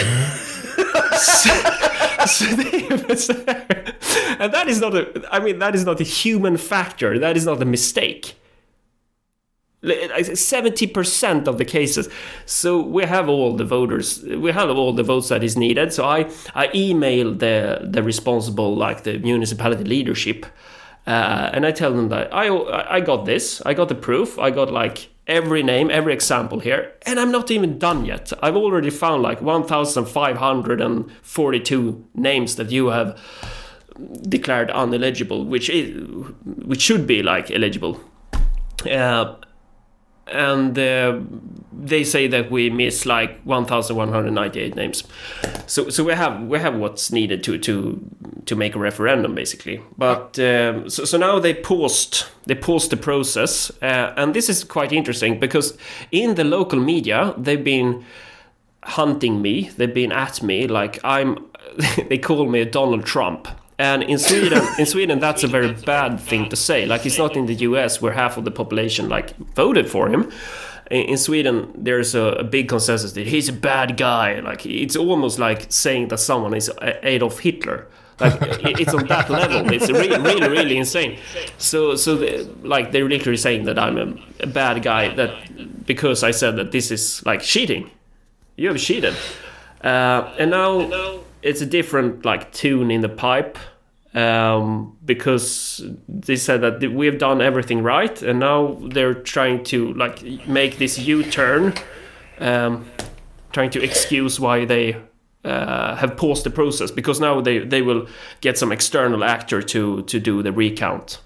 So 2.27 2.45
they- 2.45 2.87
and 4.39 4.53
that 4.53 4.67
is 4.69 4.81
not 4.81 4.95
a 4.95 5.27
i 5.33 5.41
mean 5.41 5.59
that 5.59 5.75
is 5.75 5.85
not 5.87 6.01
a 6.01 6.05
human 6.05 6.57
factor. 6.59 7.19
That 7.19 7.37
is 7.37 7.47
not 7.47 7.63
a 7.63 7.65
mistake 7.65 8.35
Like, 9.83 10.11
70% 10.11 11.47
of 11.47 11.57
the 11.57 11.65
cases. 11.65 12.11
So 12.45 12.83
we 12.83 13.05
have 13.05 13.31
all 13.31 13.57
the 13.57 13.65
voters 13.65 14.23
we 14.23 14.53
have 14.53 14.69
all 14.69 14.93
the 14.93 15.03
votes 15.03 15.29
that 15.29 15.43
is 15.43 15.57
needed. 15.57 15.91
So 15.93 16.05
i 16.05 16.29
i 16.55 16.69
emailed 16.69 17.39
the 17.39 17.81
the 17.83 18.03
responsible 18.03 18.77
like 18.77 19.05
the 19.05 19.19
municipality 19.19 19.85
leadership 19.85 20.45
uh, 21.07 21.51
and 21.55 21.65
i 21.67 21.73
tell 21.73 21.93
them 21.93 22.09
that 22.09 22.29
i 22.33 22.49
i 22.97 23.01
got 23.01 23.25
this 23.25 23.63
i 23.65 23.75
got 23.75 23.89
the 23.89 23.95
proof 23.95 24.39
i 24.39 24.51
got 24.51 24.71
like 24.71 25.09
every 25.27 25.63
name 25.63 25.91
every 25.91 26.13
example 26.13 26.61
here 26.61 26.93
and 27.07 27.19
i'm 27.21 27.33
not 27.33 27.51
even 27.51 27.79
done 27.79 28.05
yet. 28.05 28.31
I've 28.43 28.57
already 28.57 28.91
found 28.91 29.23
like 29.23 29.41
1542 29.41 32.05
names 32.15 32.57
that 32.57 32.71
you 32.71 32.89
have 32.89 33.19
declared 34.29 34.69
uneligible 34.71 35.47
which 35.47 35.71
is 35.71 35.95
which 36.45 36.83
should 36.83 37.07
be 37.07 37.23
like 37.23 37.51
eligible. 37.51 37.99
Uh, 38.91 39.35
and 40.31 40.79
uh, 40.79 41.19
they 41.73 42.05
say 42.05 42.27
that 42.27 42.51
we 42.51 42.71
miss 42.71 43.07
like 43.07 43.41
1198 43.45 44.75
names 44.77 45.05
so 45.67 45.89
so 45.89 46.05
we 46.05 46.13
have 46.13 46.43
we 46.43 46.59
have 46.59 46.77
what's 46.77 47.11
needed 47.11 47.43
to 47.45 47.59
to 47.59 48.01
to 48.47 48.57
make 48.57 48.75
a 48.75 48.79
referendum 48.79 49.35
basically 49.35 49.81
but 49.97 50.39
um, 50.39 50.89
so, 50.89 51.05
so 51.05 51.19
now 51.19 51.39
they 51.39 51.55
paused 51.55 52.25
they 52.47 52.55
paused 52.55 52.91
the 52.91 52.97
process 52.97 53.71
uh, 53.83 54.13
and 54.17 54.35
this 54.35 54.49
is 54.49 54.65
quite 54.65 54.93
interesting 54.93 55.39
because 55.39 55.77
in 56.11 56.35
the 56.35 56.45
local 56.45 56.79
media 56.79 57.35
they've 57.39 57.65
been 57.65 58.05
hunting 58.85 59.43
me 59.43 59.71
they've 59.77 59.95
been 59.95 60.13
at 60.13 60.43
me 60.43 60.67
like 60.67 60.99
i'm 61.05 61.51
they 62.09 62.19
call 62.19 62.47
me 62.49 62.65
Donald 62.65 63.05
Trump. 63.05 63.49
And 63.81 64.03
in 64.03 64.19
Sweden, 64.19 64.63
in 64.79 64.85
Sweden, 64.85 65.21
that's 65.21 65.43
a 65.43 65.49
very 65.49 65.73
bad 65.73 66.21
thing 66.21 66.51
to 66.51 66.57
say. 66.57 66.85
Like 66.85 67.07
it's 67.07 67.17
not 67.17 67.35
in 67.35 67.47
the 67.47 67.55
U.S. 67.71 68.03
where 68.03 68.13
half 68.13 68.37
of 68.37 68.45
the 68.45 68.51
population 68.51 69.09
like 69.09 69.35
voted 69.55 69.89
for 69.89 70.11
him. 70.11 70.31
In, 70.91 71.17
Sweden, 71.17 71.73
there's 71.75 72.15
a, 72.15 72.25
a 72.25 72.45
big 72.45 72.69
consensus 72.69 73.13
that 73.13 73.27
he's 73.27 73.49
a 73.49 73.55
bad 73.55 73.97
guy. 73.97 74.41
Like 74.41 74.67
it's 74.67 74.97
almost 74.97 75.39
like 75.39 75.73
saying 75.73 76.09
that 76.09 76.19
someone 76.19 76.53
is 76.53 76.71
Adolf 77.03 77.39
Hitler. 77.39 77.87
Like 78.21 78.79
it's 78.79 78.93
on 78.93 79.07
that 79.07 79.31
level. 79.31 79.73
It's 79.73 79.89
really, 79.91 80.21
really, 80.21 80.47
really 80.47 80.77
insane. 80.77 81.19
So, 81.57 81.95
so 81.95 82.13
like 82.63 82.93
they're 82.93 83.09
literally 83.09 83.39
saying 83.39 83.65
that 83.65 83.79
I'm 83.79 83.97
a, 83.97 84.15
a 84.41 84.47
bad 84.47 84.83
guy 84.83 85.15
that 85.15 85.87
because 85.87 86.23
I 86.23 86.33
said 86.33 86.57
that 86.57 86.71
this 86.71 86.91
is 86.91 87.25
like 87.25 87.41
cheating. 87.41 87.91
You 88.57 88.69
have 88.69 88.79
cheated. 88.79 89.15
Uh, 89.83 90.35
and 90.39 90.51
now 90.51 91.23
it's 91.43 91.61
a 91.61 91.67
different 91.67 92.25
like 92.25 92.53
tune 92.53 92.91
in 92.91 93.01
the 93.01 93.09
pipe 93.09 93.59
um, 94.15 94.97
because 95.05 95.83
they 96.09 96.37
said 96.37 96.61
that 96.63 96.93
we 96.93 97.07
have 97.07 97.19
done 97.19 97.41
everything 97.41 97.83
right, 97.83 98.21
and 98.23 98.41
now 98.41 98.79
they're 98.81 99.15
trying 99.15 99.65
to 99.65 99.93
like 99.95 100.47
make 100.49 100.79
this 100.79 100.99
U-turn, 100.99 101.75
um, 102.39 102.91
trying 103.53 103.71
to 103.71 103.83
excuse 103.83 104.41
why 104.41 104.65
they 104.65 104.97
uh, 105.45 105.95
have 105.97 106.17
paused 106.17 106.45
the 106.45 106.51
process 106.51 106.91
because 106.91 107.21
now 107.21 107.41
they 107.41 107.59
they 107.61 107.83
will 107.83 108.07
get 108.41 108.59
some 108.59 108.73
external 108.73 109.25
actor 109.25 109.63
to 109.63 110.03
to 110.03 110.19
do 110.19 110.43
the 110.43 110.53
recount, 110.53 111.21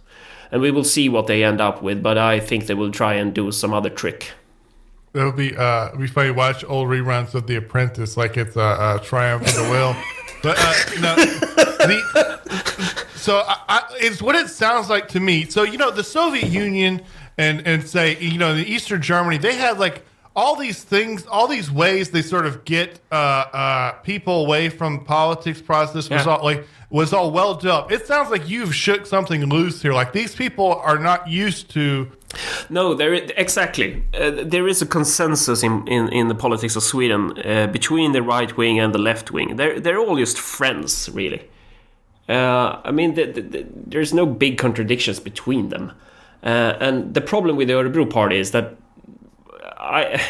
and 0.53 0.61
we 0.61 0.70
will 0.70 0.85
see 0.85 1.09
what 1.09 1.27
they 1.27 1.43
end 1.43 1.61
up 1.61 1.82
with. 1.82 2.03
But 2.03 2.19
I 2.19 2.39
think 2.39 2.66
they 2.66 2.74
will 2.74 2.93
try 2.93 3.15
and 3.15 3.35
do 3.35 3.51
some 3.51 3.73
other 3.73 3.91
trick. 3.91 4.32
It'll 5.15 5.31
be 5.31 5.57
uh, 5.57 5.95
be 5.97 6.09
funny 6.09 6.32
watch 6.32 6.65
old 6.65 6.89
reruns 6.89 7.35
of 7.35 7.47
The 7.47 7.57
Apprentice, 7.57 8.16
like 8.16 8.36
it's 8.36 8.57
a, 8.57 8.99
a 9.01 9.01
triumph 9.03 9.47
of 9.47 9.55
the 9.55 9.62
will. 9.70 9.95
But 10.43 10.57
uh, 10.59 11.01
no, 11.01 11.15
the, 11.15 13.11
so 13.15 13.45
I, 13.47 13.57
I, 13.69 13.82
it's 13.93 14.20
what 14.20 14.35
it 14.35 14.51
sounds 14.51 14.91
like 14.91 15.09
to 15.09 15.20
me. 15.20 15.47
So 15.47 15.62
you 15.62 15.78
know, 15.78 15.93
the 15.93 16.03
Soviet 16.03 16.49
Union 16.49 17.01
and 17.39 17.66
and 17.66 17.86
say 17.86 18.19
you 18.19 18.39
know 18.39 18.55
the 18.55 18.65
Eastern 18.65 19.03
Germany, 19.03 19.39
they 19.39 19.55
had 19.55 19.78
like 19.78 20.05
all 20.36 20.56
these 20.56 20.82
things, 20.82 21.27
all 21.27 21.47
these 21.47 21.70
ways 21.70 22.11
they 22.11 22.23
sort 22.23 22.47
of 22.47 22.65
get 22.65 23.01
uh, 23.12 23.15
uh, 23.15 23.93
people 24.02 24.44
away 24.44 24.69
from 24.69 25.05
politics 25.05 25.62
process 25.62 26.11
was 26.11 26.27
Yeah. 26.27 26.35
all 26.35 26.44
like 26.44 26.66
was 26.90 27.12
all 27.12 27.31
well 27.31 27.59
up. 27.69 27.90
It 27.93 28.06
sounds 28.06 28.31
like 28.31 28.48
you've 28.48 28.74
shook 28.74 29.06
something 29.06 29.44
loose 29.47 29.82
here. 29.82 29.93
Like 29.93 30.12
these 30.12 30.35
people 30.35 30.74
are 30.74 30.98
not 30.98 31.28
used 31.28 31.70
to. 31.70 32.09
No, 32.69 32.94
there 32.94 33.15
exactly. 33.15 34.02
Uh, 34.12 34.31
there 34.44 34.66
is 34.69 34.82
a 34.82 34.86
consensus 34.86 35.62
in, 35.62 35.86
in, 35.86 36.09
in 36.09 36.28
the 36.28 36.35
politics 36.35 36.74
of 36.77 36.82
Sweden 36.82 37.39
uh, 37.44 37.69
between 37.69 38.12
the 38.12 38.23
right 38.23 38.56
wing 38.56 38.81
and 38.81 38.93
the 38.93 38.98
left 38.98 39.31
wing. 39.31 39.56
They're 39.56 39.78
they're 39.81 39.98
all 39.98 40.16
just 40.16 40.39
friends, 40.39 41.09
really. 41.12 41.48
Uh, 42.28 42.81
I 42.85 42.90
mean, 42.90 43.15
the, 43.15 43.27
the, 43.32 43.40
the, 43.43 43.66
there's 43.86 44.12
no 44.15 44.24
big 44.27 44.56
contradictions 44.59 45.20
between 45.20 45.69
them. 45.69 45.93
Uh, 46.43 46.77
and 46.81 47.15
the 47.15 47.20
problem 47.20 47.56
with 47.56 47.69
the 47.69 47.74
Örebro 47.74 48.09
party 48.09 48.39
is 48.39 48.51
that 48.51 48.77
I. 49.94 50.20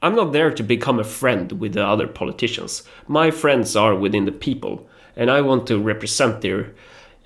I'm 0.00 0.14
not 0.14 0.32
there 0.32 0.52
to 0.52 0.62
become 0.62 1.00
a 1.00 1.04
friend 1.04 1.50
with 1.52 1.72
the 1.72 1.84
other 1.84 2.06
politicians. 2.06 2.84
My 3.08 3.32
friends 3.32 3.74
are 3.74 3.96
within 3.96 4.26
the 4.26 4.32
people, 4.32 4.88
and 5.16 5.28
I 5.28 5.40
want 5.40 5.66
to 5.66 5.80
represent 5.80 6.40
their 6.40 6.72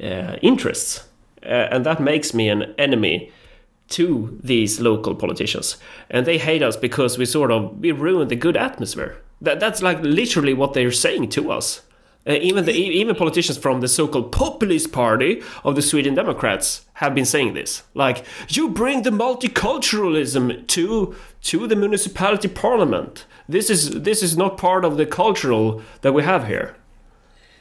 uh, 0.03 0.37
interests. 0.41 1.07
Uh, 1.45 1.69
and 1.71 1.85
that 1.85 2.01
makes 2.01 2.33
me 2.33 2.49
an 2.49 2.75
enemy 2.79 3.31
to 3.89 4.39
these 4.43 4.81
local 4.81 5.15
politicians 5.15 5.77
and 6.09 6.27
they 6.27 6.39
hate 6.39 6.63
us 6.63 6.77
because 6.77 7.19
we 7.19 7.27
sort 7.27 7.51
of 7.51 7.79
we 7.79 7.93
ruin 7.93 8.29
the 8.29 8.37
good 8.37 8.57
atmosphere 8.57 9.21
that, 9.41 9.61
that's 9.61 9.83
like 9.83 10.01
literally 10.01 10.55
what 10.55 10.73
they're 10.73 10.93
saying 10.93 11.29
to 11.29 11.51
us 11.51 11.83
uh, 12.27 12.33
even 12.33 12.65
the 12.65 12.73
even 12.73 13.17
politicians 13.17 13.59
from 13.59 13.81
the 13.81 13.89
so-called 13.89 14.31
populist 14.31 14.93
party 14.93 15.43
of 15.65 15.75
the 15.75 15.83
Sweden 15.83 16.15
Democrats 16.15 16.87
have 16.95 17.15
been 17.15 17.25
saying 17.25 17.55
this. 17.55 17.83
Like 17.95 18.25
you 18.49 18.69
bring 18.69 19.03
the 19.03 19.11
multiculturalism 19.11 20.67
to 20.69 21.17
to 21.43 21.67
the 21.67 21.77
municipality 21.77 22.49
parliament. 22.49 23.27
This 23.49 23.71
is 23.71 24.03
this 24.03 24.23
is 24.23 24.37
not 24.37 24.57
part 24.57 24.85
of 24.85 24.97
the 24.97 25.07
cultural 25.07 25.83
that 26.03 26.13
we 26.13 26.23
have 26.23 26.47
here. 26.47 26.77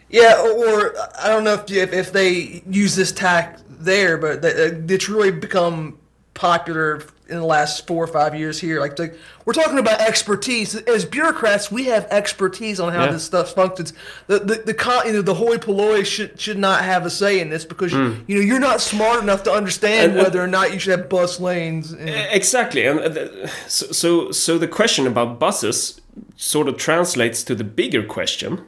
Yeah, 0.10 0.40
or 0.40 0.94
I 1.20 1.30
don't 1.30 1.44
know 1.44 1.54
if 1.54 1.72
if, 1.72 2.12
they 2.12 2.62
use 2.70 2.96
this 2.96 3.12
tack 3.14 3.60
there, 3.70 4.18
but 4.18 4.44
uh, 4.44 4.76
it's 4.88 5.08
really 5.08 5.32
become 5.32 5.98
popular 6.34 7.02
in 7.32 7.38
the 7.38 7.46
last 7.46 7.88
four 7.88 8.04
or 8.04 8.08
five 8.08 8.36
years 8.36 8.60
here. 8.60 8.80
Like, 8.80 9.00
like 9.00 9.18
we're 9.46 9.54
talking 9.54 9.80
about 9.80 10.02
expertise. 10.02 10.76
As 10.76 11.06
bureaucrats, 11.06 11.72
we 11.72 11.86
have 11.86 12.06
expertise 12.12 12.80
on 12.80 12.92
how 12.94 13.06
Yeah. 13.06 13.12
this 13.14 13.24
stuff 13.24 13.54
functions. 13.54 13.94
The 14.28 14.40
the 14.40 14.56
the 14.66 14.74
con, 14.74 15.08
you 15.08 15.14
know 15.14 15.22
the 15.22 15.34
hoi 15.36 15.58
polloi 15.58 16.04
should 16.06 16.40
should 16.40 16.58
not 16.60 16.84
have 16.84 17.06
a 17.06 17.10
say 17.10 17.40
in 17.40 17.50
this 17.50 17.66
because 17.66 17.92
you 17.94 18.36
know 18.36 18.42
you're 18.42 18.60
not 18.60 18.82
smart 18.82 19.24
enough 19.24 19.44
to 19.44 19.52
understand. 19.52 20.12
And- 20.12 20.12
and- 20.14 20.24
whether 20.24 20.42
or 20.44 20.48
not 20.48 20.74
you 20.74 20.80
should 20.80 20.92
have 21.00 21.10
bus 21.10 21.40
lanes. 21.40 21.94
And, 21.94 22.10
Exactly, 22.32 22.86
and 22.86 23.00
uh, 23.00 23.10
the- 23.10 23.52
so, 23.68 23.86
so 23.92 24.32
so 24.32 24.58
the 24.58 24.68
question 24.68 25.08
about 25.08 25.40
buses 25.40 26.02
sort 26.36 26.68
of 26.68 26.76
translates 26.78 27.44
to 27.44 27.56
the 27.56 27.64
bigger 27.64 28.04
question, 28.04 28.60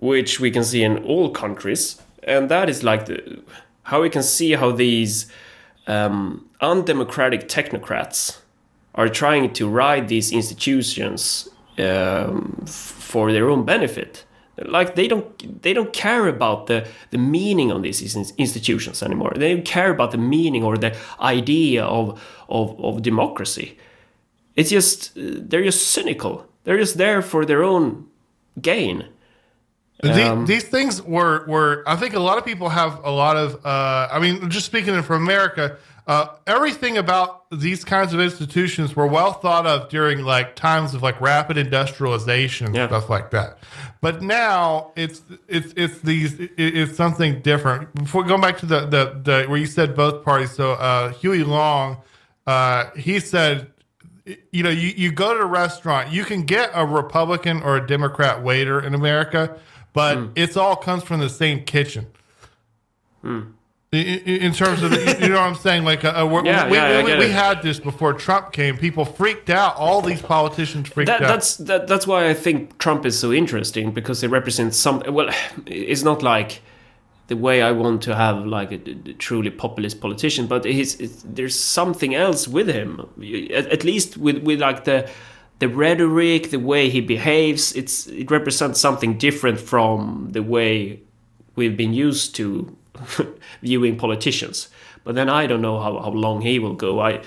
which 0.00 0.40
we 0.40 0.50
can 0.50 0.64
see 0.64 0.82
in 0.82 0.98
all 1.04 1.30
countries, 1.30 1.96
and 2.24 2.48
that 2.48 2.68
is 2.68 2.82
like 2.82 3.06
the 3.06 3.38
how 3.84 4.02
we 4.02 4.10
can 4.10 4.22
see 4.22 4.52
how 4.52 4.70
these 4.72 5.26
um, 5.88 6.48
undemocratic 6.60 7.48
technocrats 7.48 8.38
are 8.94 9.08
trying 9.08 9.52
to 9.54 9.68
ride 9.68 10.08
these 10.08 10.30
institutions 10.32 11.48
um, 11.78 12.62
for 12.66 13.32
their 13.32 13.48
own 13.48 13.64
benefit. 13.64 14.24
Like 14.64 14.96
they 14.96 15.06
don't 15.06 15.62
they 15.62 15.72
don't 15.72 15.92
care 15.92 16.26
about 16.26 16.66
the, 16.66 16.86
the 17.10 17.18
meaning 17.18 17.70
of 17.70 17.82
these 17.82 18.16
institutions 18.38 19.02
anymore. 19.02 19.32
They 19.36 19.54
don't 19.54 19.64
care 19.64 19.90
about 19.90 20.10
the 20.10 20.18
meaning 20.18 20.64
or 20.64 20.76
the 20.76 20.96
idea 21.20 21.84
of 21.84 22.20
of, 22.48 22.78
of 22.84 23.02
democracy. 23.02 23.78
It's 24.56 24.70
just 24.70 25.12
they're 25.14 25.62
just 25.62 25.86
cynical. 25.86 26.44
They're 26.64 26.78
just 26.78 26.98
there 26.98 27.22
for 27.22 27.46
their 27.46 27.62
own 27.62 28.08
gain. 28.60 29.06
Um, 30.04 30.46
these 30.46 30.64
things 30.64 31.02
were 31.02 31.44
were 31.46 31.82
I 31.86 31.96
think 31.96 32.14
a 32.14 32.20
lot 32.20 32.38
of 32.38 32.44
people 32.44 32.68
have 32.68 33.00
a 33.04 33.10
lot 33.10 33.36
of 33.36 33.64
uh, 33.66 34.08
I 34.12 34.18
mean 34.20 34.48
just 34.50 34.66
speaking 34.66 35.00
from 35.02 35.22
America 35.22 35.76
uh, 36.06 36.28
everything 36.46 36.96
about 36.96 37.50
these 37.50 37.84
kinds 37.84 38.14
of 38.14 38.20
institutions 38.20 38.94
were 38.96 39.06
well 39.08 39.32
thought 39.32 39.66
of 39.66 39.88
during 39.90 40.22
like 40.24 40.54
times 40.54 40.94
of 40.94 41.02
like 41.02 41.20
rapid 41.20 41.58
industrialization 41.58 42.68
and 42.68 42.76
Yeah. 42.76 42.86
stuff 42.86 43.10
like 43.10 43.30
that 43.32 43.58
but 44.00 44.22
now 44.22 44.92
it's 44.94 45.22
it's 45.48 45.72
it's 45.76 45.98
these 46.02 46.38
it, 46.38 46.52
it's 46.56 46.96
something 46.96 47.40
different 47.42 47.92
before 47.94 48.22
going 48.22 48.40
back 48.40 48.58
to 48.58 48.66
the, 48.66 48.80
the 48.86 49.20
the 49.22 49.44
where 49.48 49.58
you 49.58 49.66
said 49.66 49.96
both 49.96 50.24
parties 50.24 50.52
so 50.52 50.72
uh, 50.74 51.10
Huey 51.10 51.42
Long 51.42 51.96
uh, 52.46 52.90
he 52.96 53.18
said 53.18 53.72
you 54.52 54.62
know, 54.62 54.68
you, 54.70 54.92
you 54.96 55.10
go 55.10 55.32
to 55.34 55.40
a 55.40 55.46
restaurant, 55.46 56.12
you 56.12 56.22
can 56.24 56.42
get 56.42 56.70
a 56.74 56.84
Republican 56.84 57.62
or 57.62 57.76
a 57.78 57.86
Democrat 57.86 58.42
waiter 58.42 58.78
in 58.78 58.94
America, 58.94 59.58
but 60.00 60.14
Hmm. 60.16 60.26
it's 60.42 60.56
all 60.62 60.76
comes 60.76 61.02
from 61.08 61.18
the 61.26 61.28
same 61.42 61.58
kitchen. 61.64 62.04
In, 63.24 63.54
in- 63.92 64.42
in 64.46 64.52
terms 64.52 64.82
of, 64.82 64.92
you 64.92 65.28
know 65.30 65.40
what 65.40 65.50
I'm 65.50 65.54
saying? 65.54 65.82
Like, 65.84 66.04
uh, 66.04 66.12
Yeah, 66.44 66.68
we, 66.70 66.76
yeah, 66.76 67.02
we, 67.02 67.16
we 67.26 67.30
had 67.30 67.62
this 67.62 67.78
before 67.80 68.12
Trump 68.12 68.52
came. 68.52 68.76
People 68.76 69.04
freaked 69.06 69.48
out. 69.50 69.72
All 69.76 70.02
these 70.02 70.20
politicians 70.22 70.88
freaked 70.88 71.06
That, 71.08 71.22
out. 71.22 71.28
that's 71.28 71.56
that, 71.68 71.86
that's 71.90 72.06
why 72.06 72.28
I 72.28 72.34
think 72.34 72.58
Trump 72.78 73.06
is 73.06 73.18
so 73.18 73.32
interesting 73.32 73.92
because 73.92 74.20
he 74.20 74.26
represents 74.28 74.76
some. 74.76 75.02
Well, 75.08 75.30
it's 75.66 76.04
not 76.04 76.22
like 76.22 76.60
the 77.28 77.36
way 77.36 77.62
I 77.62 77.72
want 77.72 78.02
to 78.02 78.14
have 78.14 78.44
like 78.46 78.70
a, 78.72 78.80
a 79.10 79.14
truly 79.14 79.50
populist 79.50 80.00
politician, 80.00 80.46
but 80.46 80.64
he's, 80.64 80.96
there's 81.24 81.58
something 81.58 82.14
else 82.14 82.46
with 82.46 82.68
him. 82.68 83.00
At, 83.58 83.66
at 83.72 83.84
least 83.84 84.16
with 84.18 84.38
with 84.48 84.60
like 84.60 84.84
the 84.84 85.08
the 85.58 85.68
rhetoric, 85.68 86.50
the 86.50 86.58
way 86.58 86.88
he 86.90 87.00
behaves. 87.00 87.72
It's 87.74 88.06
it 88.06 88.30
represents 88.30 88.80
something 88.80 89.18
different 89.18 89.60
from 89.60 90.28
the 90.32 90.42
way 90.42 91.00
we've 91.56 91.76
been 91.76 91.92
used 91.94 92.34
to 92.36 92.76
viewing 93.62 93.96
politicians. 93.96 94.68
But 95.04 95.14
then 95.14 95.28
I 95.28 95.46
don't 95.46 95.62
know 95.62 95.80
how, 95.80 95.98
how 95.98 96.10
long 96.10 96.42
he 96.42 96.58
will 96.58 96.74
go. 96.74 97.00
I 97.00 97.22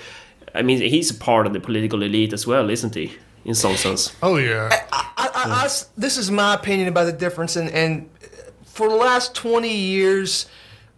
I 0.54 0.62
mean 0.62 0.80
he's 0.80 1.10
a 1.10 1.14
part 1.14 1.46
of 1.46 1.52
the 1.52 1.60
political 1.60 2.02
elite 2.02 2.32
as 2.32 2.46
well, 2.46 2.70
isn't 2.70 2.94
he? 2.94 3.12
In 3.44 3.54
some 3.54 3.76
sense. 3.76 4.14
oh, 4.22 4.36
yeah. 4.36 4.68
I, 4.92 5.10
I, 5.16 5.30
I 5.62 5.64
s- 5.64 5.88
this 5.96 6.16
is 6.16 6.30
my 6.30 6.54
opinion 6.54 6.86
about 6.86 7.06
the 7.06 7.12
difference, 7.12 7.56
and, 7.56 7.68
and 7.70 8.08
for 8.64 8.88
the 8.88 8.94
last 8.94 9.34
20 9.34 9.68
years, 9.68 10.46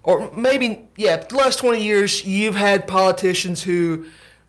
or 0.02 0.30
maybe, 0.36 0.86
yeah, 0.98 1.16
the 1.16 1.36
last 1.36 1.58
20 1.60 1.82
years, 1.82 2.22
you've 2.26 2.54
had 2.54 2.86
politicians 2.86 3.62
who, 3.62 4.04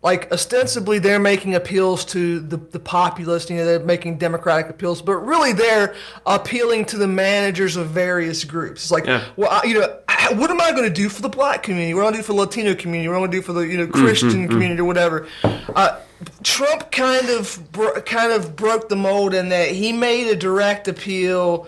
like, 0.06 0.30
ostensibly 0.30 1.00
they're 1.00 1.18
making 1.18 1.56
appeals 1.56 2.04
to 2.04 2.38
the, 2.38 2.56
the 2.58 2.78
populace, 2.78 3.50
you 3.50 3.56
know, 3.56 3.64
they're 3.66 3.80
making 3.80 4.18
democratic 4.18 4.70
appeals, 4.70 5.02
but 5.02 5.14
really 5.16 5.52
they're 5.52 5.96
appealing 6.26 6.84
to 6.84 6.96
the 6.96 7.08
managers 7.08 7.74
of 7.74 7.88
various 7.88 8.44
groups. 8.44 8.82
It's 8.84 8.90
like, 8.92 9.04
Yeah. 9.06 9.24
well, 9.34 9.50
I, 9.50 9.66
you 9.66 9.74
know, 9.80 9.98
I- 10.08 10.32
what 10.34 10.48
am 10.50 10.60
I 10.60 10.70
going 10.70 10.84
to 10.84 10.94
do 11.02 11.08
for 11.08 11.22
the 11.22 11.28
black 11.28 11.64
community? 11.64 11.92
What 11.92 12.02
am 12.02 12.06
I 12.06 12.10
going 12.10 12.14
to 12.14 12.18
do 12.20 12.26
for 12.26 12.32
the 12.34 12.38
Latino 12.38 12.74
community? 12.76 13.08
What 13.08 13.16
am 13.16 13.22
I 13.22 13.26
going 13.26 13.30
to 13.32 13.36
do 13.38 13.42
for 13.42 13.52
the, 13.52 13.60
you 13.66 13.78
know, 13.78 13.86
Christian 13.88 14.46
community 14.48 14.80
or 14.80 14.84
whatever? 14.84 15.26
Uh, 15.74 15.98
Trump 16.44 16.92
kind 16.92 17.28
of 17.28 17.60
bro- 17.72 18.00
kind 18.02 18.30
of 18.32 18.54
broke 18.54 18.88
the 18.88 18.96
mold 18.96 19.34
in 19.34 19.48
that 19.48 19.70
he 19.72 19.92
made 19.92 20.28
a 20.28 20.36
direct 20.36 20.86
appeal 20.88 21.66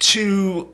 to 0.00 0.68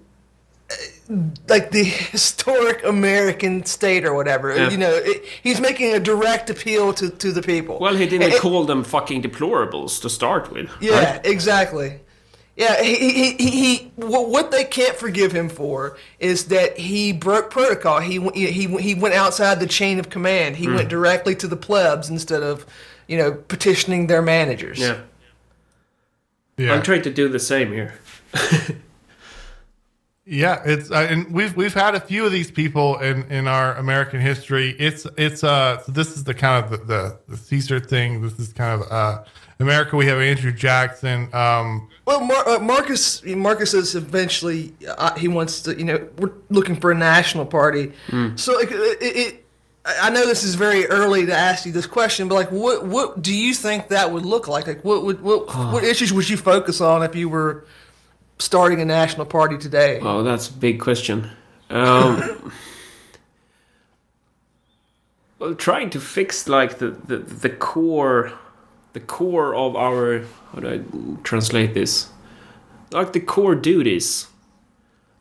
like 1.49 1.71
the 1.71 1.85
historic 2.15 2.85
American 2.85 3.65
state 3.65 4.05
or 4.05 4.15
whatever. 4.15 4.55
Yeah. 4.55 4.71
You 4.71 4.79
know, 4.79 4.91
it, 4.93 5.25
he's 5.43 5.61
making 5.61 5.95
a 5.95 6.01
direct 6.01 6.51
appeal 6.51 6.93
to, 6.95 7.11
to 7.11 7.33
the 7.33 7.43
people. 7.43 7.79
Well, 7.79 7.97
he 7.97 8.07
didn't 8.07 8.33
eh, 8.33 8.39
call 8.39 8.65
them 8.65 8.85
fucking 8.85 9.23
deplorables 9.23 10.01
to 10.03 10.11
start 10.11 10.53
with. 10.53 10.71
Yeah, 10.81 11.15
right? 11.15 11.27
exactly. 11.27 12.01
Yeah, 12.57 12.83
he, 12.83 12.97
he, 12.97 13.33
he, 13.33 13.51
he 13.51 13.93
what 13.97 14.29
what 14.29 14.51
they 14.51 14.65
can't 14.65 14.95
forgive 14.95 15.33
him 15.33 15.49
for 15.49 15.97
is 16.19 16.47
that 16.47 16.79
he 16.79 17.13
broke 17.13 17.51
protocol. 17.51 18.01
He 18.01 18.19
w- 18.19 18.47
he 18.47 18.67
he 18.79 18.95
went 18.95 19.15
outside 19.15 19.59
the 19.59 19.67
chain 19.67 19.99
of 19.99 20.11
command. 20.11 20.57
He 20.57 20.69
went 20.69 20.91
directly 20.91 21.35
to 21.37 21.49
the 21.49 21.57
plebs 21.57 22.11
instead 22.11 22.43
of, 22.43 22.67
you 23.07 23.17
know, 23.17 23.33
petitioning 23.33 24.07
their 24.07 24.21
managers. 24.21 24.79
Yeah. 24.79 24.99
Yeah. 26.59 26.75
I'm 26.75 26.83
trying 26.83 27.03
to 27.03 27.11
do 27.11 27.29
the 27.29 27.39
same 27.39 27.73
here. 27.73 27.95
Yeah, 30.24 30.62
it's 30.65 30.90
uh, 30.90 31.07
and 31.11 31.32
we've 31.32 31.57
we've 31.57 31.74
had 31.74 31.97
a 31.97 32.01
few 32.01 32.24
of 32.24 32.31
these 32.31 32.51
people 32.51 32.99
in 32.99 33.24
in 33.31 33.49
our 33.49 33.74
American 33.74 34.20
history. 34.20 34.70
It's 34.78 35.05
it's 35.16 35.43
uh 35.43 35.82
so 35.82 35.90
this 35.90 36.16
is 36.16 36.23
the 36.23 36.35
kind 36.35 36.65
of 36.65 36.70
the, 36.70 36.77
the 36.86 37.19
the 37.28 37.36
Caesar 37.36 37.81
thing. 37.81 38.23
This 38.23 38.39
is 38.39 38.53
kind 38.53 38.81
of 38.81 38.93
uh 38.93 39.24
America. 39.59 39.97
We 39.97 40.07
have 40.07 40.19
Andrew 40.19 40.53
Jackson. 40.53 41.28
Um, 41.32 41.89
Well, 42.05 42.20
Mar- 42.20 42.49
uh, 42.49 42.59
Markus 42.61 43.24
Markus 43.24 43.73
says 43.73 43.97
eventually 43.97 44.73
uh, 44.86 45.12
he 45.16 45.27
wants 45.27 45.61
to. 45.62 45.77
You 45.77 45.85
know, 45.85 46.09
we're 46.19 46.31
looking 46.51 46.77
for 46.77 46.93
a 46.93 46.97
national 46.97 47.47
party. 47.47 47.93
So 48.36 48.55
like, 48.55 48.70
it, 48.70 48.99
it, 49.01 49.47
I 49.85 49.94
I 50.07 50.11
know 50.11 50.24
this 50.24 50.44
is 50.44 50.55
very 50.55 50.86
early 50.86 51.27
to 51.27 51.35
ask 51.35 51.66
you 51.66 51.73
this 51.73 51.86
question, 51.86 52.28
but 52.28 52.36
like, 52.36 52.53
what 52.53 52.86
what 52.86 53.23
do 53.23 53.35
you 53.35 53.55
think 53.55 53.89
that 53.89 54.12
would 54.12 54.24
look 54.24 54.47
like? 54.47 54.69
Like, 54.69 54.85
what 54.85 55.05
would 55.05 55.20
what 55.20 55.49
what 55.73 55.82
issues 55.82 56.12
would 56.12 56.28
you 56.28 56.36
focus 56.36 56.81
on 56.81 57.03
if 57.03 57.16
you 57.16 57.28
were 57.28 57.65
starting 58.43 58.81
a 58.81 58.85
national 58.85 59.27
party 59.27 59.59
today? 59.59 60.01
Oh, 60.02 60.23
that's 60.23 60.48
a 60.48 60.52
big 60.52 60.81
question. 60.81 61.31
Um, 61.70 62.52
well, 65.39 65.55
trying 65.55 65.90
to 65.90 66.01
fix 66.01 66.48
like 66.48 66.78
the, 66.78 66.90
the, 66.90 67.19
the 67.19 67.51
core, 67.51 68.32
the 68.93 69.01
core 69.01 69.55
of 69.55 69.77
our 69.77 70.24
how 70.52 70.60
do 70.60 70.69
I 70.69 70.81
translate 71.23 71.74
this? 71.74 72.10
Like 72.90 73.12
the 73.12 73.20
core 73.20 73.55
duties. 73.55 74.27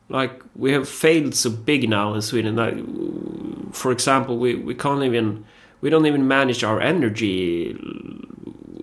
Like 0.08 0.42
we 0.54 0.72
have 0.72 0.88
failed 0.88 1.34
so 1.34 1.48
big 1.48 1.88
now 1.88 2.12
in 2.12 2.20
Sweden. 2.20 2.56
Like, 2.56 3.74
for 3.74 3.92
example, 3.92 4.38
we, 4.38 4.54
we 4.54 4.74
can't 4.74 5.02
even 5.02 5.44
we 5.80 5.90
don't 5.90 6.06
even 6.06 6.28
manage 6.28 6.64
our 6.64 6.80
energy. 6.80 7.76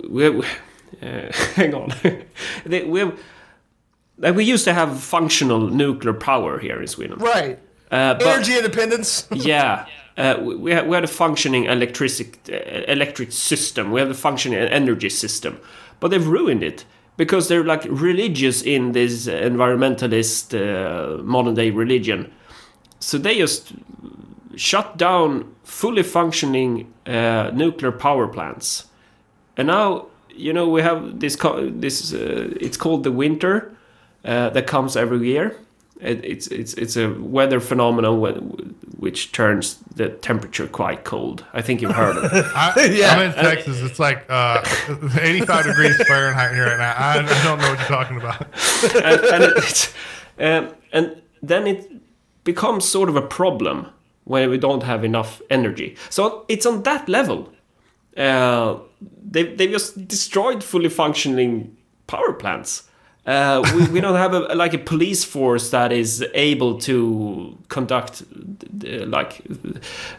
We 0.08 0.24
have, 0.24 0.40
uh, 1.02 1.32
hang 1.56 1.74
on. 1.74 1.94
We 2.66 3.00
have 3.00 3.20
like 4.20 4.36
we 4.36 4.44
used 4.44 4.66
to 4.66 4.74
have 4.74 5.00
functional 5.00 5.68
nuclear 5.68 6.14
power 6.14 6.60
here 6.60 6.82
in 6.82 6.88
Sweden. 6.88 7.18
right, 7.20 7.58
Uh, 7.92 8.14
but 8.14 8.28
energy 8.28 8.56
independence. 8.58 9.28
yeah, 9.32 9.86
uh, 10.18 10.36
we 10.42 10.56
we 10.56 10.72
had, 10.72 10.88
we 10.88 10.96
had 10.96 11.04
a 11.04 11.08
functioning 11.08 11.66
electric 11.66 12.38
uh, 12.50 12.92
electric 12.92 13.32
system. 13.32 13.92
We 13.92 14.00
have 14.00 14.12
a 14.12 14.20
functioning 14.28 14.60
energy 14.60 15.10
system, 15.10 15.60
but 16.00 16.12
they've 16.12 16.28
ruined 16.28 16.64
it 16.64 16.86
because 17.18 17.48
they're 17.48 17.64
like 17.64 17.86
religious 17.90 18.62
in 18.62 18.92
this 18.92 19.28
environmentalist 19.28 20.54
uh, 20.54 21.24
modern 21.24 21.56
day 21.56 21.72
religion. 21.72 22.32
So 23.00 23.18
they 23.18 23.38
just 23.38 23.74
shut 24.56 24.98
down 24.98 25.56
fully 25.64 26.04
functioning 26.04 26.94
uh, 27.06 27.52
nuclear 27.54 27.92
power 27.92 28.28
plants, 28.28 28.86
and 29.58 29.68
now 29.68 30.08
you 30.30 30.54
know 30.54 30.68
we 30.68 30.82
have 30.82 31.20
this 31.20 31.38
this 31.82 32.14
uh, 32.14 32.54
it's 32.60 32.78
called 32.78 33.04
the 33.04 33.12
winter 33.12 33.72
uh, 34.26 34.50
that 34.50 34.68
comes 34.68 34.96
every 34.96 35.26
year. 35.28 35.56
It, 36.02 36.24
it's 36.24 36.48
it's 36.48 36.74
it's 36.76 36.96
a 36.98 37.10
weather 37.14 37.60
phenomenon 37.60 38.20
wh- 38.22 39.02
which 39.02 39.32
turns 39.34 39.78
the 39.96 40.10
temperature 40.10 40.68
quite 40.68 41.04
cold. 41.04 41.46
I 41.54 41.62
think 41.62 41.82
you've 41.82 41.96
heard 41.96 42.16
of 42.18 42.24
it. 42.34 42.46
I, 42.56 42.90
Yeah. 43.00 43.12
I'm 43.12 43.22
in 43.22 43.34
Texas. 43.34 43.82
It's 43.82 44.00
like 44.00 44.26
uh, 44.30 44.62
85 45.22 45.66
degrees 45.66 45.98
Fahrenheit 46.08 46.54
here 46.54 46.66
right 46.66 46.78
now. 46.78 46.94
I, 46.98 47.20
I 47.20 47.44
don't 47.44 47.60
know 47.60 47.70
what 47.70 47.80
you're 47.80 47.88
talking 47.88 48.18
about. 48.18 48.42
and, 48.96 49.22
and, 49.26 49.44
it's, 49.58 49.94
um, 50.40 50.74
and 50.94 51.22
then 51.42 51.68
it 51.68 51.92
becomes 52.44 52.86
sort 52.86 53.10
of 53.10 53.16
a 53.18 53.22
problem 53.22 53.88
when 54.24 54.50
we 54.50 54.58
don't 54.58 54.84
have 54.84 55.04
enough 55.04 55.42
energy. 55.50 55.98
So 56.10 56.46
it's 56.48 56.66
on 56.66 56.84
that 56.84 57.10
level. 57.10 57.50
Uh, 58.16 58.78
they 59.32 59.44
they 59.56 59.68
just 59.68 60.08
destroyed 60.08 60.64
fully 60.64 60.90
functioning 60.90 61.76
power 62.08 62.34
plants. 62.34 62.84
Uh, 63.30 63.62
we, 63.76 63.82
we 63.94 64.02
don't 64.02 64.16
have 64.18 64.34
a, 64.34 64.40
like 64.56 64.74
a 64.74 64.78
police 64.80 65.24
force 65.24 65.70
that 65.70 65.92
is 65.92 66.26
able 66.34 66.80
to 66.80 67.56
conduct 67.68 68.24
uh, 68.24 69.06
like 69.18 69.42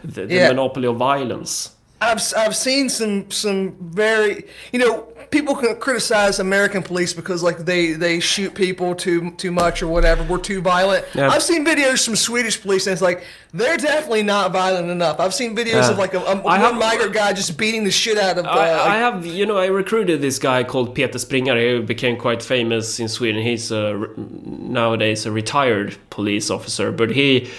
the, 0.03 0.25
the 0.27 0.35
Yeah. 0.35 0.47
monopoly 0.47 0.87
of 0.87 0.95
violence. 0.97 1.75
I've 1.99 2.21
I've 2.37 2.55
seen 2.55 2.89
some 2.89 3.29
some 3.29 3.75
very 3.93 4.43
you 4.73 4.79
know 4.79 5.07
people 5.31 5.55
can 5.55 5.75
criticize 5.77 6.39
American 6.39 6.83
police 6.83 7.13
because 7.13 7.41
like 7.41 7.59
they 7.59 7.93
they 7.93 8.19
shoot 8.19 8.53
people 8.53 8.93
too 8.93 9.31
too 9.31 9.51
much 9.51 9.81
or 9.81 9.87
whatever 9.87 10.23
we're 10.23 10.37
too 10.37 10.61
violent. 10.61 11.05
Yeah. 11.15 11.29
I've 11.29 11.41
seen 11.41 11.65
videos 11.65 12.03
from 12.05 12.15
Swedish 12.17 12.61
police 12.61 12.85
and 12.85 12.91
it's 12.93 13.01
like 13.01 13.23
they're 13.53 13.77
definitely 13.77 14.23
not 14.23 14.51
violent 14.51 14.89
enough. 14.89 15.19
I've 15.19 15.33
seen 15.33 15.55
videos 15.55 15.83
Yeah. 15.83 15.91
of 15.91 15.97
like 15.97 16.13
a, 16.13 16.19
a 16.19 16.35
one 16.41 16.59
have- 16.59 16.75
migrant 16.75 17.13
guy 17.13 17.33
just 17.33 17.57
beating 17.57 17.83
the 17.85 17.91
shit 17.91 18.17
out 18.17 18.37
of. 18.37 18.45
Uh, 18.45 18.49
I, 18.49 18.95
I 18.95 18.97
have, 18.97 19.25
you 19.25 19.45
know, 19.45 19.57
I 19.57 19.67
recruited 19.67 20.21
this 20.21 20.37
guy 20.37 20.63
called 20.63 20.93
Peter 20.95 21.17
Springare 21.17 21.77
who 21.77 21.83
became 21.83 22.17
quite 22.17 22.43
famous 22.43 22.99
in 22.99 23.07
Sweden. 23.07 23.41
He's 23.41 23.71
a, 23.71 24.07
nowadays 24.17 25.25
a 25.25 25.31
retired 25.31 25.95
police 26.09 26.49
officer, 26.49 26.91
but 26.91 27.11
he 27.11 27.49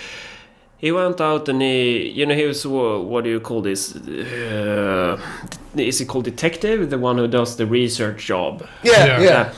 he 0.82 0.90
went 0.90 1.20
out 1.20 1.48
and 1.48 1.62
he, 1.62 2.10
you 2.10 2.26
know, 2.26 2.34
he 2.34 2.44
was 2.44 2.66
what 2.66 3.22
do 3.24 3.30
you 3.30 3.40
call 3.40 3.62
this? 3.62 3.94
Uh, 3.96 5.16
is 5.76 6.00
he 6.00 6.04
called 6.04 6.24
detective? 6.24 6.90
The 6.90 6.98
one 6.98 7.16
who 7.18 7.28
does 7.28 7.56
the 7.56 7.66
research 7.66 8.26
job. 8.26 8.66
yeah, 8.82 9.06
Yeah. 9.06 9.20
yeah, 9.20 9.52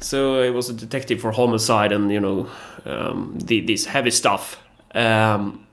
So 0.00 0.42
he 0.42 0.50
was 0.50 0.70
a 0.70 0.72
detective 0.72 1.20
for 1.20 1.30
homicide 1.30 1.92
and 1.92 2.10
you 2.10 2.20
know 2.20 2.48
um, 2.86 3.38
the, 3.38 3.60
this 3.60 3.84
heavy 3.84 4.10
stuff. 4.10 4.56
Um, 4.94 5.66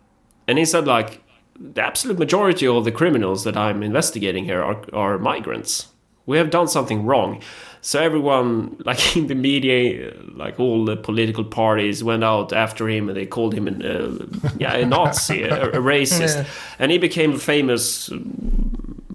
and 0.48 0.58
he 0.58 0.66
said 0.66 0.86
like 0.86 1.22
the 1.58 1.82
absolute 1.82 2.20
majority 2.20 2.68
of 2.68 2.84
the 2.84 2.92
criminals 2.92 3.44
that 3.46 3.56
I'm 3.56 3.82
investigating 3.84 4.44
here 4.46 4.62
are, 4.62 4.82
are 4.94 5.18
migrants. 5.18 5.88
We 6.26 6.38
have 6.38 6.50
done 6.50 6.68
something 6.68 7.06
wrong. 7.06 7.42
So 7.82 8.00
everyone, 8.02 8.76
like 8.86 9.16
in 9.18 9.28
the 9.28 9.36
media, 9.36 10.14
like 10.36 10.60
all 10.60 10.86
the 10.86 10.96
political 10.98 11.44
parties, 11.44 12.04
went 12.04 12.24
out 12.24 12.52
after 12.54 12.88
him 12.90 13.08
and 13.10 13.18
they 13.18 13.26
called 13.26 13.54
him 13.54 13.68
an, 13.68 13.86
uh, 13.86 14.26
yeah, 14.58 14.74
a 14.76 14.86
Nazi, 14.86 15.44
a, 15.44 15.70
a 15.70 15.78
racist, 15.82 16.36
Yeah. 16.44 16.46
and 16.80 16.92
he 16.92 16.98
became 16.98 17.38
famous, 17.38 18.12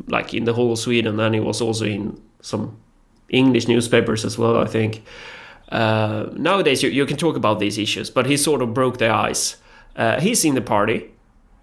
like 0.09 0.35
in 0.35 0.45
the 0.45 0.53
whole 0.53 0.73
of 0.73 0.79
Sweden. 0.79 1.21
And 1.21 1.35
he 1.35 1.41
was 1.41 1.61
also 1.61 1.85
in 1.85 2.21
some 2.41 2.77
English 3.29 3.69
newspapers 3.69 4.25
as 4.25 4.39
well, 4.39 4.57
I 4.57 4.67
think. 4.67 5.03
Uh, 5.73 6.27
nowadays, 6.37 6.83
you, 6.83 6.91
you 6.91 7.07
can 7.07 7.17
talk 7.17 7.37
about 7.37 7.59
these 7.59 7.79
issues, 7.79 8.11
but 8.11 8.27
he 8.27 8.37
sort 8.37 8.63
of 8.63 8.73
broke 8.75 8.99
the 8.99 9.09
ice. 9.09 9.57
Uh, 9.97 10.21
he's 10.21 10.45
in 10.45 10.55
the 10.55 10.61
party, 10.61 11.11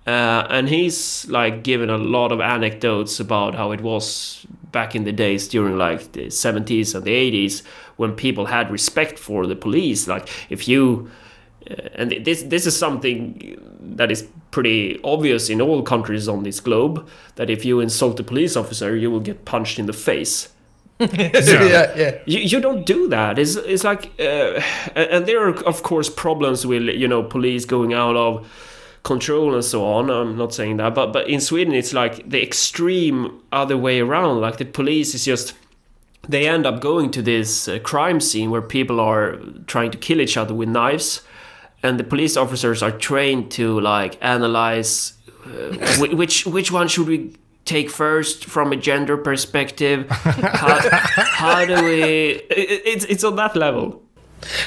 uh, 0.07 0.45
and 0.49 0.69
he's 0.69 1.27
like 1.29 1.63
given 1.63 1.89
a 1.89 1.97
lot 1.97 2.31
of 2.31 2.39
anecdotes 2.41 3.19
about 3.19 3.55
how 3.55 3.71
it 3.71 3.81
was 3.81 4.45
back 4.72 4.95
in 4.95 5.03
the 5.03 5.11
days 5.11 5.48
during 5.48 5.77
like 5.77 6.11
the 6.14 6.27
70s 6.27 6.95
and 6.95 7.03
the 7.03 7.11
80s 7.48 7.64
when 7.98 8.14
people 8.14 8.45
had 8.45 8.72
respect 8.72 9.19
for 9.19 9.45
the 9.45 9.56
police. 9.56 10.07
Like 10.07 10.30
if 10.49 10.68
you 10.68 11.10
uh, 11.69 11.76
and 11.95 12.11
this 12.26 12.43
this 12.43 12.65
is 12.65 12.77
something 12.77 13.57
that 13.80 14.11
is 14.11 14.27
pretty 14.52 14.99
obvious 15.03 15.49
in 15.49 15.61
all 15.61 15.81
countries 15.81 16.27
on 16.27 16.43
this 16.43 16.60
globe 16.60 17.07
that 17.35 17.49
if 17.49 17.64
you 17.64 17.80
insult 17.80 18.19
a 18.19 18.23
police 18.23 18.56
officer, 18.56 18.95
you 18.95 19.11
will 19.11 19.19
get 19.19 19.45
punched 19.45 19.80
in 19.80 19.85
the 19.85 19.93
face. 19.93 20.49
yeah, 20.99 21.93
yeah. 21.95 22.18
You, 22.26 22.39
you 22.39 22.60
don't 22.60 22.85
do 22.85 23.07
that. 23.07 23.39
It's, 23.39 23.56
it's 23.56 23.84
like, 23.84 24.11
uh, 24.19 24.61
and 24.95 25.10
and 25.10 25.26
there 25.26 25.48
are 25.48 25.56
of 25.65 25.81
course 25.81 26.10
problems 26.10 26.65
with 26.65 26.84
you 26.84 27.07
know 27.07 27.23
police 27.23 27.65
going 27.65 27.93
out 27.93 28.15
of 28.15 28.48
control 29.03 29.55
and 29.55 29.65
so 29.65 29.83
on. 29.85 30.09
I'm 30.09 30.37
not 30.37 30.53
saying 30.53 30.77
that, 30.77 30.93
but 30.93 31.11
but 31.13 31.29
in 31.29 31.41
Sweden 31.41 31.73
it's 31.73 31.93
like 31.93 32.29
the 32.29 32.41
extreme 32.41 33.41
other 33.51 33.77
way 33.77 33.99
around. 33.99 34.41
Like 34.41 34.57
the 34.57 34.65
police 34.65 35.15
is 35.15 35.25
just 35.25 35.53
they 36.27 36.47
end 36.47 36.65
up 36.65 36.81
going 36.81 37.11
to 37.11 37.21
this 37.21 37.67
uh, 37.67 37.79
crime 37.79 38.19
scene 38.19 38.51
where 38.51 38.61
people 38.61 38.99
are 38.99 39.37
trying 39.65 39.91
to 39.91 39.97
kill 39.97 40.21
each 40.21 40.37
other 40.37 40.53
with 40.53 40.69
knives, 40.69 41.21
and 41.81 41.99
the 41.99 42.03
police 42.03 42.37
officers 42.37 42.83
are 42.83 42.91
trained 42.91 43.51
to 43.51 43.79
like 43.79 44.17
analyze 44.21 45.13
uh, 45.45 45.75
which 45.99 46.45
which 46.45 46.71
one 46.71 46.87
should 46.87 47.07
we 47.07 47.33
take 47.65 47.89
first 47.89 48.45
from 48.45 48.71
a 48.71 48.75
gender 48.75 49.17
perspective. 49.17 50.09
How, 50.09 50.79
how 51.13 51.65
do 51.65 51.83
we? 51.83 52.01
It, 52.49 52.81
it's 52.85 53.05
it's 53.05 53.23
on 53.23 53.35
that 53.35 53.55
level. 53.55 54.03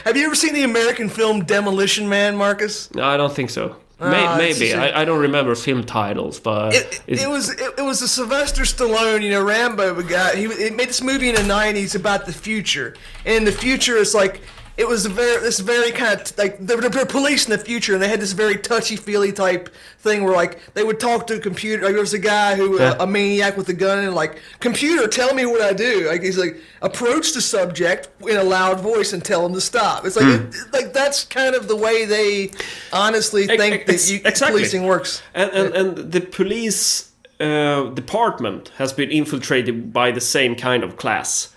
Have 0.04 0.16
you 0.16 0.26
ever 0.26 0.34
seen 0.34 0.54
the 0.54 0.62
American 0.62 1.08
film 1.08 1.44
Demolition 1.44 2.08
Man, 2.08 2.36
Markus? 2.36 2.94
No, 2.94 3.04
I 3.04 3.16
don't 3.16 3.34
think 3.34 3.50
so. 3.50 3.76
May, 4.00 4.24
Ah, 4.26 4.36
maybe 4.36 4.74
I, 4.74 5.02
I 5.02 5.04
don't 5.04 5.20
remember 5.20 5.54
film 5.54 5.84
titles, 5.84 6.40
but 6.40 6.74
It, 6.74 7.00
it's- 7.06 7.22
it 7.22 7.28
was 7.30 7.50
it, 7.50 7.74
it 7.78 7.82
was 7.82 8.02
a 8.02 8.08
Sylvester 8.08 8.62
Stallone, 8.62 9.22
you 9.22 9.30
know, 9.30 9.42
Rambo 9.44 10.02
guy. 10.02 10.34
He 10.36 10.44
it 10.46 10.74
made 10.74 10.88
this 10.88 11.00
movie 11.00 11.28
in 11.28 11.36
the 11.36 11.42
'90s 11.42 11.94
about 11.94 12.26
the 12.26 12.32
future, 12.32 12.94
and 13.24 13.36
in 13.36 13.44
the 13.44 13.52
future 13.52 13.96
it's 13.96 14.12
like 14.14 14.40
it 14.76 14.88
was 14.88 15.06
a 15.06 15.08
very 15.08 15.40
this 15.40 15.60
very 15.60 15.92
kind 15.92 16.20
of 16.20 16.36
like 16.36 16.58
the, 16.58 16.76
the 16.76 17.06
police 17.08 17.44
in 17.46 17.50
the 17.52 17.58
future, 17.58 17.94
and 17.94 18.02
they 18.02 18.08
had 18.08 18.20
this 18.20 18.32
very 18.32 18.56
touchy 18.56 18.96
feely 18.96 19.30
type 19.32 19.68
thing 19.98 20.24
where 20.24 20.34
like 20.34 20.58
they 20.74 20.82
would 20.82 20.98
talk 20.98 21.26
to 21.28 21.36
a 21.36 21.38
computer. 21.38 21.84
Like 21.84 21.92
there 21.92 22.00
was 22.00 22.14
a 22.14 22.18
guy 22.18 22.56
who 22.56 22.78
Yeah. 22.78 22.94
a, 22.98 23.04
a 23.04 23.06
maniac 23.06 23.56
with 23.56 23.68
a 23.68 23.72
gun, 23.72 23.98
and 24.04 24.14
like 24.14 24.40
computer, 24.60 25.06
tell 25.06 25.32
me 25.34 25.46
what 25.46 25.60
I 25.60 25.72
do. 25.72 26.08
Like 26.08 26.22
he's 26.22 26.38
like 26.38 26.56
approach 26.82 27.32
the 27.34 27.40
subject 27.40 28.08
in 28.28 28.36
a 28.36 28.42
loud 28.44 28.80
voice 28.80 29.12
and 29.12 29.24
tell 29.24 29.46
him 29.46 29.54
to 29.54 29.60
stop. 29.60 30.04
It's 30.04 30.16
like 30.16 30.24
Hmm. 30.26 30.46
it, 30.48 30.54
like 30.72 30.92
that's 30.92 31.24
kind 31.24 31.54
of 31.54 31.68
the 31.68 31.76
way 31.76 32.04
they 32.04 32.50
honestly 32.92 33.44
Ex- 33.48 33.56
think 33.62 33.86
that 33.86 34.10
you, 34.10 34.16
exactly. 34.24 34.58
policing 34.60 34.84
works. 34.84 35.22
And 35.34 35.50
and, 35.52 35.74
and 35.74 36.12
the 36.12 36.20
police 36.20 37.10
uh, 37.40 37.90
department 37.90 38.70
has 38.78 38.92
been 38.92 39.10
infiltrated 39.10 39.92
by 39.92 40.10
the 40.10 40.20
same 40.20 40.54
kind 40.56 40.82
of 40.84 40.96
class. 40.96 41.53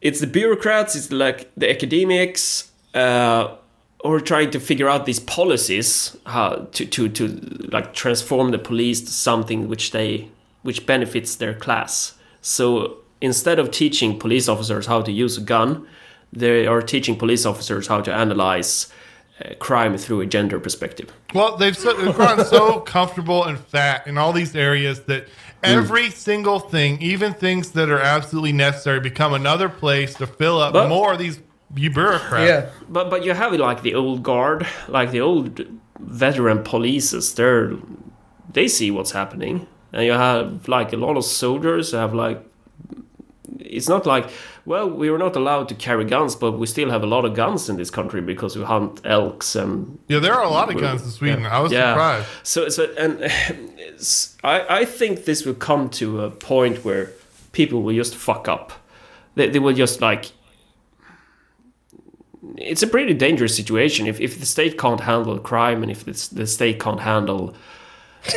It's 0.00 0.20
the 0.20 0.26
bureaucrats, 0.26 0.94
it's 0.94 1.10
like 1.10 1.50
the 1.56 1.70
academics, 1.70 2.70
uh, 2.94 3.56
or 4.00 4.20
trying 4.20 4.50
to 4.50 4.60
figure 4.60 4.88
out 4.88 5.06
these 5.06 5.20
policies 5.20 6.16
to, 6.26 6.86
to, 6.86 7.08
to 7.08 7.28
like 7.72 7.94
transform 7.94 8.52
the 8.52 8.58
police 8.58 9.00
to 9.00 9.10
something 9.10 9.68
which 9.68 9.90
they 9.90 10.28
which 10.62 10.86
benefits 10.86 11.36
their 11.36 11.54
class. 11.54 12.14
So 12.42 12.98
instead 13.20 13.58
of 13.58 13.70
teaching 13.70 14.18
police 14.18 14.48
officers 14.48 14.86
how 14.86 15.02
to 15.02 15.12
use 15.12 15.38
a 15.38 15.40
gun, 15.40 15.86
they 16.32 16.66
are 16.66 16.82
teaching 16.82 17.16
police 17.16 17.46
officers 17.46 17.86
how 17.86 18.00
to 18.02 18.12
analyze 18.12 18.92
uh, 19.42 19.54
crime 19.60 19.96
through 19.96 20.20
a 20.20 20.26
gender 20.26 20.58
perspective. 20.60 21.12
Well, 21.32 21.56
they've, 21.56 21.76
so, 21.76 21.94
they've 21.94 22.16
gotten 22.16 22.44
so 22.44 22.80
comfortable 22.80 23.44
and 23.44 23.58
fat 23.58 24.06
in 24.06 24.18
all 24.18 24.32
these 24.32 24.54
areas 24.54 25.02
that 25.04 25.28
Mm. 25.62 25.76
every 25.76 26.10
single 26.10 26.60
thing, 26.60 27.00
even 27.02 27.32
things 27.34 27.72
that 27.72 27.88
are 27.90 27.98
absolutely 28.00 28.52
necessary, 28.52 29.00
become 29.00 29.34
another 29.34 29.68
place 29.68 30.14
to 30.14 30.26
fill 30.26 30.60
up 30.60 30.72
But- 30.72 30.88
more 30.88 31.12
of 31.14 31.18
these 31.18 31.40
bureaucrats. 31.74 32.48
Yeah. 32.48 32.66
But 32.88 33.10
but 33.10 33.24
you 33.24 33.34
have 33.34 33.52
like 33.54 33.82
the 33.82 33.94
old 33.94 34.22
guard, 34.22 34.66
like 34.88 35.10
the 35.10 35.20
old 35.20 35.60
veteran 36.00 36.58
polices. 36.62 37.34
They're 37.34 37.72
they 38.52 38.68
see 38.68 38.90
what's 38.90 39.10
happening, 39.12 39.66
and 39.92 40.04
you 40.04 40.12
have 40.12 40.68
like 40.68 40.92
a 40.92 40.96
lot 40.96 41.16
of 41.16 41.24
soldiers 41.24 41.92
have 41.92 42.14
like. 42.14 42.44
It's 43.60 43.88
not 43.88 44.06
like 44.06 44.28
well, 44.68 44.90
we 44.90 45.10
were 45.10 45.16
not 45.16 45.34
allowed 45.34 45.66
to 45.70 45.74
carry 45.74 46.04
guns, 46.04 46.36
but 46.36 46.52
we 46.52 46.66
still 46.66 46.90
have 46.90 47.02
a 47.02 47.06
lot 47.06 47.24
of 47.24 47.34
guns 47.34 47.70
in 47.70 47.76
this 47.76 47.90
country 47.90 48.20
because 48.20 48.54
we 48.54 48.64
hunt 48.64 49.00
elks 49.04 49.56
and 49.56 49.98
Yeah, 50.08 50.18
there 50.18 50.34
are 50.34 50.44
a 50.44 50.50
lot 50.50 50.70
of 50.70 50.78
guns 50.78 51.02
in 51.02 51.10
Sweden. 51.10 51.46
I 51.46 51.60
was 51.60 51.72
surprised. 51.72 52.26
so, 52.42 52.68
so 52.68 52.92
and 52.98 53.22
I, 54.44 54.80
I 54.80 54.84
think 54.84 55.24
this 55.24 55.46
will 55.46 55.54
come 55.54 55.88
to 55.90 56.20
a 56.20 56.30
point 56.30 56.84
where 56.84 57.12
people 57.52 57.82
will 57.82 57.94
just 57.94 58.14
fuck 58.14 58.46
up. 58.46 58.72
They, 59.36 59.48
they 59.48 59.58
will 59.58 59.74
just 59.74 60.02
like. 60.02 60.32
It's 62.56 62.82
a 62.82 62.86
pretty 62.86 63.14
dangerous 63.14 63.56
situation 63.56 64.06
if, 64.06 64.20
if 64.20 64.38
the 64.38 64.46
state 64.46 64.78
can't 64.78 65.00
handle 65.00 65.38
crime 65.38 65.82
and 65.82 65.90
if 65.90 66.04
the, 66.04 66.12
the 66.34 66.46
state 66.46 66.78
can't 66.78 67.00
handle 67.00 67.54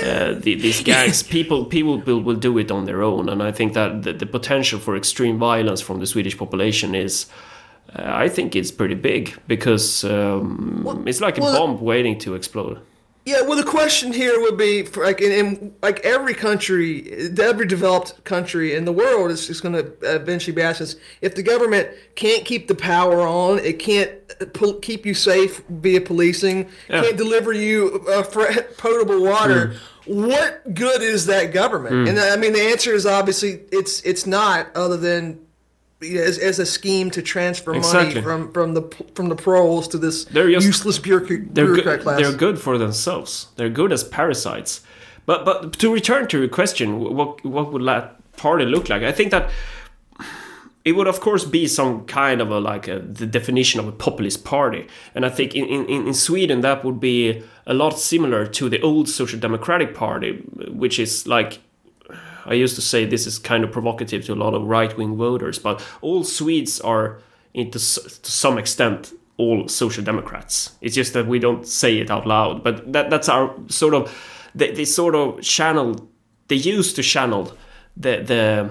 uh, 0.04 0.34
the, 0.34 0.56
these 0.56 0.82
gangs, 0.84 1.24
people 1.24 1.66
people 1.66 1.98
will, 2.00 2.22
will 2.22 2.36
do 2.36 2.58
it 2.58 2.72
on 2.72 2.86
their 2.86 3.02
own. 3.02 3.30
And 3.30 3.42
I 3.42 3.52
think 3.52 3.74
that 3.74 4.04
the, 4.04 4.14
the 4.14 4.26
potential 4.26 4.80
for 4.80 4.96
extreme 4.96 5.38
violence 5.38 5.82
from 5.82 6.00
the 6.00 6.08
Swedish 6.08 6.38
population 6.38 6.96
is. 6.96 7.28
Uh, 7.94 8.04
I 8.06 8.30
think 8.30 8.56
it's 8.56 8.72
pretty 8.72 8.96
big 8.96 9.38
because 9.48 10.06
um, 10.06 11.04
it's 11.06 11.20
like 11.20 11.38
a 11.38 11.42
well- 11.42 11.68
bomb 11.68 11.82
waiting 11.82 12.18
to 12.20 12.36
explode. 12.36 12.80
Yeah, 13.32 13.42
well, 13.42 13.58
the 13.58 13.64
question 13.64 14.12
here 14.12 14.40
would 14.42 14.58
be 14.58 14.84
like 14.84 15.22
in, 15.22 15.32
in 15.32 15.74
like 15.82 16.00
every 16.02 16.34
country, 16.34 17.30
every 17.40 17.66
developed 17.66 18.24
country 18.24 18.76
in 18.76 18.86
the 18.86 18.92
world 18.92 19.32
is 19.32 19.48
just 19.48 19.62
going 19.64 19.76
to 19.76 19.94
eventually 20.16 20.54
be 20.56 20.62
asked 20.62 20.80
this: 20.80 20.96
if 21.22 21.36
the 21.36 21.44
government 21.44 21.88
can't 22.16 22.44
keep 22.46 22.68
the 22.68 22.76
power 22.76 23.22
on, 23.22 23.60
it 23.60 23.80
can't 23.80 24.12
uh, 24.42 24.46
pol- 24.48 24.80
keep 24.80 25.06
you 25.06 25.14
safe 25.14 25.64
via 25.70 26.02
policing, 26.02 26.70
Yeah. 26.90 27.02
can't 27.04 27.18
deliver 27.18 27.54
you 27.54 28.06
uh, 28.10 28.24
potable 28.78 29.24
water. 29.24 29.68
Hmm. 29.68 29.78
What 30.28 30.74
good 30.74 31.02
is 31.02 31.28
that 31.28 31.54
government? 31.54 31.94
Hmm. 31.96 32.08
And 32.08 32.20
I 32.20 32.36
mean, 32.36 32.54
the 32.54 32.62
answer 32.62 32.94
is 32.94 33.06
obviously 33.06 33.62
it's 33.72 34.02
it's 34.02 34.26
not, 34.26 34.76
other 34.76 34.98
than 34.98 35.40
as, 36.02 36.38
as 36.40 36.60
a 36.60 36.66
scheme 36.66 37.10
to 37.12 37.22
transfer 37.22 37.74
Exactly. 37.76 38.22
money 38.22 38.22
from 38.22 38.52
from 38.52 38.74
the 38.74 38.82
from 39.16 39.30
the 39.30 39.36
proles 39.36 39.88
to 39.90 39.98
this 39.98 40.26
They're 40.26 40.50
just- 40.52 40.66
useless 40.66 41.00
bureaucrat, 41.00 41.54
they're 41.54 41.66
bureaucrat 41.66 41.98
good, 42.00 42.04
class. 42.04 42.20
they're 42.20 42.38
good 42.38 42.60
for 42.60 42.78
themselves. 42.78 43.48
They're 43.56 43.70
good 43.70 43.92
as 43.92 44.04
parasites. 44.04 44.82
But 45.26 45.46
but 45.46 45.74
to 45.80 45.94
return 45.94 46.28
to 46.28 46.40
your 46.40 46.50
question, 46.50 47.00
what 47.16 47.44
what 47.46 47.72
would 47.72 47.86
that 47.86 48.16
party 48.38 48.66
look 48.66 48.90
like? 48.90 49.04
I 49.04 49.12
think 49.12 49.32
that 49.32 49.50
it 50.84 50.94
would 50.94 51.08
of 51.08 51.20
course 51.20 51.46
be 51.46 51.68
some 51.68 52.06
kind 52.06 52.42
of 52.42 52.50
a 52.52 52.60
like 52.60 52.88
a, 52.88 53.00
the 53.00 53.28
definition 53.28 53.80
of 53.80 53.88
a 53.88 53.92
populist 53.92 54.44
party, 54.44 54.88
and 55.16 55.26
I 55.26 55.30
think 55.30 55.54
in, 55.56 55.66
in, 55.66 56.08
in 56.08 56.14
Sweden 56.14 56.62
that 56.62 56.84
would 56.84 57.00
be 57.00 57.44
a 57.68 57.74
lot 57.74 58.00
similar 58.00 58.48
to 58.48 58.70
the 58.70 58.82
old 58.82 59.08
Social 59.08 59.40
Democratic 59.40 59.94
Party, 59.94 60.32
which 60.72 60.98
is 61.00 61.28
like 61.28 61.60
I 62.46 62.54
used 62.54 62.76
to 62.76 62.82
say 62.82 63.06
this 63.06 63.28
is 63.28 63.40
kind 63.40 63.64
of 63.64 63.72
provocative 63.72 64.26
to 64.26 64.34
a 64.34 64.36
lot 64.36 64.54
of 64.54 64.64
right 64.64 64.96
wing 64.98 65.16
voters, 65.16 65.60
but 65.60 65.86
all 66.02 66.24
Swedes 66.24 66.80
are, 66.82 67.20
into 67.54 67.80
to 67.80 68.30
some 68.30 68.58
extent, 68.58 69.14
all 69.38 69.68
social 69.68 70.04
democrats. 70.04 70.76
It's 70.82 70.96
just 70.96 71.14
that 71.14 71.28
we 71.28 71.40
don't 71.40 71.66
say 71.66 71.98
it 71.98 72.12
out 72.12 72.28
loud. 72.28 72.64
But 72.64 72.94
that 72.94 73.10
that's 73.10 73.30
our 73.30 73.54
sort 73.68 73.94
of 73.94 74.12
they, 74.56 74.72
they 74.72 74.86
sort 74.86 75.16
of 75.16 75.42
channel. 75.42 76.10
They 76.48 76.58
used 76.58 76.96
to 76.98 77.04
channel 77.04 77.58
the 77.98 78.22
the 78.22 78.70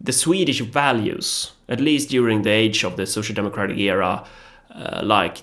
the 0.00 0.12
Swedish 0.12 0.60
values, 0.60 1.52
at 1.68 1.80
least 1.80 2.10
during 2.10 2.42
the 2.42 2.50
age 2.50 2.84
of 2.84 2.96
the 2.96 3.06
social 3.06 3.34
democratic 3.34 3.76
era, 3.78 4.24
uh, 4.74 5.00
like 5.04 5.42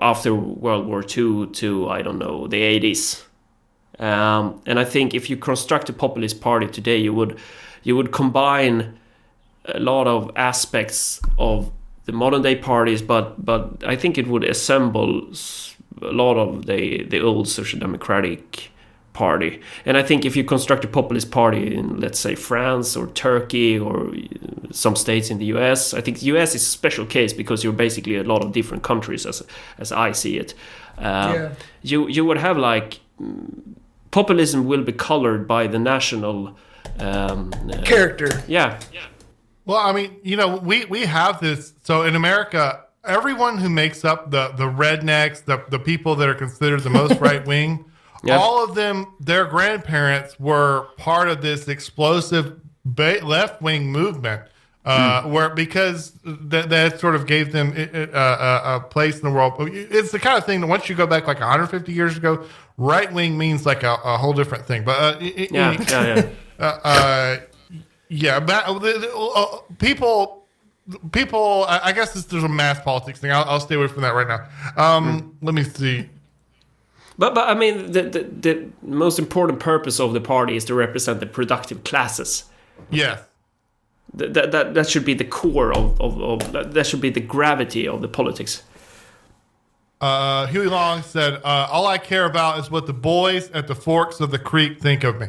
after 0.00 0.34
World 0.34 0.86
War 0.86 1.02
II 1.02 1.46
to 1.46 1.88
I 1.88 2.02
don't 2.02 2.18
know 2.18 2.46
the 2.46 2.60
80s. 2.60 3.23
Um, 3.98 4.60
and 4.66 4.78
I 4.78 4.84
think 4.84 5.14
if 5.14 5.30
you 5.30 5.36
construct 5.36 5.88
a 5.88 5.92
populist 5.92 6.40
party 6.40 6.66
today, 6.66 6.98
you 6.98 7.14
would 7.14 7.38
you 7.82 7.96
would 7.96 8.12
combine 8.12 8.98
a 9.66 9.78
lot 9.78 10.06
of 10.06 10.30
aspects 10.36 11.20
of 11.38 11.70
the 12.06 12.12
modern 12.12 12.42
day 12.42 12.56
parties, 12.56 13.02
but 13.02 13.44
but 13.44 13.82
I 13.86 13.96
think 13.96 14.18
it 14.18 14.26
would 14.26 14.44
assemble 14.44 15.30
a 16.02 16.12
lot 16.12 16.36
of 16.36 16.66
the 16.66 17.04
the 17.04 17.20
old 17.20 17.48
social 17.48 17.78
democratic 17.78 18.70
party. 19.12 19.60
And 19.86 19.96
I 19.96 20.02
think 20.02 20.24
if 20.24 20.36
you 20.36 20.42
construct 20.44 20.84
a 20.84 20.88
populist 20.88 21.30
party 21.30 21.74
in 21.74 22.00
let's 22.00 22.18
say 22.18 22.34
France 22.34 22.96
or 22.96 23.06
Turkey 23.06 23.78
or 23.78 24.08
uh, 24.08 24.72
some 24.72 24.96
states 24.96 25.30
in 25.30 25.38
the 25.38 25.46
US, 25.56 25.94
I 25.94 26.00
think 26.00 26.18
the 26.18 26.26
US 26.36 26.54
is 26.54 26.62
a 26.62 26.70
special 26.70 27.06
case 27.06 27.32
because 27.32 27.62
you're 27.62 27.72
basically 27.72 28.16
a 28.16 28.24
lot 28.24 28.42
of 28.44 28.52
different 28.52 28.82
countries 28.82 29.24
as 29.26 29.42
as 29.78 29.92
I 29.92 30.12
see 30.12 30.36
it. 30.36 30.54
Uh, 30.98 31.32
Yeah. 31.34 31.50
You 31.82 32.08
you 32.08 32.24
would 32.24 32.38
have 32.38 32.58
like 32.58 33.00
populism 34.18 34.60
will 34.70 34.84
be 34.84 34.92
colored 34.92 35.42
by 35.48 35.66
the 35.74 35.78
national 35.78 36.36
um, 37.00 37.52
uh, 37.52 37.82
character. 37.82 38.28
yeah 38.46 38.78
Well, 39.66 39.78
I 39.78 39.92
mean, 39.98 40.10
you 40.30 40.36
know, 40.40 40.48
we 40.70 40.76
we 40.94 41.00
have 41.06 41.34
this. 41.40 41.72
So 41.88 41.94
in 42.08 42.14
America, 42.22 42.62
everyone 43.18 43.54
who 43.62 43.68
makes 43.82 44.04
up 44.04 44.30
the 44.30 44.44
the 44.62 44.68
rednecks, 44.82 45.38
the 45.50 45.56
the 45.74 45.78
people 45.90 46.12
that 46.18 46.28
are 46.32 46.38
considered 46.46 46.80
the 46.88 46.90
most 47.02 47.18
right 47.28 47.44
wing, 47.52 47.70
Yep. 48.26 48.40
all 48.40 48.56
of 48.64 48.74
them, 48.74 48.96
their 49.20 49.44
grandparents 49.56 50.30
were 50.40 50.74
part 50.96 51.28
of 51.32 51.36
this 51.42 51.68
explosive 51.68 52.46
ba- 52.84 53.20
left 53.22 53.60
wing 53.66 53.82
movement. 54.00 54.40
Uh, 54.86 55.22
Where 55.34 55.48
because 55.48 56.12
that, 56.52 56.68
that 56.68 57.00
sort 57.00 57.14
of 57.14 57.22
gave 57.26 57.46
them 57.52 57.68
uh, 57.74 58.16
uh, 58.16 58.78
a 58.78 58.80
place 58.94 59.16
in 59.20 59.24
the 59.28 59.34
world. 59.36 59.54
It's 59.98 60.10
the 60.12 60.18
kind 60.18 60.36
of 60.36 60.44
thing 60.44 60.60
that 60.60 60.66
once 60.76 60.88
you 60.90 60.94
go 60.94 61.06
back 61.06 61.26
like 61.26 61.40
150 61.40 61.90
years 62.00 62.16
ago, 62.18 62.32
right 62.76 63.12
wing 63.12 63.38
means 63.38 63.64
like 63.66 63.82
a, 63.82 63.94
a 64.04 64.18
whole 64.18 64.32
different 64.32 64.66
thing. 64.66 64.84
But 64.84 65.00
uh, 65.00 65.18
yeah 65.20 65.72
yeah 65.72 65.80
yeah 65.88 66.28
uh, 66.58 66.78
uh, 66.84 67.36
yeah, 68.08 68.40
but, 68.40 68.68
uh, 68.68 69.30
uh, 69.34 69.58
people, 69.78 70.46
people. 71.12 71.64
I 71.68 71.92
guess 71.92 72.12
this, 72.14 72.26
there's 72.26 72.44
a 72.44 72.48
mass 72.48 72.80
politics 72.80 73.18
thing. 73.20 73.32
I'll, 73.32 73.44
I'll 73.44 73.60
stay 73.60 73.74
away 73.74 73.88
from 73.88 74.02
that 74.02 74.14
right 74.14 74.28
now. 74.28 74.46
Um, 74.76 75.36
Let 75.42 75.54
me 75.54 75.64
see. 75.64 76.08
But 77.16 77.34
but 77.34 77.48
I 77.48 77.54
mean 77.54 77.92
the, 77.92 78.02
the 78.02 78.22
the 78.24 78.70
most 78.82 79.18
important 79.18 79.60
purpose 79.60 80.00
of 80.00 80.12
the 80.14 80.20
party 80.20 80.56
is 80.56 80.64
to 80.64 80.74
represent 80.74 81.20
the 81.20 81.26
productive 81.26 81.84
classes. 81.84 82.44
Yes, 82.90 83.22
That 84.14 84.34
that 84.34 84.74
that, 84.74 84.88
should 84.88 85.04
be 85.04 85.14
the 85.14 85.24
core 85.24 85.72
of, 85.72 86.00
of, 86.00 86.20
of 86.20 86.72
that 86.74 86.86
should 86.86 87.00
be 87.00 87.10
the 87.10 87.20
gravity 87.20 87.86
of 87.86 88.00
the 88.02 88.08
politics. 88.08 88.64
Uh, 90.04 90.46
Huey 90.48 90.66
Long 90.66 91.02
said, 91.02 91.34
uh, 91.44 91.68
"All 91.72 91.86
I 91.86 91.98
care 91.98 92.24
about 92.26 92.58
is 92.58 92.70
what 92.70 92.86
the 92.86 92.92
boys 92.92 93.50
at 93.52 93.66
the 93.66 93.74
forks 93.74 94.20
of 94.20 94.30
the 94.30 94.38
creek 94.38 94.80
think 94.80 95.04
of 95.04 95.18
me." 95.20 95.28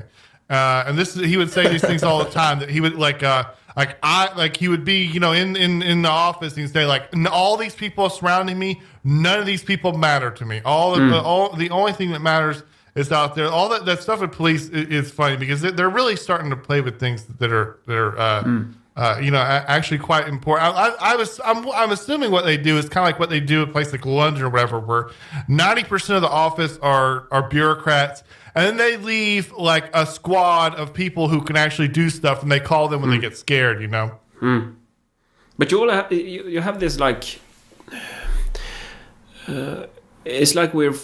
Uh, 0.50 0.84
and 0.88 0.98
this 0.98 1.16
is, 1.16 1.26
he 1.26 1.38
would 1.38 1.50
say 1.50 1.68
these 1.68 1.82
things 1.82 2.04
all 2.04 2.20
the 2.24 2.30
time. 2.30 2.60
That 2.60 2.70
he 2.70 2.80
would 2.82 2.96
like, 2.96 3.24
uh, 3.24 3.46
like 3.76 3.98
I, 4.04 4.32
like 4.36 4.58
he 4.58 4.68
would 4.68 4.86
be, 4.86 5.04
you 5.06 5.20
know, 5.20 5.32
in 5.34 5.56
in 5.56 5.82
in 5.82 6.02
the 6.02 6.10
office. 6.10 6.56
He'd 6.56 6.70
say 6.70 6.86
like, 6.86 7.10
all 7.32 7.58
these 7.58 7.74
people 7.76 8.10
surrounding 8.10 8.60
me. 8.60 8.82
None 9.04 9.40
of 9.40 9.46
these 9.46 9.64
people 9.64 9.98
matter 9.98 10.30
to 10.32 10.46
me. 10.46 10.62
All 10.66 10.94
of 10.94 11.00
the 11.10 11.22
all 11.22 11.50
the 11.56 11.70
only 11.70 11.94
thing 11.94 12.12
that 12.12 12.22
matters 12.22 12.64
is 12.96 13.12
out 13.12 13.36
there. 13.36 13.48
All 13.50 13.70
that 13.70 13.86
that 13.86 14.02
stuff 14.04 14.22
with 14.22 14.32
police 14.34 14.68
is, 14.70 14.88
is 15.06 15.12
funny 15.12 15.36
because 15.38 15.62
they- 15.62 15.72
they're 15.72 15.90
really 15.90 16.16
starting 16.16 16.50
to 16.50 16.56
play 16.58 16.82
with 16.82 17.00
things 17.00 17.24
that 17.40 17.52
are 17.52 17.78
that 17.88 17.98
are 17.98 18.18
uh, 18.18 18.44
uh, 18.96 19.20
you 19.22 19.30
know, 19.30 19.40
actually 19.40 19.98
quite 19.98 20.28
important. 20.28 20.74
I, 20.74 20.88
I, 20.88 20.96
I 21.00 21.16
was, 21.16 21.42
I'm, 21.44 21.70
I'm 21.72 21.92
assuming 21.92 22.32
what 22.32 22.46
they 22.46 22.56
do 22.58 22.78
is 22.78 22.88
kind 22.88 23.06
of 23.06 23.12
like 23.12 23.20
what 23.20 23.30
they 23.30 23.42
do 23.42 23.64
at 23.64 23.72
places 23.72 23.94
like 23.94 24.06
London 24.06 24.44
or 24.44 24.50
whatever, 24.50 24.80
where 24.80 25.10
90% 25.50 26.16
of 26.16 26.22
the 26.22 26.30
office 26.30 26.78
are, 26.78 27.28
are 27.30 27.50
bureaucrats. 27.50 28.24
And 28.56 28.66
then 28.66 28.78
they 28.78 28.96
leave 28.96 29.52
like 29.52 29.94
a 29.94 30.06
squad 30.06 30.76
of 30.76 30.94
people 30.94 31.28
who 31.28 31.42
can 31.42 31.58
actually 31.58 31.90
do 31.90 32.10
stuff 32.10 32.42
and 32.42 32.50
they 32.50 32.62
call 32.62 32.88
them 32.88 33.02
when 33.02 33.10
they 33.10 33.18
get 33.18 33.38
scared, 33.38 33.82
you 33.82 33.88
know? 33.88 34.18
But 35.58 35.72
you 35.72 35.82
all 35.82 35.90
have, 35.90 36.10
you, 36.12 36.48
you 36.48 36.62
have 36.62 36.80
this 36.80 36.98
like 36.98 37.40
uh, 39.48 39.88
it's 40.24 40.56
like 40.56 40.74
we're 40.74 40.96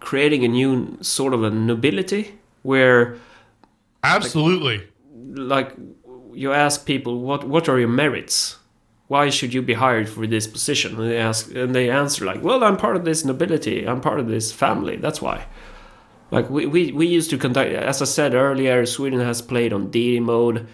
creating 0.00 0.44
a 0.44 0.48
new 0.48 0.98
sort 1.00 1.34
of 1.34 1.42
a 1.42 1.50
nobility 1.50 2.38
where 2.62 3.16
Absolutely. 4.02 4.86
like 5.14 5.74
you 6.38 6.52
ask 6.52 6.86
people 6.86 7.20
what 7.20 7.48
what 7.48 7.68
are 7.68 7.78
your 7.78 7.88
merits? 7.88 8.56
Why 9.08 9.30
should 9.30 9.52
you 9.54 9.62
be 9.62 9.74
hired 9.74 10.08
for 10.08 10.26
this 10.26 10.46
position? 10.46 11.00
And 11.00 11.10
they 11.10 11.18
ask 11.18 11.52
and 11.54 11.74
they 11.74 11.90
answer 11.90 12.24
like 12.24 12.42
well 12.42 12.62
i'm 12.62 12.76
part 12.76 12.96
of 12.96 13.04
this 13.04 13.24
nobility. 13.24 13.86
I'm 13.88 14.00
part 14.00 14.20
of 14.20 14.28
this 14.28 14.52
family. 14.52 14.96
That's 14.96 15.20
why. 15.20 15.46
Like 16.30 16.48
we, 16.50 16.66
we, 16.66 16.92
we 16.92 17.06
used 17.06 17.30
to 17.30 17.38
conduct 17.38 17.72
as 17.72 18.02
i 18.02 18.04
said 18.04 18.34
earlier 18.34 18.84
sweden 18.84 19.20
has 19.20 19.40
played 19.40 19.72
on 19.72 19.90
d 19.90 20.20
mode 20.20 20.66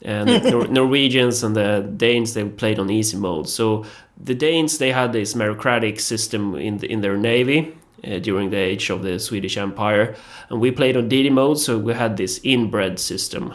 and 0.00 0.28
the 0.28 0.50
Nor- 0.54 0.68
norwegians 0.68 1.42
and 1.42 1.54
the 1.56 1.92
danes 1.96 2.34
they 2.34 2.44
played 2.44 2.78
on 2.78 2.90
easy 2.90 3.16
mode. 3.16 3.48
So 3.48 3.84
the 4.16 4.34
danes 4.34 4.78
they 4.78 4.92
had 4.92 5.12
this 5.12 5.34
meritocratic 5.34 6.00
system 6.00 6.54
in 6.54 6.78
the, 6.78 6.90
in 6.90 7.00
their 7.00 7.16
navy 7.16 7.76
uh, 8.04 8.18
during 8.20 8.50
the 8.50 8.56
age 8.56 8.90
of 8.90 9.02
the 9.02 9.18
swedish 9.18 9.56
empire. 9.56 10.14
And 10.48 10.60
we 10.60 10.70
played 10.70 10.96
on 10.96 11.08
dd 11.10 11.30
mode 11.30 11.58
so 11.58 11.78
we 11.78 11.94
had 11.94 12.16
this 12.16 12.40
inbred 12.44 12.98
system 12.98 13.54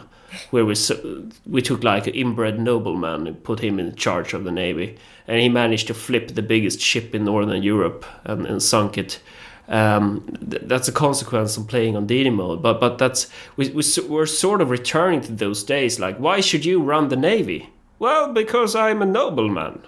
where 0.50 0.64
we 0.64 0.74
we 1.46 1.62
took 1.62 1.84
like 1.84 2.06
an 2.06 2.14
inbred 2.14 2.58
nobleman 2.58 3.26
and 3.26 3.42
put 3.42 3.60
him 3.60 3.78
in 3.78 3.94
charge 3.94 4.34
of 4.34 4.44
the 4.44 4.52
navy, 4.52 4.96
and 5.26 5.40
he 5.40 5.48
managed 5.48 5.86
to 5.88 5.94
flip 5.94 6.28
the 6.28 6.42
biggest 6.42 6.80
ship 6.80 7.14
in 7.14 7.24
northern 7.24 7.62
Europe 7.62 8.04
and, 8.24 8.46
and 8.46 8.62
sunk 8.62 8.98
it. 8.98 9.20
Um, 9.68 10.26
th- 10.50 10.62
that's 10.64 10.88
a 10.88 10.92
consequence 10.92 11.56
of 11.58 11.68
playing 11.68 11.96
on 11.96 12.06
DD 12.06 12.32
mode, 12.32 12.62
but 12.62 12.80
but 12.80 12.98
that's 12.98 13.30
we, 13.56 13.68
we 13.70 13.82
we're 14.08 14.26
sort 14.26 14.60
of 14.60 14.70
returning 14.70 15.20
to 15.22 15.32
those 15.32 15.62
days. 15.62 16.00
Like, 16.00 16.16
why 16.18 16.40
should 16.40 16.64
you 16.64 16.82
run 16.82 17.08
the 17.08 17.16
navy? 17.16 17.70
Well, 17.98 18.32
because 18.32 18.74
I'm 18.74 19.02
a 19.02 19.06
nobleman. 19.06 19.82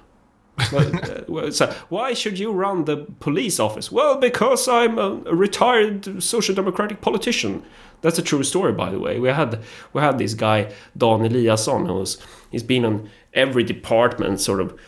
Uh, 0.72 1.22
well, 1.28 1.52
so 1.52 1.72
why 1.88 2.12
should 2.12 2.38
you 2.38 2.52
run 2.52 2.84
the 2.84 2.98
police 3.20 3.58
office? 3.58 3.90
Well, 3.90 4.16
because 4.16 4.68
I'm 4.68 4.98
a 4.98 5.10
retired 5.32 6.22
social 6.22 6.54
democratic 6.54 7.00
politician. 7.00 7.64
That's 8.02 8.18
a 8.18 8.22
true 8.22 8.42
story, 8.42 8.72
by 8.72 8.90
the 8.90 8.98
way. 8.98 9.18
We 9.18 9.28
had 9.28 9.60
we 9.92 10.00
had 10.00 10.18
this 10.18 10.34
guy 10.34 10.72
Dan 10.96 11.20
Eliasson 11.20 11.86
who's 11.86 12.18
he's 12.50 12.62
been 12.62 12.84
on 12.84 13.10
every 13.34 13.64
department, 13.64 14.40
sort 14.40 14.60
of 14.60 14.78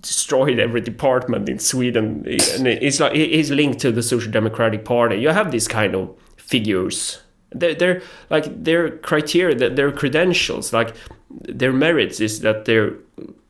destroyed 0.00 0.58
every 0.58 0.80
department 0.80 1.48
in 1.48 1.58
Sweden, 1.58 2.24
and 2.26 2.66
it's 2.66 3.00
like 3.00 3.14
he's 3.14 3.50
linked 3.50 3.80
to 3.80 3.92
the 3.92 4.02
Social 4.02 4.30
Democratic 4.30 4.84
Party. 4.84 5.16
You 5.16 5.30
have 5.30 5.50
these 5.50 5.68
kind 5.68 5.94
of 5.94 6.14
figures. 6.36 7.20
They're, 7.50 7.74
they're 7.74 8.02
like 8.28 8.64
their 8.64 8.98
criteria, 8.98 9.70
their 9.70 9.90
credentials, 9.90 10.72
like 10.72 10.94
their 11.30 11.72
merits, 11.72 12.20
is 12.20 12.40
that 12.40 12.64
they're 12.66 12.94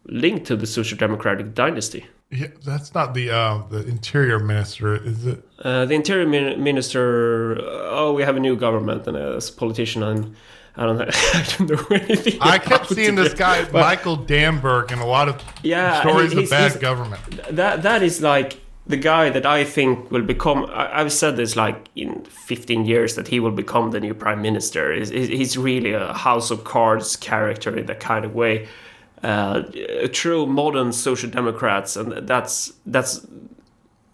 linked 0.09 0.47
to 0.47 0.57
the 0.57 0.67
Social 0.67 0.99
Democratic 0.99 1.55
dynasty. 1.55 2.07
Yeah, 2.31 2.49
that's 2.65 2.93
not 2.95 3.15
the 3.15 3.31
uh, 3.31 3.63
the 3.71 3.87
interior 3.87 4.39
minister, 4.39 4.95
is 4.97 5.25
it? 5.27 5.43
Uh, 5.65 5.87
the 5.87 5.95
interior 5.95 6.27
min- 6.27 6.63
minister. 6.63 7.57
Oh, 7.61 8.13
we 8.13 8.23
have 8.23 8.37
a 8.37 8.41
new 8.41 8.57
government, 8.57 9.07
and 9.07 9.17
as 9.17 9.49
a 9.49 9.53
politician, 9.53 10.03
I'm, 10.03 10.37
I 10.77 10.85
don't 10.85 10.99
know. 10.99 11.07
I 11.35 11.47
don't 11.57 11.71
know 11.71 11.97
anything. 11.97 12.39
I 12.43 12.59
kept 12.59 12.89
seeing 12.89 13.15
it. 13.15 13.17
this 13.23 13.33
guy 13.35 13.67
Mikael 13.73 14.19
Damberg 14.19 14.93
in 14.93 14.99
a 14.99 15.07
lot 15.07 15.29
of 15.29 15.43
Yeah, 15.63 16.01
stories 16.01 16.33
he- 16.33 16.39
of 16.39 16.45
he's- 16.45 16.51
bad 16.51 16.71
he's- 16.73 16.81
government. 16.83 17.23
That 17.51 17.83
that 17.83 18.03
is 18.03 18.21
like 18.21 18.61
the 18.87 18.99
guy 18.99 19.31
that 19.31 19.47
I 19.47 19.65
think 19.65 20.11
will 20.11 20.23
become. 20.23 20.67
I, 20.67 21.01
I've 21.01 21.13
said 21.13 21.37
this 21.37 21.57
like 21.57 21.89
in 21.97 22.25
15 22.25 22.85
years 22.85 23.15
that 23.15 23.29
he 23.29 23.41
will 23.41 23.53
become 23.53 23.91
the 23.91 24.01
new 24.01 24.13
prime 24.15 24.43
minister. 24.43 24.93
He's, 24.93 25.09
he's 25.09 25.29
he's 25.29 25.57
really 25.57 25.93
a 25.95 26.13
House 26.13 26.51
of 26.51 26.65
Cards 26.65 27.17
character 27.17 27.75
in 27.75 27.87
that 27.87 28.01
kind 28.01 28.27
of 28.27 28.35
way. 28.35 28.69
Uh, 29.23 29.63
true 30.13 30.47
modern 30.47 30.93
social 30.93 31.29
democrats, 31.29 31.97
and 31.97 32.27
that's 32.29 32.73
that's 32.87 33.27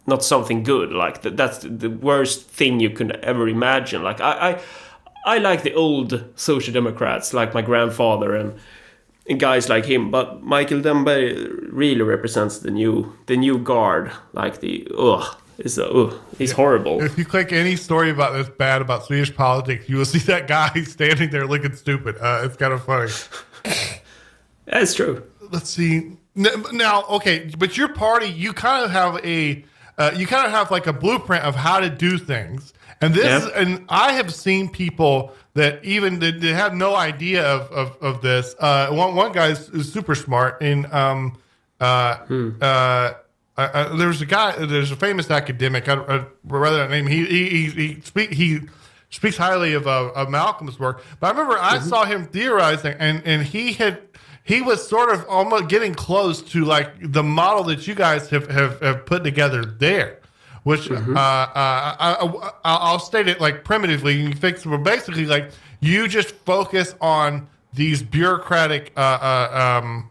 not 0.06 0.24
something 0.24 0.62
good. 0.62 0.92
Like 0.92 1.22
th- 1.22 1.36
that's 1.36 1.58
the 1.58 1.88
worst 1.88 2.48
thing 2.48 2.80
you 2.80 2.90
can 2.90 3.12
ever 3.24 3.48
imagine. 3.48 4.02
Like 4.02 4.20
I, 4.20 4.60
I, 5.26 5.34
I 5.34 5.38
like 5.38 5.62
the 5.62 5.74
old 5.74 6.24
social 6.36 6.72
democrats, 6.72 7.32
like 7.32 7.54
my 7.54 7.62
grandfather 7.62 8.34
and, 8.34 8.58
and 9.28 9.40
guys 9.40 9.68
like 9.68 9.86
him. 9.86 10.10
But 10.10 10.42
Mikael 10.42 10.80
Damberg 10.80 11.68
really 11.70 12.02
represents 12.02 12.58
the 12.58 12.70
new 12.70 13.14
the 13.26 13.36
new 13.36 13.58
guard. 13.58 14.10
Like 14.32 14.60
the 14.60 14.88
ugh, 14.96 15.36
is 15.58 15.78
ugh, 15.78 16.18
he's 16.38 16.52
horrible. 16.52 17.02
If 17.02 17.18
you 17.18 17.24
click 17.24 17.52
any 17.52 17.76
story 17.76 18.10
about 18.10 18.32
this 18.32 18.48
bad 18.48 18.82
about 18.82 19.04
Swedish 19.04 19.34
politics, 19.34 19.88
you 19.88 19.96
will 19.96 20.04
see 20.04 20.18
that 20.20 20.48
guy 20.48 20.82
standing 20.84 21.30
there 21.30 21.46
looking 21.46 21.74
stupid. 21.74 22.16
Uh, 22.20 22.42
it's 22.44 22.56
kind 22.56 22.72
of 22.72 22.84
funny. 22.84 23.12
That's 24.66 24.94
true. 24.94 25.22
Let's 25.50 25.70
see. 25.70 26.16
Now, 26.34 27.04
okay, 27.10 27.50
but 27.58 27.76
your 27.76 27.88
party, 27.88 28.26
you 28.26 28.52
kind 28.52 28.84
of 28.84 28.90
have 28.90 29.24
a, 29.24 29.64
uh, 29.98 30.10
you 30.16 30.26
kind 30.26 30.46
of 30.46 30.52
have 30.52 30.70
like 30.70 30.86
a 30.86 30.92
blueprint 30.92 31.44
of 31.44 31.54
how 31.54 31.80
to 31.80 31.88
do 31.90 32.18
things. 32.18 32.72
And 33.00 33.14
this, 33.14 33.44
Yeah. 33.44 33.50
and 33.60 33.84
I 33.88 34.12
have 34.12 34.32
seen 34.34 34.68
people 34.68 35.32
that 35.54 35.84
even 35.84 36.18
that, 36.20 36.40
that 36.40 36.54
have 36.54 36.74
no 36.74 36.96
idea 36.96 37.44
of 37.44 37.70
of, 37.70 37.96
of 38.00 38.22
this. 38.22 38.54
Uh, 38.58 38.88
one 38.88 39.14
one 39.14 39.32
guy 39.32 39.48
is, 39.48 39.68
is 39.70 39.92
super 39.92 40.14
smart, 40.14 40.60
and 40.62 40.86
um, 40.92 41.36
uh, 41.80 41.84
uh, 42.62 42.64
uh, 42.64 43.12
uh, 43.56 43.96
there's 43.96 44.20
a 44.22 44.26
guy, 44.26 44.52
there's 44.64 44.90
a 44.90 44.96
famous 44.96 45.30
academic. 45.30 45.88
I, 45.88 45.94
I 45.94 46.24
rather 46.44 46.78
that 46.78 46.90
name. 46.90 47.06
He 47.06 47.26
he 47.26 47.48
he, 47.48 47.70
he 47.94 48.00
speak 48.00 48.32
he 48.32 48.60
speaks 49.10 49.36
highly 49.36 49.74
of, 49.74 49.86
uh, 49.86 50.10
of 50.14 50.28
Malcolm's 50.30 50.78
work. 50.78 51.04
But 51.20 51.26
I 51.28 51.30
remember 51.30 51.58
I 51.60 51.78
saw 51.80 52.04
him 52.04 52.26
theorizing, 52.26 52.96
and 52.98 53.22
and 53.24 53.42
he 53.42 53.72
had 53.74 54.00
he 54.44 54.60
was 54.60 54.86
sort 54.86 55.10
of 55.10 55.26
almost 55.28 55.68
getting 55.68 55.94
close 55.94 56.42
to 56.52 56.64
like 56.64 56.90
the 57.00 57.22
model 57.22 57.64
that 57.64 57.86
you 57.88 57.94
guys 57.94 58.30
have 58.30 58.48
have, 58.50 58.80
have 58.80 59.06
put 59.06 59.24
together 59.24 59.64
there. 59.64 60.20
Which 60.62 60.90
uh, 60.90 60.94
uh, 60.94 60.98
I, 61.14 62.16
I, 62.20 62.50
I'll 62.64 62.98
state 62.98 63.28
it 63.28 63.38
like 63.38 63.64
primitively. 63.64 64.14
You 64.14 64.34
fix, 64.34 64.64
but 64.64 64.78
basically, 64.78 65.26
like 65.26 65.50
you 65.80 66.08
just 66.08 66.30
focus 66.46 66.94
on 67.02 67.48
these 67.74 68.02
bureaucratic 68.02 68.92
uh, 68.96 69.00
uh, 69.00 69.80
um, 69.82 70.08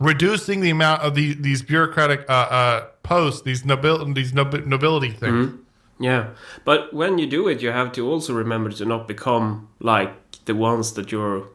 reducing 0.00 0.60
the 0.60 0.70
amount 0.70 1.02
of 1.02 1.14
the, 1.14 1.34
these 1.34 1.60
bureaucratic 1.60 2.24
uh, 2.30 2.32
uh, 2.32 2.86
posts, 3.02 3.42
these 3.42 3.64
nobility, 3.64 4.12
these 4.12 4.32
nobi- 4.32 4.64
nobility 4.64 5.10
things. 5.10 5.54
Yeah, 6.00 6.28
but 6.64 6.94
when 6.94 7.18
you 7.18 7.26
do 7.26 7.48
it, 7.48 7.60
you 7.60 7.70
have 7.72 7.92
to 7.92 8.08
also 8.08 8.32
remember 8.32 8.70
to 8.70 8.84
not 8.84 9.08
become 9.08 9.68
like 9.80 10.44
the 10.44 10.54
ones 10.54 10.92
that 10.94 11.10
you're 11.12 11.48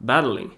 battling. 0.00 0.52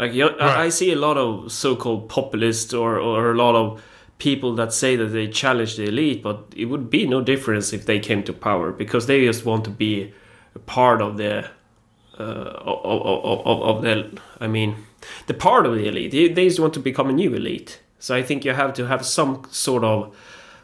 Like 0.00 0.14
you, 0.14 0.30
I, 0.40 0.70
see 0.70 0.92
a 0.92 0.96
lot 0.96 1.18
of 1.18 1.52
so-called 1.52 2.08
populists 2.08 2.72
or, 2.72 2.98
or 2.98 3.32
a 3.32 3.36
lot 3.36 3.54
of 3.54 3.82
people 4.16 4.54
that 4.54 4.72
say 4.72 4.96
that 4.96 5.08
they 5.08 5.28
challenge 5.28 5.76
the 5.76 5.84
elite, 5.84 6.22
but 6.22 6.46
it 6.56 6.64
would 6.64 6.88
be 6.88 7.06
no 7.06 7.20
difference 7.20 7.74
if 7.74 7.84
they 7.84 8.00
came 8.00 8.22
to 8.22 8.32
power 8.32 8.72
because 8.72 9.06
they 9.06 9.26
just 9.26 9.44
want 9.44 9.62
to 9.64 9.70
be 9.70 10.10
a 10.54 10.58
part 10.58 11.02
of 11.02 11.18
the 11.18 11.50
uh, 12.18 12.22
of, 12.22 13.04
of, 13.24 13.46
of, 13.46 13.62
of 13.76 13.82
the 13.82 14.18
I 14.40 14.46
mean 14.46 14.74
the 15.26 15.34
part 15.34 15.66
of 15.66 15.74
the 15.74 15.86
elite. 15.86 16.12
They, 16.12 16.28
they 16.28 16.48
just 16.48 16.60
want 16.60 16.72
to 16.74 16.80
become 16.80 17.10
a 17.10 17.12
new 17.12 17.34
elite. 17.34 17.80
So 17.98 18.16
I 18.16 18.22
think 18.22 18.46
you 18.46 18.54
have 18.54 18.72
to 18.74 18.86
have 18.86 19.04
some 19.04 19.42
sort 19.50 19.84
of 19.84 20.16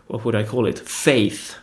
what 0.06 0.24
would 0.24 0.34
I 0.34 0.44
call 0.44 0.66
it 0.66 0.78
faith 0.78 1.56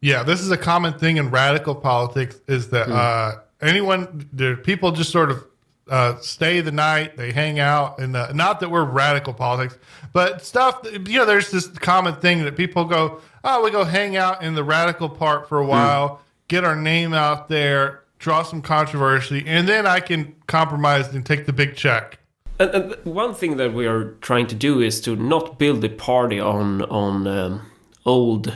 Yeah, 0.00 0.22
this 0.22 0.40
is 0.40 0.50
a 0.50 0.56
common 0.56 0.98
thing 0.98 1.18
in 1.18 1.30
radical 1.30 1.74
politics 1.74 2.40
is 2.46 2.70
that 2.70 2.88
uh, 2.88 3.40
anyone, 3.60 4.28
there 4.32 4.56
people 4.56 4.92
just 4.92 5.10
sort 5.10 5.30
of 5.30 5.44
uh, 5.88 6.18
stay 6.20 6.60
the 6.60 6.72
night, 6.72 7.16
they 7.16 7.32
hang 7.32 7.58
out, 7.58 7.98
and 7.98 8.16
uh, 8.16 8.32
not 8.32 8.60
that 8.60 8.70
we're 8.70 8.84
radical 8.84 9.32
politics, 9.32 9.78
but 10.12 10.44
stuff. 10.44 10.80
You 10.84 11.18
know, 11.18 11.24
there's 11.24 11.50
this 11.50 11.66
common 11.66 12.16
thing 12.16 12.44
that 12.44 12.56
people 12.56 12.84
go, 12.84 13.20
oh, 13.44 13.64
we 13.64 13.70
go 13.70 13.84
hang 13.84 14.16
out 14.16 14.42
in 14.42 14.54
the 14.54 14.64
radical 14.64 15.08
part 15.08 15.48
for 15.48 15.58
a 15.58 15.66
while, 15.66 16.20
get 16.48 16.64
our 16.64 16.76
name 16.76 17.14
out 17.14 17.48
there, 17.48 18.02
draw 18.18 18.42
some 18.42 18.62
controversy, 18.62 19.44
and 19.46 19.68
then 19.68 19.86
I 19.86 20.00
can 20.00 20.34
compromise 20.46 21.14
and 21.14 21.24
take 21.24 21.46
the 21.46 21.52
big 21.52 21.76
check. 21.76 22.18
And, 22.58 22.70
and 22.70 22.96
one 23.04 23.34
thing 23.34 23.56
that 23.56 23.72
we 23.72 23.86
are 23.86 24.12
trying 24.20 24.46
to 24.48 24.54
do 24.54 24.80
is 24.80 25.00
to 25.02 25.16
not 25.16 25.58
build 25.58 25.80
the 25.80 25.88
party 25.88 26.40
on 26.40 26.82
on 26.82 27.26
um, 27.26 27.70
old, 28.04 28.52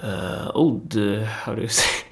uh, 0.00 0.50
old 0.54 0.96
uh, 0.96 1.24
how 1.24 1.54
do 1.54 1.62
you 1.62 1.68
say, 1.80 2.04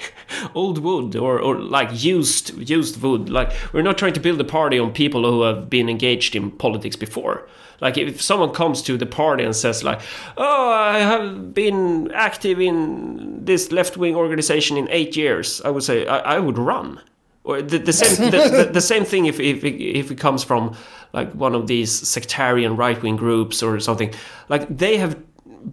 old 0.54 0.78
wood 0.78 1.16
or 1.16 1.40
or 1.40 1.56
like 1.60 2.04
used 2.04 2.70
used 2.70 3.02
wood. 3.02 3.28
Like 3.28 3.52
we're 3.72 3.82
not 3.82 3.98
trying 3.98 4.14
to 4.14 4.20
build 4.20 4.40
a 4.40 4.44
party 4.44 4.78
on 4.78 4.92
people 4.92 5.22
who 5.22 5.42
have 5.42 5.68
been 5.70 5.88
engaged 5.88 6.34
in 6.36 6.50
politics 6.50 6.96
before. 6.96 7.48
Like 7.80 7.98
if 7.98 8.22
someone 8.22 8.52
comes 8.52 8.82
to 8.82 8.96
the 8.96 9.06
party 9.06 9.44
and 9.44 9.54
says 9.54 9.82
like, 9.84 10.00
"Oh, 10.36 10.70
I 10.70 10.98
have 10.98 11.52
been 11.52 12.10
active 12.12 12.60
in 12.60 13.44
this 13.44 13.70
left 13.70 13.96
wing 13.96 14.14
organization 14.16 14.76
in 14.76 14.88
eight 14.90 15.16
years," 15.16 15.60
I 15.64 15.70
would 15.70 15.82
say 15.82 16.06
I, 16.06 16.36
I 16.36 16.38
would 16.38 16.58
run. 16.58 17.00
or 17.44 17.62
the, 17.62 17.78
the 17.78 17.92
same 17.92 18.30
the, 18.30 18.48
the, 18.48 18.70
the 18.72 18.80
same 18.80 19.04
thing 19.04 19.26
if, 19.26 19.38
if 19.40 19.64
if 19.64 20.10
it 20.10 20.18
comes 20.18 20.44
from 20.44 20.74
like 21.12 21.32
one 21.32 21.54
of 21.54 21.66
these 21.66 21.90
sectarian 22.08 22.76
right 22.76 23.00
wing 23.02 23.16
groups 23.16 23.62
or 23.62 23.80
something 23.80 24.12
like 24.48 24.66
they 24.68 24.96
have 24.96 25.16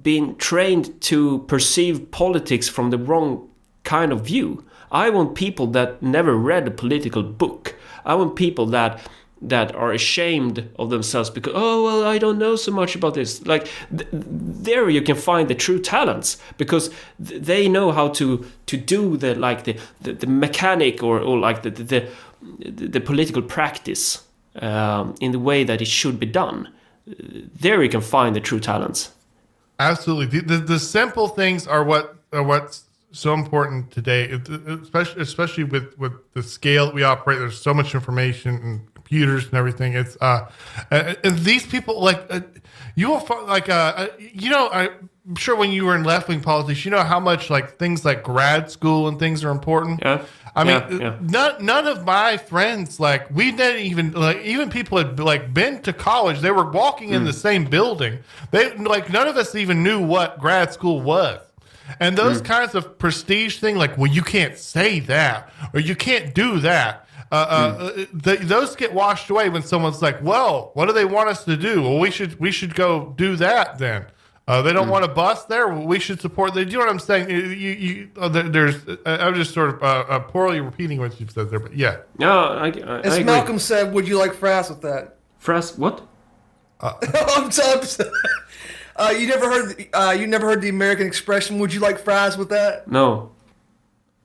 been 0.03 0.35
trained 0.37 0.99
to 1.01 1.39
perceive 1.47 2.09
politics 2.11 2.69
from 2.69 2.89
the 2.91 2.97
wrong 2.97 3.49
kind 3.83 4.11
of 4.11 4.25
view. 4.25 4.63
I 4.91 5.09
want 5.09 5.35
people 5.35 5.67
that 5.67 6.01
never 6.01 6.35
read 6.35 6.67
a 6.67 6.71
political 6.71 7.23
book. 7.23 7.75
I 8.05 8.15
want 8.15 8.35
people 8.35 8.65
that 8.67 8.99
that 9.41 9.75
are 9.75 9.91
ashamed 9.91 10.69
of 10.79 10.89
themselves 10.89 11.29
because 11.29 11.51
oh 11.53 11.83
well 11.83 12.05
I 12.05 12.17
don't 12.17 12.37
know 12.37 12.55
so 12.55 12.71
much 12.71 12.95
about 12.95 13.13
this. 13.13 13.45
Like 13.45 13.67
th- 13.95 14.07
there 14.11 14.89
you 14.89 15.01
can 15.01 15.15
find 15.15 15.49
the 15.49 15.55
true 15.55 15.79
talents 15.79 16.37
because 16.57 16.89
th- 17.25 17.41
they 17.41 17.67
know 17.67 17.91
how 17.91 18.07
to 18.09 18.45
to 18.67 18.77
do 18.77 19.17
the 19.17 19.35
like 19.35 19.65
the 19.65 19.77
the, 20.01 20.13
the 20.13 20.27
mechanic 20.27 21.03
or 21.03 21.19
or 21.19 21.37
like 21.37 21.63
the 21.63 21.71
the, 21.71 21.83
the, 22.59 22.87
the 22.87 23.01
political 23.01 23.41
practice 23.41 24.23
um, 24.55 25.15
in 25.19 25.31
the 25.31 25.39
way 25.39 25.63
that 25.63 25.81
it 25.81 25.87
should 25.87 26.19
be 26.19 26.25
done. 26.25 26.69
There 27.05 27.83
you 27.83 27.89
can 27.89 28.01
find 28.01 28.35
the 28.35 28.39
true 28.39 28.59
talents. 28.59 29.11
Absolutely. 29.79 30.39
The, 30.39 30.57
the, 30.57 30.63
the 30.65 30.79
simple 30.79 31.27
things 31.27 31.67
are 31.67 31.83
what 31.83 32.15
are 32.31 32.43
what's 32.43 32.85
so 33.13 33.33
important 33.33 33.91
today, 33.91 34.29
especially 34.81 35.21
especially 35.21 35.63
with 35.63 35.97
with 35.97 36.13
the 36.33 36.43
scale 36.43 36.87
that 36.87 36.95
we 36.95 37.03
operate. 37.03 37.39
There's 37.39 37.61
so 37.61 37.73
much 37.73 37.95
information 37.95 38.55
and 38.55 38.93
computers 38.93 39.45
and 39.45 39.53
everything. 39.53 39.93
It's 39.93 40.17
uh, 40.19 40.49
and, 40.91 41.37
these 41.39 41.65
people 41.65 42.01
like 42.01 42.25
uh, 42.29 42.41
you 42.95 43.09
will 43.09 43.19
find 43.19 43.47
like 43.47 43.69
uh, 43.69 43.93
uh, 43.95 44.07
you 44.17 44.49
know 44.49 44.69
I'm 44.71 45.35
sure 45.35 45.55
when 45.55 45.71
you 45.71 45.85
were 45.85 45.95
in 45.95 46.03
left 46.03 46.27
wing 46.27 46.41
politics, 46.41 46.83
you 46.83 46.91
know 46.91 47.03
how 47.03 47.19
much 47.19 47.49
like 47.49 47.77
things 47.77 48.03
like 48.03 48.23
grad 48.23 48.71
school 48.71 49.07
and 49.07 49.19
things 49.19 49.43
are 49.43 49.51
important. 49.51 49.99
Yeah. 50.01 50.25
I 50.55 50.63
mean, 50.63 50.99
Yeah, 50.99 50.99
yeah. 50.99 51.17
none 51.21 51.65
none 51.65 51.87
of 51.87 52.05
my 52.05 52.37
friends 52.37 52.99
like 52.99 53.29
we 53.31 53.51
didn't 53.51 53.85
even 53.85 54.11
like 54.13 54.41
even 54.41 54.69
people 54.69 54.97
had 54.97 55.19
like 55.19 55.53
been 55.53 55.81
to 55.83 55.93
college. 55.93 56.41
They 56.41 56.51
were 56.51 56.69
walking 56.69 57.11
in 57.13 57.23
the 57.25 57.33
same 57.33 57.65
building. 57.65 58.19
They 58.51 58.75
like 58.75 59.11
none 59.11 59.27
of 59.27 59.37
us 59.37 59.55
even 59.55 59.83
knew 59.83 60.01
what 60.01 60.39
grad 60.39 60.73
school 60.73 61.01
was. 61.01 61.39
And 61.99 62.17
those 62.17 62.41
kinds 62.41 62.75
of 62.75 62.97
prestige 62.97 63.59
thing, 63.59 63.77
like, 63.77 63.97
well, 63.97 64.11
you 64.11 64.21
can't 64.21 64.57
say 64.57 64.99
that 65.01 65.51
or 65.73 65.79
you 65.79 65.95
can't 65.95 66.33
do 66.33 66.59
that. 66.59 67.07
Uh, 67.31 67.35
uh, 67.35 67.83
uh, 67.83 68.05
th- 68.23 68.39
those 68.41 68.75
get 68.75 68.93
washed 68.93 69.29
away 69.29 69.49
when 69.49 69.63
someone's 69.63 70.03
like, 70.03 70.21
"Well, 70.21 70.69
what 70.75 70.85
do 70.85 70.93
they 70.93 71.05
want 71.05 71.29
us 71.29 71.43
to 71.45 71.57
do? 71.57 71.81
Well, 71.81 71.97
we 71.97 72.11
should 72.11 72.39
we 72.39 72.51
should 72.51 72.75
go 72.75 73.13
do 73.17 73.35
that 73.37 73.79
then." 73.79 74.05
Uh, 74.45 74.61
they 74.61 74.73
don't 74.73 74.89
want 74.89 75.05
a 75.05 75.07
bus 75.07 75.45
there. 75.45 75.69
Well, 75.69 75.87
we 75.87 75.99
should 75.99 76.19
support. 76.19 76.53
They, 76.53 76.65
do 76.65 76.71
you 76.71 76.77
know 76.77 76.85
what 76.85 76.91
I'm 76.91 76.99
saying? 76.99 77.29
You, 77.29 77.37
you, 77.37 77.71
you, 77.71 78.09
uh, 78.19 78.27
there's. 78.27 78.85
Uh, 78.87 78.97
I'm 79.05 79.35
just 79.35 79.53
sort 79.53 79.69
of 79.69 79.81
uh, 79.81 79.85
uh, 80.09 80.19
poorly 80.19 80.59
repeating 80.59 80.99
what 80.99 81.17
you've 81.19 81.31
said 81.31 81.49
there, 81.49 81.59
but 81.59 81.73
yeah. 81.73 82.01
Yeah, 82.19 82.29
I, 82.29 82.65
I, 82.65 82.67
I 82.67 82.99
As 82.99 83.13
agree. 83.13 83.23
Malcolm 83.23 83.57
said, 83.57 83.93
would 83.93 84.05
you 84.07 84.19
like 84.19 84.33
frass 84.33 84.69
with 84.69 84.81
that? 84.81 85.15
Frass 85.41 85.77
what? 85.77 86.05
I'm 86.81 87.49
sorry. 87.51 87.79
I'm 87.79 87.83
sorry. 87.85 88.09
Uh, 88.95 89.13
you 89.17 89.27
never 89.27 89.49
heard 89.49 89.87
uh, 89.93 90.15
you 90.17 90.27
never 90.27 90.47
heard 90.47 90.61
the 90.61 90.69
American 90.69 91.07
expression 91.07 91.59
"Would 91.59 91.73
you 91.73 91.79
like 91.79 91.99
fries 91.99 92.37
with 92.37 92.49
that"? 92.49 92.87
No. 92.87 93.31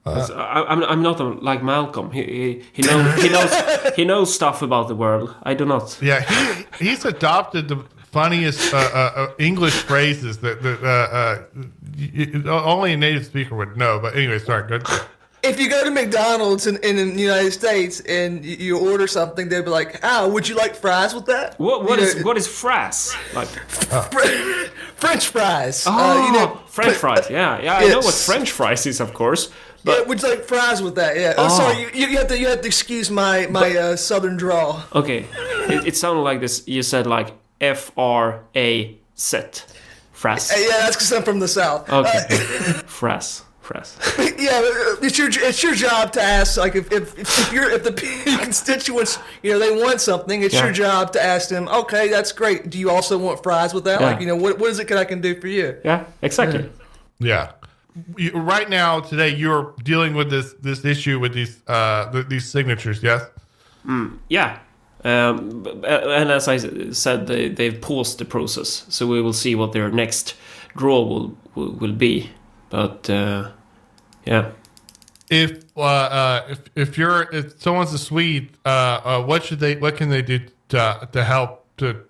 It's- 0.06 0.30
I, 0.30 0.64
I'm, 0.68 0.82
I'm 0.84 1.02
not 1.02 1.20
a, 1.20 1.24
like 1.24 1.62
Malcolm. 1.62 2.10
He, 2.12 2.22
he, 2.22 2.62
he, 2.72 2.82
knows, 2.82 3.22
he, 3.22 3.28
knows, 3.28 3.52
he 3.96 4.04
knows 4.06 4.34
stuff 4.34 4.62
about 4.62 4.88
the 4.88 4.94
world. 4.94 5.34
I 5.42 5.52
do 5.52 5.66
not. 5.66 5.98
Yeah, 6.00 6.20
he, 6.22 6.64
he's 6.86 7.04
adopted 7.04 7.68
the 7.68 7.84
funniest 8.10 8.72
uh, 8.72 8.78
uh, 8.78 9.12
uh, 9.16 9.32
English 9.38 9.74
phrases 9.74 10.38
that, 10.38 10.62
that 10.62 10.82
uh, 10.82 10.86
uh, 10.86 11.42
y- 11.98 12.30
y- 12.42 12.48
only 12.50 12.94
a 12.94 12.96
native 12.96 13.26
speaker 13.26 13.54
would 13.54 13.76
know. 13.76 13.98
But 14.00 14.16
anyway, 14.16 14.38
sorry. 14.38 14.66
Good. 14.66 14.86
If 15.42 15.60
you 15.60 15.68
go 15.70 15.84
to 15.84 15.90
McDonald's 15.90 16.66
in, 16.66 16.76
in, 16.78 16.96
the 17.14 17.22
United 17.22 17.52
States 17.52 18.00
and 18.00 18.44
you, 18.44 18.56
you 18.56 18.78
order 18.90 19.06
something, 19.06 19.48
they'll 19.48 19.62
be 19.62 19.70
like, 19.70 20.00
"Ah, 20.02 20.26
would 20.26 20.48
you 20.48 20.56
like 20.56 20.74
fries 20.74 21.14
with 21.14 21.26
that?" 21.26 21.58
What, 21.58 21.84
what 21.84 21.98
You 22.00 22.06
is 22.06 22.16
know, 22.16 22.22
what 22.22 22.36
is 22.36 22.46
fries 22.48 23.14
Like, 23.34 23.48
Fr- 23.48 24.66
French 24.96 25.28
fries? 25.28 25.84
oh, 25.86 25.92
uh, 25.92 26.26
you 26.26 26.32
know, 26.32 26.60
French 26.66 26.94
fries. 26.96 27.30
Yeah, 27.30 27.60
yeah. 27.62 27.74
I 27.78 27.88
know 27.88 28.00
what 28.00 28.14
French 28.14 28.50
fries 28.50 28.84
is, 28.86 29.00
of 29.00 29.14
course. 29.14 29.48
yeah, 29.48 29.54
But 29.84 30.08
would 30.08 30.20
you 30.22 30.28
like 30.28 30.44
fries 30.44 30.82
with 30.82 30.96
that? 30.96 31.16
Yeah. 31.16 31.34
Oh, 31.38 31.46
Oh. 31.46 31.56
sorry, 31.56 31.82
you, 31.98 32.06
you 32.08 32.18
have 32.18 32.28
to 32.28 32.38
you 32.38 32.48
have 32.48 32.60
to 32.62 32.66
excuse 32.66 33.08
my 33.10 33.46
my 33.46 33.76
uh, 33.76 33.96
southern 33.96 34.36
drawl. 34.36 34.82
okay, 34.94 35.24
it, 35.70 35.86
it 35.88 35.96
sounded 35.96 36.22
like 36.22 36.40
this. 36.40 36.66
You 36.66 36.82
said 36.82 37.06
like 37.06 37.32
F 37.60 37.92
R 37.96 38.42
A 38.56 38.96
set, 39.14 39.64
frass. 40.12 40.50
Uh, 40.52 40.56
Yeah, 40.58 40.78
that's 40.82 40.96
because 40.96 41.12
I'm 41.12 41.22
from 41.22 41.38
the 41.38 41.48
south. 41.48 41.88
Okay, 41.88 42.18
frass, 42.86 43.42
frass. 43.68 43.96
yeah, 44.18 44.60
it's 45.06 45.18
your 45.18 45.28
it's 45.48 45.62
your 45.62 45.74
job 45.74 46.12
to 46.12 46.20
ask. 46.22 46.56
Like 46.56 46.74
if 46.74 46.90
if, 46.92 47.18
if 47.18 47.52
you're 47.52 47.70
if 47.70 47.82
the 47.84 47.92
constituents 48.42 49.18
you 49.42 49.52
know 49.52 49.58
they 49.58 49.70
want 49.84 50.00
something, 50.00 50.42
it's 50.42 50.54
Yeah. 50.54 50.64
your 50.64 50.72
job 50.72 51.12
to 51.12 51.20
ask 51.22 51.48
them. 51.48 51.68
Okay, 51.68 52.08
that's 52.08 52.32
great. 52.32 52.70
Do 52.70 52.78
you 52.78 52.90
also 52.90 53.18
want 53.18 53.42
fries 53.42 53.72
with 53.74 53.84
that? 53.84 54.00
Yeah. 54.00 54.06
Like 54.10 54.20
you 54.22 54.26
know 54.26 54.36
what 54.36 54.58
what 54.58 54.70
is 54.70 54.78
it 54.78 54.88
that 54.88 54.98
I 54.98 55.04
can 55.04 55.20
do 55.20 55.38
for 55.40 55.48
you? 55.48 55.76
Yeah, 55.84 56.04
exactly. 56.22 56.68
Yeah. 57.18 57.52
You, 58.16 58.30
right 58.54 58.68
now, 58.70 59.00
today, 59.00 59.30
you're 59.34 59.74
dealing 59.82 60.14
with 60.14 60.30
this 60.30 60.54
this 60.62 60.84
issue 60.84 61.18
with 61.18 61.32
these 61.34 61.60
uh, 61.66 62.10
th- 62.12 62.26
these 62.28 62.46
signatures. 62.48 63.02
Yes. 63.02 63.22
Yeah. 64.28 64.58
Um, 65.04 65.64
and 65.86 66.30
as 66.30 66.48
I 66.48 66.58
said, 66.92 67.26
they, 67.28 67.48
they've 67.48 67.80
paused 67.80 68.18
the 68.18 68.24
process, 68.24 68.84
so 68.88 69.06
we 69.06 69.22
will 69.22 69.32
see 69.32 69.54
what 69.54 69.72
their 69.72 69.90
next 69.90 70.34
draw 70.76 71.02
will 71.02 71.36
will, 71.54 71.70
will 71.80 71.92
be. 71.92 72.30
But 72.70 73.08
uh, 73.08 73.50
yeah, 74.26 74.50
If 75.30 75.64
uh, 75.76 75.80
uh, 75.82 76.46
if 76.50 76.58
if 76.74 76.98
you're 76.98 77.28
if 77.32 77.60
someone's 77.60 77.92
a 77.92 77.98
Swede, 77.98 78.50
uh, 78.64 78.68
uh, 78.68 79.22
what 79.24 79.44
should 79.44 79.60
they 79.60 79.76
what 79.76 79.96
can 79.96 80.08
they 80.08 80.22
do 80.22 80.40
to 80.68 81.08
to 81.12 81.24
help 81.24 81.64
to 81.78 82.04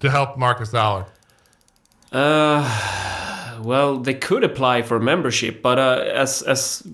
to 0.00 0.10
help 0.10 0.36
Markus 0.38 0.72
Allard? 0.74 1.06
uh, 2.12 3.58
well, 3.62 3.98
they 3.98 4.14
could 4.14 4.44
apply 4.44 4.82
for 4.82 4.98
membership, 5.00 5.62
but 5.62 5.78
uh, 5.78 6.04
as 6.14 6.42
as 6.42 6.86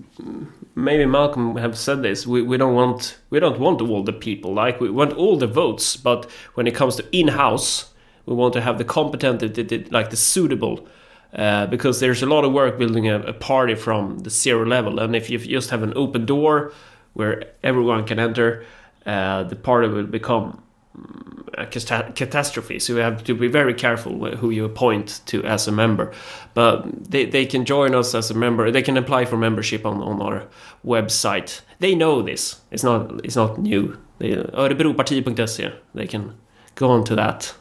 maybe 0.75 1.05
Malcolm 1.05 1.57
have 1.57 1.77
said 1.77 2.01
this, 2.01 2.25
we, 2.25 2.41
we 2.41 2.57
don't 2.57 2.73
want 2.75 3.17
we 3.29 3.39
don't 3.39 3.59
want 3.59 3.81
all 3.81 4.03
the 4.03 4.13
people. 4.13 4.53
Like 4.53 4.79
we 4.79 4.89
want 4.89 5.13
all 5.13 5.37
the 5.37 5.47
votes, 5.47 5.95
but 5.97 6.29
when 6.55 6.67
it 6.67 6.75
comes 6.75 6.95
to 6.95 7.03
in 7.11 7.27
house, 7.29 7.91
we 8.25 8.33
want 8.33 8.53
to 8.53 8.61
have 8.61 8.77
the 8.77 8.85
competent, 8.85 9.39
the, 9.39 9.47
the, 9.47 9.63
the- 9.63 9.85
like 9.91 10.09
the 10.09 10.17
suitable. 10.17 10.87
Uh, 11.33 11.65
because 11.67 12.01
there's 12.01 12.21
a 12.21 12.25
lot 12.25 12.43
of 12.43 12.51
work 12.51 12.77
building 12.77 13.07
a, 13.07 13.19
a 13.21 13.33
party 13.33 13.73
from 13.73 14.19
the 14.19 14.29
zero 14.29 14.65
level, 14.65 14.99
and 14.99 15.15
if 15.15 15.29
you 15.29 15.37
just 15.37 15.69
have 15.69 15.81
an 15.81 15.93
open 15.95 16.25
door 16.25 16.73
where 17.13 17.43
everyone 17.63 18.05
can 18.05 18.19
enter, 18.19 18.65
uh, 19.05 19.43
the 19.43 19.55
party 19.55 19.87
will 19.87 20.05
become 20.05 20.61
mm, 20.97 21.47
a 21.57 21.65
cata- 21.65 22.11
catastrophe. 22.15 22.79
So 22.79 22.93
you 22.93 22.99
have 22.99 23.23
to 23.23 23.33
be 23.33 23.47
very 23.47 23.73
careful 23.73 24.13
wh- 24.19 24.37
who 24.37 24.49
you 24.49 24.65
appoint 24.65 25.21
to 25.27 25.43
as 25.45 25.67
a 25.67 25.71
member. 25.71 26.11
But 26.53 27.09
they, 27.11 27.25
they 27.25 27.45
can 27.45 27.63
join 27.65 27.95
us 27.95 28.13
as 28.13 28.29
a 28.29 28.33
member. 28.33 28.69
They 28.69 28.81
can 28.81 28.97
apply 28.97 29.25
for 29.25 29.37
membership 29.37 29.85
on, 29.85 30.01
on 30.01 30.21
our 30.21 30.47
website. 30.85 31.61
They 31.79 31.95
know 31.95 32.21
this. 32.21 32.59
It's 32.71 32.83
not 32.83 33.23
it's 33.23 33.35
not 33.35 33.57
new. 33.57 33.97
They, 34.19 34.35
Örebroparti.se. 34.35 35.73
They 35.95 36.07
can 36.07 36.35
go 36.75 36.89
on 36.89 37.03
to 37.05 37.15
that 37.15 37.53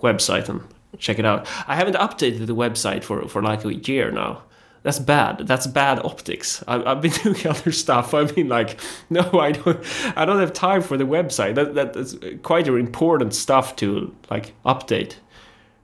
website 0.00 0.48
and 0.48 0.62
check 0.98 1.18
it 1.18 1.24
out. 1.24 1.46
I 1.66 1.76
haven't 1.76 1.96
updated 1.96 2.46
the 2.46 2.54
website 2.54 3.04
for, 3.04 3.26
for 3.28 3.42
like 3.42 3.64
a 3.64 3.74
year 3.74 4.10
now. 4.10 4.42
That's 4.82 5.00
bad. 5.00 5.48
That's 5.48 5.66
bad 5.66 5.98
optics. 6.04 6.62
I, 6.68 6.80
I've 6.80 7.00
been 7.00 7.10
doing 7.22 7.46
other 7.46 7.72
stuff. 7.72 8.14
I've 8.14 8.34
been 8.34 8.48
like, 8.48 8.78
no, 9.10 9.28
I 9.40 9.52
don't. 9.52 9.84
I 10.16 10.24
don't 10.24 10.38
have 10.38 10.52
time 10.52 10.80
for 10.80 10.96
the 10.96 11.04
website. 11.04 11.56
That 11.56 11.92
that's 11.92 12.16
quite 12.42 12.68
an 12.68 12.78
important 12.78 13.34
stuff 13.34 13.74
to 13.76 14.14
like 14.30 14.54
update. 14.64 15.16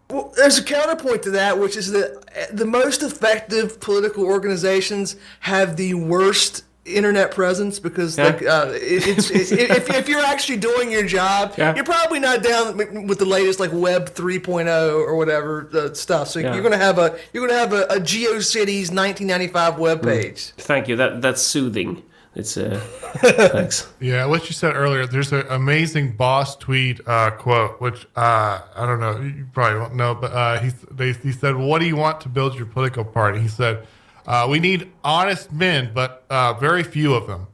Well, 0.09 0.33
there's 0.37 0.59
a 0.59 0.62
counterpoint 0.62 1.23
to 1.23 1.31
that, 1.31 1.59
which 1.59 1.77
is 1.77 1.91
that 1.93 2.23
eh, 2.33 2.47
the 2.53 2.66
most 2.66 3.03
effective 3.03 3.81
political 3.81 4.24
organizations 4.24 5.16
have 5.41 5.77
the 5.77 5.95
worst 5.95 6.65
internet 6.84 7.30
presence 7.30 7.78
because 7.78 8.18
Yeah. 8.18 8.24
like 8.24 8.42
uh, 8.44 8.70
it, 8.74 9.06
it's, 9.06 9.30
it, 9.30 9.70
if, 9.70 9.88
if 9.88 10.09
you're 10.09 10.24
actually 10.24 10.56
doing 10.59 10.90
your 10.90 11.04
job 11.06 11.54
Yeah. 11.56 11.74
you're 11.76 11.84
probably 11.84 12.18
not 12.18 12.42
down 12.42 12.76
with 13.06 13.18
the 13.20 13.24
latest 13.24 13.60
like 13.60 13.70
web 13.72 14.10
3.0 14.10 14.66
or 14.92 15.14
whatever 15.16 15.68
uh, 15.72 15.94
stuff 15.94 16.26
so 16.28 16.40
Yeah. 16.40 16.52
you're 16.54 16.62
gonna 16.62 16.76
have 16.76 16.98
a 16.98 17.16
you're 17.32 17.46
gonna 17.46 17.59
have 17.59 17.72
a, 17.72 17.82
a 17.84 18.00
geocities 18.00 18.90
1995 18.90 19.78
web 19.78 20.02
page 20.02 20.50
Thank 20.56 20.88
you. 20.88 20.96
That 20.96 21.22
that's 21.22 21.40
soothing. 21.42 22.02
It's 22.34 22.56
uh, 22.56 22.80
thanks. 23.52 23.92
Yeah, 24.00 24.24
what 24.24 24.46
you 24.48 24.54
said 24.54 24.74
earlier. 24.74 25.06
There's 25.06 25.32
an 25.32 25.44
amazing 25.50 26.12
Boss 26.16 26.56
Tweed 26.56 27.02
uh, 27.06 27.30
quote, 27.32 27.78
which 27.78 28.06
uh, 28.16 28.60
I 28.74 28.86
don't 28.86 29.00
know, 29.00 29.20
you 29.20 29.46
probably 29.52 29.78
won't 29.80 29.94
know, 29.96 30.14
but 30.14 30.32
uh, 30.32 30.59
he 30.60 30.70
they, 30.90 31.12
he 31.12 31.30
said, 31.30 31.56
"What 31.56 31.80
do 31.80 31.86
you 31.86 31.94
want 31.96 32.22
to 32.22 32.30
build 32.30 32.54
your 32.54 32.64
political 32.64 33.04
party?" 33.04 33.38
He 33.40 33.48
said, 33.48 33.86
uh, 34.27 34.47
"We 34.51 34.61
need 34.61 34.90
honest 35.05 35.53
men, 35.53 35.90
but 35.94 36.24
uh, 36.31 36.55
very 36.55 36.82
few 36.82 37.15
of 37.15 37.27
them." 37.27 37.47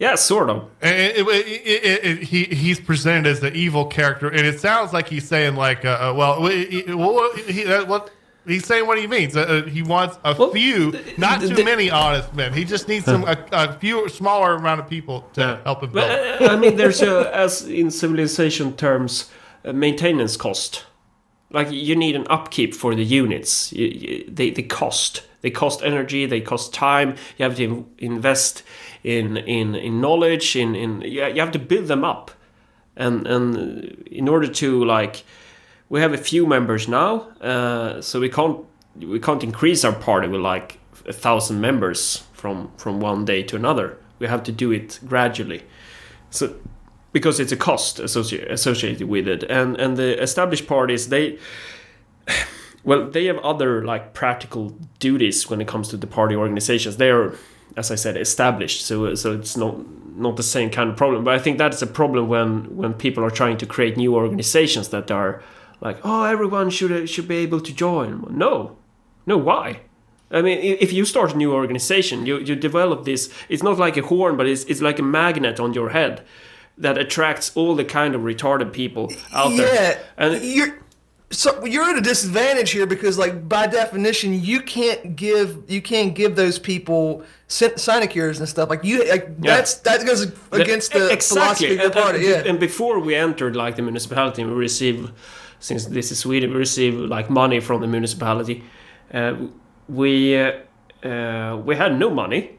Yeah, 0.00 0.14
sort 0.14 0.48
of. 0.48 0.70
And 0.80 0.94
it, 0.96 1.18
it, 1.18 1.26
it, 1.26 1.84
it, 1.84 2.04
it, 2.04 2.22
he 2.22 2.44
he's 2.44 2.78
presented 2.78 3.26
as 3.28 3.40
the 3.40 3.52
evil 3.52 3.84
character, 3.84 4.28
and 4.28 4.46
it 4.46 4.60
sounds 4.60 4.92
like 4.92 5.08
he's 5.08 5.26
saying 5.26 5.56
like, 5.56 5.84
uh, 5.84 5.88
uh, 6.12 6.14
"Well, 6.16 6.46
he- 6.46 6.84
well, 6.86 7.32
he, 7.34 7.64
that, 7.64 7.88
what 7.88 8.08
he's 8.46 8.64
saying 8.64 8.86
what 8.86 8.98
he 9.00 9.08
means. 9.08 9.36
Uh, 9.36 9.40
uh, 9.40 9.62
he 9.68 9.82
wants 9.82 10.16
a 10.24 10.36
Well, 10.38 10.52
few, 10.52 10.92
not 11.16 11.40
too 11.40 11.48
the- 11.48 11.64
many 11.64 11.90
honest 11.90 12.32
men. 12.32 12.52
He 12.52 12.64
just 12.64 12.86
needs 12.86 13.06
some 13.06 13.24
a, 13.26 13.36
a 13.50 13.72
few 13.72 14.08
smaller 14.08 14.54
amount 14.54 14.78
of 14.78 14.88
people 14.88 15.22
to 15.32 15.60
help 15.64 15.82
him 15.82 15.90
build. 15.90 16.08
But, 16.08 16.42
uh, 16.42 16.52
I 16.52 16.56
mean, 16.56 16.76
there's 16.76 17.02
a, 17.02 17.34
as 17.34 17.62
in 17.66 17.90
civilization 17.90 18.76
terms, 18.76 19.28
a 19.64 19.72
maintenance 19.72 20.36
cost. 20.36 20.84
Like 21.50 21.70
you 21.70 21.96
need 21.96 22.14
an 22.14 22.26
upkeep 22.28 22.74
for 22.74 22.94
the 22.94 23.04
units. 23.04 23.72
You, 23.72 23.86
you, 23.86 24.24
they 24.28 24.50
they 24.50 24.62
cost. 24.62 25.22
They 25.40 25.50
cost 25.50 25.82
energy. 25.82 26.26
They 26.26 26.40
cost 26.40 26.74
time. 26.74 27.14
You 27.36 27.44
have 27.44 27.56
to 27.56 27.86
invest 27.98 28.62
in 29.02 29.36
in 29.36 29.74
in 29.74 30.00
knowledge. 30.00 30.56
In 30.56 30.74
in 30.74 31.00
you 31.02 31.40
have 31.40 31.52
to 31.52 31.58
build 31.58 31.86
them 31.86 32.04
up, 32.04 32.30
and 32.96 33.26
and 33.26 33.56
in 34.10 34.28
order 34.28 34.48
to 34.48 34.84
like, 34.84 35.24
we 35.88 36.00
have 36.00 36.12
a 36.12 36.18
few 36.18 36.46
members 36.46 36.88
now, 36.88 37.28
uh, 37.40 38.02
so 38.02 38.20
we 38.20 38.28
can't 38.28 38.64
we 38.96 39.20
can't 39.20 39.42
increase 39.42 39.84
our 39.84 39.94
party 39.94 40.28
with 40.28 40.40
like 40.40 40.78
a 41.06 41.12
thousand 41.12 41.60
members 41.60 42.24
from 42.32 42.70
from 42.76 43.00
one 43.00 43.24
day 43.24 43.42
to 43.44 43.56
another. 43.56 43.96
We 44.18 44.26
have 44.26 44.42
to 44.42 44.52
do 44.52 44.72
it 44.72 45.00
gradually. 45.06 45.62
So 46.30 46.56
because 47.12 47.40
it's 47.40 47.52
a 47.52 47.56
cost 47.56 47.98
associated 48.00 48.50
associated 48.50 49.08
with 49.08 49.28
it, 49.28 49.42
and 49.44 49.76
and 49.76 49.96
the 49.96 50.20
established 50.22 50.66
parties 50.66 51.08
they. 51.08 51.38
Well, 52.84 53.10
they 53.10 53.26
have 53.26 53.38
other 53.38 53.84
like 53.84 54.14
practical 54.14 54.74
duties 54.98 55.50
when 55.50 55.60
it 55.60 55.68
comes 55.68 55.88
to 55.88 55.96
the 55.96 56.06
party 56.06 56.34
organizations. 56.36 56.96
They 56.96 57.10
are, 57.10 57.34
as 57.76 57.90
I 57.90 57.96
said, 57.96 58.16
established, 58.16 58.86
so 58.86 59.06
uh, 59.06 59.16
so 59.16 59.32
it's 59.32 59.56
not 59.56 59.74
not 60.16 60.36
the 60.36 60.42
same 60.42 60.70
kind 60.70 60.88
of 60.88 60.96
problem. 60.96 61.24
But 61.24 61.34
I 61.34 61.38
think 61.38 61.58
that's 61.58 61.82
a 61.82 61.86
problem 61.86 62.28
when 62.28 62.76
when 62.76 62.94
people 62.94 63.24
are 63.24 63.30
trying 63.30 63.58
to 63.58 63.66
create 63.66 63.96
new 63.96 64.14
organizations 64.14 64.88
that 64.88 65.10
are 65.10 65.42
like, 65.80 65.98
oh, 66.02 66.24
everyone 66.24 66.70
should 66.70 66.92
uh, 66.92 67.06
should 67.06 67.28
be 67.28 67.38
able 67.38 67.60
to 67.60 67.74
join. 67.74 68.24
No, 68.30 68.76
no, 69.26 69.36
why? 69.36 69.80
I 70.30 70.42
mean, 70.42 70.58
if 70.58 70.92
you 70.92 71.04
start 71.04 71.34
a 71.34 71.36
new 71.36 71.52
organization, 71.52 72.26
you, 72.26 72.38
you 72.38 72.54
develop 72.54 73.04
this. 73.04 73.32
It's 73.48 73.62
not 73.62 73.78
like 73.78 73.96
a 73.96 74.02
horn, 74.02 74.36
but 74.36 74.46
it's, 74.46 74.64
it's 74.64 74.82
like 74.82 74.98
a 74.98 75.02
magnet 75.02 75.58
on 75.58 75.72
your 75.72 75.88
head 75.90 76.22
that 76.78 76.96
attracts 76.98 77.52
all 77.56 77.74
the 77.74 77.84
kind 77.84 78.14
of 78.14 78.22
retarded 78.22 78.72
people 78.72 79.12
out 79.32 79.52
yeah, 79.52 79.56
there. 79.56 80.04
And 80.16 80.42
you're 80.44 80.78
so 81.30 81.64
you're 81.64 81.84
at 81.84 81.98
a 81.98 82.00
disadvantage 82.00 82.70
here 82.70 82.86
because, 82.86 83.18
like 83.18 83.48
by 83.48 83.66
definition, 83.66 84.32
you 84.32 84.60
can't 84.62 85.14
give 85.16 85.62
you 85.68 85.82
can't 85.82 86.14
give 86.14 86.36
those 86.36 86.58
people 86.58 87.22
sin- 87.48 87.76
sinecures 87.76 88.38
and 88.40 88.48
stuff. 88.48 88.70
Like 88.70 88.82
you, 88.84 89.06
like 89.08 89.28
Yeah. 89.42 89.56
that's 89.56 89.74
that 89.80 90.06
goes 90.06 90.22
against 90.52 90.92
the 90.92 91.08
philosophy 91.20 91.72
of 91.72 91.78
the 91.78 91.84
And- 91.84 91.84
and- 91.84 91.92
party. 91.94 92.18
Yeah, 92.24 92.42
And 92.46 92.58
before 92.58 92.98
we 93.00 93.14
entered 93.14 93.56
like 93.56 93.76
the 93.76 93.82
municipality, 93.82 94.44
we 94.44 94.52
received 94.52 95.10
since 95.60 95.86
this 95.86 96.10
is 96.12 96.18
Sweden, 96.20 96.50
we 96.52 96.56
received 96.56 96.96
like 96.96 97.28
money 97.28 97.60
from 97.60 97.80
the 97.80 97.86
municipality. 97.88 98.64
Uh, 99.12 99.34
we 99.88 100.36
uh, 100.38 100.52
uh, 101.04 101.56
we 101.64 101.76
had 101.76 101.98
no 101.98 102.10
money. 102.10 102.57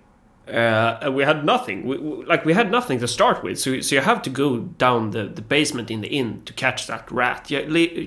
Uh, 0.49 1.11
we 1.11 1.23
had 1.23 1.45
nothing. 1.45 1.85
We, 1.85 1.97
we- 1.97 2.25
like 2.25 2.45
we 2.45 2.53
had 2.53 2.71
nothing 2.71 2.99
to 2.99 3.07
start 3.07 3.43
with. 3.43 3.59
So, 3.59 3.81
so 3.81 3.95
you 3.95 4.01
have 4.01 4.21
to 4.23 4.29
go 4.29 4.59
down 4.59 5.11
the, 5.11 5.25
the 5.25 5.41
basement 5.41 5.89
in 5.91 6.01
the 6.01 6.07
inn 6.07 6.41
to 6.45 6.53
catch 6.53 6.87
that 6.87 7.09
rat. 7.11 7.49
You, 7.51 7.59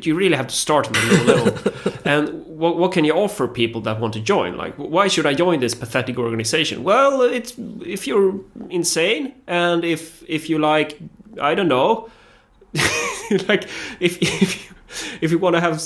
you 0.03 0.15
really 0.15 0.37
have 0.37 0.49
to 0.49 0.55
start 0.55 0.89
on 0.89 0.97
a 0.97 1.23
low 1.25 1.25
level. 1.45 1.93
and 2.05 2.45
what, 2.47 2.77
what 2.79 2.93
can 2.93 3.05
you 3.05 3.13
offer 3.15 3.47
people 3.49 3.81
that 3.83 4.01
want 4.01 4.15
to 4.15 4.21
join? 4.21 4.57
Like, 4.57 4.75
why 4.77 5.09
should 5.09 5.27
I 5.27 5.35
join 5.35 5.61
this 5.61 5.75
pathetic 5.75 6.19
organization? 6.19 6.83
Well, 6.85 7.23
it's 7.23 7.55
if 7.87 8.07
you're 8.07 8.41
insane 8.71 9.35
and 9.47 9.85
if 9.85 10.23
if 10.29 10.49
you 10.51 10.59
like, 10.59 10.99
I 11.41 11.55
don't 11.55 11.69
know, 11.69 12.11
like 13.49 13.65
if 14.01 14.21
if 14.23 14.65
you, 14.71 14.77
if 15.21 15.31
you 15.31 15.39
want 15.39 15.55
to 15.57 15.61
have 15.61 15.81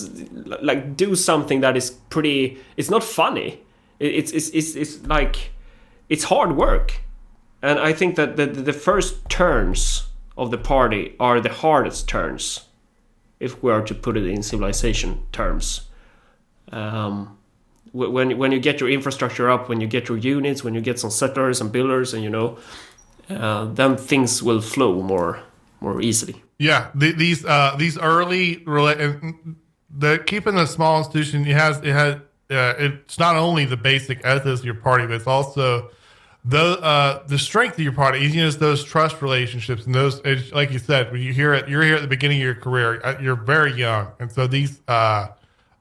like 0.63 0.97
do 0.97 1.15
something 1.15 1.61
that 1.61 1.77
is 1.77 1.91
pretty, 2.11 2.59
it's 2.77 2.91
not 2.91 3.05
funny. 3.05 3.61
It's 3.99 4.33
it's 4.33 4.51
it's, 4.51 4.75
it's 4.75 5.07
like 5.07 5.51
it's 6.09 6.25
hard 6.25 6.57
work, 6.57 7.01
and 7.63 7.79
I 7.79 7.93
think 7.93 8.17
that 8.17 8.37
the 8.37 8.47
the 8.47 8.73
first 8.73 9.29
turns 9.29 10.09
of 10.37 10.51
the 10.51 10.59
party 10.59 11.15
are 11.19 11.41
the 11.41 11.53
hardest 11.53 12.09
turns, 12.09 12.67
if 13.41 13.63
we 13.63 13.73
are 13.73 13.83
to 13.83 13.95
put 13.95 14.17
it 14.17 14.27
in 14.27 14.43
civilization 14.43 15.23
terms. 15.33 15.89
Um, 16.73 17.39
when 17.93 18.37
when 18.39 18.53
you 18.53 18.61
get 18.61 18.81
your 18.81 18.91
infrastructure 18.91 19.51
up, 19.51 19.69
when 19.69 19.81
you 19.81 19.87
get 19.87 20.09
your 20.09 20.19
units, 20.19 20.63
when 20.63 20.75
you 20.75 20.81
get 20.81 20.99
some 20.99 21.11
settlers 21.11 21.61
and 21.61 21.73
builders, 21.73 22.15
and 22.15 22.23
you 22.23 22.31
know, 22.31 22.59
uh, 23.31 23.67
then 23.67 23.97
things 23.97 24.43
will 24.43 24.61
flow 24.61 25.03
more 25.03 25.43
more 25.81 26.01
easily. 26.03 26.43
Yeah, 26.59 26.89
the, 26.95 27.13
these 27.13 27.45
uh, 27.45 27.75
these 27.79 27.99
early 27.99 28.57
rela- 28.67 29.57
the 29.91 30.19
keeping 30.27 30.57
the 30.57 30.67
small 30.67 30.99
institution 30.99 31.47
it 31.47 31.55
has 31.55 31.79
it 31.79 31.93
has 31.93 32.21
uh, 32.51 32.75
it's 32.79 33.19
not 33.19 33.37
only 33.37 33.65
the 33.65 33.77
basic 33.77 34.19
ethos 34.19 34.61
of 34.61 34.65
your 34.65 34.75
party, 34.75 35.07
but 35.07 35.15
it's 35.15 35.27
also 35.27 35.91
the 36.45 36.79
uh, 36.81 37.27
the 37.27 37.39
strength 37.39 37.75
of 37.75 37.81
your 37.85 37.93
party. 37.93 38.21
You 38.21 38.43
know, 38.45 38.51
those 38.51 38.85
trust 38.85 39.21
relationships 39.21 39.85
and 39.87 39.95
those, 39.95 40.23
like 40.53 40.71
you 40.71 40.79
said, 40.79 41.11
when 41.11 41.21
you 41.21 41.33
hear 41.33 41.55
it, 41.55 41.69
you're 41.69 41.83
here 41.83 41.97
at 41.97 42.03
the 42.03 42.09
beginning 42.09 42.39
of 42.39 42.45
your 42.45 42.55
career. 42.55 43.01
uh, 43.05 43.17
You're 43.21 43.35
very 43.37 43.73
young, 43.75 44.09
and 44.21 44.31
so 44.31 44.47
these, 44.47 44.81
uh, 44.87 45.29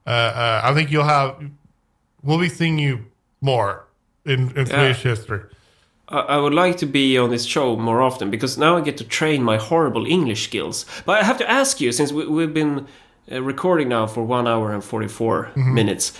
uh, 0.07 0.09
uh, 0.09 0.61
I 0.63 0.73
think 0.73 0.91
you'll 0.91 1.03
have, 1.03 1.37
we'll 2.23 2.39
be 2.39 2.49
seeing 2.49 2.79
you 2.79 3.05
more 3.41 3.85
in, 4.25 4.55
in 4.57 4.65
Swedish 4.65 5.03
history. 5.03 5.43
I 6.07 6.37
would 6.37 6.53
like 6.53 6.77
to 6.77 6.85
be 6.85 7.17
on 7.17 7.31
this 7.31 7.45
show 7.45 7.75
more 7.75 7.99
often 7.99 8.29
because 8.29 8.59
now 8.59 8.77
I 8.77 8.81
get 8.81 8.97
to 8.97 9.03
train 9.03 9.41
my 9.41 9.57
horrible 9.57 10.05
English 10.05 10.43
skills. 10.43 10.85
But 11.03 11.19
I 11.19 11.23
have 11.23 11.39
to 11.39 11.49
ask 11.49 11.81
you, 11.81 11.91
since 11.91 12.11
we, 12.11 12.27
we've 12.27 12.53
been 12.53 12.85
recording 13.27 13.89
now 13.89 14.05
for 14.05 14.23
one 14.23 14.47
hour 14.47 14.71
and 14.71 14.83
44 14.83 15.51
minutes, 15.55 16.13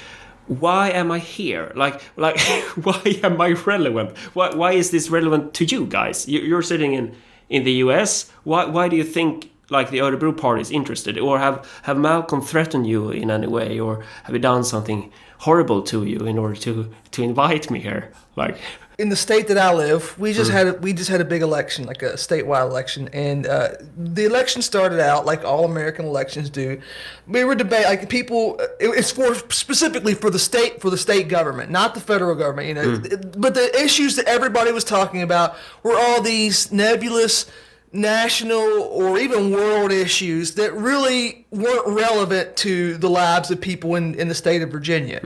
why 0.47 0.89
am 0.89 1.11
I 1.11 1.19
here? 1.19 1.71
Like, 1.75 2.01
like, 2.17 2.39
why 2.83 3.01
am 3.23 3.41
I 3.41 3.51
relevant? 3.51 4.17
Why, 4.33 4.53
why 4.53 4.73
is 4.73 4.91
this 4.91 5.09
relevant 5.09 5.53
to 5.55 5.65
you 5.65 5.85
guys? 5.85 6.27
You, 6.27 6.41
you're 6.41 6.61
sitting 6.61 6.93
in 6.93 7.15
in 7.47 7.63
the 7.63 7.73
U.S. 7.73 8.31
Why, 8.43 8.65
why 8.65 8.89
do 8.89 8.95
you 8.95 9.03
think 9.03 9.51
like 9.69 9.89
the 9.89 9.99
Örebro 9.99 10.35
party 10.35 10.61
is 10.61 10.71
interested, 10.71 11.17
or 11.17 11.39
have 11.39 11.67
have 11.83 11.97
Malcolm 11.97 12.41
threatened 12.41 12.87
you 12.87 13.09
in 13.09 13.31
any 13.31 13.47
way, 13.47 13.79
or 13.79 14.03
have 14.23 14.33
he 14.33 14.39
done 14.39 14.63
something 14.63 15.11
horrible 15.39 15.81
to 15.83 16.05
you 16.05 16.19
in 16.25 16.37
order 16.37 16.55
to 16.55 16.91
to 17.11 17.23
invite 17.23 17.69
me 17.71 17.79
here? 17.79 18.11
Like. 18.35 18.57
In 18.97 19.09
the 19.09 19.15
state 19.15 19.47
that 19.49 19.57
I 19.57 19.73
live, 19.73 20.17
we 20.17 20.31
just 20.31 20.49
had 20.51 20.67
a, 20.67 20.73
we 20.75 20.93
just 20.93 21.09
had 21.09 21.19
a 21.19 21.25
big 21.25 21.41
election, 21.41 21.85
like 21.85 22.01
a 22.01 22.13
statewide 22.13 22.69
election, 22.69 23.09
and 23.11 23.45
uh, 23.45 23.69
the 23.97 24.25
election 24.25 24.61
started 24.61 24.99
out 25.01 25.25
like 25.25 25.43
all 25.43 25.65
American 25.65 26.05
elections 26.05 26.49
do. 26.49 26.79
We 27.27 27.43
were 27.43 27.55
debate 27.55 27.85
like 27.85 28.07
people. 28.07 28.57
It, 28.79 28.87
it's 28.87 29.11
for 29.11 29.35
specifically 29.51 30.13
for 30.13 30.29
the 30.29 30.39
state 30.39 30.81
for 30.81 30.89
the 30.89 30.97
state 30.97 31.27
government, 31.27 31.71
not 31.71 31.93
the 31.93 31.99
federal 31.99 32.35
government. 32.35 32.67
You 32.69 32.73
know, 32.75 32.95
Hmm. 32.95 33.31
but 33.37 33.53
the 33.53 33.75
issues 33.83 34.15
that 34.15 34.25
everybody 34.27 34.71
was 34.71 34.83
talking 34.85 35.21
about 35.21 35.55
were 35.83 35.97
all 35.97 36.21
these 36.21 36.71
nebulous 36.71 37.45
national 37.91 38.59
or 38.83 39.17
even 39.17 39.51
world 39.51 39.91
issues 39.91 40.55
that 40.55 40.73
really 40.73 41.45
weren't 41.51 41.87
relevant 41.87 42.55
to 42.57 42.97
the 42.97 43.09
lives 43.09 43.49
of 43.51 43.59
people 43.61 43.95
in, 43.95 44.15
in 44.15 44.27
the 44.27 44.35
state 44.35 44.61
of 44.61 44.69
Virginia 44.69 45.21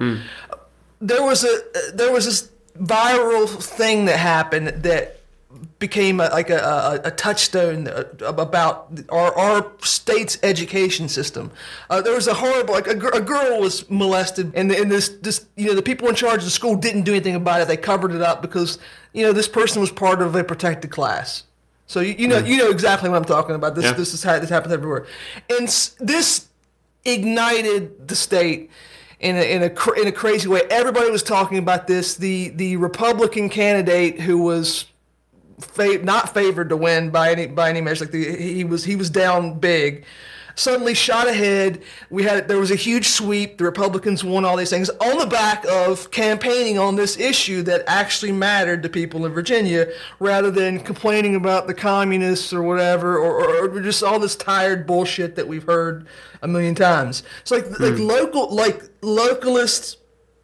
there 1.02 1.24
was 1.24 1.44
a 1.44 1.62
there 1.94 2.12
was 2.12 2.26
this 2.26 2.52
viral 2.82 3.48
thing 3.62 4.06
that 4.06 4.18
happened 4.18 4.68
that 4.84 5.16
became 5.80 6.20
a, 6.20 6.26
like 6.30 6.50
a, 6.50 6.58
a, 7.04 7.08
a 7.08 7.12
touchstone 7.12 7.88
about 8.22 8.92
our, 9.10 9.34
our 9.38 9.72
state's 9.82 10.38
education 10.44 11.10
system. 11.10 11.52
Uh, 11.90 12.02
there 12.02 12.14
was 12.14 12.28
a 12.28 12.34
horrible 12.34 12.74
like 12.74 12.88
a, 12.88 12.92
a 13.10 13.22
girl 13.22 13.60
was 13.60 13.90
molested, 13.90 14.52
and, 14.56 14.72
and 14.72 14.92
this 14.92 15.10
this 15.10 15.46
you 15.56 15.66
know 15.68 15.74
the 15.74 15.82
people 15.82 16.08
in 16.08 16.16
charge 16.16 16.40
of 16.40 16.46
the 16.46 16.52
school 16.52 16.76
didn't 16.76 17.04
do 17.04 17.12
anything 17.14 17.36
about 17.36 17.62
it. 17.62 17.68
They 17.68 17.78
covered 17.78 18.12
it 18.14 18.22
up 18.22 18.42
because 18.42 18.78
you 19.14 19.24
know 19.26 19.34
this 19.34 19.48
person 19.48 19.82
was 19.82 19.92
part 19.92 20.22
of 20.22 20.36
a 20.36 20.44
protected 20.44 20.92
class. 20.92 21.44
So 21.88 22.02
you, 22.02 22.14
you 22.18 22.28
know 22.28 22.38
you 22.38 22.58
know 22.58 22.70
exactly 22.70 23.10
what 23.10 23.18
I'm 23.18 23.26
talking 23.26 23.56
about. 23.56 23.76
This 23.76 23.86
Yeah. 23.86 23.94
this 23.94 24.14
is 24.14 24.24
how 24.24 24.38
this 24.40 24.50
happens 24.50 24.74
everywhere, 24.74 25.08
and 25.50 25.68
s- 25.68 25.96
this 26.00 26.48
ignited 27.06 28.08
the 28.08 28.16
state 28.16 28.70
in 29.20 29.36
a, 29.36 29.42
in 29.42 29.64
a 29.64 30.00
in 30.00 30.08
a 30.08 30.12
crazy 30.12 30.48
way. 30.48 30.62
Everybody 30.70 31.12
was 31.12 31.24
talking 31.24 31.58
about 31.58 31.88
this. 31.88 32.16
The 32.16 32.50
the 32.50 32.78
Republican 32.78 33.50
candidate 33.50 34.20
who 34.22 34.40
was 34.40 34.86
not 35.78 36.34
favored 36.34 36.70
to 36.70 36.78
win 36.78 37.10
by 37.10 37.32
any 37.32 37.48
by 37.48 37.70
any 37.70 37.82
measure, 37.82 38.06
like 38.06 38.12
the, 38.12 38.38
he 38.38 38.64
was 38.64 38.84
he 38.86 38.96
was 38.96 39.10
down 39.10 39.60
big. 39.60 40.06
Suddenly 40.60 40.94
shot 40.94 41.26
ahead. 41.26 41.84
We 42.10 42.24
had 42.24 42.50
there 42.50 42.58
was 42.58 42.70
a 42.70 42.76
huge 42.76 43.08
sweep. 43.08 43.60
The 43.60 43.64
Republicans 43.64 44.26
won 44.26 44.44
all 44.44 44.58
these 44.58 44.70
things 44.70 44.90
on 44.90 45.18
the 45.18 45.26
back 45.26 45.64
of 45.66 46.12
campaigning 46.12 46.78
on 46.78 46.98
this 46.98 47.18
issue 47.18 47.62
that 47.62 47.86
actually 47.88 48.34
mattered 48.34 48.84
to 48.84 48.90
people 48.90 49.26
in 49.26 49.32
Virginia, 49.32 49.88
rather 50.20 50.52
than 50.52 50.82
complaining 50.82 51.36
about 51.36 51.68
the 51.68 51.74
communists 51.74 52.52
or 52.52 52.62
whatever, 52.62 53.18
or, 53.18 53.40
or, 53.40 53.70
or 53.70 53.82
just 53.82 54.04
all 54.04 54.20
this 54.20 54.36
tired 54.36 54.86
bullshit 54.86 55.38
that 55.38 55.48
we've 55.48 55.64
heard 55.64 56.06
a 56.42 56.48
million 56.50 56.76
times. 56.76 57.24
It's 57.40 57.52
like 57.52 57.80
like 57.80 57.96
hmm. 57.96 58.04
local 58.04 58.54
like 58.54 58.82
localists, 59.00 59.96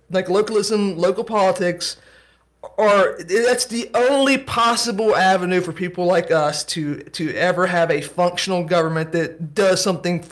like 0.09 0.29
localism, 0.29 0.97
local 0.97 1.25
politics 1.25 1.97
are 2.77 3.21
that's 3.23 3.65
the 3.65 3.89
only 3.93 4.37
possible 4.37 5.15
avenue 5.15 5.61
for 5.61 5.71
people 5.71 6.05
like 6.05 6.31
us 6.31 6.63
to 6.63 7.01
to 7.03 7.33
ever 7.35 7.67
have 7.67 7.91
a 7.91 8.01
functional 8.01 8.63
government 8.63 9.11
that 9.11 9.53
does 9.53 9.83
something 9.83 10.23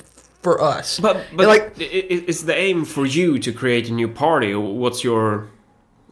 for 0.42 0.62
us. 0.62 1.00
But 1.00 1.26
but 1.34 1.48
like 1.48 1.74
is 1.80 2.46
the 2.46 2.56
aim 2.56 2.86
for 2.86 3.06
you 3.06 3.40
to 3.40 3.52
create 3.52 3.90
a 3.90 3.94
new 3.94 4.08
party? 4.08 4.54
What's 4.54 5.04
your 5.04 5.50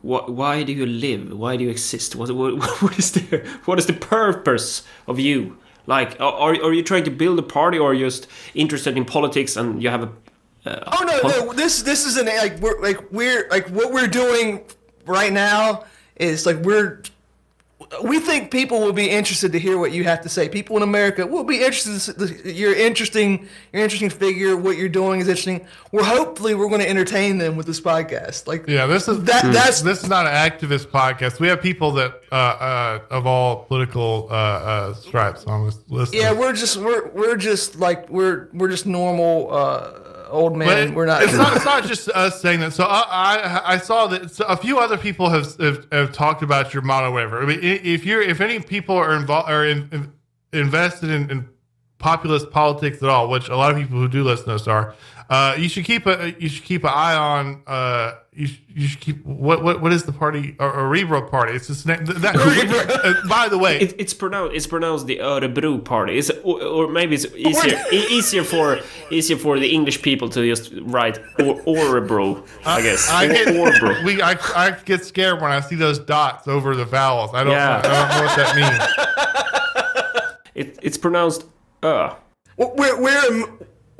what? 0.01 0.31
Why 0.31 0.63
do 0.63 0.73
you 0.73 0.85
live? 0.85 1.37
Why 1.37 1.57
do 1.57 1.63
you 1.63 1.69
exist? 1.69 2.15
What 2.15 2.31
what, 2.31 2.57
what 2.81 2.97
is 2.97 3.11
the 3.11 3.45
what 3.65 3.77
is 3.77 3.85
the 3.85 3.93
purpose 3.93 4.83
of 5.07 5.19
you? 5.19 5.57
Like, 5.87 6.19
are 6.19 6.55
are 6.55 6.73
you 6.73 6.83
trying 6.83 7.03
to 7.05 7.11
build 7.11 7.39
a 7.39 7.43
party, 7.43 7.77
or 7.77 7.95
just 7.95 8.27
interested 8.53 8.97
in 8.97 9.05
politics 9.05 9.55
and 9.57 9.81
you 9.81 9.89
have 9.89 10.03
a? 10.03 10.11
Uh, 10.63 10.83
oh 10.87 11.03
no, 11.03 11.27
no. 11.27 11.53
This 11.53 11.81
this 11.81 12.05
isn't 12.05 12.27
like 12.27 12.59
we're 12.59 12.79
like 12.81 13.11
we're 13.11 13.47
like 13.49 13.67
what 13.69 13.91
we're 13.91 14.07
doing 14.07 14.63
right 15.05 15.33
now 15.33 15.85
is 16.15 16.45
like 16.45 16.57
we're 16.57 17.01
we 18.03 18.19
think 18.19 18.51
people 18.51 18.79
will 18.79 18.93
be 18.93 19.09
interested 19.09 19.51
to 19.51 19.59
hear 19.59 19.77
what 19.77 19.91
you 19.91 20.03
have 20.05 20.21
to 20.21 20.29
say. 20.29 20.47
People 20.47 20.77
in 20.77 20.83
America 20.83 21.25
will 21.25 21.43
be 21.43 21.63
interested. 21.63 22.45
You're 22.45 22.75
interesting. 22.75 23.49
You're 23.73 23.81
interesting 23.81 24.09
figure. 24.09 24.55
What 24.55 24.77
you're 24.77 24.87
doing 24.87 25.19
is 25.19 25.27
interesting. 25.27 25.65
We're 25.91 26.03
hopefully 26.03 26.53
we're 26.53 26.69
going 26.69 26.79
to 26.81 26.89
entertain 26.89 27.37
them 27.39 27.57
with 27.57 27.65
this 27.65 27.81
podcast. 27.81 28.47
Like 28.47 28.65
Yeah, 28.67 28.85
this 28.85 29.07
is 29.07 29.23
That- 29.23 29.43
that's- 29.51 29.81
this 29.81 30.03
is 30.03 30.09
not 30.09 30.25
an 30.27 30.31
activist 30.33 30.87
podcast. 30.87 31.39
We 31.39 31.47
have 31.47 31.59
people 31.61 31.91
that 31.93 32.21
uh, 32.31 32.35
uh, 32.35 32.99
of 33.09 33.25
all 33.25 33.65
political 33.65 34.27
uh, 34.29 34.33
uh, 34.33 34.93
stripes 34.93 35.43
on 35.45 35.65
this 35.65 35.77
list. 35.89 36.13
yeah, 36.13 36.31
we're 36.31 36.53
just 36.53 36.77
we're 36.77 37.09
we're 37.09 37.35
just 37.35 37.77
like 37.77 38.07
we're 38.09 38.47
we're 38.53 38.69
just 38.69 38.85
normal 38.85 39.51
uh, 39.51 39.91
old 40.31 40.55
man. 40.57 40.89
It- 40.89 40.93
we're 40.95 41.05
not. 41.05 41.23
It's 41.23 41.33
not. 41.33 41.55
It's 41.55 41.65
not 41.73 41.85
just 41.85 42.09
us 42.09 42.41
saying 42.41 42.61
that. 42.61 42.73
So 42.73 42.85
I, 42.85 43.03
I, 43.05 43.73
I 43.73 43.77
saw 43.77 44.07
that 44.07 44.31
so 44.31 44.45
a 44.45 44.57
few 44.57 44.79
other 44.79 44.97
people 44.97 45.29
have, 45.29 45.55
have 45.57 45.87
have 45.91 46.11
talked 46.11 46.41
about 46.41 46.73
your 46.73 46.81
motto. 46.83 47.11
Whatever. 47.11 47.41
I 47.43 47.45
mean, 47.45 47.59
if 47.61 48.05
you're 48.05 48.21
if 48.21 48.41
any 48.41 48.59
people 48.59 48.95
are 48.95 49.15
involved 49.15 49.49
are 49.49 49.65
in, 49.65 49.89
in, 49.91 50.11
invested 50.59 51.09
in, 51.09 51.29
in 51.29 51.47
populist 51.99 52.49
politics 52.49 53.03
at 53.03 53.09
all, 53.09 53.29
which 53.29 53.47
a 53.49 53.55
lot 53.55 53.71
of 53.71 53.77
people 53.77 53.97
who 53.97 54.07
do 54.07 54.23
listen 54.23 54.47
to 54.47 54.55
us 54.55 54.67
are, 54.67 54.95
uh, 55.31 55.55
you 55.57 55.69
should 55.69 55.85
keep 55.85 56.05
a 56.07 56.35
you 56.39 56.49
should 56.49 56.65
keep 56.65 56.83
an 56.83 56.91
eye 56.93 57.15
on. 57.15 57.63
Uh, 57.65 58.15
you, 58.33 58.47
sh- 58.47 58.59
you 58.67 58.85
should 58.85 58.99
keep 58.99 59.25
what 59.25 59.63
what 59.63 59.79
what 59.81 59.93
is 59.93 60.03
the 60.03 60.11
party 60.11 60.57
or 60.59 60.73
Örebro 60.73 61.31
party? 61.31 61.53
It's 61.53 61.67
just 61.67 61.85
name. 61.87 62.03
That, 62.03 62.35
uh, 63.23 63.27
by 63.29 63.47
the 63.47 63.57
way, 63.57 63.79
It, 63.79 63.95
it's 63.97 64.13
pronounced 64.13 64.53
it's 64.53 64.67
pronounced 64.67 65.05
the 65.07 65.19
Örebro 65.19 65.85
party. 65.85 66.17
Is 66.17 66.31
or, 66.43 66.61
or 66.61 66.87
maybe 66.89 67.15
it's 67.15 67.25
easier 67.33 67.81
easier 67.93 68.43
for 68.43 68.79
easier 69.09 69.37
for 69.37 69.57
the 69.57 69.71
English 69.73 70.01
people 70.01 70.27
to 70.27 70.45
just 70.45 70.73
write 70.81 71.17
or, 71.39 71.55
Örebro. 71.61 72.45
I 72.65 72.81
guess 72.81 73.09
I 73.09 73.27
get 73.27 73.47
Örebro. 73.47 74.03
we 74.03 74.21
I, 74.21 74.35
I 74.53 74.71
get 74.83 75.05
scared 75.05 75.39
when 75.39 75.49
I 75.51 75.61
see 75.61 75.75
those 75.77 75.97
dots 75.97 76.45
over 76.49 76.75
the 76.75 76.83
vowels. 76.83 77.31
I 77.33 77.45
don't 77.45 77.53
Yeah. 77.53 77.77
I 77.77 77.81
don't 77.81 78.09
know 78.09 78.25
what 78.25 78.35
that 78.35 78.55
means. 78.57 79.07
It, 80.53 80.77
it's 80.81 80.97
pronounced 80.97 81.45
uh. 81.81 82.15
we're 82.57 83.01
we're 83.01 83.45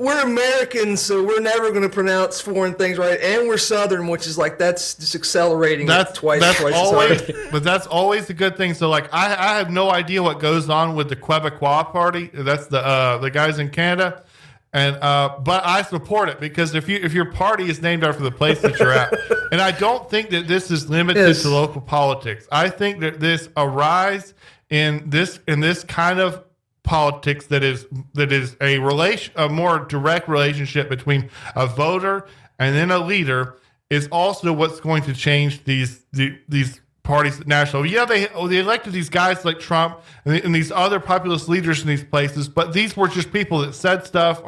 we're 0.02 0.20
Americans, 0.20 1.00
so 1.00 1.22
we're 1.22 1.40
never 1.40 1.70
going 1.70 1.82
to 1.82 1.88
pronounce 1.88 2.40
foreign 2.40 2.74
things 2.74 2.98
right, 2.98 3.20
and 3.20 3.46
we're 3.46 3.56
Southern, 3.56 4.08
which 4.08 4.26
is 4.26 4.36
like 4.36 4.58
that's 4.58 4.94
just 4.96 5.14
accelerating. 5.14 5.86
That's 5.86 6.12
twice, 6.18 6.40
that's 6.40 6.58
twice 6.58 6.74
as 6.74 6.80
always, 6.80 7.20
hard. 7.20 7.36
but 7.52 7.62
that's 7.62 7.86
always 7.86 8.28
a 8.28 8.34
good 8.34 8.56
thing. 8.56 8.74
So 8.74 8.88
like, 8.88 9.12
I 9.14 9.26
I 9.26 9.58
have 9.58 9.70
no 9.70 9.90
idea 9.90 10.20
what 10.22 10.40
goes 10.40 10.68
on 10.68 10.96
with 10.96 11.08
the 11.08 11.14
Quebecois 11.16 11.92
party. 11.92 12.30
That's 12.34 12.66
the 12.66 12.84
uh 12.84 13.18
the 13.18 13.30
guys 13.30 13.60
in 13.60 13.70
Canada, 13.70 14.24
and 14.72 14.96
uh 14.96 15.38
but 15.38 15.64
I 15.64 15.82
support 15.82 16.28
it 16.28 16.40
because 16.40 16.74
if 16.74 16.88
you 16.88 16.98
if 17.00 17.12
your 17.12 17.30
party 17.30 17.70
is 17.70 17.80
named 17.80 18.02
after 18.02 18.24
the 18.24 18.32
place 18.32 18.60
that 18.62 18.80
you're 18.80 18.92
at, 18.92 19.12
and 19.52 19.60
I 19.60 19.70
don't 19.70 20.10
think 20.10 20.30
that 20.30 20.48
this 20.48 20.70
is 20.72 20.90
limited 20.90 21.28
Yes. 21.28 21.42
to 21.42 21.48
local 21.50 21.80
politics. 21.80 22.48
I 22.50 22.70
think 22.70 22.98
that 23.00 23.20
this 23.20 23.48
arise 23.56 24.34
in 24.68 25.08
this 25.10 25.38
in 25.46 25.60
this 25.60 25.84
kind 25.84 26.18
of 26.18 26.42
politics 26.84 27.46
that 27.46 27.62
is 27.62 27.86
that 28.14 28.32
is 28.32 28.56
a 28.60 28.78
relation 28.78 29.32
a 29.36 29.48
more 29.48 29.78
direct 29.80 30.28
relationship 30.28 30.88
between 30.88 31.30
a 31.54 31.66
voter 31.66 32.26
and 32.58 32.74
then 32.74 32.90
a 32.90 32.98
leader 32.98 33.56
is 33.88 34.08
also 34.08 34.52
what's 34.52 34.80
going 34.80 35.02
to 35.02 35.14
change 35.14 35.64
these 35.64 36.04
the, 36.12 36.38
these 36.48 36.80
parties 37.02 37.40
at 37.40 37.46
national. 37.46 37.84
Yeah, 37.84 38.04
they 38.04 38.28
oh, 38.28 38.46
they 38.46 38.58
elected 38.58 38.92
these 38.92 39.08
guys 39.08 39.44
like 39.44 39.58
Trump 39.58 40.00
and, 40.24 40.36
and 40.36 40.54
these 40.54 40.70
other 40.70 41.00
populist 41.00 41.48
leaders 41.48 41.82
in 41.82 41.88
these 41.88 42.04
places, 42.04 42.48
but 42.48 42.72
these 42.72 42.96
were 42.96 43.08
just 43.08 43.32
people 43.32 43.58
that 43.58 43.74
said 43.74 44.06
stuff. 44.06 44.40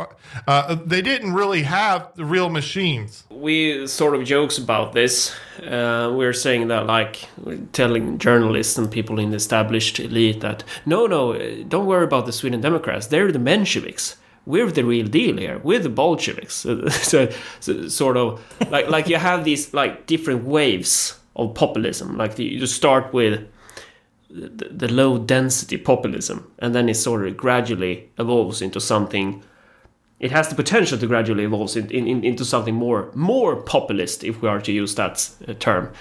Uh, 0.46 0.76
they 0.86 1.02
didn't 1.02 1.34
really 1.34 1.62
have 1.62 2.14
the 2.14 2.24
real 2.24 2.48
machines. 2.48 3.24
we 3.30 3.86
sort 3.86 4.14
of 4.14 4.24
jokes 4.24 4.58
about 4.58 4.92
this. 4.92 5.34
Uh, 5.62 6.12
we're 6.14 6.32
saying 6.32 6.68
that, 6.68 6.86
like, 6.86 7.28
telling 7.72 8.18
journalists 8.18 8.76
and 8.78 8.90
people 8.90 9.18
in 9.18 9.30
the 9.30 9.36
established 9.36 10.00
elite 10.00 10.40
that 10.40 10.64
no, 10.86 11.06
no, 11.06 11.32
uh, 11.32 11.62
don't 11.68 11.86
worry 11.86 12.04
about 12.04 12.26
the 12.26 12.32
Sweden 12.32 12.60
Democrats. 12.60 13.08
They're 13.08 13.32
the 13.32 13.38
Mensheviks. 13.38 14.16
We're 14.46 14.70
the 14.70 14.84
real 14.84 15.06
deal 15.06 15.38
here. 15.38 15.58
We're 15.62 15.78
the 15.78 15.88
Bolsheviks. 15.88 16.54
so, 16.90 17.30
so, 17.60 17.88
sort 17.88 18.16
of 18.16 18.42
like 18.70 18.88
like 18.88 19.08
you 19.08 19.16
have 19.16 19.44
these 19.44 19.72
like 19.72 20.06
different 20.06 20.44
waves 20.44 21.18
of 21.36 21.54
populism. 21.54 22.16
Like 22.16 22.36
the, 22.36 22.44
you 22.44 22.66
start 22.66 23.12
with 23.12 23.46
the, 24.30 24.68
the 24.70 24.92
low 24.92 25.18
density 25.18 25.78
populism, 25.78 26.50
and 26.58 26.74
then 26.74 26.88
it 26.88 26.94
sort 26.94 27.26
of 27.26 27.36
gradually 27.36 28.10
evolves 28.18 28.62
into 28.62 28.80
something 28.80 29.42
it 30.20 30.30
has 30.30 30.48
the 30.48 30.54
potential 30.54 30.96
to 30.96 31.06
gradually 31.06 31.44
evolve 31.44 31.76
in, 31.76 31.90
in, 31.90 32.24
into 32.24 32.44
something 32.44 32.74
more 32.74 33.10
more 33.14 33.56
populist, 33.56 34.24
if 34.24 34.40
we 34.40 34.48
are 34.48 34.60
to 34.60 34.72
use 34.72 34.94
that 34.94 35.28
uh, 35.46 35.52
term. 35.54 35.92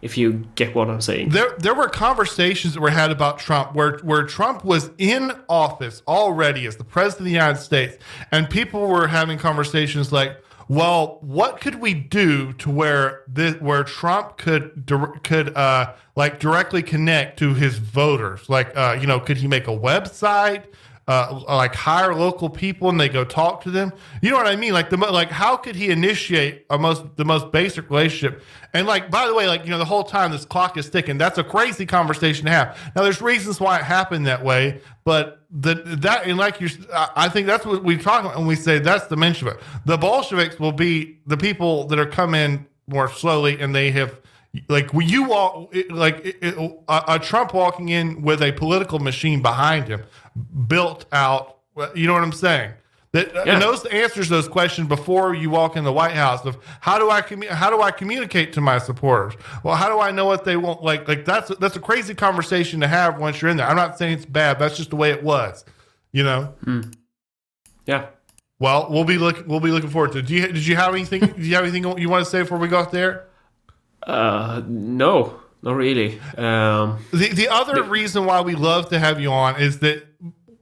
If 0.00 0.16
you 0.16 0.46
get 0.54 0.76
what 0.76 0.88
I'm 0.88 1.00
saying. 1.00 1.30
There, 1.30 1.56
there 1.58 1.74
were 1.74 1.88
conversations 1.88 2.74
that 2.74 2.80
were 2.80 2.90
had 2.90 3.10
about 3.10 3.40
Trump 3.40 3.74
where, 3.74 3.98
where 3.98 4.24
Trump 4.24 4.64
was 4.64 4.90
in 4.96 5.32
office 5.48 6.02
already 6.06 6.66
as 6.66 6.76
the 6.76 6.84
president 6.84 7.20
of 7.20 7.24
the 7.24 7.32
United 7.32 7.60
States, 7.60 7.98
and 8.30 8.48
people 8.48 8.86
were 8.86 9.08
having 9.08 9.38
conversations 9.38 10.12
like, 10.12 10.40
"Well, 10.68 11.18
what 11.20 11.60
could 11.60 11.76
we 11.76 11.94
do 11.94 12.52
to 12.54 12.70
where 12.70 13.22
this, 13.26 13.54
where 13.60 13.84
Trump 13.84 14.36
could 14.36 14.84
could 15.24 15.56
uh, 15.56 15.94
like 16.14 16.38
directly 16.38 16.82
connect 16.82 17.38
to 17.40 17.54
his 17.54 17.78
voters? 17.78 18.48
Like, 18.48 18.76
uh, 18.76 18.96
you 19.00 19.06
know, 19.06 19.18
could 19.20 19.38
he 19.38 19.48
make 19.48 19.66
a 19.66 19.76
website?" 19.76 20.64
Uh, 21.08 21.40
like 21.48 21.74
hire 21.74 22.14
local 22.14 22.50
people 22.50 22.90
and 22.90 23.00
they 23.00 23.08
go 23.08 23.24
talk 23.24 23.62
to 23.62 23.70
them. 23.70 23.92
You 24.20 24.30
know 24.30 24.36
what 24.36 24.46
I 24.46 24.56
mean? 24.56 24.74
Like 24.74 24.90
the 24.90 24.98
like 24.98 25.30
how 25.30 25.56
could 25.56 25.74
he 25.74 25.88
initiate 25.88 26.66
a 26.68 26.78
most 26.78 27.16
the 27.16 27.24
most 27.24 27.50
basic 27.50 27.88
relationship? 27.88 28.42
And 28.74 28.86
like 28.86 29.10
by 29.10 29.26
the 29.26 29.34
way, 29.34 29.48
like 29.48 29.64
you 29.64 29.70
know 29.70 29.78
the 29.78 29.86
whole 29.86 30.04
time 30.04 30.32
this 30.32 30.44
clock 30.44 30.76
is 30.76 30.90
ticking. 30.90 31.16
That's 31.16 31.38
a 31.38 31.44
crazy 31.44 31.86
conversation 31.86 32.44
to 32.44 32.50
have. 32.52 32.92
Now 32.94 33.02
there's 33.02 33.22
reasons 33.22 33.58
why 33.58 33.78
it 33.78 33.84
happened 33.84 34.26
that 34.26 34.44
way, 34.44 34.82
but 35.04 35.40
the 35.50 35.76
that 36.00 36.26
and 36.26 36.36
like 36.36 36.60
you, 36.60 36.68
I 36.92 37.30
think 37.30 37.46
that's 37.46 37.64
what 37.64 37.82
we 37.82 37.96
talk 37.96 38.24
about 38.24 38.36
when 38.36 38.46
we 38.46 38.54
say 38.54 38.78
that's 38.78 39.06
the 39.06 39.16
Menshevik. 39.16 39.58
The 39.86 39.96
Bolsheviks 39.96 40.60
will 40.60 40.72
be 40.72 41.20
the 41.26 41.38
people 41.38 41.86
that 41.86 41.98
are 41.98 42.06
come 42.06 42.34
in 42.34 42.66
more 42.86 43.10
slowly 43.10 43.58
and 43.58 43.74
they 43.74 43.90
have 43.92 44.20
like 44.68 44.92
when 44.94 45.08
you 45.08 45.24
walk 45.24 45.74
it- 45.74 45.90
like 45.92 46.24
it, 46.24 46.36
it, 46.42 46.54
a, 46.88 47.02
a 47.14 47.18
Trump 47.18 47.54
walking 47.54 47.88
in 47.88 48.22
with 48.22 48.42
a 48.42 48.52
political 48.52 48.98
machine 48.98 49.42
behind 49.42 49.88
him, 49.88 50.02
built 50.66 51.04
out. 51.12 51.58
You 51.94 52.06
know 52.06 52.14
what 52.14 52.22
I'm 52.22 52.32
saying? 52.32 52.72
That 53.12 53.34
uh, 53.34 53.44
Yeah. 53.46 53.54
and 53.54 53.62
those 53.62 53.86
answers 53.86 54.28
those 54.28 54.48
questions 54.48 54.86
before 54.88 55.34
you 55.34 55.48
walk 55.48 55.76
in 55.76 55.84
the 55.84 55.92
White 55.92 56.12
House 56.12 56.44
of 56.44 56.58
how 56.80 56.98
do 56.98 57.08
I 57.10 57.22
commu- 57.22 57.48
how 57.48 57.70
do 57.70 57.80
I 57.80 57.90
communicate 57.90 58.52
to 58.54 58.60
my 58.60 58.78
supporters? 58.78 59.34
Well, 59.62 59.76
how 59.76 59.88
do 59.88 59.98
I 59.98 60.10
know 60.10 60.26
what 60.26 60.44
they 60.44 60.56
want? 60.56 60.82
Like 60.82 61.08
like 61.08 61.24
that's 61.24 61.50
that's 61.58 61.76
a 61.76 61.80
crazy 61.80 62.14
conversation 62.14 62.80
to 62.80 62.86
have 62.86 63.18
once 63.18 63.40
you're 63.40 63.50
in 63.50 63.56
there. 63.56 63.66
I'm 63.66 63.76
not 63.76 63.96
saying 63.96 64.12
it's 64.14 64.26
bad. 64.26 64.58
That's 64.58 64.76
just 64.76 64.90
the 64.90 64.96
way 64.96 65.10
it 65.10 65.22
was. 65.22 65.64
You 66.12 66.24
know. 66.24 66.54
Hmm. 66.64 66.80
Yeah. 67.86 68.06
Well, 68.58 68.88
we'll 68.90 69.04
be 69.04 69.18
looking 69.18 69.46
we'll 69.46 69.60
be 69.60 69.70
looking 69.70 69.90
forward 69.90 70.12
to. 70.12 70.18
it. 70.18 70.26
Do 70.26 70.34
you 70.34 70.46
did 70.48 70.66
you 70.66 70.76
have 70.76 70.92
anything? 70.94 71.20
do 71.20 71.42
you 71.42 71.54
have 71.54 71.64
anything 71.64 71.96
you 71.98 72.08
want 72.10 72.24
to 72.24 72.30
say 72.30 72.40
before 72.42 72.58
we 72.58 72.68
go 72.68 72.78
out 72.80 72.90
there? 72.92 73.27
Uh, 74.08 74.62
no, 74.66 75.38
not 75.62 75.76
really. 75.76 76.18
Um, 76.36 76.98
The 77.12 77.28
the 77.32 77.48
other 77.48 77.82
reason 77.82 78.24
why 78.24 78.40
we 78.40 78.54
love 78.54 78.88
to 78.88 78.98
have 78.98 79.20
you 79.20 79.30
on 79.30 79.60
is 79.60 79.78
that 79.80 80.04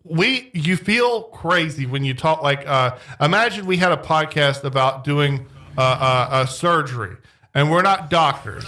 we 0.03 0.51
you 0.53 0.77
feel 0.77 1.23
crazy 1.25 1.87
when 1.87 2.05
you 2.05 2.15
talk 2.15 2.41
like 2.43 2.65
uh 2.67 2.97
imagine 3.21 3.67
we 3.67 3.77
had 3.77 3.91
a 3.93 3.97
podcast 3.97 4.63
about 4.63 5.03
doing 5.05 5.47
uh, 5.77 5.81
uh, 5.83 6.45
a 6.45 6.47
surgery 6.47 7.17
and 7.57 7.71
we're 7.71 7.83
not 7.83 8.11
doctors 8.11 8.65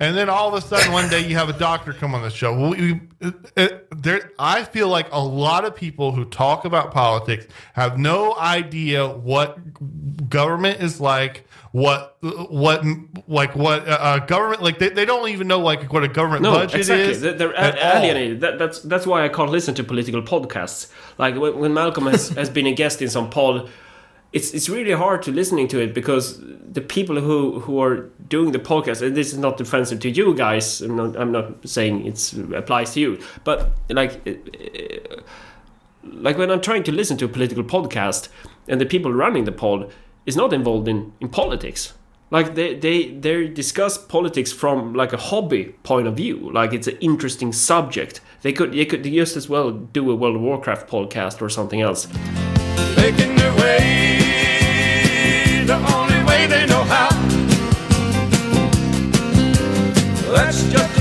and 0.00 0.16
then 0.16 0.28
all 0.28 0.48
of 0.48 0.54
a 0.54 0.66
sudden 0.66 0.90
one 0.92 1.08
day 1.08 1.20
you 1.20 1.36
have 1.36 1.50
a 1.50 1.58
doctor 1.58 1.92
come 1.92 2.14
on 2.14 2.22
the 2.22 2.30
show 2.30 2.70
we, 2.70 3.00
it, 3.20 3.34
it, 3.56 4.02
there 4.02 4.32
I 4.38 4.64
feel 4.64 4.88
like 4.88 5.06
a 5.12 5.22
lot 5.22 5.64
of 5.64 5.76
people 5.76 6.12
who 6.12 6.24
talk 6.24 6.64
about 6.64 6.90
politics 6.90 7.46
have 7.74 7.98
no 7.98 8.34
idea 8.36 9.06
what 9.06 9.58
government 10.28 10.82
is 10.82 11.00
like 11.00 11.46
what 11.72 12.16
what 12.22 12.82
like 13.28 13.54
what 13.54 13.86
uh, 13.86 13.92
uh, 13.92 14.18
government 14.26 14.62
like 14.62 14.78
they, 14.78 14.88
they 14.88 15.04
don't 15.04 15.28
even 15.28 15.46
know 15.46 15.60
like 15.60 15.92
what 15.92 16.02
a 16.02 16.08
government 16.08 16.42
no, 16.42 16.52
budget 16.52 16.80
exactly. 16.80 17.10
is 17.10 17.20
They're, 17.20 17.34
they're 17.34 17.54
at 17.54 17.76
alienated. 17.78 18.40
That, 18.40 18.58
that's 18.58 18.80
that's 18.80 19.06
why 19.06 19.24
I 19.24 19.28
can't 19.28 19.50
listen 19.50 19.74
to 19.76 19.84
political 19.84 20.20
podcasts. 20.22 20.90
Like 21.16 21.36
when, 21.36 21.58
when 21.58 21.72
Malcolm 21.72 22.06
has, 22.06 22.30
has 22.30 22.50
been 22.50 22.66
a 22.66 22.72
guest 22.72 23.02
in 23.02 23.08
some 23.08 23.30
pod, 23.30 23.70
it's 24.32 24.52
it's 24.54 24.68
really 24.68 24.92
hard 24.92 25.22
to 25.22 25.32
listening 25.32 25.68
to 25.68 25.80
it 25.80 25.94
because 25.94 26.40
the 26.72 26.80
people 26.80 27.20
who 27.20 27.60
who 27.60 27.80
are 27.80 28.10
doing 28.28 28.52
the 28.52 28.58
podcast, 28.58 29.02
and 29.02 29.16
this 29.16 29.32
is 29.32 29.38
not 29.38 29.60
offensive 29.60 30.00
to 30.00 30.10
you 30.10 30.34
guys. 30.34 30.80
I'm 30.80 30.96
not 30.96 31.16
I'm 31.16 31.32
not 31.32 31.68
saying 31.68 32.06
it 32.06 32.32
applies 32.54 32.94
to 32.94 33.00
you, 33.00 33.18
but 33.44 33.72
like. 33.88 34.26
uh, 34.26 35.20
like 36.02 36.38
when 36.38 36.50
I'm 36.50 36.60
trying 36.60 36.82
to 36.84 36.92
listen 36.92 37.16
to 37.18 37.26
a 37.26 37.28
political 37.28 37.62
podcast, 37.62 38.28
and 38.68 38.80
the 38.80 38.86
people 38.86 39.12
running 39.12 39.44
the 39.44 39.52
pod 39.52 39.92
is 40.26 40.36
not 40.36 40.52
involved 40.52 40.88
in, 40.88 41.12
in 41.20 41.28
politics. 41.28 41.94
Like 42.30 42.54
they, 42.54 42.74
they 42.74 43.10
they 43.10 43.48
discuss 43.48 43.98
politics 43.98 44.52
from 44.52 44.94
like 44.94 45.12
a 45.12 45.16
hobby 45.16 45.74
point 45.82 46.06
of 46.06 46.16
view. 46.16 46.50
Like 46.52 46.72
it's 46.72 46.86
an 46.86 46.96
interesting 47.00 47.52
subject. 47.52 48.20
They 48.42 48.52
could 48.52 48.72
they 48.72 48.86
could 48.86 49.02
just 49.02 49.36
as 49.36 49.48
well 49.48 49.72
do 49.72 50.10
a 50.10 50.14
World 50.14 50.36
of 50.36 50.42
Warcraft 50.42 50.88
podcast 50.88 51.42
or 51.42 51.48
something 51.48 51.80
else. 51.80 52.06
Making 52.96 53.34
their 53.34 53.54
way 53.56 54.09
the 55.70 55.76
only 55.94 56.20
way 56.24 56.48
they 56.48 56.66
know 56.66 56.82
how. 56.82 57.10
That's 60.34 60.64
just 60.72 60.99